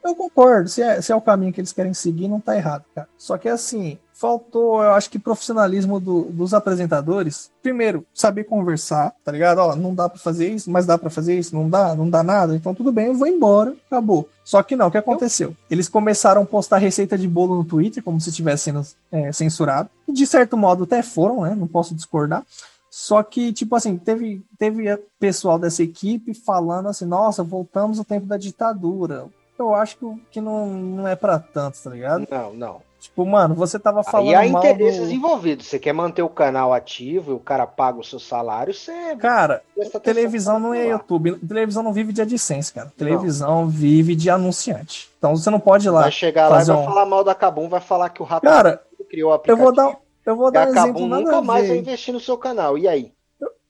Eu 0.03 0.15
concordo, 0.15 0.69
se 0.69 0.81
é, 0.81 1.01
se 1.01 1.11
é 1.11 1.15
o 1.15 1.21
caminho 1.21 1.53
que 1.53 1.61
eles 1.61 1.71
querem 1.71 1.93
seguir, 1.93 2.27
não 2.27 2.39
tá 2.39 2.55
errado, 2.55 2.83
cara. 2.93 3.07
Só 3.17 3.37
que 3.37 3.47
assim, 3.47 3.97
faltou, 4.13 4.83
eu 4.83 4.91
acho 4.91 5.09
que 5.09 5.17
profissionalismo 5.17 5.99
do, 5.99 6.23
dos 6.23 6.53
apresentadores. 6.53 7.51
Primeiro, 7.61 8.05
saber 8.13 8.43
conversar, 8.43 9.13
tá 9.23 9.31
ligado? 9.31 9.59
Ó, 9.59 9.75
não 9.75 9.95
dá 9.95 10.09
para 10.09 10.19
fazer 10.19 10.49
isso, 10.49 10.69
mas 10.69 10.85
dá 10.85 10.97
para 10.97 11.09
fazer 11.09 11.37
isso, 11.37 11.55
não 11.55 11.69
dá, 11.69 11.95
não 11.95 12.09
dá 12.09 12.21
nada. 12.21 12.55
Então 12.55 12.75
tudo 12.75 12.91
bem, 12.91 13.07
eu 13.07 13.15
vou 13.15 13.27
embora, 13.27 13.75
acabou. 13.87 14.27
Só 14.43 14.61
que 14.61 14.75
não, 14.75 14.87
o 14.87 14.91
que 14.91 14.97
aconteceu? 14.97 15.55
Eles 15.69 15.87
começaram 15.87 16.41
a 16.41 16.45
postar 16.45 16.77
receita 16.77 17.17
de 17.17 17.27
bolo 17.27 17.55
no 17.55 17.65
Twitter, 17.65 18.03
como 18.03 18.19
se 18.19 18.29
estivesse 18.29 18.63
sendo 18.65 18.81
é, 19.11 19.31
censurado. 19.31 19.89
De 20.07 20.27
certo 20.27 20.57
modo 20.57 20.83
até 20.83 21.01
foram, 21.01 21.41
né? 21.41 21.55
Não 21.55 21.67
posso 21.67 21.95
discordar. 21.95 22.45
Só 22.89 23.23
que, 23.23 23.51
tipo 23.51 23.75
assim, 23.75 23.97
teve, 23.97 24.45
teve 24.57 24.85
pessoal 25.19 25.57
dessa 25.57 25.81
equipe 25.81 26.33
falando 26.33 26.89
assim, 26.89 27.05
nossa, 27.05 27.43
voltamos 27.43 27.97
ao 27.97 28.05
tempo 28.05 28.27
da 28.27 28.37
ditadura. 28.37 29.25
Eu 29.57 29.73
acho 29.75 29.97
que, 29.97 30.05
que 30.31 30.41
não, 30.41 30.67
não 30.67 31.07
é 31.07 31.15
para 31.15 31.39
tanto, 31.39 31.81
tá 31.81 31.89
ligado? 31.89 32.27
Não, 32.29 32.53
não. 32.53 32.81
Tipo, 33.03 33.25
mano, 33.25 33.53
você 33.53 33.77
tava 33.77 34.01
falando. 34.01 34.31
E 34.31 34.35
há 34.35 34.47
interesses 34.47 35.09
do... 35.09 35.13
envolvidos. 35.13 35.67
Você 35.67 35.77
quer 35.77 35.91
manter 35.91 36.21
o 36.21 36.29
canal 36.29 36.73
ativo 36.73 37.31
e 37.31 37.35
o 37.35 37.39
cara 37.39 37.67
paga 37.67 37.99
o 37.99 38.03
seu 38.03 38.17
salário, 38.17 38.73
você. 38.73 39.15
Cara, 39.17 39.61
televisão 40.01 40.57
não 40.57 40.73
é 40.73 40.87
YouTube. 40.87 41.37
Televisão 41.45 41.83
não 41.83 41.91
vive 41.91 42.13
de 42.13 42.21
AdSense, 42.21 42.71
cara. 42.71 42.93
Televisão 42.97 43.63
não. 43.63 43.67
vive 43.67 44.15
de 44.15 44.29
anunciante. 44.29 45.11
Então 45.17 45.35
você 45.35 45.49
não 45.49 45.59
pode 45.59 45.85
ir 45.85 45.91
lá. 45.91 46.03
Vai 46.03 46.11
chegar 46.11 46.47
lá 46.47 46.61
e 46.61 46.65
vai 46.65 46.77
um... 46.77 46.85
falar 46.85 47.05
mal 47.05 47.25
da 47.25 47.35
Cabum, 47.35 47.67
vai 47.67 47.81
falar 47.81 48.09
que 48.09 48.21
o 48.21 48.25
rato 48.25 48.43
cara, 48.43 48.81
criou 49.09 49.31
o 49.31 49.33
aplicativo. 49.33 49.61
Eu 49.61 49.73
vou 49.73 49.75
dar, 49.75 49.97
eu 50.25 50.35
vou 50.35 50.51
dar 50.51 50.67
um 50.67 50.71
exemplo. 50.71 51.07
nunca 51.07 51.41
mais 51.41 51.67
vai 51.67 51.77
investir 51.77 52.13
no 52.13 52.21
seu 52.21 52.37
canal. 52.37 52.77
E 52.77 52.87
aí? 52.87 53.11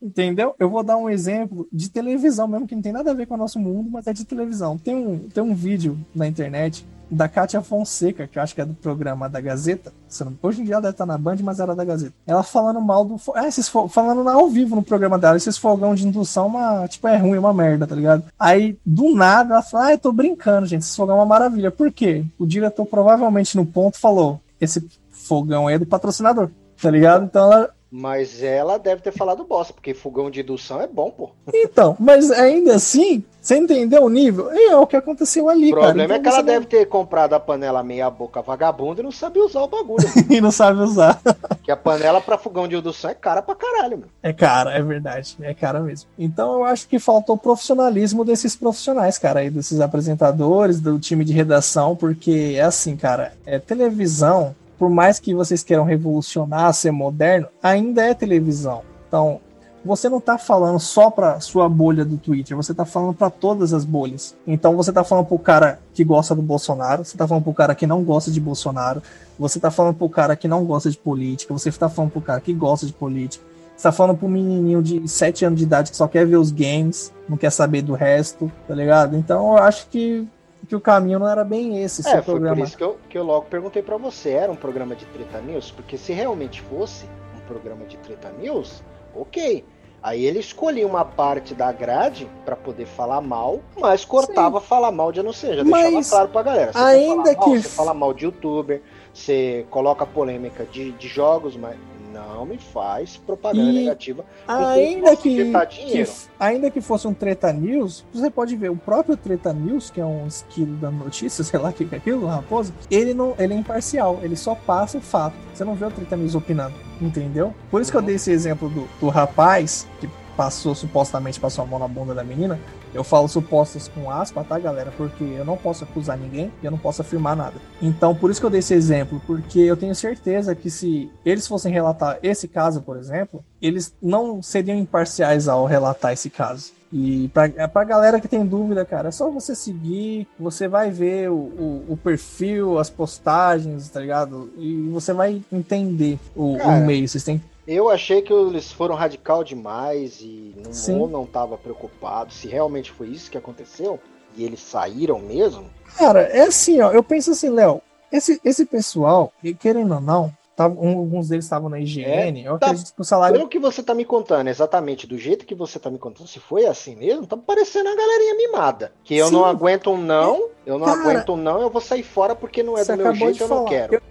Entendeu? 0.04 0.54
Eu 0.60 0.70
vou 0.70 0.84
dar 0.84 0.98
um 0.98 1.10
exemplo 1.10 1.66
de 1.72 1.90
televisão 1.90 2.46
mesmo, 2.46 2.68
que 2.68 2.76
não 2.76 2.82
tem 2.82 2.92
nada 2.92 3.12
a 3.12 3.14
ver 3.14 3.26
com 3.26 3.36
o 3.36 3.38
nosso 3.38 3.58
mundo, 3.58 3.90
mas 3.90 4.06
é 4.06 4.12
de 4.12 4.26
televisão. 4.26 4.78
Tem 4.78 4.94
um, 4.94 5.18
tem 5.30 5.42
um 5.42 5.56
vídeo 5.56 5.98
na 6.14 6.28
internet 6.28 6.86
da 7.10 7.30
Kátia 7.30 7.62
Fonseca, 7.62 8.28
que 8.28 8.38
eu 8.38 8.44
acho 8.44 8.54
que 8.54 8.60
é 8.60 8.66
do 8.66 8.74
programa 8.74 9.30
da 9.30 9.40
Gazeta. 9.40 9.94
Hoje 10.42 10.62
em 10.62 10.66
dia 10.66 10.76
ela 10.76 10.82
deve 10.82 10.94
estar 10.94 11.06
na 11.06 11.18
Band, 11.18 11.38
mas 11.42 11.60
era 11.60 11.74
da 11.74 11.86
Gazeta. 11.86 12.14
Ela 12.28 12.44
falando 12.44 12.82
mal 12.82 13.06
do. 13.06 13.16
É, 13.36 13.48
esses 13.48 13.70
falando 13.70 14.28
ao 14.28 14.50
vivo 14.50 14.76
no 14.76 14.84
programa 14.84 15.18
dela, 15.18 15.38
esses 15.38 15.58
fogão 15.58 15.96
de 15.96 16.06
indução, 16.06 16.48
uma, 16.48 16.86
tipo, 16.88 17.08
é 17.08 17.16
ruim, 17.16 17.38
uma 17.38 17.54
merda, 17.54 17.88
tá 17.88 17.96
ligado? 17.96 18.26
Aí, 18.38 18.78
do 18.86 19.16
nada, 19.16 19.54
ela 19.54 19.64
fala: 19.64 19.86
Ah, 19.86 19.92
eu 19.94 19.98
tô 19.98 20.12
brincando, 20.12 20.66
gente. 20.66 20.82
Esse 20.82 20.98
fogão 20.98 21.16
é 21.16 21.20
uma 21.20 21.26
maravilha. 21.26 21.72
Por 21.72 21.92
quê? 21.92 22.26
O 22.38 22.46
diretor 22.46 22.86
provavelmente 22.86 23.56
no 23.56 23.66
ponto 23.66 23.98
falou: 23.98 24.42
Esse 24.60 24.86
fogão 25.12 25.68
aí 25.68 25.76
é 25.76 25.80
do 25.80 25.86
patrocinador, 25.86 26.50
tá 26.82 26.92
ligado? 26.92 27.26
Então 27.26 27.52
ela 27.52 27.70
mas 27.96 28.42
ela 28.42 28.80
deve 28.80 29.04
ter 29.04 29.12
falado 29.12 29.44
bosta, 29.44 29.72
porque 29.72 29.94
fogão 29.94 30.32
de 30.32 30.42
indução 30.42 30.82
é 30.82 30.88
bom, 30.88 31.12
pô. 31.12 31.30
Então, 31.54 31.96
mas 32.00 32.32
ainda 32.32 32.74
assim, 32.74 33.24
você 33.40 33.56
entendeu 33.56 34.04
o 34.04 34.10
nível? 34.10 34.50
É 34.52 34.76
o 34.76 34.88
que 34.88 34.96
aconteceu 34.96 35.48
ali, 35.48 35.70
cara. 35.70 35.82
O 35.82 35.86
problema 35.86 36.08
cara. 36.08 36.18
é 36.18 36.20
então 36.20 36.32
que 36.32 36.38
ela 36.40 36.44
deve 36.44 36.66
ter 36.66 36.88
comprado 36.88 37.34
a 37.34 37.40
panela 37.40 37.84
meia 37.84 38.10
boca 38.10 38.42
vagabunda 38.42 39.02
e 39.02 39.04
não 39.04 39.12
sabe 39.12 39.40
usar 39.40 39.62
o 39.62 39.68
bagulho. 39.68 40.08
e 40.28 40.42
não 40.42 40.50
sabe 40.50 40.82
usar. 40.82 41.22
que 41.62 41.72
a 41.72 41.78
panela 41.78 42.20
para 42.20 42.36
fogão 42.36 42.68
de 42.68 42.76
indução 42.76 43.12
é 43.12 43.14
cara 43.14 43.44
pra 43.44 43.54
caralho, 43.54 44.00
meu. 44.00 44.08
É 44.24 44.34
cara, 44.34 44.74
é 44.74 44.82
verdade. 44.82 45.38
É 45.42 45.54
cara 45.54 45.80
mesmo. 45.80 46.10
Então 46.18 46.54
eu 46.54 46.64
acho 46.64 46.88
que 46.88 46.98
faltou 46.98 47.38
profissionalismo 47.38 48.26
desses 48.26 48.56
profissionais, 48.56 49.20
cara, 49.20 49.42
aí, 49.42 49.52
desses 49.52 49.80
apresentadores, 49.80 50.82
do 50.82 50.98
time 50.98 51.24
de 51.24 51.32
redação, 51.32 51.96
porque 51.96 52.56
é 52.58 52.64
assim, 52.64 52.98
cara, 52.98 53.34
é 53.46 53.60
televisão 53.60 54.56
por 54.78 54.90
mais 54.90 55.20
que 55.20 55.34
vocês 55.34 55.64
queiram 55.64 55.84
revolucionar, 55.84 56.74
ser 56.74 56.92
moderno, 56.92 57.48
ainda 57.62 58.04
é 58.04 58.14
televisão. 58.14 58.82
Então, 59.08 59.40
você 59.86 60.08
não 60.08 60.20
está 60.20 60.38
falando 60.38 60.80
só 60.80 61.10
para 61.10 61.40
sua 61.42 61.68
bolha 61.68 62.06
do 62.06 62.18
Twitter, 62.18 62.56
você 62.56 62.72
está 62.72 62.86
falando 62.86 63.14
para 63.14 63.30
todas 63.30 63.74
as 63.74 63.84
bolhas. 63.84 64.36
Então 64.48 64.78
você 64.78 64.92
está 64.92 65.04
falando 65.04 65.26
pro 65.26 65.38
cara 65.38 65.80
que 65.94 66.04
gosta 66.04 66.34
do 66.34 66.42
Bolsonaro, 66.42 67.04
você 67.04 67.16
está 67.16 67.28
falando 67.28 67.44
pro 67.44 67.54
cara 67.54 67.76
que 67.76 67.86
não 67.86 68.02
gosta 68.04 68.32
de 68.32 68.40
Bolsonaro, 68.40 69.04
você 69.38 69.58
está 69.58 69.70
falando 69.70 69.96
pro 69.96 70.08
cara 70.08 70.36
que 70.36 70.48
não 70.48 70.64
gosta 70.64 70.90
de 70.90 70.98
política, 70.98 71.54
você 71.54 71.70
está 71.70 71.90
falando 71.90 72.12
pro 72.12 72.22
cara 72.22 72.40
que 72.40 72.54
gosta 72.54 72.86
de 72.86 72.94
política, 72.94 73.44
você 73.76 73.84
tá 73.84 73.92
falando 73.92 74.18
pro 74.18 74.30
menininho 74.30 74.82
de 74.82 75.06
7 75.06 75.46
anos 75.46 75.60
de 75.60 75.66
idade 75.66 75.92
que 75.92 75.98
só 75.98 76.08
quer 76.08 76.26
ver 76.26 76.38
os 76.38 76.52
games, 76.52 77.12
não 77.28 77.36
quer 77.36 77.50
saber 77.50 77.82
do 77.82 77.94
resto, 77.94 78.50
tá 78.68 78.74
ligado? 78.74 79.18
Então 79.18 79.52
eu 79.52 79.58
acho 79.58 79.88
que 79.90 80.26
que 80.68 80.76
o 80.76 80.82
caminho 80.82 81.20
não 81.20 81.28
era 81.28 81.44
bem 81.44 81.84
esse. 81.84 82.08
É, 82.08 82.22
foi 82.22 82.36
programa. 82.36 82.56
por 82.56 82.64
isso 82.64 82.78
que 82.78 82.84
eu, 82.84 82.98
que 83.10 83.18
eu 83.18 83.24
logo 83.24 83.46
perguntei 83.48 83.82
para 83.82 83.98
você, 83.98 84.32
era 84.32 84.52
um 84.52 84.56
programa 84.56 84.96
de 84.96 85.06
treta 85.06 85.40
news? 85.40 85.72
Porque 85.72 85.98
se 85.98 86.14
realmente 86.14 86.62
fosse 86.62 87.06
um 87.36 87.40
programa 87.48 87.86
de 87.86 87.98
treta 87.98 88.30
news, 88.40 88.84
ok. 89.16 89.66
Aí 90.02 90.26
ele 90.26 90.40
escolhia 90.40 90.86
uma 90.86 91.06
parte 91.06 91.56
da 91.56 91.72
grade 91.72 92.30
para 92.44 92.58
poder 92.58 92.86
falar 92.86 93.22
mal, 93.22 93.62
mas 93.80 94.04
cortava 94.04 94.60
Sim. 94.60 94.66
falar 94.66 94.92
mal 94.92 95.14
de 95.14 95.24
não 95.24 95.32
seja, 95.32 95.64
mas 95.64 95.94
deixava 95.94 96.10
claro 96.10 96.30
pra 96.30 96.44
galera. 96.44 96.74
Você 96.74 96.78
ainda 96.78 97.34
que 97.34 97.50
você 97.62 97.70
fala 97.70 97.94
mal 97.94 98.14
de 98.14 98.26
youtuber, 98.26 98.82
você 99.14 99.66
coloca 99.70 100.06
polêmica 100.06 100.66
de, 100.66 100.92
de 100.92 101.08
jogos, 101.08 101.56
mas 101.56 101.78
não 102.14 102.46
me 102.46 102.58
faz 102.58 103.18
propaganda 103.18 103.72
e 103.72 103.74
negativa. 103.74 104.24
Ainda 104.48 105.16
que, 105.16 105.52
que, 105.70 106.06
ainda 106.40 106.70
que 106.70 106.80
fosse 106.80 107.08
um 107.08 107.14
Treta 107.14 107.52
News, 107.52 108.06
você 108.14 108.30
pode 108.30 108.56
ver 108.56 108.70
o 108.70 108.76
próprio 108.76 109.18
Treta 109.18 109.52
News, 109.52 109.90
que 109.90 110.00
é 110.00 110.06
um 110.06 110.28
esquilo 110.28 110.76
da 110.78 110.92
notícia, 110.92 111.44
sei 111.44 111.60
lá 111.60 111.70
o 111.70 111.74
que 111.74 111.88
é 111.92 111.98
aquilo, 111.98 112.28
raposa, 112.28 112.74
ele 112.90 113.14
não, 113.14 113.36
ele 113.40 113.54
é 113.54 113.58
imparcial, 113.58 114.20
ele 114.22 114.36
só 114.36 114.56
passa 114.56 114.98
o 114.98 115.02
fato. 115.02 115.36
Você 115.54 115.64
não 115.64 115.76
vê 115.76 115.86
o 115.86 115.92
Treta 115.92 116.16
News 116.16 116.36
opinando, 116.36 116.76
entendeu? 117.02 117.54
Por 117.70 117.82
isso 117.82 117.90
uhum. 117.90 117.92
que 117.92 117.98
eu 117.98 118.02
uhum. 118.02 118.06
dei 118.06 118.16
esse 118.16 118.32
exemplo 118.32 118.70
do, 118.70 118.88
do 119.00 119.10
rapaz 119.10 119.88
que 120.00 120.08
passou 120.36 120.76
supostamente 120.76 121.40
passou 121.40 121.64
a 121.64 121.68
mão 121.68 121.80
na 121.80 121.88
bunda 121.88 122.14
da 122.14 122.24
menina, 122.24 122.60
eu 122.94 123.04
falo 123.04 123.28
supostas 123.28 123.88
com 123.88 124.10
aspa, 124.10 124.44
tá, 124.44 124.60
galera? 124.60 124.92
Porque 124.96 125.24
eu 125.24 125.46
não 125.46 125.58
posso 125.58 125.84
acusar 125.84 126.18
ninguém 126.18 126.52
e 126.62 126.66
eu 126.66 126.72
não 126.72 126.78
posso 126.78 127.02
afirmar 127.02 127.36
nada. 127.36 127.56
Então, 127.82 128.14
por 128.14 128.30
isso 128.30 128.40
que 128.40 128.46
eu 128.46 128.50
dei 128.50 128.60
esse 128.60 128.74
exemplo, 128.74 129.22
porque 129.26 129.60
eu 129.60 129.76
tenho 129.76 129.96
certeza 129.96 130.56
que 130.56 130.70
se 130.70 131.12
eles 131.26 131.48
fossem 131.48 131.72
relatar 131.72 132.20
esse 132.22 132.48
caso, 132.48 132.82
por 132.82 132.98
exemplo, 132.98 133.44
eles 133.62 133.94
não 134.02 134.42
seriam 134.42 134.78
imparciais 134.78 135.48
ao 135.48 135.66
relatar 135.66 136.14
esse 136.14 136.30
caso. 136.30 136.72
E 136.96 137.28
pra, 137.30 137.46
é 137.48 137.66
pra 137.66 137.84
galera 137.84 138.22
que 138.22 138.28
tem 138.28 138.46
dúvida, 138.46 138.86
cara, 138.86 139.08
é 139.10 139.12
só 139.12 139.32
você 139.32 139.56
seguir, 139.56 140.28
você 140.40 140.68
vai 140.68 140.92
ver 140.92 141.32
o, 141.32 141.34
o, 141.34 141.86
o 141.90 141.98
perfil, 141.98 142.78
as 142.78 142.88
postagens, 142.88 143.90
tá 143.90 144.00
ligado? 144.00 144.54
E 144.60 144.90
você 144.92 145.12
vai 145.12 145.42
entender 145.52 146.20
o, 146.36 146.56
cara, 146.56 146.70
o 146.70 146.86
meio. 146.86 147.08
Vocês 147.08 147.24
têm 147.24 147.42
eu 147.68 147.90
achei 147.90 148.22
que 148.22 148.34
eles 148.34 148.72
foram 148.72 148.96
radical 148.96 149.44
demais 149.44 150.20
e 150.22 150.54
não, 150.88 151.00
ou 151.00 151.10
não 151.10 151.24
estava 151.24 151.58
preocupado 151.58 152.34
se 152.34 152.48
realmente 152.48 152.92
foi 152.92 153.08
isso 153.08 153.32
que 153.32 153.38
aconteceu 153.38 154.00
e 154.36 154.44
eles 154.44 154.60
saíram 154.60 155.20
mesmo. 155.20 155.70
Cara, 155.98 156.22
é 156.24 156.42
assim, 156.42 156.82
ó. 156.82 156.92
Eu 156.92 157.04
penso 157.04 157.32
assim, 157.32 157.50
Léo. 157.50 157.82
Esse, 158.12 158.40
esse 158.44 158.66
pessoal, 158.66 159.34
querendo 159.60 159.96
ou 159.96 160.02
não, 160.02 160.32
Tava, 160.56 160.76
alguns 160.76 161.30
deles 161.30 161.46
estavam 161.46 161.68
na 161.68 161.80
higiene. 161.80 162.44
É, 162.44 162.48
eu 162.48 162.60
tá, 162.60 162.68
acredito 162.68 162.94
que 162.94 163.02
o 163.02 163.04
salário. 163.04 163.38
Pelo 163.38 163.50
que 163.50 163.58
você 163.58 163.82
tá 163.82 163.96
me 163.96 164.06
contando, 164.06 164.48
exatamente 164.48 165.08
do 165.08 165.18
jeito 165.18 165.46
que 165.46 165.56
você 165.56 165.80
tá 165.80 165.90
me 165.90 165.98
contando, 165.98 166.28
se 166.28 166.40
foi 166.40 166.68
assim 166.68 166.96
mesmo, 166.96 167.26
tá 167.26 167.36
parecendo 167.36 167.90
a 167.90 167.96
galerinha 167.96 168.36
mimada. 168.36 168.92
Que 169.04 169.16
eu 169.16 169.28
Sim. 169.28 169.34
não 169.34 169.46
aguento 169.46 169.90
um 169.90 169.98
não, 169.98 170.50
eu 170.64 170.78
não 170.78 170.86
Cara, 170.86 171.02
aguento 171.02 171.34
um 171.34 171.38
não, 171.38 171.60
eu 171.60 171.72
vou 171.72 171.82
sair 171.82 172.04
fora 172.04 172.36
porque 172.36 172.62
não 172.62 172.78
é 172.78 172.86
do 172.86 172.96
meu 172.96 173.16
jeito, 173.16 173.44
eu 173.44 173.48
não 173.48 173.66
quero. 173.66 173.96
Eu, 173.96 174.02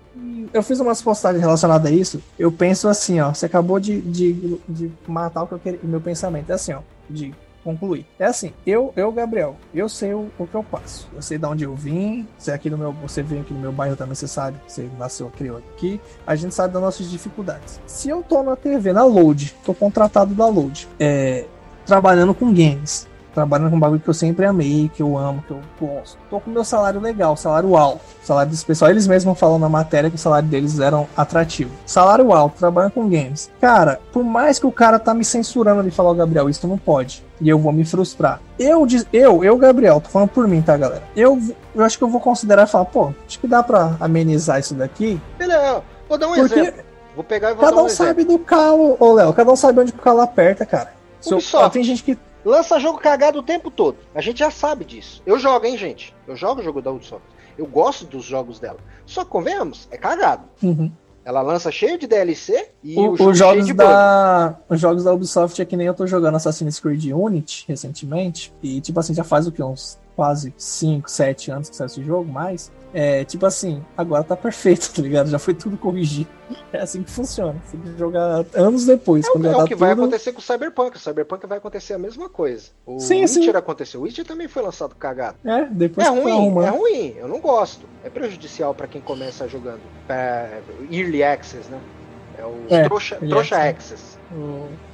eu 0.52 0.62
fiz 0.64 0.80
umas 0.80 1.00
postagens 1.00 1.40
relacionadas 1.40 1.90
a 1.90 1.94
isso. 1.94 2.20
Eu 2.36 2.50
penso 2.50 2.88
assim, 2.88 3.20
ó. 3.20 3.32
Você 3.32 3.46
acabou 3.46 3.78
de, 3.78 4.00
de, 4.00 4.58
de 4.68 4.92
matar 5.06 5.44
o 5.44 5.46
que 5.46 5.54
eu 5.54 5.58
queria, 5.60 5.80
o 5.82 5.86
meu 5.86 6.00
pensamento. 6.00 6.50
É 6.50 6.54
assim, 6.54 6.72
ó. 6.72 6.80
De 7.08 7.32
concluir. 7.62 8.06
É 8.18 8.26
assim, 8.26 8.52
eu, 8.66 8.92
eu 8.96 9.12
Gabriel, 9.12 9.56
eu 9.74 9.88
sei 9.88 10.14
o, 10.14 10.30
o 10.38 10.46
que 10.46 10.54
eu 10.54 10.62
passo. 10.62 11.08
Eu 11.14 11.22
sei 11.22 11.38
de 11.38 11.46
onde 11.46 11.64
eu 11.64 11.74
vim. 11.74 12.26
Você 12.38 12.52
aqui 12.52 12.68
no 12.68 12.78
meu, 12.78 12.92
você 12.92 13.22
vem 13.22 13.40
aqui 13.40 13.52
no 13.52 13.60
meu 13.60 13.72
bairro 13.72 13.96
também, 13.96 14.14
você 14.14 14.28
sabe. 14.28 14.58
Você 14.66 14.88
nasceu, 14.98 15.30
criou 15.30 15.58
aqui. 15.58 16.00
A 16.26 16.34
gente 16.34 16.54
sabe 16.54 16.72
das 16.74 16.82
nossas 16.82 17.10
dificuldades. 17.10 17.80
Se 17.86 18.08
eu 18.08 18.22
tô 18.22 18.42
na 18.42 18.56
TV, 18.56 18.92
na 18.92 19.04
Load, 19.04 19.54
tô 19.64 19.74
contratado 19.74 20.34
da 20.34 20.46
Load, 20.46 20.88
é, 20.98 21.46
trabalhando 21.86 22.34
com 22.34 22.52
games 22.52 23.06
trabalhando 23.34 23.70
com 23.70 23.76
um 23.76 23.80
bagulho 23.80 24.00
que 24.00 24.08
eu 24.08 24.14
sempre 24.14 24.46
amei, 24.46 24.90
que 24.94 25.02
eu 25.02 25.16
amo, 25.16 25.42
que 25.46 25.52
eu 25.52 25.60
gosto. 25.80 26.18
Tô 26.30 26.40
com 26.40 26.50
meu 26.50 26.64
salário 26.64 27.00
legal, 27.00 27.36
salário 27.36 27.76
alto. 27.76 28.00
Salário 28.22 28.50
desse 28.50 28.64
pessoal, 28.64 28.90
eles 28.90 29.06
mesmos 29.06 29.38
falam 29.38 29.58
na 29.58 29.68
matéria 29.68 30.10
que 30.10 30.16
o 30.16 30.18
salário 30.18 30.48
deles 30.48 30.78
era 30.78 31.04
atrativo. 31.16 31.70
Salário 31.86 32.32
alto, 32.32 32.58
trabalhando 32.58 32.92
com 32.92 33.08
games. 33.08 33.50
Cara, 33.60 34.00
por 34.12 34.22
mais 34.22 34.58
que 34.58 34.66
o 34.66 34.72
cara 34.72 34.98
tá 34.98 35.14
me 35.14 35.24
censurando 35.24 35.80
ali 35.80 35.90
falar, 35.90 36.14
Gabriel, 36.14 36.48
isso 36.48 36.66
não 36.66 36.78
pode. 36.78 37.24
E 37.40 37.48
eu 37.48 37.58
vou 37.58 37.72
me 37.72 37.84
frustrar. 37.84 38.40
Eu, 38.58 38.86
eu, 39.12 39.42
eu, 39.42 39.56
Gabriel, 39.56 40.00
tô 40.00 40.08
falando 40.08 40.28
por 40.28 40.46
mim, 40.46 40.62
tá, 40.62 40.76
galera? 40.76 41.02
Eu, 41.16 41.40
eu 41.74 41.84
acho 41.84 41.98
que 41.98 42.04
eu 42.04 42.08
vou 42.08 42.20
considerar 42.20 42.64
e 42.64 42.70
falar, 42.70 42.84
pô, 42.84 43.12
acho 43.26 43.40
que 43.40 43.48
dá 43.48 43.62
pra 43.62 43.96
amenizar 43.98 44.60
isso 44.60 44.74
daqui. 44.74 45.20
Beleza, 45.36 45.82
vou 46.08 46.18
dar 46.18 46.28
um 46.28 46.34
porque 46.34 46.58
exemplo. 46.60 46.82
Vou 47.14 47.24
pegar 47.24 47.50
e 47.50 47.54
vou 47.54 47.64
cada 47.64 47.82
um, 47.82 47.86
um 47.86 47.88
sabe 47.88 48.24
do 48.24 48.38
calo, 48.38 48.96
ô 48.98 49.12
Léo, 49.12 49.32
cada 49.32 49.50
um 49.50 49.56
sabe 49.56 49.80
onde 49.80 49.92
o 49.92 49.96
calo 49.96 50.20
aperta, 50.20 50.64
cara. 50.64 50.92
Ubisoft. 51.26 51.72
tem 51.72 51.84
gente 51.84 52.02
que 52.02 52.18
lança 52.44 52.80
jogo 52.80 52.98
cagado 52.98 53.38
o 53.38 53.42
tempo 53.42 53.70
todo. 53.70 53.98
A 54.14 54.20
gente 54.20 54.38
já 54.38 54.50
sabe 54.50 54.84
disso. 54.84 55.22
Eu 55.24 55.38
jogo, 55.38 55.66
hein, 55.66 55.76
gente? 55.76 56.14
Eu 56.26 56.36
jogo 56.36 56.60
o 56.60 56.64
jogo 56.64 56.82
da 56.82 56.90
Ubisoft. 56.90 57.26
Eu 57.56 57.66
gosto 57.66 58.04
dos 58.06 58.24
jogos 58.24 58.58
dela. 58.58 58.78
Só 59.04 59.24
que, 59.24 59.30
convenhamos, 59.30 59.88
é 59.90 59.96
cagado. 59.96 60.44
Uhum. 60.62 60.90
Ela 61.24 61.40
lança 61.40 61.70
cheio 61.70 61.98
de 61.98 62.06
DLC 62.06 62.70
e 62.82 62.98
o, 62.98 63.10
o 63.10 63.28
os 63.28 63.38
jogos 63.38 63.72
da 63.74 64.56
os 64.68 64.80
jogos 64.80 65.04
da 65.04 65.12
Ubisoft 65.12 65.62
é 65.62 65.64
que 65.64 65.76
nem 65.76 65.86
eu 65.86 65.94
tô 65.94 66.04
jogando 66.04 66.34
Assassin's 66.34 66.80
Creed 66.80 67.12
Unity 67.12 67.64
recentemente 67.68 68.52
e 68.60 68.80
tipo 68.80 68.98
assim 68.98 69.14
já 69.14 69.22
faz 69.22 69.46
o 69.46 69.52
que 69.52 69.62
uns 69.62 70.00
quase 70.16 70.52
5, 70.56 71.08
7 71.08 71.50
anos 71.52 71.70
que 71.70 71.76
saiu 71.76 71.86
esse 71.86 72.02
jogo, 72.02 72.30
mais 72.30 72.72
é, 72.94 73.24
tipo 73.24 73.46
assim, 73.46 73.82
agora 73.96 74.22
tá 74.22 74.36
perfeito, 74.36 74.92
tá 74.94 75.02
ligado? 75.02 75.30
Já 75.30 75.38
foi 75.38 75.54
tudo 75.54 75.76
corrigido. 75.76 76.28
É 76.72 76.80
assim 76.80 77.02
que 77.02 77.10
funciona. 77.10 77.60
Você 77.64 77.76
tem 77.76 77.92
que 77.92 77.98
jogar 77.98 78.44
anos 78.54 78.84
depois. 78.84 79.26
É, 79.26 79.30
quando 79.30 79.46
é 79.46 79.50
o 79.50 79.56
tá 79.56 79.64
que 79.64 79.70
tudo... 79.70 79.78
vai 79.78 79.92
acontecer 79.92 80.32
com 80.32 80.40
o 80.40 80.42
Cyberpunk. 80.42 80.96
O 80.96 81.00
Cyberpunk 81.00 81.46
vai 81.46 81.58
acontecer 81.58 81.94
a 81.94 81.98
mesma 81.98 82.28
coisa. 82.28 82.70
O 82.84 83.00
sim, 83.00 83.22
Witcher 83.22 83.42
sim. 83.42 83.50
aconteceu. 83.50 84.00
O 84.00 84.02
Witcher 84.04 84.24
também 84.24 84.48
foi 84.48 84.62
lançado 84.62 84.94
cagado. 84.94 85.38
É, 85.44 85.64
depois 85.64 86.06
é 86.06 86.10
ruim, 86.10 86.64
é 86.64 86.68
ruim. 86.68 87.14
Eu 87.16 87.28
não 87.28 87.40
gosto. 87.40 87.86
É 88.04 88.10
prejudicial 88.10 88.74
para 88.74 88.86
quem 88.86 89.00
começa 89.00 89.48
jogando. 89.48 89.80
É, 90.08 90.60
early 90.90 91.22
Access, 91.22 91.70
né? 91.70 91.80
É 92.38 92.44
o 92.44 92.66
é, 92.68 92.84
trouxa, 92.84 93.16
trouxa 93.16 93.56
Access. 93.56 94.18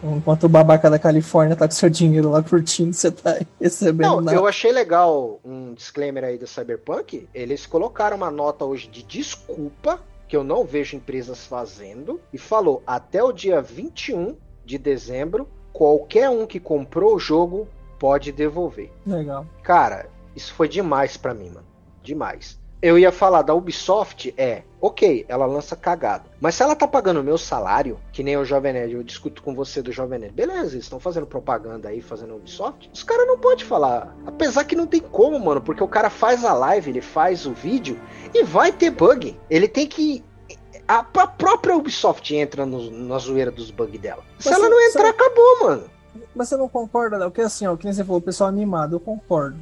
Enquanto 0.03 0.45
o 0.45 0.49
babaca 0.49 0.91
da 0.91 0.99
Califórnia 0.99 1.57
tá 1.57 1.67
com 1.67 1.75
seu 1.75 1.91
dinheiro 1.91 2.31
lá 2.31 2.43
curtindo, 2.43 2.93
você 2.93 3.11
tá 3.11 3.39
recebendo 3.61 4.09
Não, 4.09 4.21
nada. 4.21 4.37
eu 4.37 4.47
achei 4.47 4.73
legal 4.73 5.41
um 5.45 5.75
disclaimer 5.75 6.25
aí 6.25 6.39
do 6.39 6.47
Cyberpunk. 6.47 7.29
Eles 7.35 7.67
colocaram 7.67 8.17
uma 8.17 8.31
nota 8.31 8.65
hoje 8.65 8.89
de 8.89 9.03
desculpa 9.03 10.01
que 10.29 10.37
eu 10.37 10.45
não 10.45 10.65
vejo 10.65 10.95
empresas 10.95 11.47
fazendo, 11.47 12.21
e 12.33 12.39
falou: 12.39 12.83
até 12.87 13.23
o 13.23 13.33
dia 13.33 13.63
21 13.63 14.37
de 14.65 14.77
dezembro, 14.77 15.49
qualquer 15.73 16.29
um 16.29 16.47
que 16.47 16.61
comprou 16.61 17.17
o 17.17 17.19
jogo 17.19 17.67
pode 17.99 18.31
devolver. 18.31 18.93
Legal. 19.07 19.47
Cara, 19.63 20.09
isso 20.37 20.53
foi 20.53 20.69
demais 20.69 21.17
para 21.17 21.35
mim, 21.35 21.49
mano. 21.49 21.67
Demais. 22.03 22.61
Eu 22.81 22.97
ia 22.97 23.11
falar 23.11 23.43
da 23.43 23.53
Ubisoft, 23.55 24.33
é, 24.37 24.63
ok, 24.81 25.27
ela 25.29 25.47
lança 25.47 25.75
cagada. 25.75 26.25
Mas 26.41 26.55
se 26.55 26.63
ela 26.63 26.77
tá 26.77 26.87
pagando 26.87 27.21
o 27.21 27.25
meu 27.25 27.37
salário, 27.37 27.99
que 28.13 28.23
nem 28.23 28.37
o 28.37 28.45
Jovem 28.45 28.73
Nerd, 28.73 28.95
eu 28.95 29.03
discuto 29.03 29.43
com 29.43 29.53
você 29.53 29.83
do 29.83 29.91
Jovem 29.91 30.21
Nerd, 30.21 30.33
beleza, 30.33 30.75
eles 30.75 30.85
estão 30.85 31.01
fazendo 31.01 31.27
propaganda 31.27 31.89
aí, 31.89 32.01
fazendo 32.01 32.37
Ubisoft, 32.37 32.89
os 32.95 33.03
caras 33.03 33.27
não 33.27 33.37
podem 33.37 33.65
falar. 33.65 34.17
Apesar 34.25 34.65
que 34.65 34.77
não 34.77 34.87
tem 34.87 35.01
como, 35.01 35.41
mano, 35.41 35.61
porque 35.61 35.83
o 35.83 35.89
cara 35.89 36.09
faz 36.09 36.45
a 36.45 36.53
live, 36.53 36.91
ele 36.91 37.01
faz 37.01 37.47
o 37.47 37.53
vídeo 37.53 37.99
e 38.33 38.45
vai 38.45 38.71
ter 38.71 38.91
bug. 38.91 39.37
Ele 39.51 39.67
tem 39.67 39.87
que 39.87 40.25
a, 40.87 41.03
própria 41.03 41.77
Ubisoft 41.77 42.35
entra 42.35 42.65
no, 42.65 42.91
na 42.91 43.19
zoeira 43.19 43.51
dos 43.51 43.71
bugs 43.71 44.01
dela. 44.01 44.23
Se 44.39 44.53
ela 44.53 44.69
não 44.69 44.81
entrar, 44.81 45.03
você... 45.03 45.09
acabou, 45.09 45.61
mano. 45.65 45.91
Mas 46.35 46.49
você 46.49 46.57
não 46.57 46.69
concorda, 46.69 47.19
Léo? 47.19 47.31
Que 47.31 47.43
assim, 47.43 47.67
ó, 47.67 47.77
que 47.77 47.85
nem 47.85 47.93
você 47.93 48.05
falou, 48.05 48.21
o 48.21 48.25
pessoal 48.25 48.49
animado, 48.49 48.97
eu 48.97 49.01
concordo. 49.01 49.59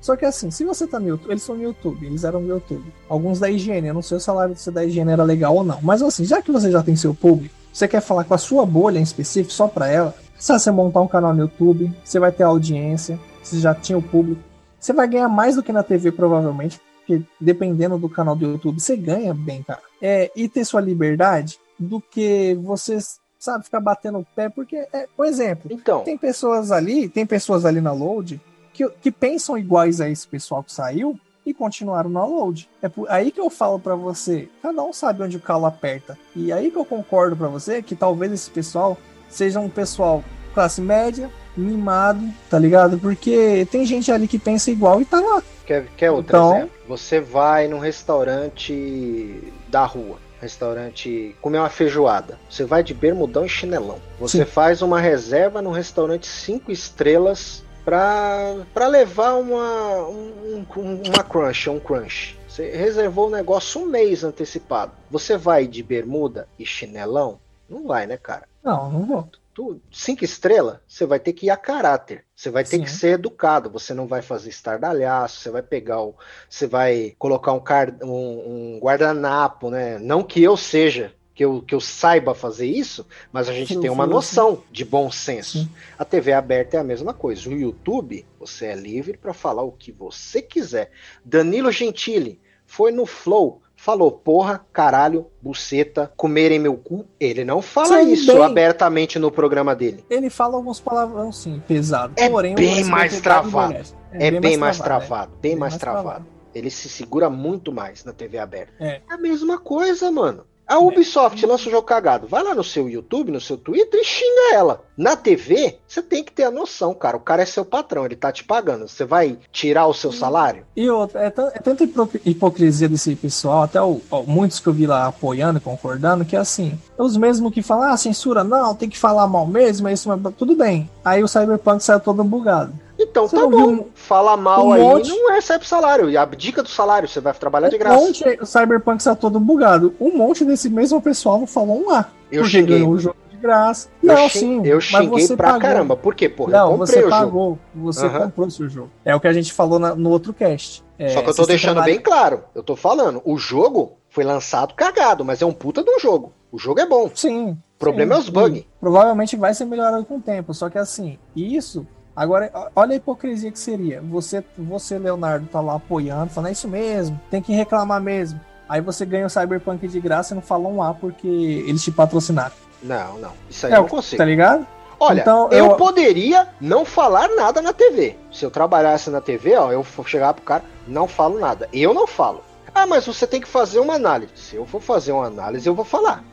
Só 0.00 0.16
que 0.16 0.24
assim, 0.24 0.50
se 0.50 0.64
você 0.64 0.86
tá 0.86 0.98
no 0.98 1.08
YouTube, 1.08 1.30
eles 1.30 1.42
são 1.42 1.56
no 1.56 1.62
YouTube, 1.62 2.06
eles 2.06 2.24
eram 2.24 2.40
no 2.40 2.48
YouTube. 2.48 2.92
Alguns 3.08 3.40
da 3.40 3.50
higiene, 3.50 3.88
eu 3.88 3.94
não 3.94 4.02
sei 4.02 4.16
o 4.16 4.20
salário 4.20 4.56
se 4.56 4.70
da 4.70 4.84
higiene 4.84 5.12
era 5.12 5.22
legal 5.22 5.54
ou 5.54 5.64
não. 5.64 5.80
Mas 5.82 6.02
assim, 6.02 6.24
já 6.24 6.40
que 6.40 6.52
você 6.52 6.70
já 6.70 6.82
tem 6.82 6.96
seu 6.96 7.14
público, 7.14 7.54
você 7.72 7.86
quer 7.86 8.00
falar 8.00 8.24
com 8.24 8.34
a 8.34 8.38
sua 8.38 8.64
bolha 8.64 8.98
em 8.98 9.02
específico, 9.02 9.52
só 9.52 9.68
pra 9.68 9.88
ela, 9.88 10.14
se 10.38 10.52
você 10.52 10.70
montar 10.70 11.00
um 11.00 11.08
canal 11.08 11.34
no 11.34 11.42
YouTube, 11.42 11.92
você 12.04 12.18
vai 12.18 12.32
ter 12.32 12.44
audiência, 12.44 13.18
você 13.42 13.58
já 13.58 13.74
tinha 13.74 13.98
o 13.98 14.02
público, 14.02 14.42
você 14.78 14.92
vai 14.92 15.08
ganhar 15.08 15.28
mais 15.28 15.56
do 15.56 15.62
que 15.62 15.72
na 15.72 15.82
TV 15.82 16.12
provavelmente, 16.12 16.80
porque 16.98 17.22
dependendo 17.40 17.98
do 17.98 18.08
canal 18.08 18.36
do 18.36 18.46
YouTube, 18.46 18.80
você 18.80 18.96
ganha 18.96 19.34
bem, 19.34 19.62
cara. 19.62 19.80
É, 20.00 20.30
e 20.36 20.48
ter 20.48 20.64
sua 20.64 20.80
liberdade 20.80 21.58
do 21.78 22.00
que 22.00 22.54
você 22.62 22.98
sabe, 23.38 23.64
ficar 23.64 23.80
batendo 23.80 24.18
o 24.18 24.26
pé, 24.34 24.48
porque, 24.48 24.76
é, 24.92 25.06
por 25.16 25.26
exemplo, 25.26 25.70
então. 25.72 26.02
tem 26.02 26.18
pessoas 26.18 26.72
ali, 26.72 27.08
tem 27.08 27.24
pessoas 27.24 27.64
ali 27.64 27.80
na 27.80 27.92
load 27.92 28.40
que, 28.78 28.88
que 29.02 29.10
pensam 29.10 29.58
iguais 29.58 30.00
a 30.00 30.08
esse 30.08 30.26
pessoal 30.26 30.62
que 30.62 30.72
saiu 30.72 31.18
e 31.44 31.52
continuaram 31.52 32.08
no 32.08 32.24
load. 32.24 32.68
É 32.80 32.88
por 32.88 33.10
aí 33.10 33.32
que 33.32 33.40
eu 33.40 33.50
falo 33.50 33.80
para 33.80 33.96
você, 33.96 34.48
cada 34.62 34.82
um 34.82 34.92
sabe 34.92 35.22
onde 35.22 35.36
o 35.36 35.40
calo 35.40 35.66
aperta. 35.66 36.16
E 36.36 36.52
aí 36.52 36.70
que 36.70 36.76
eu 36.76 36.84
concordo 36.84 37.36
para 37.36 37.48
você 37.48 37.82
que 37.82 37.96
talvez 37.96 38.30
esse 38.32 38.48
pessoal 38.48 38.96
seja 39.28 39.58
um 39.58 39.68
pessoal 39.68 40.22
classe 40.54 40.80
média, 40.80 41.28
mimado, 41.56 42.22
tá 42.48 42.58
ligado? 42.58 42.98
Porque 42.98 43.66
tem 43.70 43.84
gente 43.84 44.12
ali 44.12 44.28
que 44.28 44.38
pensa 44.38 44.70
igual 44.70 45.00
e 45.00 45.04
tá 45.04 45.20
lá. 45.20 45.42
Quer, 45.66 45.86
quer 45.96 46.10
outro 46.10 46.36
então, 46.36 46.56
exemplo? 46.56 46.70
Você 46.86 47.20
vai 47.20 47.66
num 47.66 47.78
restaurante 47.78 49.52
da 49.68 49.84
rua 49.84 50.18
restaurante 50.40 51.34
comer 51.40 51.58
uma 51.58 51.68
feijoada. 51.68 52.38
Você 52.48 52.64
vai 52.64 52.84
de 52.84 52.94
bermudão 52.94 53.44
e 53.44 53.48
chinelão. 53.48 53.98
Você 54.20 54.44
Sim. 54.44 54.50
faz 54.50 54.82
uma 54.82 55.00
reserva 55.00 55.60
num 55.60 55.72
restaurante 55.72 56.28
cinco 56.28 56.70
estrelas 56.70 57.64
para 57.88 58.86
levar 58.86 59.34
uma, 59.34 60.06
um, 60.06 60.66
uma 60.76 61.24
crunch, 61.24 61.70
um 61.70 61.80
crunch. 61.80 62.38
Você 62.46 62.70
reservou 62.70 63.28
o 63.28 63.30
negócio 63.30 63.80
um 63.80 63.86
mês 63.86 64.22
antecipado. 64.22 64.92
Você 65.10 65.38
vai 65.38 65.66
de 65.66 65.82
bermuda 65.82 66.46
e 66.58 66.66
chinelão? 66.66 67.40
Não 67.66 67.86
vai, 67.86 68.06
né, 68.06 68.18
cara? 68.18 68.46
Não, 68.62 68.90
não 68.90 69.06
vou. 69.06 69.28
Tu, 69.54 69.80
cinco 69.90 70.22
estrelas, 70.22 70.78
você 70.86 71.06
vai 71.06 71.18
ter 71.18 71.32
que 71.32 71.46
ir 71.46 71.50
a 71.50 71.56
caráter. 71.56 72.24
Você 72.36 72.50
vai 72.50 72.62
ter 72.62 72.76
Sim. 72.76 72.82
que 72.82 72.90
ser 72.90 73.14
educado. 73.14 73.70
Você 73.70 73.94
não 73.94 74.06
vai 74.06 74.20
fazer 74.20 74.50
estardalhaço. 74.50 75.40
Você 75.40 75.50
vai 75.50 75.62
pegar 75.62 76.02
o. 76.02 76.14
Você 76.48 76.66
vai 76.66 77.14
colocar 77.18 77.52
um, 77.52 77.60
car, 77.60 77.92
um, 78.02 78.76
um 78.76 78.80
guardanapo, 78.80 79.70
né? 79.70 79.98
Não 79.98 80.22
que 80.22 80.42
eu 80.42 80.56
seja 80.56 81.12
que 81.38 81.44
eu, 81.44 81.62
que 81.62 81.72
eu 81.72 81.78
saiba 81.78 82.34
fazer 82.34 82.66
isso, 82.66 83.06
mas 83.32 83.48
a 83.48 83.52
gente 83.52 83.74
Sim, 83.74 83.80
tem 83.80 83.88
uma 83.88 84.08
noção 84.08 84.64
de 84.72 84.84
bom 84.84 85.08
senso. 85.08 85.58
Sim. 85.58 85.70
A 85.96 86.04
TV 86.04 86.32
aberta 86.32 86.76
é 86.76 86.80
a 86.80 86.84
mesma 86.84 87.14
coisa. 87.14 87.48
O 87.48 87.52
YouTube, 87.52 88.26
você 88.40 88.66
é 88.66 88.74
livre 88.74 89.16
para 89.16 89.32
falar 89.32 89.62
o 89.62 89.70
que 89.70 89.92
você 89.92 90.42
quiser. 90.42 90.90
Danilo 91.24 91.70
Gentili 91.70 92.40
foi 92.66 92.90
no 92.90 93.06
Flow, 93.06 93.62
falou 93.76 94.10
porra, 94.10 94.66
caralho, 94.72 95.28
buceta, 95.40 96.12
comerem 96.16 96.58
meu 96.58 96.76
cu. 96.76 97.06
Ele 97.20 97.44
não 97.44 97.62
fala 97.62 98.02
sim, 98.02 98.14
isso 98.14 98.34
bem. 98.34 98.42
abertamente 98.42 99.16
no 99.16 99.30
programa 99.30 99.76
dele. 99.76 100.04
Ele 100.10 100.30
fala 100.30 100.56
alguns 100.56 100.80
palavrões, 100.80 101.36
sim, 101.36 101.62
pesado. 101.68 102.14
É 102.16 102.28
Porém, 102.28 102.56
bem 102.56 102.82
mais 102.82 103.20
travado. 103.20 103.74
É, 104.10 104.26
é, 104.26 104.30
bem, 104.32 104.40
bem 104.40 104.56
mais 104.56 104.78
travado, 104.78 105.06
travado 105.06 105.32
é. 105.34 105.38
bem, 105.38 105.50
bem 105.50 105.56
mais, 105.56 105.74
mais 105.74 105.80
travado. 105.80 106.04
travado. 106.04 106.26
Ele 106.52 106.68
se 106.68 106.88
segura 106.88 107.30
muito 107.30 107.70
mais 107.70 108.04
na 108.04 108.12
TV 108.12 108.38
aberta. 108.38 108.72
É. 108.80 109.02
é 109.08 109.14
a 109.14 109.16
mesma 109.16 109.56
coisa, 109.56 110.10
mano. 110.10 110.44
A 110.68 110.78
Ubisoft 110.78 111.44
lança 111.46 111.66
um 111.66 111.72
jogo 111.72 111.86
cagado. 111.86 112.26
Vai 112.26 112.42
lá 112.42 112.54
no 112.54 112.62
seu 112.62 112.90
YouTube, 112.90 113.32
no 113.32 113.40
seu 113.40 113.56
Twitter 113.56 113.98
e 113.98 114.04
xinga 114.04 114.54
ela. 114.54 114.84
Na 114.94 115.16
TV, 115.16 115.78
você 115.88 116.02
tem 116.02 116.22
que 116.22 116.30
ter 116.30 116.44
a 116.44 116.50
noção, 116.50 116.92
cara. 116.92 117.16
O 117.16 117.20
cara 117.20 117.40
é 117.40 117.46
seu 117.46 117.64
patrão, 117.64 118.04
ele 118.04 118.14
tá 118.14 118.30
te 118.30 118.44
pagando. 118.44 118.86
Você 118.86 119.02
vai 119.02 119.38
tirar 119.50 119.86
o 119.86 119.94
seu 119.94 120.12
salário? 120.12 120.66
E 120.76 120.90
outra, 120.90 121.22
é, 121.22 121.26
é 121.26 121.60
tanta 121.60 121.88
hipocrisia 122.22 122.86
desse 122.86 123.16
pessoal, 123.16 123.62
até 123.62 123.80
o, 123.80 124.02
ó, 124.10 124.22
muitos 124.24 124.60
que 124.60 124.66
eu 124.66 124.72
vi 124.74 124.86
lá 124.86 125.06
apoiando 125.06 125.58
e 125.58 125.62
concordando, 125.62 126.24
que 126.24 126.36
é 126.36 126.38
assim, 126.38 126.78
os 126.98 127.16
mesmos 127.16 127.54
que 127.54 127.62
falam, 127.62 127.90
ah, 127.90 127.96
censura 127.96 128.44
não, 128.44 128.74
tem 128.74 128.90
que 128.90 128.98
falar 128.98 129.26
mal 129.26 129.46
mesmo, 129.46 129.88
é 129.88 129.94
isso, 129.94 130.06
mas 130.06 130.34
tudo 130.34 130.54
bem. 130.54 130.90
Aí 131.02 131.22
o 131.22 131.28
Cyberpunk 131.28 131.82
saiu 131.82 132.00
todo 132.00 132.22
bugado. 132.22 132.74
Então 133.18 133.28
você 133.28 133.36
tá 133.36 133.46
bom. 133.46 133.72
Um, 133.72 133.86
Fala 133.94 134.36
mal 134.36 134.68
um 134.68 134.72
aí 134.72 134.80
monte... 134.80 135.08
não 135.10 135.32
recebe 135.32 135.66
salário. 135.66 136.08
E 136.08 136.16
abdica 136.16 136.62
do 136.62 136.68
salário, 136.68 137.08
você 137.08 137.20
vai 137.20 137.32
trabalhar 137.34 137.68
de 137.68 137.78
graça. 137.78 137.98
Um 137.98 138.06
monte, 138.06 138.24
o 138.40 138.46
Cyberpunk 138.46 138.98
está 138.98 139.14
todo 139.14 139.40
bugado. 139.40 139.94
Um 140.00 140.16
monte 140.16 140.44
desse 140.44 140.68
mesmo 140.68 141.00
pessoal 141.02 141.46
falou 141.46 141.84
um 141.84 141.90
A. 141.90 142.06
Eu 142.30 142.44
cheguei. 142.44 142.82
o 142.82 142.98
jogo 142.98 143.16
de 143.30 143.36
graça. 143.36 143.88
Eu 144.02 144.14
não, 144.14 144.28
sim. 144.28 144.64
Eu 144.64 144.80
xinguei 144.80 145.26
pra 145.28 145.48
pagou. 145.48 145.60
caramba. 145.60 145.96
Por 145.96 146.14
quê? 146.14 146.28
Porra, 146.28 146.52
não, 146.52 146.76
você 146.76 147.02
pagou. 147.02 147.58
Jogo. 147.74 147.92
Você 147.92 148.06
uhum. 148.06 148.20
comprou 148.20 148.46
o 148.46 148.50
seu 148.50 148.68
jogo. 148.68 148.90
É 149.04 149.14
o 149.14 149.20
que 149.20 149.28
a 149.28 149.32
gente 149.32 149.52
falou 149.52 149.78
na, 149.78 149.94
no 149.94 150.10
outro 150.10 150.32
cast. 150.32 150.84
É, 150.98 151.08
Só 151.08 151.22
que 151.22 151.30
eu 151.30 151.34
tô 151.34 151.46
deixando 151.46 151.74
trabalha... 151.74 151.94
bem 151.94 152.02
claro. 152.02 152.44
Eu 152.54 152.62
tô 152.62 152.76
falando, 152.76 153.22
o 153.24 153.36
jogo 153.36 153.98
foi 154.08 154.24
lançado 154.24 154.74
cagado, 154.74 155.24
mas 155.24 155.40
é 155.42 155.46
um 155.46 155.52
puta 155.52 155.82
de 155.82 155.90
um 155.90 155.98
jogo. 155.98 156.32
O 156.50 156.58
jogo 156.58 156.80
é 156.80 156.86
bom. 156.86 157.10
Sim. 157.14 157.50
O 157.50 157.78
problema 157.78 158.14
sim. 158.14 158.20
é 158.20 158.22
os 158.22 158.28
bugs. 158.28 158.64
Provavelmente 158.80 159.36
vai 159.36 159.54
ser 159.54 159.64
melhorado 159.64 160.04
com 160.04 160.16
o 160.16 160.20
tempo. 160.20 160.52
Só 160.54 160.68
que 160.68 160.78
assim, 160.78 161.18
isso 161.36 161.86
Agora, 162.18 162.50
olha 162.74 162.94
a 162.94 162.96
hipocrisia 162.96 163.52
que 163.52 163.58
seria. 163.60 164.02
Você, 164.02 164.44
você 164.58 164.98
Leonardo, 164.98 165.46
tá 165.46 165.60
lá 165.60 165.76
apoiando, 165.76 166.30
falando, 166.30 166.48
é 166.48 166.52
isso 166.52 166.66
mesmo, 166.66 167.18
tem 167.30 167.40
que 167.40 167.52
reclamar 167.52 168.00
mesmo. 168.00 168.40
Aí 168.68 168.80
você 168.80 169.06
ganha 169.06 169.24
o 169.24 169.30
Cyberpunk 169.30 169.86
de 169.86 170.00
graça 170.00 170.34
e 170.34 170.36
não 170.36 170.42
fala 170.42 170.66
um 170.68 170.82
A 170.82 170.92
porque 170.92 171.28
eles 171.28 171.80
te 171.80 171.92
patrocinaram. 171.92 172.54
Não, 172.82 173.18
não. 173.18 173.32
Isso 173.48 173.66
aí 173.66 173.72
é, 173.72 173.76
eu 173.76 173.82
não 173.82 173.88
consigo. 173.88 174.18
Tá 174.18 174.24
ligado? 174.24 174.66
Olha, 174.98 175.20
então, 175.20 175.48
eu, 175.52 175.66
eu, 175.66 175.76
poderia 175.76 176.48
não 176.60 176.84
falar 176.84 177.28
nada 177.28 177.62
na 177.62 177.72
TV. 177.72 178.16
Se 178.32 178.44
eu 178.44 178.50
trabalhasse 178.50 179.10
na 179.10 179.20
TV, 179.20 179.54
ó, 179.54 179.70
eu 179.70 179.84
vou 179.84 180.04
chegar 180.04 180.34
pro 180.34 180.42
cara, 180.42 180.64
não 180.88 181.06
falo 181.06 181.38
nada. 181.38 181.68
Eu 181.72 181.94
não 181.94 182.08
falo. 182.08 182.42
Ah, 182.74 182.84
mas 182.84 183.06
você 183.06 183.28
tem 183.28 183.40
que 183.40 183.46
fazer 183.46 183.78
uma 183.78 183.94
análise. 183.94 184.32
Se 184.34 184.56
eu 184.56 184.66
for 184.66 184.82
fazer 184.82 185.12
uma 185.12 185.26
análise, 185.26 185.68
eu 185.68 185.74
vvou 185.74 185.84
falar. 185.84 186.24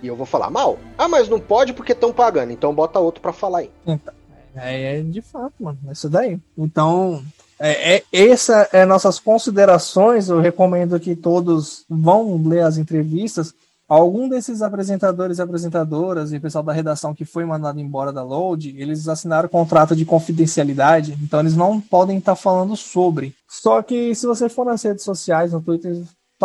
E 0.00 0.06
eu 0.06 0.14
vou 0.14 0.24
falar 0.24 0.50
mal. 0.50 0.78
Ah, 0.96 1.08
mas 1.08 1.28
não 1.28 1.40
pode 1.40 1.72
porque 1.72 1.92
estão 1.92 2.12
pagando. 2.12 2.52
Então 2.52 2.72
bota 2.72 3.00
outro 3.00 3.20
para 3.20 3.32
falar 3.32 3.58
aí. 3.58 3.70
Então. 3.84 4.14
É, 4.54 4.98
é 4.98 5.02
de 5.02 5.20
fato, 5.20 5.54
mano. 5.60 5.78
É 5.88 5.92
isso 5.92 6.08
daí. 6.08 6.38
Então, 6.56 7.22
é, 7.58 7.96
é, 7.96 8.04
essa 8.12 8.68
é 8.72 8.84
nossas 8.84 9.18
considerações. 9.18 10.28
Eu 10.28 10.40
recomendo 10.40 10.98
que 10.98 11.14
todos 11.14 11.84
vão 11.88 12.42
ler 12.46 12.62
as 12.62 12.76
entrevistas. 12.76 13.54
Algum 13.88 14.28
desses 14.28 14.62
apresentadores 14.62 15.38
e 15.38 15.42
apresentadoras 15.42 16.32
e 16.32 16.40
pessoal 16.40 16.64
da 16.64 16.72
redação 16.72 17.14
que 17.14 17.26
foi 17.26 17.44
mandado 17.44 17.78
embora 17.78 18.10
da 18.10 18.22
Load, 18.22 18.74
eles 18.78 19.06
assinaram 19.06 19.50
contrato 19.50 19.94
de 19.94 20.06
confidencialidade, 20.06 21.18
então 21.22 21.40
eles 21.40 21.54
não 21.54 21.78
podem 21.78 22.16
estar 22.16 22.34
falando 22.34 22.74
sobre. 22.74 23.34
Só 23.46 23.82
que 23.82 24.14
se 24.14 24.26
você 24.26 24.48
for 24.48 24.64
nas 24.64 24.82
redes 24.82 25.04
sociais, 25.04 25.52
no 25.52 25.60
Twitter, 25.60 26.02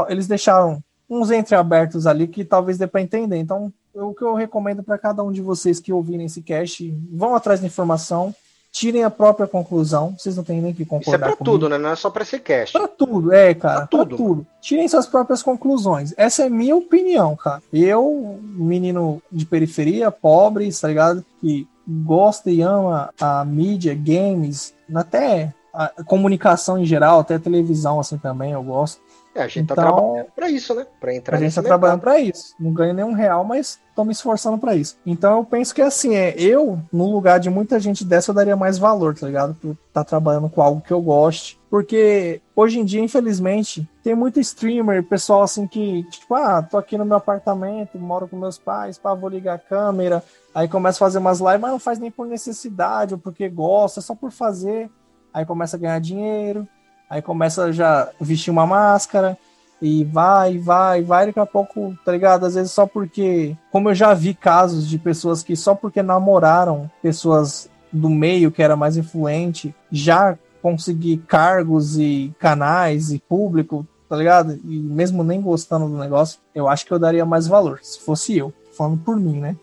eles 0.09 0.27
deixaram 0.27 0.83
uns 1.09 1.31
entreabertos 1.31 2.05
ali 2.05 2.27
que 2.27 2.43
talvez 2.43 2.77
dê 2.77 2.85
para 2.85 3.01
entender. 3.01 3.37
Então, 3.37 3.71
o 4.01 4.13
que 4.13 4.23
eu 4.23 4.33
recomendo 4.33 4.83
para 4.83 4.97
cada 4.97 5.23
um 5.23 5.31
de 5.31 5.41
vocês 5.41 5.79
que 5.79 5.93
ouvirem 5.93 6.25
esse 6.25 6.41
cast, 6.41 6.93
vão 7.11 7.35
atrás 7.35 7.59
da 7.59 7.67
informação, 7.67 8.33
tirem 8.71 9.03
a 9.03 9.09
própria 9.09 9.47
conclusão. 9.47 10.15
Vocês 10.17 10.35
não 10.35 10.43
têm 10.43 10.61
nem 10.61 10.73
que 10.73 10.85
concordar. 10.85 11.07
Isso 11.07 11.15
é 11.15 11.17
pra 11.17 11.35
comigo. 11.35 11.43
tudo, 11.43 11.69
né? 11.69 11.77
Não 11.77 11.89
é 11.89 11.95
só 11.95 12.09
pra 12.09 12.23
esse 12.23 12.39
cast. 12.39 12.73
Pra 12.77 12.87
tudo, 12.87 13.33
é, 13.33 13.53
cara. 13.53 13.87
Pra 13.87 13.87
tudo. 13.87 14.17
tudo. 14.17 14.47
Tirem 14.61 14.87
suas 14.87 15.07
próprias 15.07 15.41
conclusões. 15.41 16.13
Essa 16.17 16.45
é 16.45 16.49
minha 16.49 16.75
opinião, 16.75 17.35
cara. 17.35 17.61
Eu, 17.73 18.39
menino 18.41 19.21
de 19.31 19.45
periferia, 19.45 20.11
pobre, 20.11 20.71
tá 20.73 20.87
ligado? 20.87 21.25
Que 21.41 21.67
gosta 21.87 22.51
e 22.51 22.61
ama 22.61 23.13
a 23.19 23.43
mídia, 23.45 23.95
games, 23.95 24.73
até 24.93 25.53
a 25.73 26.03
comunicação 26.03 26.77
em 26.77 26.85
geral, 26.85 27.19
até 27.19 27.35
a 27.35 27.39
televisão, 27.39 27.99
assim 27.99 28.17
também, 28.17 28.51
eu 28.51 28.63
gosto. 28.63 28.99
É, 29.37 29.43
a 29.43 29.47
gente 29.47 29.67
tá 29.67 29.73
então, 29.73 29.75
tá 29.75 29.93
trabalhando 29.93 30.31
pra 30.35 30.49
isso, 30.49 30.73
né? 30.73 30.87
Pra 30.99 31.13
entrar 31.13 31.37
A 31.37 31.39
gente 31.39 31.53
tá 31.53 31.61
mercado. 31.61 31.79
trabalhando 31.79 32.01
pra 32.01 32.19
isso. 32.19 32.55
Não 32.59 32.73
ganho 32.73 32.91
nenhum 32.91 33.13
real, 33.13 33.43
mas 33.43 33.79
tô 33.95 34.03
me 34.03 34.11
esforçando 34.11 34.57
para 34.57 34.75
isso. 34.75 34.97
Então 35.05 35.37
eu 35.37 35.45
penso 35.45 35.75
que 35.75 35.81
assim, 35.81 36.15
é, 36.15 36.33
eu, 36.39 36.79
no 36.91 37.11
lugar 37.11 37.39
de 37.39 37.47
muita 37.47 37.79
gente 37.79 38.03
dessa, 38.03 38.31
eu 38.31 38.35
daria 38.35 38.55
mais 38.55 38.79
valor, 38.79 39.13
tá 39.13 39.27
ligado? 39.27 39.53
Por 39.53 39.71
estar 39.71 39.79
tá 39.93 40.03
trabalhando 40.03 40.49
com 40.49 40.59
algo 40.59 40.81
que 40.81 40.91
eu 40.91 40.99
goste. 40.99 41.59
Porque 41.69 42.41
hoje 42.55 42.79
em 42.79 42.85
dia, 42.85 42.99
infelizmente, 42.99 43.87
tem 44.01 44.15
muito 44.15 44.39
streamer, 44.39 45.03
pessoal 45.03 45.43
assim 45.43 45.67
que, 45.67 46.03
tipo, 46.09 46.33
ah, 46.33 46.63
tô 46.63 46.75
aqui 46.75 46.97
no 46.97 47.05
meu 47.05 47.17
apartamento, 47.17 47.99
moro 47.99 48.27
com 48.27 48.37
meus 48.37 48.57
pais, 48.57 48.97
pá, 48.97 49.13
vou 49.13 49.29
ligar 49.29 49.55
a 49.55 49.59
câmera, 49.59 50.23
aí 50.55 50.67
começa 50.67 50.97
a 50.97 51.05
fazer 51.05 51.19
umas 51.19 51.39
lives, 51.39 51.59
mas 51.59 51.71
não 51.71 51.79
faz 51.79 51.99
nem 51.99 52.09
por 52.09 52.25
necessidade 52.25 53.13
ou 53.13 53.19
porque 53.19 53.47
gosta, 53.47 53.99
é 53.99 54.03
só 54.03 54.15
por 54.15 54.31
fazer. 54.31 54.89
Aí 55.31 55.45
começa 55.45 55.77
a 55.77 55.79
ganhar 55.79 55.99
dinheiro, 55.99 56.67
aí 57.09 57.21
começa 57.21 57.71
já 57.71 58.09
vestir 58.19 58.51
uma 58.51 58.65
máscara, 58.65 59.37
e 59.81 60.03
vai, 60.03 60.57
vai, 60.57 61.03
vai, 61.03 61.27
daqui 61.27 61.39
a 61.39 61.45
pouco, 61.45 61.95
tá 62.03 62.11
ligado? 62.11 62.45
Às 62.45 62.55
vezes 62.55 62.71
só 62.71 62.85
porque, 62.87 63.55
como 63.71 63.89
eu 63.89 63.95
já 63.95 64.13
vi 64.13 64.33
casos 64.33 64.87
de 64.87 64.97
pessoas 64.97 65.43
que 65.43 65.55
só 65.55 65.75
porque 65.75 66.01
namoraram 66.01 66.89
pessoas 67.01 67.69
do 67.91 68.09
meio 68.09 68.51
que 68.51 68.63
era 68.63 68.75
mais 68.75 68.97
influente, 68.97 69.73
já 69.91 70.37
conseguir 70.61 71.17
cargos 71.27 71.97
e 71.97 72.33
canais 72.39 73.11
e 73.11 73.19
público, 73.19 73.85
tá 74.09 74.15
ligado? 74.15 74.59
E 74.63 74.79
mesmo 74.79 75.23
nem 75.23 75.41
gostando 75.41 75.87
do 75.87 75.97
negócio, 75.97 76.39
eu 76.53 76.67
acho 76.67 76.85
que 76.85 76.91
eu 76.91 76.99
daria 76.99 77.25
mais 77.25 77.47
valor, 77.47 77.79
se 77.81 77.99
fosse 77.99 78.35
eu, 78.37 78.53
falando 78.75 78.97
por 79.03 79.15
mim, 79.15 79.39
né? 79.39 79.55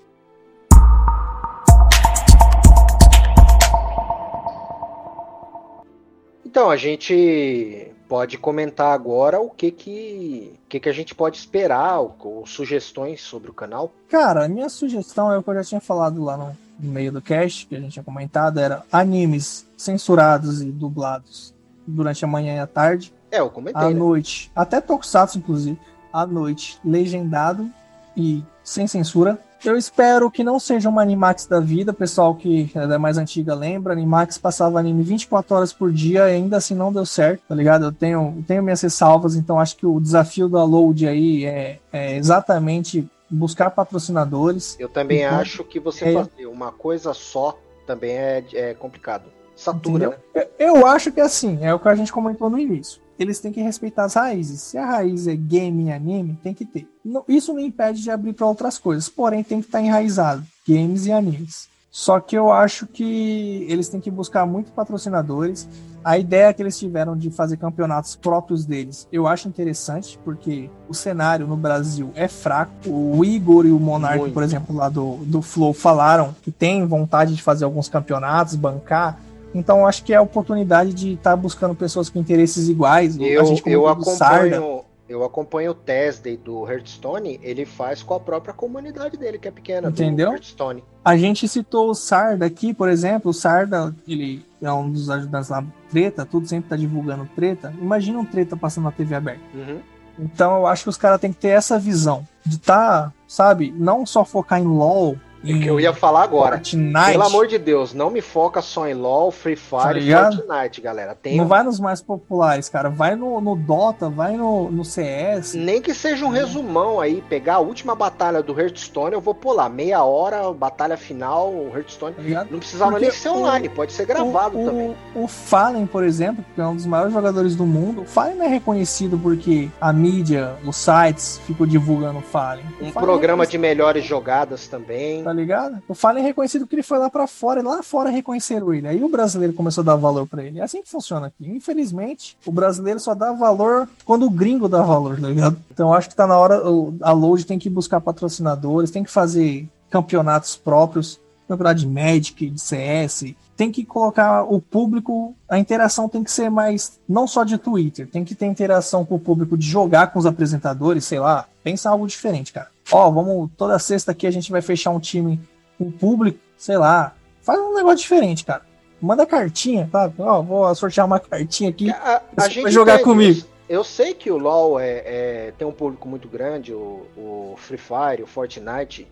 Então, 6.54 6.70
a 6.70 6.76
gente 6.76 7.90
pode 8.08 8.38
comentar 8.38 8.94
agora 8.94 9.40
o 9.40 9.50
que 9.50 9.72
que, 9.72 10.54
que, 10.68 10.78
que 10.78 10.88
a 10.88 10.92
gente 10.92 11.12
pode 11.12 11.36
esperar, 11.36 11.98
ou, 11.98 12.14
ou, 12.20 12.46
sugestões 12.46 13.20
sobre 13.22 13.50
o 13.50 13.52
canal. 13.52 13.90
Cara, 14.08 14.44
a 14.44 14.48
minha 14.48 14.68
sugestão 14.68 15.32
é 15.32 15.36
o 15.36 15.42
que 15.42 15.50
eu 15.50 15.54
já 15.56 15.64
tinha 15.64 15.80
falado 15.80 16.22
lá 16.22 16.36
no, 16.36 16.56
no 16.78 16.92
meio 16.92 17.10
do 17.10 17.20
cast, 17.20 17.66
que 17.66 17.74
a 17.74 17.80
gente 17.80 17.94
tinha 17.94 18.04
comentado, 18.04 18.60
era 18.60 18.84
animes 18.92 19.66
censurados 19.76 20.62
e 20.62 20.66
dublados 20.66 21.52
durante 21.84 22.24
a 22.24 22.28
manhã 22.28 22.54
e 22.54 22.60
a 22.60 22.68
tarde. 22.68 23.12
É, 23.32 23.40
eu 23.40 23.50
comentei. 23.50 23.82
À 23.82 23.88
né? 23.88 23.94
noite, 23.94 24.48
até 24.54 24.80
Tokusatsu, 24.80 25.38
inclusive, 25.38 25.76
à 26.12 26.24
noite, 26.24 26.78
legendado 26.84 27.68
e 28.16 28.44
sem 28.62 28.86
censura. 28.86 29.40
Eu 29.64 29.78
espero 29.78 30.30
que 30.30 30.44
não 30.44 30.60
seja 30.60 30.88
uma 30.88 31.00
Animax 31.00 31.46
da 31.46 31.58
vida, 31.58 31.92
pessoal 31.92 32.34
que 32.34 32.70
é 32.74 32.98
mais 32.98 33.16
antiga 33.16 33.54
lembra. 33.54 33.94
Animax 33.94 34.36
passava 34.36 34.78
anime 34.78 35.02
24 35.02 35.56
horas 35.56 35.72
por 35.72 35.90
dia 35.90 36.28
e 36.30 36.34
ainda 36.34 36.58
assim 36.58 36.74
não 36.74 36.92
deu 36.92 37.06
certo, 37.06 37.42
tá 37.48 37.54
ligado? 37.54 37.86
Eu 37.86 37.92
tenho, 37.92 38.34
eu 38.36 38.44
tenho 38.46 38.62
minhas 38.62 38.82
ressalvas, 38.82 39.34
então 39.34 39.58
acho 39.58 39.76
que 39.76 39.86
o 39.86 39.98
desafio 39.98 40.48
da 40.48 40.62
Load 40.62 41.08
aí 41.08 41.46
é, 41.46 41.78
é 41.90 42.16
exatamente 42.16 43.08
buscar 43.30 43.70
patrocinadores. 43.70 44.76
Eu 44.78 44.88
também 44.88 45.22
então, 45.22 45.38
acho 45.38 45.64
que 45.64 45.80
você 45.80 46.10
é... 46.10 46.12
fazer 46.12 46.46
uma 46.46 46.70
coisa 46.70 47.14
só 47.14 47.58
também 47.86 48.12
é, 48.12 48.44
é 48.52 48.74
complicado. 48.74 49.24
Satura. 49.56 50.10
Né? 50.34 50.46
Eu, 50.58 50.76
eu 50.76 50.86
acho 50.86 51.10
que 51.10 51.20
é 51.20 51.24
assim, 51.24 51.58
é 51.62 51.72
o 51.72 51.78
que 51.78 51.88
a 51.88 51.94
gente 51.94 52.12
comentou 52.12 52.50
no 52.50 52.58
início 52.58 53.03
eles 53.18 53.38
têm 53.40 53.52
que 53.52 53.60
respeitar 53.60 54.04
as 54.04 54.14
raízes. 54.14 54.60
Se 54.60 54.78
a 54.78 54.86
raiz 54.86 55.26
é 55.26 55.36
game 55.36 55.84
e 55.84 55.92
anime, 55.92 56.38
tem 56.42 56.54
que 56.54 56.64
ter. 56.64 56.88
Isso 57.28 57.52
não 57.52 57.60
impede 57.60 58.02
de 58.02 58.10
abrir 58.10 58.32
para 58.32 58.46
outras 58.46 58.78
coisas, 58.78 59.08
porém 59.08 59.42
tem 59.42 59.60
que 59.60 59.66
estar 59.66 59.78
tá 59.78 59.84
enraizado, 59.84 60.44
games 60.66 61.06
e 61.06 61.12
animes. 61.12 61.68
Só 61.94 62.18
que 62.18 62.36
eu 62.36 62.50
acho 62.50 62.88
que 62.88 63.64
eles 63.68 63.88
têm 63.88 64.00
que 64.00 64.10
buscar 64.10 64.44
muito 64.44 64.72
patrocinadores. 64.72 65.68
A 66.02 66.18
ideia 66.18 66.52
que 66.52 66.60
eles 66.60 66.76
tiveram 66.76 67.16
de 67.16 67.30
fazer 67.30 67.56
campeonatos 67.56 68.16
próprios 68.16 68.66
deles, 68.66 69.06
eu 69.12 69.28
acho 69.28 69.46
interessante, 69.46 70.18
porque 70.24 70.68
o 70.88 70.92
cenário 70.92 71.46
no 71.46 71.56
Brasil 71.56 72.10
é 72.16 72.26
fraco. 72.26 72.72
O 72.90 73.24
Igor 73.24 73.64
e 73.64 73.70
o 73.70 73.78
Monark, 73.78 74.28
por 74.32 74.42
exemplo, 74.42 74.74
lá 74.74 74.88
do, 74.88 75.18
do 75.18 75.40
Flow, 75.40 75.72
falaram 75.72 76.34
que 76.42 76.50
tem 76.50 76.84
vontade 76.84 77.32
de 77.32 77.40
fazer 77.40 77.64
alguns 77.64 77.88
campeonatos, 77.88 78.56
bancar. 78.56 79.16
Então 79.54 79.86
acho 79.86 80.02
que 80.04 80.12
é 80.12 80.16
a 80.16 80.22
oportunidade 80.22 80.92
de 80.92 81.12
estar 81.12 81.30
tá 81.30 81.36
buscando 81.36 81.74
pessoas 81.74 82.08
com 82.08 82.18
interesses 82.18 82.68
iguais. 82.68 83.16
Eu, 83.18 83.56
eu 83.66 83.86
acompanho, 83.86 84.84
eu 85.08 85.22
acompanho 85.22 85.70
o 85.72 85.74
Tesday 85.74 86.36
do 86.36 86.66
Hearthstone, 86.66 87.38
ele 87.42 87.64
faz 87.64 88.02
com 88.02 88.14
a 88.14 88.20
própria 88.20 88.54
comunidade 88.54 89.16
dele, 89.16 89.38
que 89.38 89.46
é 89.46 89.50
pequena, 89.50 89.88
Entendeu? 89.88 90.32
Hearthstone. 90.32 90.82
A 91.04 91.16
gente 91.16 91.46
citou 91.46 91.90
o 91.90 91.94
Sarda 91.94 92.46
aqui, 92.46 92.72
por 92.72 92.88
exemplo, 92.88 93.30
o 93.30 93.34
Sarda, 93.34 93.94
ele 94.08 94.44
é 94.62 94.72
um 94.72 94.90
dos 94.90 95.10
ajudantes 95.10 95.50
lá, 95.50 95.64
treta, 95.90 96.24
tudo 96.24 96.48
sempre 96.48 96.70
tá 96.70 96.76
divulgando 96.76 97.28
treta. 97.36 97.72
Imagina 97.78 98.18
um 98.18 98.24
treta 98.24 98.56
passando 98.56 98.84
na 98.84 98.92
TV 98.92 99.14
aberta. 99.14 99.42
Uhum. 99.54 99.80
Então 100.18 100.56
eu 100.56 100.66
acho 100.66 100.84
que 100.84 100.88
os 100.88 100.96
caras 100.96 101.20
têm 101.20 101.32
que 101.32 101.40
ter 101.40 101.48
essa 101.48 101.78
visão 101.78 102.26
de 102.44 102.58
tá, 102.58 103.12
sabe, 103.26 103.74
não 103.76 104.06
só 104.06 104.24
focar 104.24 104.60
em 104.60 104.66
LoL, 104.66 105.16
é 105.52 105.58
que 105.58 105.66
eu 105.66 105.80
ia 105.80 105.92
falar 105.92 106.22
agora. 106.22 106.56
Fortnite. 106.56 107.12
Pelo 107.12 107.24
amor 107.24 107.46
de 107.46 107.58
Deus, 107.58 107.92
não 107.92 108.10
me 108.10 108.20
foca 108.20 108.62
só 108.62 108.86
em 108.88 108.94
LoL, 108.94 109.30
Free 109.30 109.56
Fire 109.56 109.82
tá 109.82 109.98
e 109.98 110.12
Fortnite, 110.12 110.80
galera. 110.80 111.14
Tem 111.14 111.36
não 111.36 111.46
vai 111.46 111.62
nos 111.62 111.78
mais 111.78 112.00
populares, 112.00 112.68
cara. 112.68 112.88
Vai 112.88 113.14
no, 113.16 113.40
no 113.40 113.56
Dota, 113.56 114.08
vai 114.08 114.36
no, 114.36 114.70
no 114.70 114.84
CS. 114.84 115.54
Nem 115.54 115.80
que 115.80 115.94
seja 115.94 116.24
um 116.24 116.30
resumão 116.30 117.00
aí. 117.00 117.22
Pegar 117.28 117.54
a 117.54 117.60
última 117.60 117.94
batalha 117.94 118.42
do 118.42 118.58
Hearthstone, 118.58 119.14
eu 119.14 119.20
vou 119.20 119.34
pular. 119.34 119.68
Meia 119.68 120.02
hora, 120.04 120.52
batalha 120.52 120.96
final, 120.96 121.52
Hearthstone. 121.74 122.14
Tá 122.14 122.46
não 122.50 122.58
precisava 122.58 122.92
Porque 122.92 123.06
nem 123.06 123.14
ser 123.14 123.28
online, 123.30 123.68
o, 123.68 123.70
pode 123.70 123.92
ser 123.92 124.06
gravado 124.06 124.60
o, 124.60 124.64
também. 124.64 124.96
O, 125.14 125.24
o 125.24 125.28
Fallen, 125.28 125.86
por 125.86 126.04
exemplo, 126.04 126.44
que 126.54 126.60
é 126.60 126.66
um 126.66 126.76
dos 126.76 126.86
maiores 126.86 127.12
jogadores 127.12 127.56
do 127.56 127.66
mundo, 127.66 128.02
o 128.02 128.06
Fallen 128.06 128.36
não 128.36 128.44
é 128.44 128.48
reconhecido 128.48 129.18
porque 129.18 129.68
a 129.80 129.92
mídia, 129.92 130.54
os 130.64 130.76
sites 130.76 131.40
ficam 131.46 131.66
divulgando 131.66 132.18
o 132.18 132.22
Fallen. 132.22 132.64
Um 132.80 132.90
Fallen 132.90 133.08
programa 133.08 133.44
é 133.44 133.46
de 133.46 133.58
melhores 133.58 134.04
jogadas 134.04 134.68
também. 134.68 135.22
Tá 135.22 135.33
ligado? 135.34 135.82
O 135.88 135.94
Fallen 135.94 136.24
reconhecido 136.24 136.62
porque 136.62 136.76
ele 136.76 136.82
foi 136.82 136.98
lá 136.98 137.10
para 137.10 137.26
fora, 137.26 137.60
e 137.60 137.62
lá 137.62 137.82
fora 137.82 138.08
reconheceram 138.08 138.72
ele. 138.72 138.88
Aí 138.88 139.04
o 139.04 139.08
brasileiro 139.08 139.52
começou 139.52 139.82
a 139.82 139.84
dar 139.84 139.96
valor 139.96 140.26
para 140.26 140.42
ele. 140.42 140.60
É 140.60 140.62
assim 140.62 140.82
que 140.82 140.88
funciona 140.88 141.26
aqui. 141.26 141.46
Infelizmente, 141.46 142.38
o 142.46 142.52
brasileiro 142.52 142.98
só 143.00 143.14
dá 143.14 143.32
valor 143.32 143.88
quando 144.04 144.26
o 144.26 144.30
gringo 144.30 144.68
dá 144.68 144.82
valor, 144.82 145.20
tá 145.20 145.28
ligado? 145.28 145.56
Então 145.70 145.92
acho 145.92 146.08
que 146.08 146.16
tá 146.16 146.26
na 146.26 146.38
hora, 146.38 146.62
a 147.02 147.12
Load 147.12 147.44
tem 147.44 147.58
que 147.58 147.68
buscar 147.68 148.00
patrocinadores, 148.00 148.90
tem 148.90 149.04
que 149.04 149.10
fazer 149.10 149.68
campeonatos 149.90 150.56
próprios, 150.56 151.20
campeonato 151.48 151.80
de 151.80 151.86
Magic, 151.86 152.50
de 152.50 152.60
CS, 152.60 153.34
tem 153.56 153.70
que 153.70 153.84
colocar 153.84 154.42
o 154.42 154.60
público, 154.60 155.34
a 155.48 155.58
interação 155.58 156.08
tem 156.08 156.24
que 156.24 156.30
ser 156.30 156.50
mais, 156.50 156.98
não 157.08 157.26
só 157.26 157.44
de 157.44 157.58
Twitter, 157.58 158.08
tem 158.08 158.24
que 158.24 158.34
ter 158.34 158.46
interação 158.46 159.04
com 159.04 159.14
o 159.14 159.20
público 159.20 159.56
de 159.56 159.66
jogar 159.66 160.08
com 160.08 160.18
os 160.18 160.26
apresentadores, 160.26 161.04
sei 161.04 161.20
lá, 161.20 161.46
pensa 161.62 161.90
algo 161.90 162.06
diferente, 162.06 162.52
cara. 162.52 162.73
Ó, 162.90 163.10
vamos, 163.10 163.50
toda 163.56 163.78
sexta 163.78 164.12
aqui 164.12 164.26
a 164.26 164.30
gente 164.30 164.50
vai 164.50 164.60
fechar 164.60 164.90
um 164.90 165.00
time 165.00 165.40
com 165.78 165.84
o 165.84 165.92
público, 165.92 166.38
sei 166.56 166.76
lá, 166.76 167.14
faz 167.40 167.58
um 167.58 167.74
negócio 167.74 167.98
diferente, 167.98 168.44
cara. 168.44 168.62
Manda 169.00 169.26
cartinha, 169.26 169.88
tá? 169.90 170.10
Ó, 170.18 170.42
vou 170.42 170.74
sortear 170.74 171.06
uma 171.06 171.20
cartinha 171.20 171.70
aqui, 171.70 171.90
a, 171.90 172.22
a 172.36 172.48
gente 172.48 172.62
vai 172.62 172.72
jogar 172.72 173.00
comigo. 173.00 173.38
Isso. 173.38 173.54
Eu 173.68 173.82
sei 173.82 174.12
que 174.12 174.30
o 174.30 174.36
LoL 174.36 174.78
é, 174.78 175.02
é, 175.04 175.54
tem 175.56 175.66
um 175.66 175.72
público 175.72 176.06
muito 176.06 176.28
grande, 176.28 176.72
o, 176.72 177.06
o 177.16 177.54
Free 177.56 177.78
Fire, 177.78 178.22
o 178.22 178.26
Fortnite, 178.26 179.08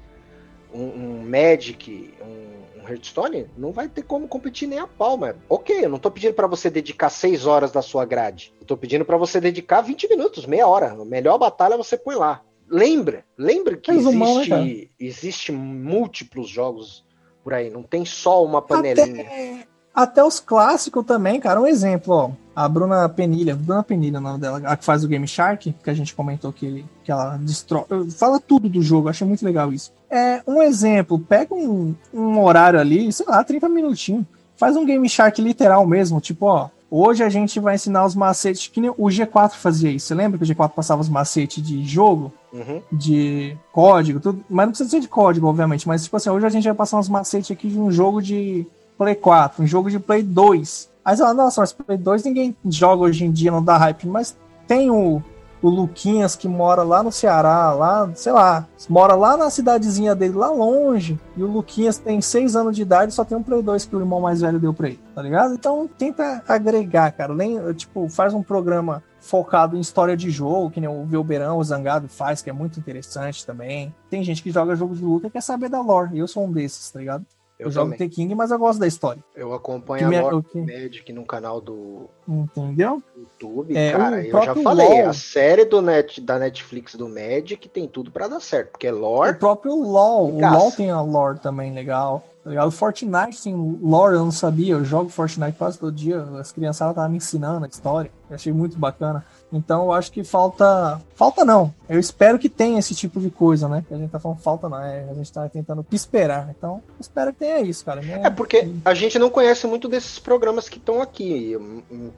um, 0.73 0.83
um 0.83 1.23
Magic, 1.25 2.13
um 2.21 2.63
um 2.83 2.89
Hearthstone, 2.89 3.47
não 3.57 3.73
vai 3.73 3.89
ter 3.89 4.03
como 4.03 4.27
competir 4.27 4.69
nem 4.69 4.79
a 4.79 4.87
palma. 4.87 5.37
Ok, 5.49 5.85
eu 5.85 5.89
não 5.89 5.99
tô 5.99 6.11
pedindo 6.11 6.35
para 6.35 6.47
você 6.47 6.69
dedicar 6.69 7.09
6 7.09 7.47
horas 7.47 7.71
da 7.71 7.81
sua 7.81 8.05
grade. 8.05 8.53
Eu 8.61 8.67
tô 8.67 8.77
pedindo 8.77 9.05
para 9.05 9.17
você 9.17 9.41
dedicar 9.41 9.81
20 9.81 10.09
minutos, 10.09 10.47
meia 10.47 10.67
hora. 10.67 10.93
A 10.93 11.05
melhor 11.05 11.39
batalha 11.39 11.77
você 11.77 11.97
põe 11.97 12.17
lá. 12.17 12.43
Lembra, 12.73 13.23
lembra 13.37 13.77
que 13.77 13.91
existe, 13.91 14.51
né, 14.51 14.87
existe 14.99 15.53
múltiplos 15.53 16.49
jogos 16.49 17.05
por 17.45 17.53
aí, 17.53 17.69
não 17.69 17.83
tem 17.83 18.03
só 18.07 18.43
uma 18.43 18.63
panelinha. 18.63 19.25
Até, 19.25 19.67
até 19.95 20.25
os 20.25 20.41
clássicos 20.41 21.05
também, 21.05 21.39
cara. 21.39 21.61
Um 21.61 21.67
exemplo, 21.67 22.15
ó. 22.15 22.31
A 22.57 22.67
Bruna 22.67 23.07
Penilha, 23.11 23.55
Bruna 23.55 23.83
Penilha 23.83 24.17
é 24.17 24.21
o 24.21 24.23
nome 24.23 24.39
dela, 24.39 24.63
a 24.65 24.75
que 24.75 24.87
faz 24.87 25.05
o 25.05 25.09
Game 25.09 25.29
Shark, 25.29 25.75
que 25.85 25.91
a 25.91 25.93
gente 25.93 26.15
comentou 26.15 26.51
que, 26.51 26.83
que 27.05 27.13
ela 27.13 27.37
destrói. 27.37 27.85
Fala 28.11 28.41
tudo 28.41 28.71
do 28.71 28.81
jogo, 28.81 29.11
achei 29.11 29.27
muito 29.27 29.45
legal 29.45 29.71
isso. 29.71 29.93
É 30.11 30.43
um 30.47 30.63
exemplo, 30.63 31.19
pega 31.19 31.55
um, 31.55 31.95
um 32.13 32.43
horário 32.43 32.81
ali, 32.81 33.13
sei 33.13 33.27
lá, 33.27 33.45
30 33.45 33.69
minutinhos. 33.69 34.25
Faz 34.57 34.77
um 34.77 34.87
Game 34.87 35.07
Shark 35.11 35.43
literal 35.43 35.87
mesmo, 35.87 36.23
tipo, 36.23 36.47
ó. 36.47 36.71
Hoje 36.91 37.23
a 37.23 37.29
gente 37.29 37.61
vai 37.61 37.75
ensinar 37.75 38.07
os 38.07 38.15
macetes 38.15 38.69
que 38.69 38.81
nem 38.81 38.91
o 38.91 39.09
G4 39.09 39.53
fazia 39.53 39.91
isso. 39.91 40.07
Você 40.07 40.15
lembra 40.15 40.39
que 40.39 40.45
o 40.45 40.47
G4 40.47 40.71
passava 40.71 41.03
os 41.03 41.09
macetes 41.09 41.63
de 41.63 41.85
jogo? 41.85 42.33
Uhum. 42.53 42.83
De 42.93 43.57
código, 43.73 44.21
tudo. 44.21 44.45
Mas 44.49 44.67
não 44.67 44.73
precisa 44.73 44.91
ser 44.91 45.01
de 45.01 45.09
código, 45.09 45.47
obviamente. 45.47 45.89
Mas, 45.89 46.05
tipo 46.05 46.17
assim, 46.17 46.31
hoje 46.31 46.47
a 46.47 46.51
gente 46.51 46.65
vai 46.65 46.75
passar 46.75 46.99
uns 46.99 47.09
macetes 47.09 47.51
aqui 47.51 47.69
de 47.69 47.79
um 47.79 47.91
jogo 47.91 48.21
de 48.21 48.67
Play 48.99 49.15
4, 49.15 49.65
um 49.65 49.67
jogo 49.67 49.91
de 49.91 49.99
Play 49.99 50.23
2. 50.23 50.91
Aí 51.05 51.17
você 51.17 51.23
fala, 51.23 51.35
nossa, 51.35 51.61
mas 51.61 51.73
Play 51.73 51.99
2 51.99 52.25
ninguém 52.25 52.57
joga 52.67 53.03
hoje 53.03 53.25
em 53.25 53.33
dia, 53.33 53.51
não 53.51 53.63
dá 53.63 53.77
hype. 53.79 54.07
Mas 54.07 54.37
tem 54.67 54.91
o, 54.91 55.23
o 55.63 55.69
Luquinhas 55.69 56.37
que 56.37 56.47
mora 56.47 56.83
lá 56.83 57.03
no 57.03 57.11
Ceará, 57.11 57.73
lá, 57.73 58.11
sei 58.15 58.33
lá, 58.33 58.67
mora 58.89 59.15
lá 59.15 59.37
na 59.37 59.49
cidadezinha 59.49 60.15
dele, 60.15 60.35
lá 60.35 60.51
longe. 60.51 61.19
E 61.37 61.43
o 61.43 61.47
Luquinhas 61.47 61.97
tem 61.97 62.21
6 62.21 62.55
anos 62.55 62.77
de 62.77 62.83
idade 62.83 63.13
e 63.13 63.15
só 63.15 63.25
tem 63.25 63.37
um 63.37 63.43
Play 63.43 63.63
2 63.63 63.87
que 63.87 63.97
o 63.97 64.01
irmão 64.01 64.21
mais 64.21 64.43
velho 64.43 64.61
deu 64.61 64.75
pra 64.75 64.89
ele, 64.89 65.01
tá 65.15 65.23
ligado? 65.23 65.55
Então 65.55 65.89
tenta 65.99 66.43
agregar, 66.47 67.11
cara. 67.13 67.35
Nem, 67.35 67.73
tipo, 67.73 68.09
faz 68.11 68.35
um 68.35 68.43
programa 68.43 69.03
focado 69.23 69.77
em 69.77 69.81
história 69.81 70.17
de 70.17 70.31
jogo, 70.31 70.71
que 70.71 70.81
nem 70.81 70.91
o 70.91 71.07
Velberão, 71.07 71.57
o 71.57 71.65
Zangado 71.65 72.09
faz, 72.09 72.43
que 72.43 72.51
é 72.51 72.53
muito 72.53 72.79
interessante 72.79 73.47
também. 73.47 73.95
Tem 74.11 74.23
gente 74.23 74.43
que 74.43 74.51
joga 74.51 74.77
jogo 74.77 74.95
de 74.95 75.05
luta 75.05 75.29
e 75.29 75.31
quer 75.31 75.41
saber 75.41 75.71
da 75.71 75.81
lore. 75.81 76.17
E 76.17 76.19
eu 76.19 76.29
sou 76.29 76.45
um 76.45 76.53
desses, 76.53 76.91
tá 76.91 76.99
ligado? 76.99 77.25
Eu, 77.59 77.67
eu 77.67 77.71
jogo 77.71 77.97
The 77.97 78.09
King, 78.09 78.35
mas 78.35 78.51
eu 78.51 78.59
gosto 78.59 78.81
da 78.81 78.87
história. 78.89 79.23
Eu 79.37 79.55
acompanho 79.55 80.09
que 80.09 80.17
a 80.17 80.23
Lore 80.23 80.43
que... 80.43 80.61
Magic 80.61 81.13
no 81.13 81.25
canal 81.25 81.61
do, 81.61 82.11
Entendeu? 82.27 83.01
YouTube, 83.17 83.77
é, 83.77 83.93
cara, 83.93 84.27
eu 84.27 84.43
já 84.43 84.55
falei, 84.57 84.89
LOL, 84.89 85.09
a 85.09 85.13
série 85.13 85.65
do 85.65 85.81
net, 85.81 86.21
da 86.21 86.41
Netflix 86.41 86.97
do 86.97 87.09
Magic 87.09 87.69
tem 87.69 87.87
tudo 87.87 88.11
para 88.11 88.27
dar 88.27 88.41
certo, 88.41 88.73
porque 88.73 88.89
é 88.89 88.93
lore. 88.93 89.33
O 89.33 89.39
próprio 89.39 89.75
LoL, 89.77 90.35
o 90.35 90.41
LoL 90.41 90.73
tem 90.73 90.91
a 90.91 91.01
lore 91.01 91.39
também 91.39 91.73
legal. 91.73 92.25
Tá 92.45 92.67
o 92.67 92.71
Fortnite 92.73 93.41
tem 93.41 93.55
lore, 93.81 94.17
eu 94.17 94.25
não 94.25 94.33
sabia. 94.33 94.75
Eu 94.75 94.85
jogo 94.85 95.09
Fortnite 95.09 95.57
quase 95.57 95.79
todo 95.79 95.93
dia. 95.93 96.23
As 96.41 96.51
criançadas 96.51 96.93
estavam 96.93 97.11
me 97.11 97.19
ensinando 97.19 97.65
a 97.65 97.69
história. 97.69 98.11
Eu 98.33 98.37
achei 98.37 98.53
muito 98.53 98.79
bacana. 98.79 99.25
Então 99.53 99.85
eu 99.85 99.93
acho 99.93 100.11
que 100.11 100.25
falta. 100.25 101.01
Falta 101.15 101.45
não. 101.45 101.73
Eu 101.89 102.01
espero 102.01 102.39
que 102.39 102.49
tenha 102.49 102.79
esse 102.79 102.95
tipo 102.95 103.21
de 103.21 103.31
coisa, 103.31 103.69
né? 103.69 103.85
Que 103.87 103.93
a 103.93 103.99
gente 103.99 104.11
tá 104.11 104.19
falando 104.19 104.39
falta 104.39 104.69
não. 104.69 104.83
É, 104.83 105.07
a 105.11 105.15
gente 105.15 105.31
tá 105.31 105.47
tentando 105.49 105.85
esperar. 105.93 106.49
Então, 106.57 106.83
espero 106.99 107.33
que 107.33 107.41
tenha 107.41 107.61
isso, 107.61 107.85
cara. 107.85 108.01
É, 108.03 108.27
é 108.27 108.31
porque 108.31 108.67
a 108.83 108.95
gente 108.95 109.19
não 109.19 109.29
conhece 109.29 109.67
muito 109.67 109.89
desses 109.89 110.19
programas 110.19 110.69
que 110.69 110.79
estão 110.79 111.03
aqui. 111.03 111.55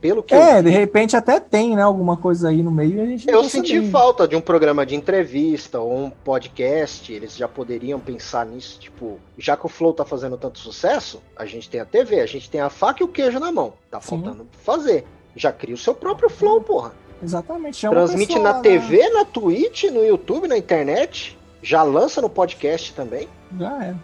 Pelo 0.01 0.23
que. 0.23 0.33
É, 0.33 0.59
eu... 0.59 0.63
de 0.63 0.71
repente 0.71 1.17
até 1.17 1.41
tem, 1.41 1.75
né? 1.75 1.83
Alguma 1.83 2.17
coisa 2.17 2.51
aí 2.51 2.63
no 2.63 2.71
meio. 2.71 3.03
A 3.03 3.07
gente 3.07 3.29
eu 3.29 3.43
tá 3.43 3.49
senti 3.49 3.75
sabendo. 3.75 3.91
falta 3.91 4.29
de 4.29 4.37
um 4.37 4.41
programa 4.41 4.87
de 4.87 4.95
entrevista 4.95 5.81
ou 5.81 6.05
um 6.05 6.11
podcast. 6.11 7.13
Eles 7.13 7.37
já 7.37 7.49
poderiam 7.49 7.99
pensar 7.99 8.47
nisso. 8.47 8.79
Tipo, 8.79 9.19
já 9.37 9.57
que 9.57 9.67
o 9.67 9.69
Flow 9.69 9.93
tá 9.93 10.05
fazendo 10.05 10.39
tanto 10.39 10.61
sucesso, 10.61 11.21
a 11.37 11.45
gente 11.45 11.69
tem 11.69 11.81
a 11.81 11.85
TV, 11.85 12.21
a 12.21 12.27
gente 12.27 12.49
tem 12.49 12.61
a 12.61 12.71
faca 12.71 13.03
e 13.03 13.05
o 13.05 13.09
queijo 13.09 13.41
na 13.41 13.51
mão. 13.51 13.73
Tá 13.91 14.01
Sim. 14.01 14.11
faltando 14.11 14.47
fazer. 14.63 15.05
Já 15.37 15.53
cria 15.53 15.75
o 15.75 15.79
seu 15.79 15.95
próprio 15.95 16.31
Flow, 16.31 16.61
porra. 16.61 16.93
Exatamente. 17.23 17.79
Chama 17.79 17.95
Transmite 17.95 18.35
pessoa, 18.35 18.53
na 18.53 18.61
TV, 18.61 18.99
né? 18.99 19.09
na 19.11 19.25
Twitch, 19.25 19.85
no 19.85 20.05
YouTube, 20.05 20.49
na 20.49 20.59
internet. 20.59 21.39
Já 21.63 21.83
lança 21.83 22.21
no 22.21 22.29
podcast 22.29 22.93
também. 22.93 23.29
Já 23.59 23.85
é. 23.85 23.95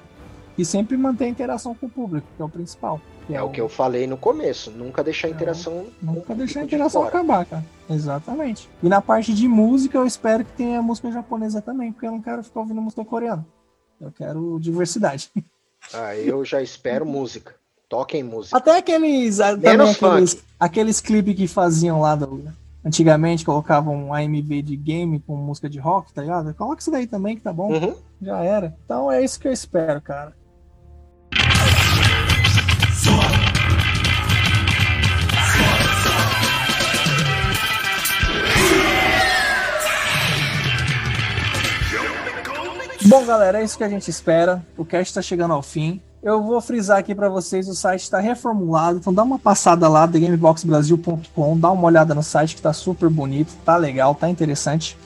E 0.56 0.64
sempre 0.64 0.96
manter 0.96 1.24
a 1.24 1.28
interação 1.28 1.74
com 1.74 1.86
o 1.86 1.90
público, 1.90 2.26
que 2.36 2.42
é 2.42 2.44
o 2.44 2.48
principal. 2.48 3.00
É, 3.28 3.34
é, 3.34 3.42
o 3.42 3.50
que 3.50 3.60
eu 3.60 3.68
falei 3.68 4.06
no 4.06 4.16
começo. 4.16 4.70
Nunca 4.70 5.04
deixar 5.04 5.28
a 5.28 5.30
é, 5.30 5.34
interação. 5.34 5.86
Nunca 6.02 6.34
deixar 6.34 6.60
a 6.60 6.64
interação 6.64 7.02
de 7.02 7.08
acabar, 7.08 7.44
cara. 7.44 7.64
Exatamente. 7.88 8.68
E 8.82 8.88
na 8.88 9.00
parte 9.00 9.32
de 9.32 9.46
música, 9.46 9.98
eu 9.98 10.06
espero 10.06 10.44
que 10.44 10.52
tenha 10.52 10.82
música 10.82 11.10
japonesa 11.10 11.60
também, 11.60 11.92
porque 11.92 12.06
eu 12.06 12.12
não 12.12 12.20
quero 12.20 12.42
ficar 12.42 12.60
ouvindo 12.60 12.80
música 12.80 13.04
coreana. 13.04 13.46
Eu 14.00 14.10
quero 14.12 14.58
diversidade. 14.60 15.30
Ah, 15.94 16.14
eu 16.14 16.44
já 16.44 16.60
espero 16.60 17.06
música. 17.06 17.54
Toquem 17.90 18.22
música. 18.22 18.56
Até 18.56 18.78
aqueles. 18.78 19.38
Menos 19.58 20.00
aqueles, 20.00 20.44
aqueles 20.60 21.00
clipes 21.00 21.34
que 21.34 21.48
faziam 21.48 22.00
lá 22.00 22.14
do, 22.14 22.44
Antigamente 22.84 23.44
colocavam 23.44 23.94
um 23.94 24.14
AMV 24.14 24.62
de 24.62 24.76
game 24.76 25.18
com 25.18 25.34
música 25.34 25.68
de 25.68 25.80
rock, 25.80 26.12
tá 26.12 26.22
ligado? 26.22 26.54
Coloca 26.54 26.80
isso 26.80 26.90
daí 26.92 27.08
também 27.08 27.36
que 27.36 27.42
tá 27.42 27.52
bom. 27.52 27.72
Uhum. 27.72 27.96
Já 28.22 28.44
era. 28.44 28.76
Então 28.84 29.10
é 29.10 29.24
isso 29.24 29.40
que 29.40 29.48
eu 29.48 29.52
espero, 29.52 30.00
cara. 30.00 30.32
Bom, 43.04 43.26
galera, 43.26 43.60
é 43.60 43.64
isso 43.64 43.76
que 43.76 43.82
a 43.82 43.88
gente 43.88 44.08
espera. 44.08 44.64
O 44.78 44.84
cast 44.84 45.10
está 45.10 45.20
chegando 45.20 45.52
ao 45.52 45.62
fim. 45.62 46.00
Eu 46.22 46.42
vou 46.42 46.60
frisar 46.60 46.98
aqui 46.98 47.14
para 47.14 47.30
vocês, 47.30 47.66
o 47.66 47.74
site 47.74 48.02
está 48.02 48.20
reformulado, 48.20 48.98
então 48.98 49.12
dá 49.12 49.22
uma 49.22 49.38
passada 49.38 49.88
lá, 49.88 50.06
thegameboxbrasil.com, 50.06 51.58
dá 51.58 51.70
uma 51.70 51.86
olhada 51.86 52.14
no 52.14 52.22
site 52.22 52.54
que 52.54 52.60
está 52.60 52.74
super 52.74 53.08
bonito, 53.08 53.56
tá 53.64 53.74
legal, 53.76 54.14
tá 54.14 54.28
interessante. 54.28 54.98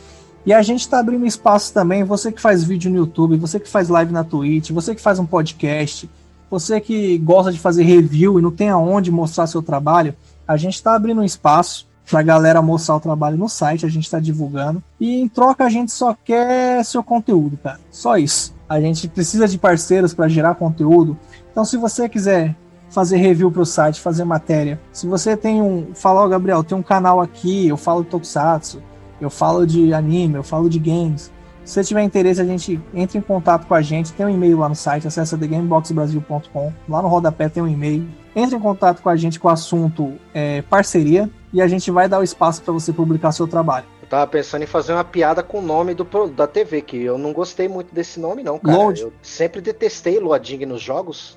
E 0.44 0.52
a 0.52 0.60
gente 0.60 0.80
está 0.80 0.98
abrindo 0.98 1.24
espaço 1.24 1.72
também, 1.72 2.02
você 2.02 2.32
que 2.32 2.40
faz 2.40 2.64
vídeo 2.64 2.90
no 2.90 2.96
YouTube, 2.96 3.36
você 3.36 3.60
que 3.60 3.68
faz 3.68 3.88
live 3.88 4.12
na 4.12 4.24
Twitch, 4.24 4.70
você 4.72 4.92
que 4.92 5.00
faz 5.00 5.20
um 5.20 5.24
podcast, 5.24 6.10
você 6.50 6.80
que 6.80 7.16
gosta 7.18 7.52
de 7.52 7.60
fazer 7.60 7.84
review 7.84 8.40
e 8.40 8.42
não 8.42 8.50
tem 8.50 8.68
aonde 8.68 9.12
mostrar 9.12 9.46
seu 9.46 9.62
trabalho, 9.62 10.16
a 10.48 10.56
gente 10.56 10.74
está 10.74 10.96
abrindo 10.96 11.20
um 11.20 11.24
espaço 11.24 11.86
para 12.10 12.20
a 12.20 12.24
galera 12.24 12.60
mostrar 12.60 12.96
o 12.96 13.00
trabalho 13.00 13.38
no 13.38 13.48
site, 13.48 13.86
a 13.86 13.88
gente 13.88 14.04
está 14.04 14.18
divulgando. 14.18 14.82
E 15.00 15.20
em 15.20 15.28
troca 15.28 15.64
a 15.64 15.70
gente 15.70 15.92
só 15.92 16.12
quer 16.12 16.84
seu 16.84 17.02
conteúdo, 17.02 17.56
cara. 17.56 17.80
Só 17.90 18.18
isso. 18.18 18.52
A 18.74 18.80
gente 18.80 19.08
precisa 19.08 19.46
de 19.46 19.56
parceiros 19.56 20.12
para 20.12 20.26
gerar 20.26 20.56
conteúdo. 20.56 21.16
Então, 21.52 21.64
se 21.64 21.76
você 21.76 22.08
quiser 22.08 22.56
fazer 22.90 23.18
review 23.18 23.50
para 23.50 23.62
o 23.62 23.66
site, 23.66 24.00
fazer 24.00 24.24
matéria, 24.24 24.80
se 24.92 25.06
você 25.06 25.36
tem 25.36 25.62
um. 25.62 25.94
Fala, 25.94 26.24
oh, 26.24 26.28
Gabriel, 26.28 26.64
tem 26.64 26.76
um 26.76 26.82
canal 26.82 27.20
aqui, 27.20 27.68
eu 27.68 27.76
falo 27.76 28.02
de 28.02 28.10
Tokusatsu, 28.10 28.82
eu 29.20 29.30
falo 29.30 29.64
de 29.64 29.94
anime, 29.94 30.34
eu 30.34 30.42
falo 30.42 30.68
de 30.68 30.80
games. 30.80 31.32
Se 31.64 31.74
você 31.74 31.84
tiver 31.84 32.02
interesse, 32.02 32.40
a 32.40 32.44
gente 32.44 32.80
entra 32.92 33.16
em 33.16 33.22
contato 33.22 33.66
com 33.66 33.74
a 33.74 33.80
gente. 33.80 34.12
Tem 34.12 34.26
um 34.26 34.28
e-mail 34.28 34.58
lá 34.58 34.68
no 34.68 34.74
site, 34.74 35.06
acessa 35.06 35.38
thegameboxbrasil.com. 35.38 36.72
Lá 36.88 37.00
no 37.00 37.08
rodapé 37.08 37.48
tem 37.48 37.62
um 37.62 37.68
e-mail. 37.68 38.06
Entre 38.36 38.56
em 38.56 38.60
contato 38.60 39.00
com 39.00 39.08
a 39.08 39.16
gente 39.16 39.38
com 39.38 39.46
o 39.46 39.50
assunto 39.50 40.12
é, 40.34 40.62
parceria 40.62 41.30
e 41.52 41.62
a 41.62 41.68
gente 41.68 41.90
vai 41.90 42.08
dar 42.08 42.18
o 42.18 42.22
espaço 42.24 42.60
para 42.60 42.72
você 42.72 42.92
publicar 42.92 43.30
seu 43.30 43.46
trabalho. 43.46 43.86
Tava 44.14 44.28
pensando 44.28 44.62
em 44.62 44.66
fazer 44.66 44.92
uma 44.92 45.02
piada 45.02 45.42
com 45.42 45.58
o 45.58 45.60
nome 45.60 45.92
do, 45.92 46.04
da 46.28 46.46
TV, 46.46 46.82
que 46.82 47.02
eu 47.02 47.18
não 47.18 47.32
gostei 47.32 47.66
muito 47.66 47.92
desse 47.92 48.20
nome, 48.20 48.44
não, 48.44 48.60
cara. 48.60 48.96
Eu 48.96 49.12
sempre 49.20 49.60
detestei 49.60 50.20
Loading 50.20 50.66
nos 50.66 50.80
jogos. 50.80 51.36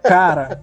Cara, 0.00 0.62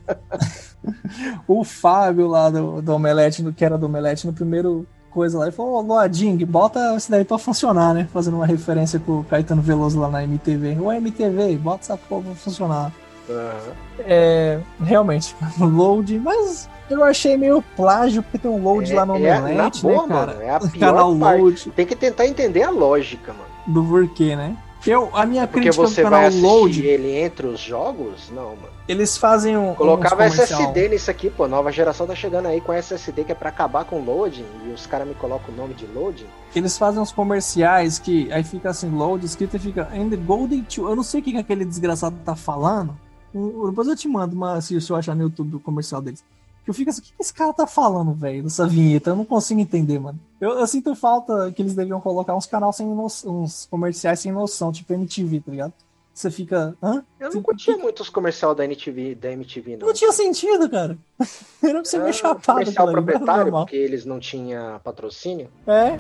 o 1.46 1.66
Fábio 1.66 2.26
lá 2.26 2.50
do, 2.50 2.82
do 2.82 2.94
Omelete, 2.94 3.44
que 3.52 3.66
era 3.66 3.78
do 3.78 3.88
Omelete, 3.88 4.26
no 4.26 4.32
primeiro 4.32 4.88
coisa 5.12 5.40
lá, 5.40 5.48
ele 5.48 5.52
falou, 5.52 5.74
oh, 5.74 5.82
Loading, 5.82 6.38
bota 6.46 6.96
isso 6.96 7.12
daí 7.12 7.26
pra 7.26 7.38
funcionar, 7.38 7.94
né? 7.94 8.08
Fazendo 8.14 8.38
uma 8.38 8.46
referência 8.46 8.98
com 8.98 9.20
o 9.20 9.24
Caetano 9.26 9.62
Veloso 9.62 10.00
lá 10.00 10.10
na 10.10 10.24
MTV. 10.24 10.80
Ô 10.80 10.90
MTV, 10.90 11.58
bota 11.58 11.82
essa 11.82 11.98
porra 11.98 12.28
pra 12.28 12.36
funcionar. 12.36 12.94
Uhum. 13.30 13.74
É, 14.00 14.60
realmente, 14.82 15.36
load, 15.60 16.20
mas 16.20 16.68
eu 16.90 17.04
achei 17.04 17.38
meio 17.38 17.62
plágio, 17.76 18.24
porque 18.24 18.40
tem 18.40 18.50
um 18.50 18.62
load 18.62 18.92
é, 18.92 18.96
lá 18.96 19.06
no 19.06 19.14
é, 19.16 19.40
Omelete, 19.40 19.86
né, 19.86 19.96
cara? 19.96 20.08
Mano, 20.08 20.42
é 20.42 20.50
a 20.50 20.60
pior 20.60 20.80
canal 20.80 21.16
parte. 21.16 21.42
load. 21.42 21.72
Tem 21.72 21.86
que 21.86 21.96
tentar 21.96 22.26
entender 22.26 22.64
a 22.64 22.72
lógica, 22.72 23.32
mano. 23.32 23.50
Do 23.68 23.84
porquê, 23.84 24.36
né? 24.36 24.58
Eu, 24.88 25.10
a 25.14 25.26
minha 25.26 25.46
porque 25.46 25.70
crítica 25.70 25.88
você 25.88 26.04
vai 26.04 26.30
load. 26.30 26.86
ele 26.86 27.12
entre 27.18 27.48
os 27.48 27.60
jogos? 27.60 28.30
Não, 28.32 28.56
mano. 28.56 28.80
Eles 28.88 29.18
fazem 29.18 29.58
um. 29.58 29.76
Colocava 29.76 30.26
SSD 30.26 30.90
nisso 30.90 31.12
aqui, 31.12 31.30
pô. 31.30 31.48
Nova 31.48 31.72
geração 31.72 32.08
tá 32.08 32.16
chegando 32.16 32.48
aí 32.48 32.62
com 32.62 32.74
SSD 32.74 33.26
que 33.26 33.32
é 33.34 33.36
pra 33.36 33.50
acabar 33.50 33.84
com 33.84 34.00
loading. 34.00 34.46
E 34.66 34.72
os 34.72 34.88
caras 34.88 35.08
me 35.08 35.14
colocam 35.16 35.54
o 35.54 35.58
nome 35.58 35.74
de 35.74 35.86
loading. 35.86 36.26
Eles 36.56 36.78
fazem 36.78 37.02
uns 37.02 37.12
comerciais 37.12 38.00
que 38.00 38.32
aí 38.32 38.44
fica 38.44 38.70
assim, 38.70 38.90
load, 38.90 39.26
escrito 39.26 39.58
e 39.58 39.60
fica. 39.60 39.90
And 39.94 40.10
the 40.10 40.16
Golden 40.16 40.66
Eu 40.78 40.96
não 40.96 41.04
sei 41.04 41.20
o 41.20 41.24
que, 41.24 41.34
que 41.34 41.38
aquele 41.38 41.66
desgraçado 41.66 42.16
tá 42.24 42.36
falando. 42.36 42.98
Depois 43.34 43.88
eu 43.88 43.96
te 43.96 44.08
mando 44.08 44.36
uma, 44.36 44.60
se 44.62 44.76
eu 44.76 44.96
achar 44.96 45.16
no 45.16 45.24
YouTube 45.24 45.56
o 45.56 45.60
comercial 45.60 46.02
deles. 46.02 46.24
Eu 46.66 46.74
fico 46.74 46.90
assim, 46.90 47.02
o 47.02 47.04
que 47.04 47.14
esse 47.20 47.34
cara 47.34 47.52
tá 47.52 47.66
falando, 47.66 48.14
velho, 48.14 48.44
dessa 48.44 48.68
vinheta? 48.68 49.10
Eu 49.10 49.16
não 49.16 49.26
consigo 49.26 49.60
entender, 49.60 49.98
mano. 49.98 50.20
Eu, 50.40 50.52
eu, 50.52 50.68
sinto 50.68 50.94
falta 50.94 51.52
que 51.52 51.62
eles 51.62 51.74
deviam 51.74 52.00
colocar 52.00 52.36
uns 52.36 52.46
canais 52.46 52.76
sem 52.76 52.88
noção, 52.88 53.42
uns 53.42 53.66
comerciais 53.66 54.20
sem 54.20 54.32
noção, 54.32 54.72
tipo 54.72 54.94
MTV, 54.94 55.40
tá 55.40 55.52
ligado? 55.52 55.74
Você 56.14 56.30
fica. 56.30 56.76
Hã? 56.84 57.04
Eu 57.20 57.34
não 57.34 57.42
curtia 57.42 57.78
muito 57.78 58.02
os 58.02 58.10
comerciais 58.10 58.56
da 58.56 58.66
MTV, 58.66 59.16
da 59.16 59.32
MTV, 59.32 59.78
não. 59.78 59.88
Não 59.88 59.94
tinha 59.94 60.12
sentido, 60.12 60.70
cara. 60.70 60.98
Era 61.64 61.74
pra 61.74 61.86
você 61.86 61.98
é, 61.98 62.12
chapado. 62.12 62.60
Comercial 62.60 62.92
proprietário, 62.92 63.52
porque 63.52 63.76
eles 63.76 64.06
não 64.06 64.20
tinham 64.20 64.80
patrocínio. 64.80 65.50
É, 65.66 65.92
é, 65.92 66.00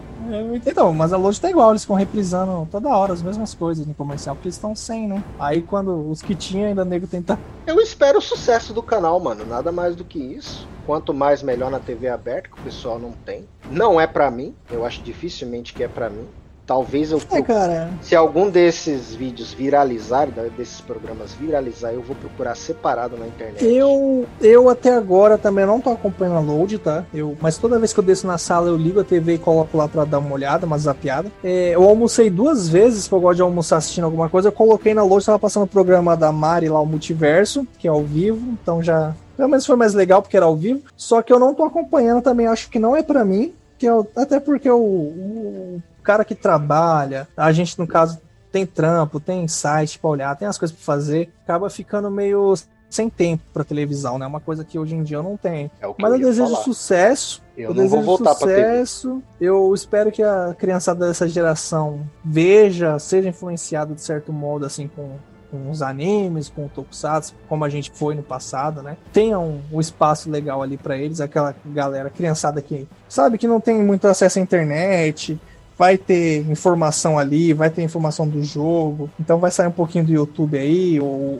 então, 0.65 0.93
mas 0.93 1.13
a 1.13 1.17
loja 1.17 1.39
tá 1.39 1.49
igual, 1.49 1.69
eles 1.69 1.83
ficam 1.83 1.95
reprisando 1.95 2.67
toda 2.69 2.89
hora 2.89 3.13
as 3.13 3.21
mesmas 3.21 3.53
coisas 3.53 3.85
no 3.85 3.93
comercial, 3.93 4.35
porque 4.35 4.47
eles 4.47 4.55
estão 4.55 4.75
sem, 4.75 5.07
né? 5.07 5.23
Aí 5.39 5.61
quando 5.61 6.09
os 6.09 6.21
que 6.21 6.35
tinham 6.35 6.67
ainda 6.67 6.83
nego 6.83 7.07
tentar. 7.07 7.39
Eu 7.65 7.79
espero 7.79 8.19
o 8.19 8.21
sucesso 8.21 8.73
do 8.73 8.83
canal, 8.83 9.19
mano. 9.19 9.45
Nada 9.45 9.71
mais 9.71 9.95
do 9.95 10.03
que 10.03 10.19
isso. 10.19 10.67
Quanto 10.85 11.13
mais 11.13 11.43
melhor 11.43 11.69
na 11.69 11.79
TV 11.79 12.09
aberta, 12.09 12.49
que 12.49 12.59
o 12.59 12.63
pessoal 12.63 12.97
não 12.99 13.11
tem. 13.11 13.47
Não 13.71 14.01
é 14.01 14.07
para 14.07 14.29
mim, 14.31 14.55
eu 14.71 14.83
acho 14.85 15.01
dificilmente 15.01 15.73
que 15.73 15.83
é 15.83 15.87
para 15.87 16.09
mim. 16.09 16.27
Talvez 16.69 17.11
eu. 17.11 17.19
É, 17.31 17.41
cara. 17.41 17.89
Se 17.99 18.15
algum 18.15 18.47
desses 18.47 19.15
vídeos 19.15 19.51
viralizar, 19.51 20.27
desses 20.55 20.79
programas 20.79 21.33
viralizar, 21.33 21.93
eu 21.93 22.03
vou 22.03 22.15
procurar 22.15 22.53
separado 22.53 23.17
na 23.17 23.25
internet. 23.25 23.65
Eu, 23.65 24.27
eu 24.39 24.69
até 24.69 24.93
agora 24.93 25.35
também 25.35 25.65
não 25.65 25.81
tô 25.81 25.89
acompanhando 25.89 26.37
a 26.37 26.39
load, 26.39 26.77
tá? 26.77 27.05
Eu, 27.11 27.35
mas 27.41 27.57
toda 27.57 27.79
vez 27.79 27.91
que 27.91 27.99
eu 27.99 28.03
desço 28.03 28.27
na 28.27 28.37
sala, 28.37 28.69
eu 28.69 28.77
ligo 28.77 28.99
a 28.99 29.03
TV 29.03 29.33
e 29.33 29.37
coloco 29.39 29.75
lá 29.75 29.87
pra 29.87 30.05
dar 30.05 30.19
uma 30.19 30.31
olhada, 30.31 30.67
uma 30.67 30.77
zapiada. 30.77 31.31
É, 31.43 31.73
eu 31.73 31.81
almocei 31.81 32.29
duas 32.29 32.69
vezes, 32.69 33.07
que 33.07 33.15
eu 33.15 33.19
gosto 33.19 33.37
de 33.37 33.41
almoçar 33.41 33.77
assistindo 33.77 34.03
alguma 34.03 34.29
coisa. 34.29 34.49
Eu 34.49 34.51
coloquei 34.53 34.93
na 34.93 35.01
load, 35.01 35.25
tava 35.25 35.39
passando 35.39 35.63
o 35.63 35.67
programa 35.67 36.15
da 36.15 36.31
Mari 36.31 36.69
lá, 36.69 36.79
o 36.79 36.85
Multiverso, 36.85 37.65
que 37.79 37.87
é 37.87 37.89
ao 37.89 38.03
vivo, 38.03 38.45
então 38.61 38.83
já. 38.83 39.15
Pelo 39.35 39.49
menos 39.49 39.65
foi 39.65 39.75
mais 39.75 39.95
legal 39.95 40.21
porque 40.21 40.37
era 40.37 40.45
ao 40.45 40.55
vivo. 40.55 40.83
Só 40.95 41.23
que 41.23 41.33
eu 41.33 41.39
não 41.39 41.55
tô 41.55 41.63
acompanhando 41.63 42.21
também, 42.21 42.45
acho 42.45 42.69
que 42.69 42.77
não 42.77 42.95
é 42.95 43.01
para 43.01 43.25
mim. 43.25 43.55
Que 43.79 43.87
eu, 43.87 44.05
até 44.15 44.39
porque 44.41 44.69
o, 44.69 44.77
o 44.77 45.81
cara 46.09 46.25
que 46.25 46.33
trabalha, 46.33 47.27
a 47.37 47.51
gente, 47.51 47.77
no 47.77 47.85
caso, 47.85 48.19
tem 48.51 48.65
trampo, 48.65 49.19
tem 49.19 49.47
site 49.47 49.99
para 49.99 50.09
olhar, 50.09 50.35
tem 50.35 50.47
as 50.47 50.57
coisas 50.57 50.75
para 50.75 50.83
fazer, 50.83 51.29
acaba 51.43 51.69
ficando 51.69 52.09
meio 52.09 52.55
sem 52.89 53.07
tempo 53.07 53.43
para 53.53 53.63
televisão, 53.63 54.17
né? 54.17 54.25
Uma 54.25 54.39
coisa 54.39 54.65
que 54.65 54.79
hoje 54.79 54.95
em 54.95 55.03
dia 55.03 55.17
eu 55.17 55.23
não 55.23 55.37
tenho. 55.37 55.69
É 55.79 55.87
Mas 55.99 56.13
eu, 56.13 56.19
eu 56.19 56.25
desejo 56.25 56.49
falar. 56.49 56.63
sucesso. 56.63 57.43
Eu, 57.55 57.69
eu 57.69 57.75
não 57.75 57.83
desejo 57.83 58.01
vou 58.01 58.17
voltar 58.17 58.33
sucesso. 58.33 59.21
Eu 59.39 59.71
espero 59.75 60.11
que 60.11 60.23
a 60.23 60.55
criançada 60.57 61.07
dessa 61.07 61.29
geração 61.29 62.01
veja, 62.25 62.97
seja 62.97 63.29
influenciada 63.29 63.93
de 63.93 64.01
certo 64.01 64.33
modo 64.33 64.65
assim 64.65 64.87
com 64.87 65.19
com 65.51 65.69
os 65.69 65.81
animes, 65.81 66.49
com 66.49 66.65
o 66.65 66.69
Tokusatsu, 66.69 67.33
como 67.47 67.65
a 67.65 67.69
gente 67.69 67.91
foi 67.91 68.15
no 68.15 68.23
passado, 68.23 68.81
né? 68.81 68.97
Tenha 69.11 69.39
um, 69.39 69.61
um 69.71 69.79
espaço 69.79 70.29
legal 70.29 70.61
ali 70.61 70.77
para 70.77 70.97
eles, 70.97 71.19
aquela 71.19 71.55
galera 71.65 72.09
criançada 72.09 72.61
que 72.61 72.87
sabe 73.07 73.37
que 73.37 73.47
não 73.47 73.59
tem 73.59 73.81
muito 73.81 74.07
acesso 74.07 74.39
à 74.39 74.41
internet, 74.41 75.39
vai 75.79 75.97
ter 75.97 76.39
informação 76.51 77.17
ali, 77.17 77.53
vai 77.53 77.69
ter 77.69 77.81
informação 77.81 78.27
do 78.27 78.43
jogo, 78.43 79.09
então 79.17 79.39
vai 79.39 79.49
sair 79.49 79.67
um 79.67 79.71
pouquinho 79.71 80.03
do 80.03 80.11
YouTube 80.11 80.57
aí, 80.57 80.99
ou 80.99 81.39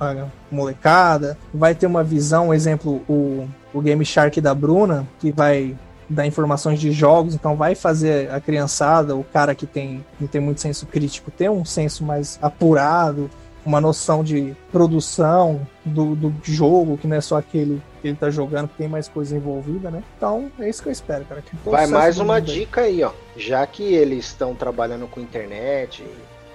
a 0.00 0.26
molecada, 0.50 1.38
vai 1.54 1.72
ter 1.72 1.86
uma 1.86 2.02
visão, 2.02 2.52
exemplo, 2.52 3.00
o, 3.08 3.48
o 3.72 3.80
Game 3.80 4.04
Shark 4.04 4.40
da 4.40 4.52
Bruna, 4.52 5.06
que 5.20 5.30
vai 5.30 5.76
dar 6.08 6.26
informações 6.26 6.80
de 6.80 6.90
jogos, 6.90 7.36
então 7.36 7.54
vai 7.54 7.76
fazer 7.76 8.28
a 8.32 8.40
criançada, 8.40 9.14
o 9.14 9.22
cara 9.22 9.54
que 9.54 9.66
tem, 9.66 10.04
não 10.20 10.26
tem 10.26 10.40
muito 10.40 10.60
senso 10.60 10.84
crítico, 10.86 11.30
ter 11.30 11.48
um 11.48 11.64
senso 11.64 12.04
mais 12.04 12.40
apurado, 12.42 13.30
uma 13.66 13.80
noção 13.80 14.22
de 14.22 14.56
produção 14.70 15.66
do, 15.84 16.14
do 16.14 16.32
jogo, 16.42 16.96
que 16.96 17.06
não 17.06 17.16
é 17.16 17.20
só 17.20 17.36
aquele 17.36 17.82
que 18.00 18.08
ele 18.08 18.16
tá 18.16 18.30
jogando, 18.30 18.68
que 18.68 18.76
tem 18.76 18.88
mais 18.88 19.08
coisa 19.08 19.36
envolvida, 19.36 19.90
né? 19.90 20.02
Então, 20.16 20.50
é 20.58 20.68
isso 20.68 20.82
que 20.82 20.88
eu 20.88 20.92
espero, 20.92 21.24
cara. 21.24 21.42
Vai 21.64 21.86
mais 21.86 22.18
uma 22.18 22.40
dica 22.40 22.82
aí. 22.82 23.02
ó. 23.02 23.10
Já 23.36 23.66
que 23.66 23.82
eles 23.82 24.26
estão 24.26 24.54
trabalhando 24.54 25.08
com 25.08 25.20
internet, 25.20 26.04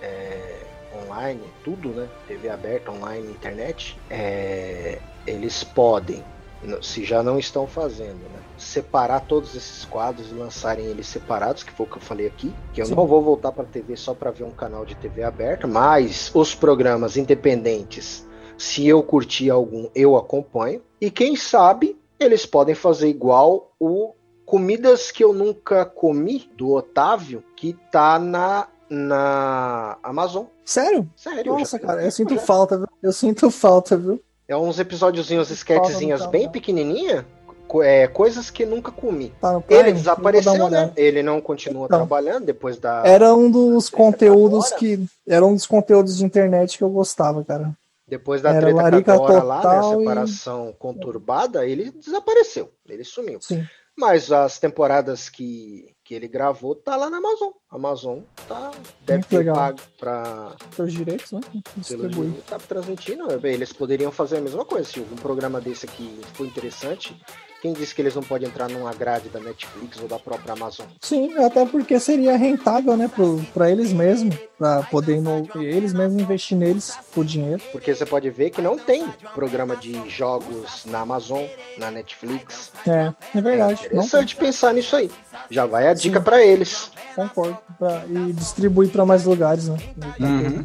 é, 0.01 0.61
online, 1.03 1.41
tudo, 1.63 1.89
né? 1.89 2.07
TV 2.27 2.49
aberta, 2.49 2.91
online, 2.91 3.27
internet, 3.27 3.97
é, 4.09 4.99
eles 5.27 5.63
podem 5.63 6.23
se 6.81 7.03
já 7.03 7.23
não 7.23 7.39
estão 7.39 7.65
fazendo, 7.65 8.21
né? 8.29 8.39
Separar 8.61 9.21
todos 9.21 9.55
esses 9.55 9.85
quadros 9.85 10.29
e 10.29 10.33
lançarem 10.33 10.85
eles 10.85 11.07
separados, 11.07 11.63
que 11.63 11.71
foi 11.71 11.85
o 11.85 11.89
que 11.89 11.97
eu 11.97 12.01
falei 12.01 12.27
aqui, 12.27 12.53
que 12.73 12.81
eu 12.81 12.85
Sim. 12.85 12.95
não 12.95 13.07
vou 13.07 13.21
voltar 13.21 13.51
para 13.51 13.65
TV 13.65 13.97
só 13.97 14.13
para 14.13 14.31
ver 14.31 14.43
um 14.43 14.51
canal 14.51 14.85
de 14.85 14.95
TV 14.95 15.23
aberta, 15.23 15.67
mas 15.67 16.31
os 16.33 16.53
programas 16.53 17.17
independentes, 17.17 18.27
se 18.57 18.87
eu 18.87 19.01
curtir 19.01 19.49
algum, 19.49 19.89
eu 19.95 20.15
acompanho. 20.15 20.81
E 20.99 21.09
quem 21.09 21.35
sabe 21.35 21.99
eles 22.19 22.45
podem 22.45 22.75
fazer 22.75 23.09
igual 23.09 23.73
o 23.79 24.13
Comidas 24.51 25.11
que 25.11 25.23
eu 25.23 25.31
nunca 25.31 25.85
comi 25.85 26.51
do 26.57 26.73
Otávio, 26.73 27.41
que 27.55 27.71
tá 27.89 28.19
na 28.19 28.67
na 28.89 29.97
Amazon. 30.03 30.43
Sério? 30.65 31.09
Sério. 31.15 31.53
Nossa, 31.53 31.79
cara, 31.79 32.03
eu 32.03 32.11
sinto 32.11 32.37
falta, 32.37 32.77
viu? 32.77 32.87
Eu 33.01 33.13
sinto 33.13 33.49
falta, 33.49 33.95
viu? 33.95 34.21
É 34.45 34.57
uns 34.57 34.77
episódiozinhos, 34.77 35.49
sketchzinhas 35.49 36.25
bem 36.25 36.49
pequenininha, 36.49 37.25
é, 37.81 38.07
coisas 38.07 38.49
que 38.49 38.65
nunca 38.65 38.91
comi. 38.91 39.33
Tá 39.39 39.61
ele 39.69 39.93
desapareceu, 39.93 40.69
né? 40.69 40.91
Ele 40.95 41.21
não 41.23 41.39
continua 41.39 41.85
então, 41.85 41.99
trabalhando 41.99 42.45
depois 42.45 42.77
da. 42.77 43.03
Era 43.05 43.33
um 43.33 43.49
dos 43.49 43.89
conteúdos 43.89 44.71
que. 44.71 45.05
Era 45.27 45.45
um 45.45 45.53
dos 45.53 45.65
conteúdos 45.65 46.17
de 46.17 46.25
internet 46.25 46.77
que 46.77 46.83
eu 46.83 46.89
gostava, 46.89 47.43
cara. 47.43 47.71
Depois 48.07 48.41
da 48.41 48.49
era 48.49 48.61
treta 48.61 48.81
Larica 48.81 49.13
a 49.13 49.43
lá, 49.43 49.81
né? 49.81 49.97
Separação 49.97 50.69
e... 50.71 50.73
conturbada, 50.73 51.65
ele 51.65 51.91
desapareceu. 51.91 52.69
Ele 52.89 53.05
sumiu. 53.05 53.39
Sim. 53.41 53.65
Mas 53.97 54.31
as 54.31 54.59
temporadas 54.59 55.29
que, 55.29 55.93
que 56.03 56.13
ele 56.13 56.27
gravou 56.27 56.75
tá 56.75 56.95
lá 56.95 57.09
na 57.09 57.17
Amazon. 57.17 57.51
Amazon 57.69 58.19
tá, 58.47 58.71
deve 59.05 59.19
Muito 59.19 59.27
ter 59.27 59.37
legal. 59.37 59.55
pago 59.55 59.79
para 59.97 60.55
os 60.79 60.91
direitos, 60.91 61.31
né? 61.31 61.39
Distribui. 61.77 62.33
Tá 62.47 62.57
transmitindo. 62.57 63.27
Eles 63.45 63.71
poderiam 63.71 64.11
fazer 64.11 64.37
a 64.37 64.41
mesma 64.41 64.65
coisa. 64.65 64.89
Se 64.89 64.99
algum 64.99 65.15
programa 65.15 65.61
desse 65.61 65.85
aqui 65.85 66.19
for 66.33 66.45
interessante, 66.45 67.15
quem 67.61 67.73
disse 67.73 67.93
que 67.93 68.01
eles 68.01 68.15
não 68.15 68.23
podem 68.23 68.47
entrar 68.47 68.67
numa 68.67 68.91
grade 68.93 69.29
da 69.29 69.39
Netflix 69.39 69.99
ou 70.01 70.07
da 70.07 70.17
própria 70.17 70.53
Amazon? 70.53 70.87
Sim, 70.99 71.37
até 71.37 71.63
porque 71.65 71.99
seria 71.99 72.35
rentável, 72.35 72.97
né, 72.97 73.09
para 73.53 73.69
eles 73.69 73.93
mesmos, 73.93 74.35
para 74.61 74.83
poder 74.83 75.19
eles 75.55 75.91
mesmos 75.91 76.21
investir 76.21 76.55
neles 76.55 76.95
por 77.15 77.25
dinheiro. 77.25 77.59
Porque 77.71 77.95
você 77.95 78.05
pode 78.05 78.29
ver 78.29 78.51
que 78.51 78.61
não 78.61 78.77
tem 78.77 79.07
programa 79.33 79.75
de 79.75 80.07
jogos 80.07 80.85
na 80.85 80.99
Amazon, 80.99 81.43
na 81.79 81.89
Netflix. 81.89 82.71
É, 82.87 83.11
é 83.35 83.41
verdade. 83.41 83.81
É 83.85 83.85
interessante 83.87 84.35
não 84.35 84.45
pensar 84.45 84.71
nisso 84.75 84.95
aí. 84.95 85.09
Já 85.49 85.65
vai 85.65 85.87
a 85.87 85.95
dica 85.95 86.21
para 86.21 86.45
eles. 86.45 86.91
Concordo. 87.15 87.57
Pra, 87.79 88.03
e 88.07 88.33
distribuir 88.33 88.91
para 88.91 89.03
mais 89.03 89.25
lugares, 89.25 89.67
né? 89.67 89.77
Uhum. 90.19 90.63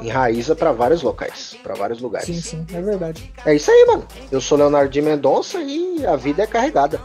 Enraiza 0.00 0.56
para 0.56 0.72
vários 0.72 1.00
locais, 1.00 1.56
para 1.62 1.74
vários 1.74 2.00
lugares. 2.00 2.26
Sim, 2.26 2.40
sim, 2.40 2.66
é 2.74 2.82
verdade. 2.82 3.32
É 3.46 3.54
isso 3.54 3.70
aí, 3.70 3.84
mano. 3.86 4.08
Eu 4.32 4.40
sou 4.40 4.58
Leonardo 4.58 4.90
de 4.90 5.00
Mendonça 5.00 5.60
e 5.60 6.04
a 6.04 6.16
vida 6.16 6.42
é 6.42 6.48
carregada. 6.48 7.00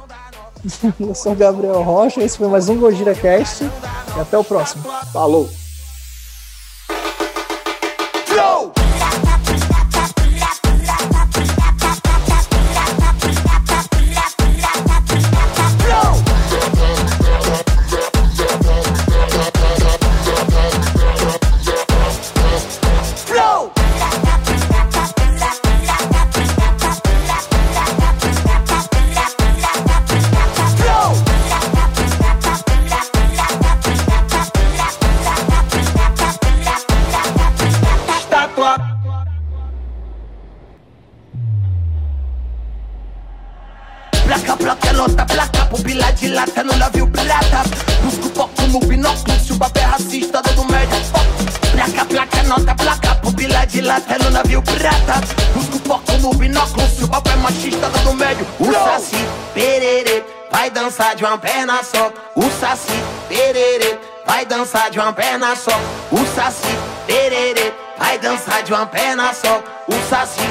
Eu 0.99 1.13
sou 1.13 1.35
Gabriel 1.35 1.83
Rocha, 1.83 2.23
esse 2.23 2.35
foi 2.35 2.47
mais 2.47 2.67
um 2.67 2.79
Gojira 2.79 3.13
Cast 3.13 3.63
e 3.63 4.19
até 4.19 4.35
o 4.35 4.43
próximo. 4.43 4.83
Falou! 5.13 5.47
flow. 8.35 8.84
De 61.15 61.23
uma 61.23 61.37
perna 61.37 61.81
só. 61.83 62.11
O 62.35 62.43
saci, 62.59 63.03
pererê, 63.27 63.97
vai 64.25 64.45
dançar 64.45 64.89
de 64.91 64.99
uma 64.99 65.13
perna 65.13 65.55
só. 65.55 65.71
O 66.11 66.25
saci, 66.35 66.77
pererê, 67.07 67.73
vai 67.97 68.19
dançar 68.19 68.61
de 68.63 68.73
uma 68.73 68.85
perna 68.85 69.33
só. 69.33 69.63
O 69.87 70.09
saci, 70.09 70.44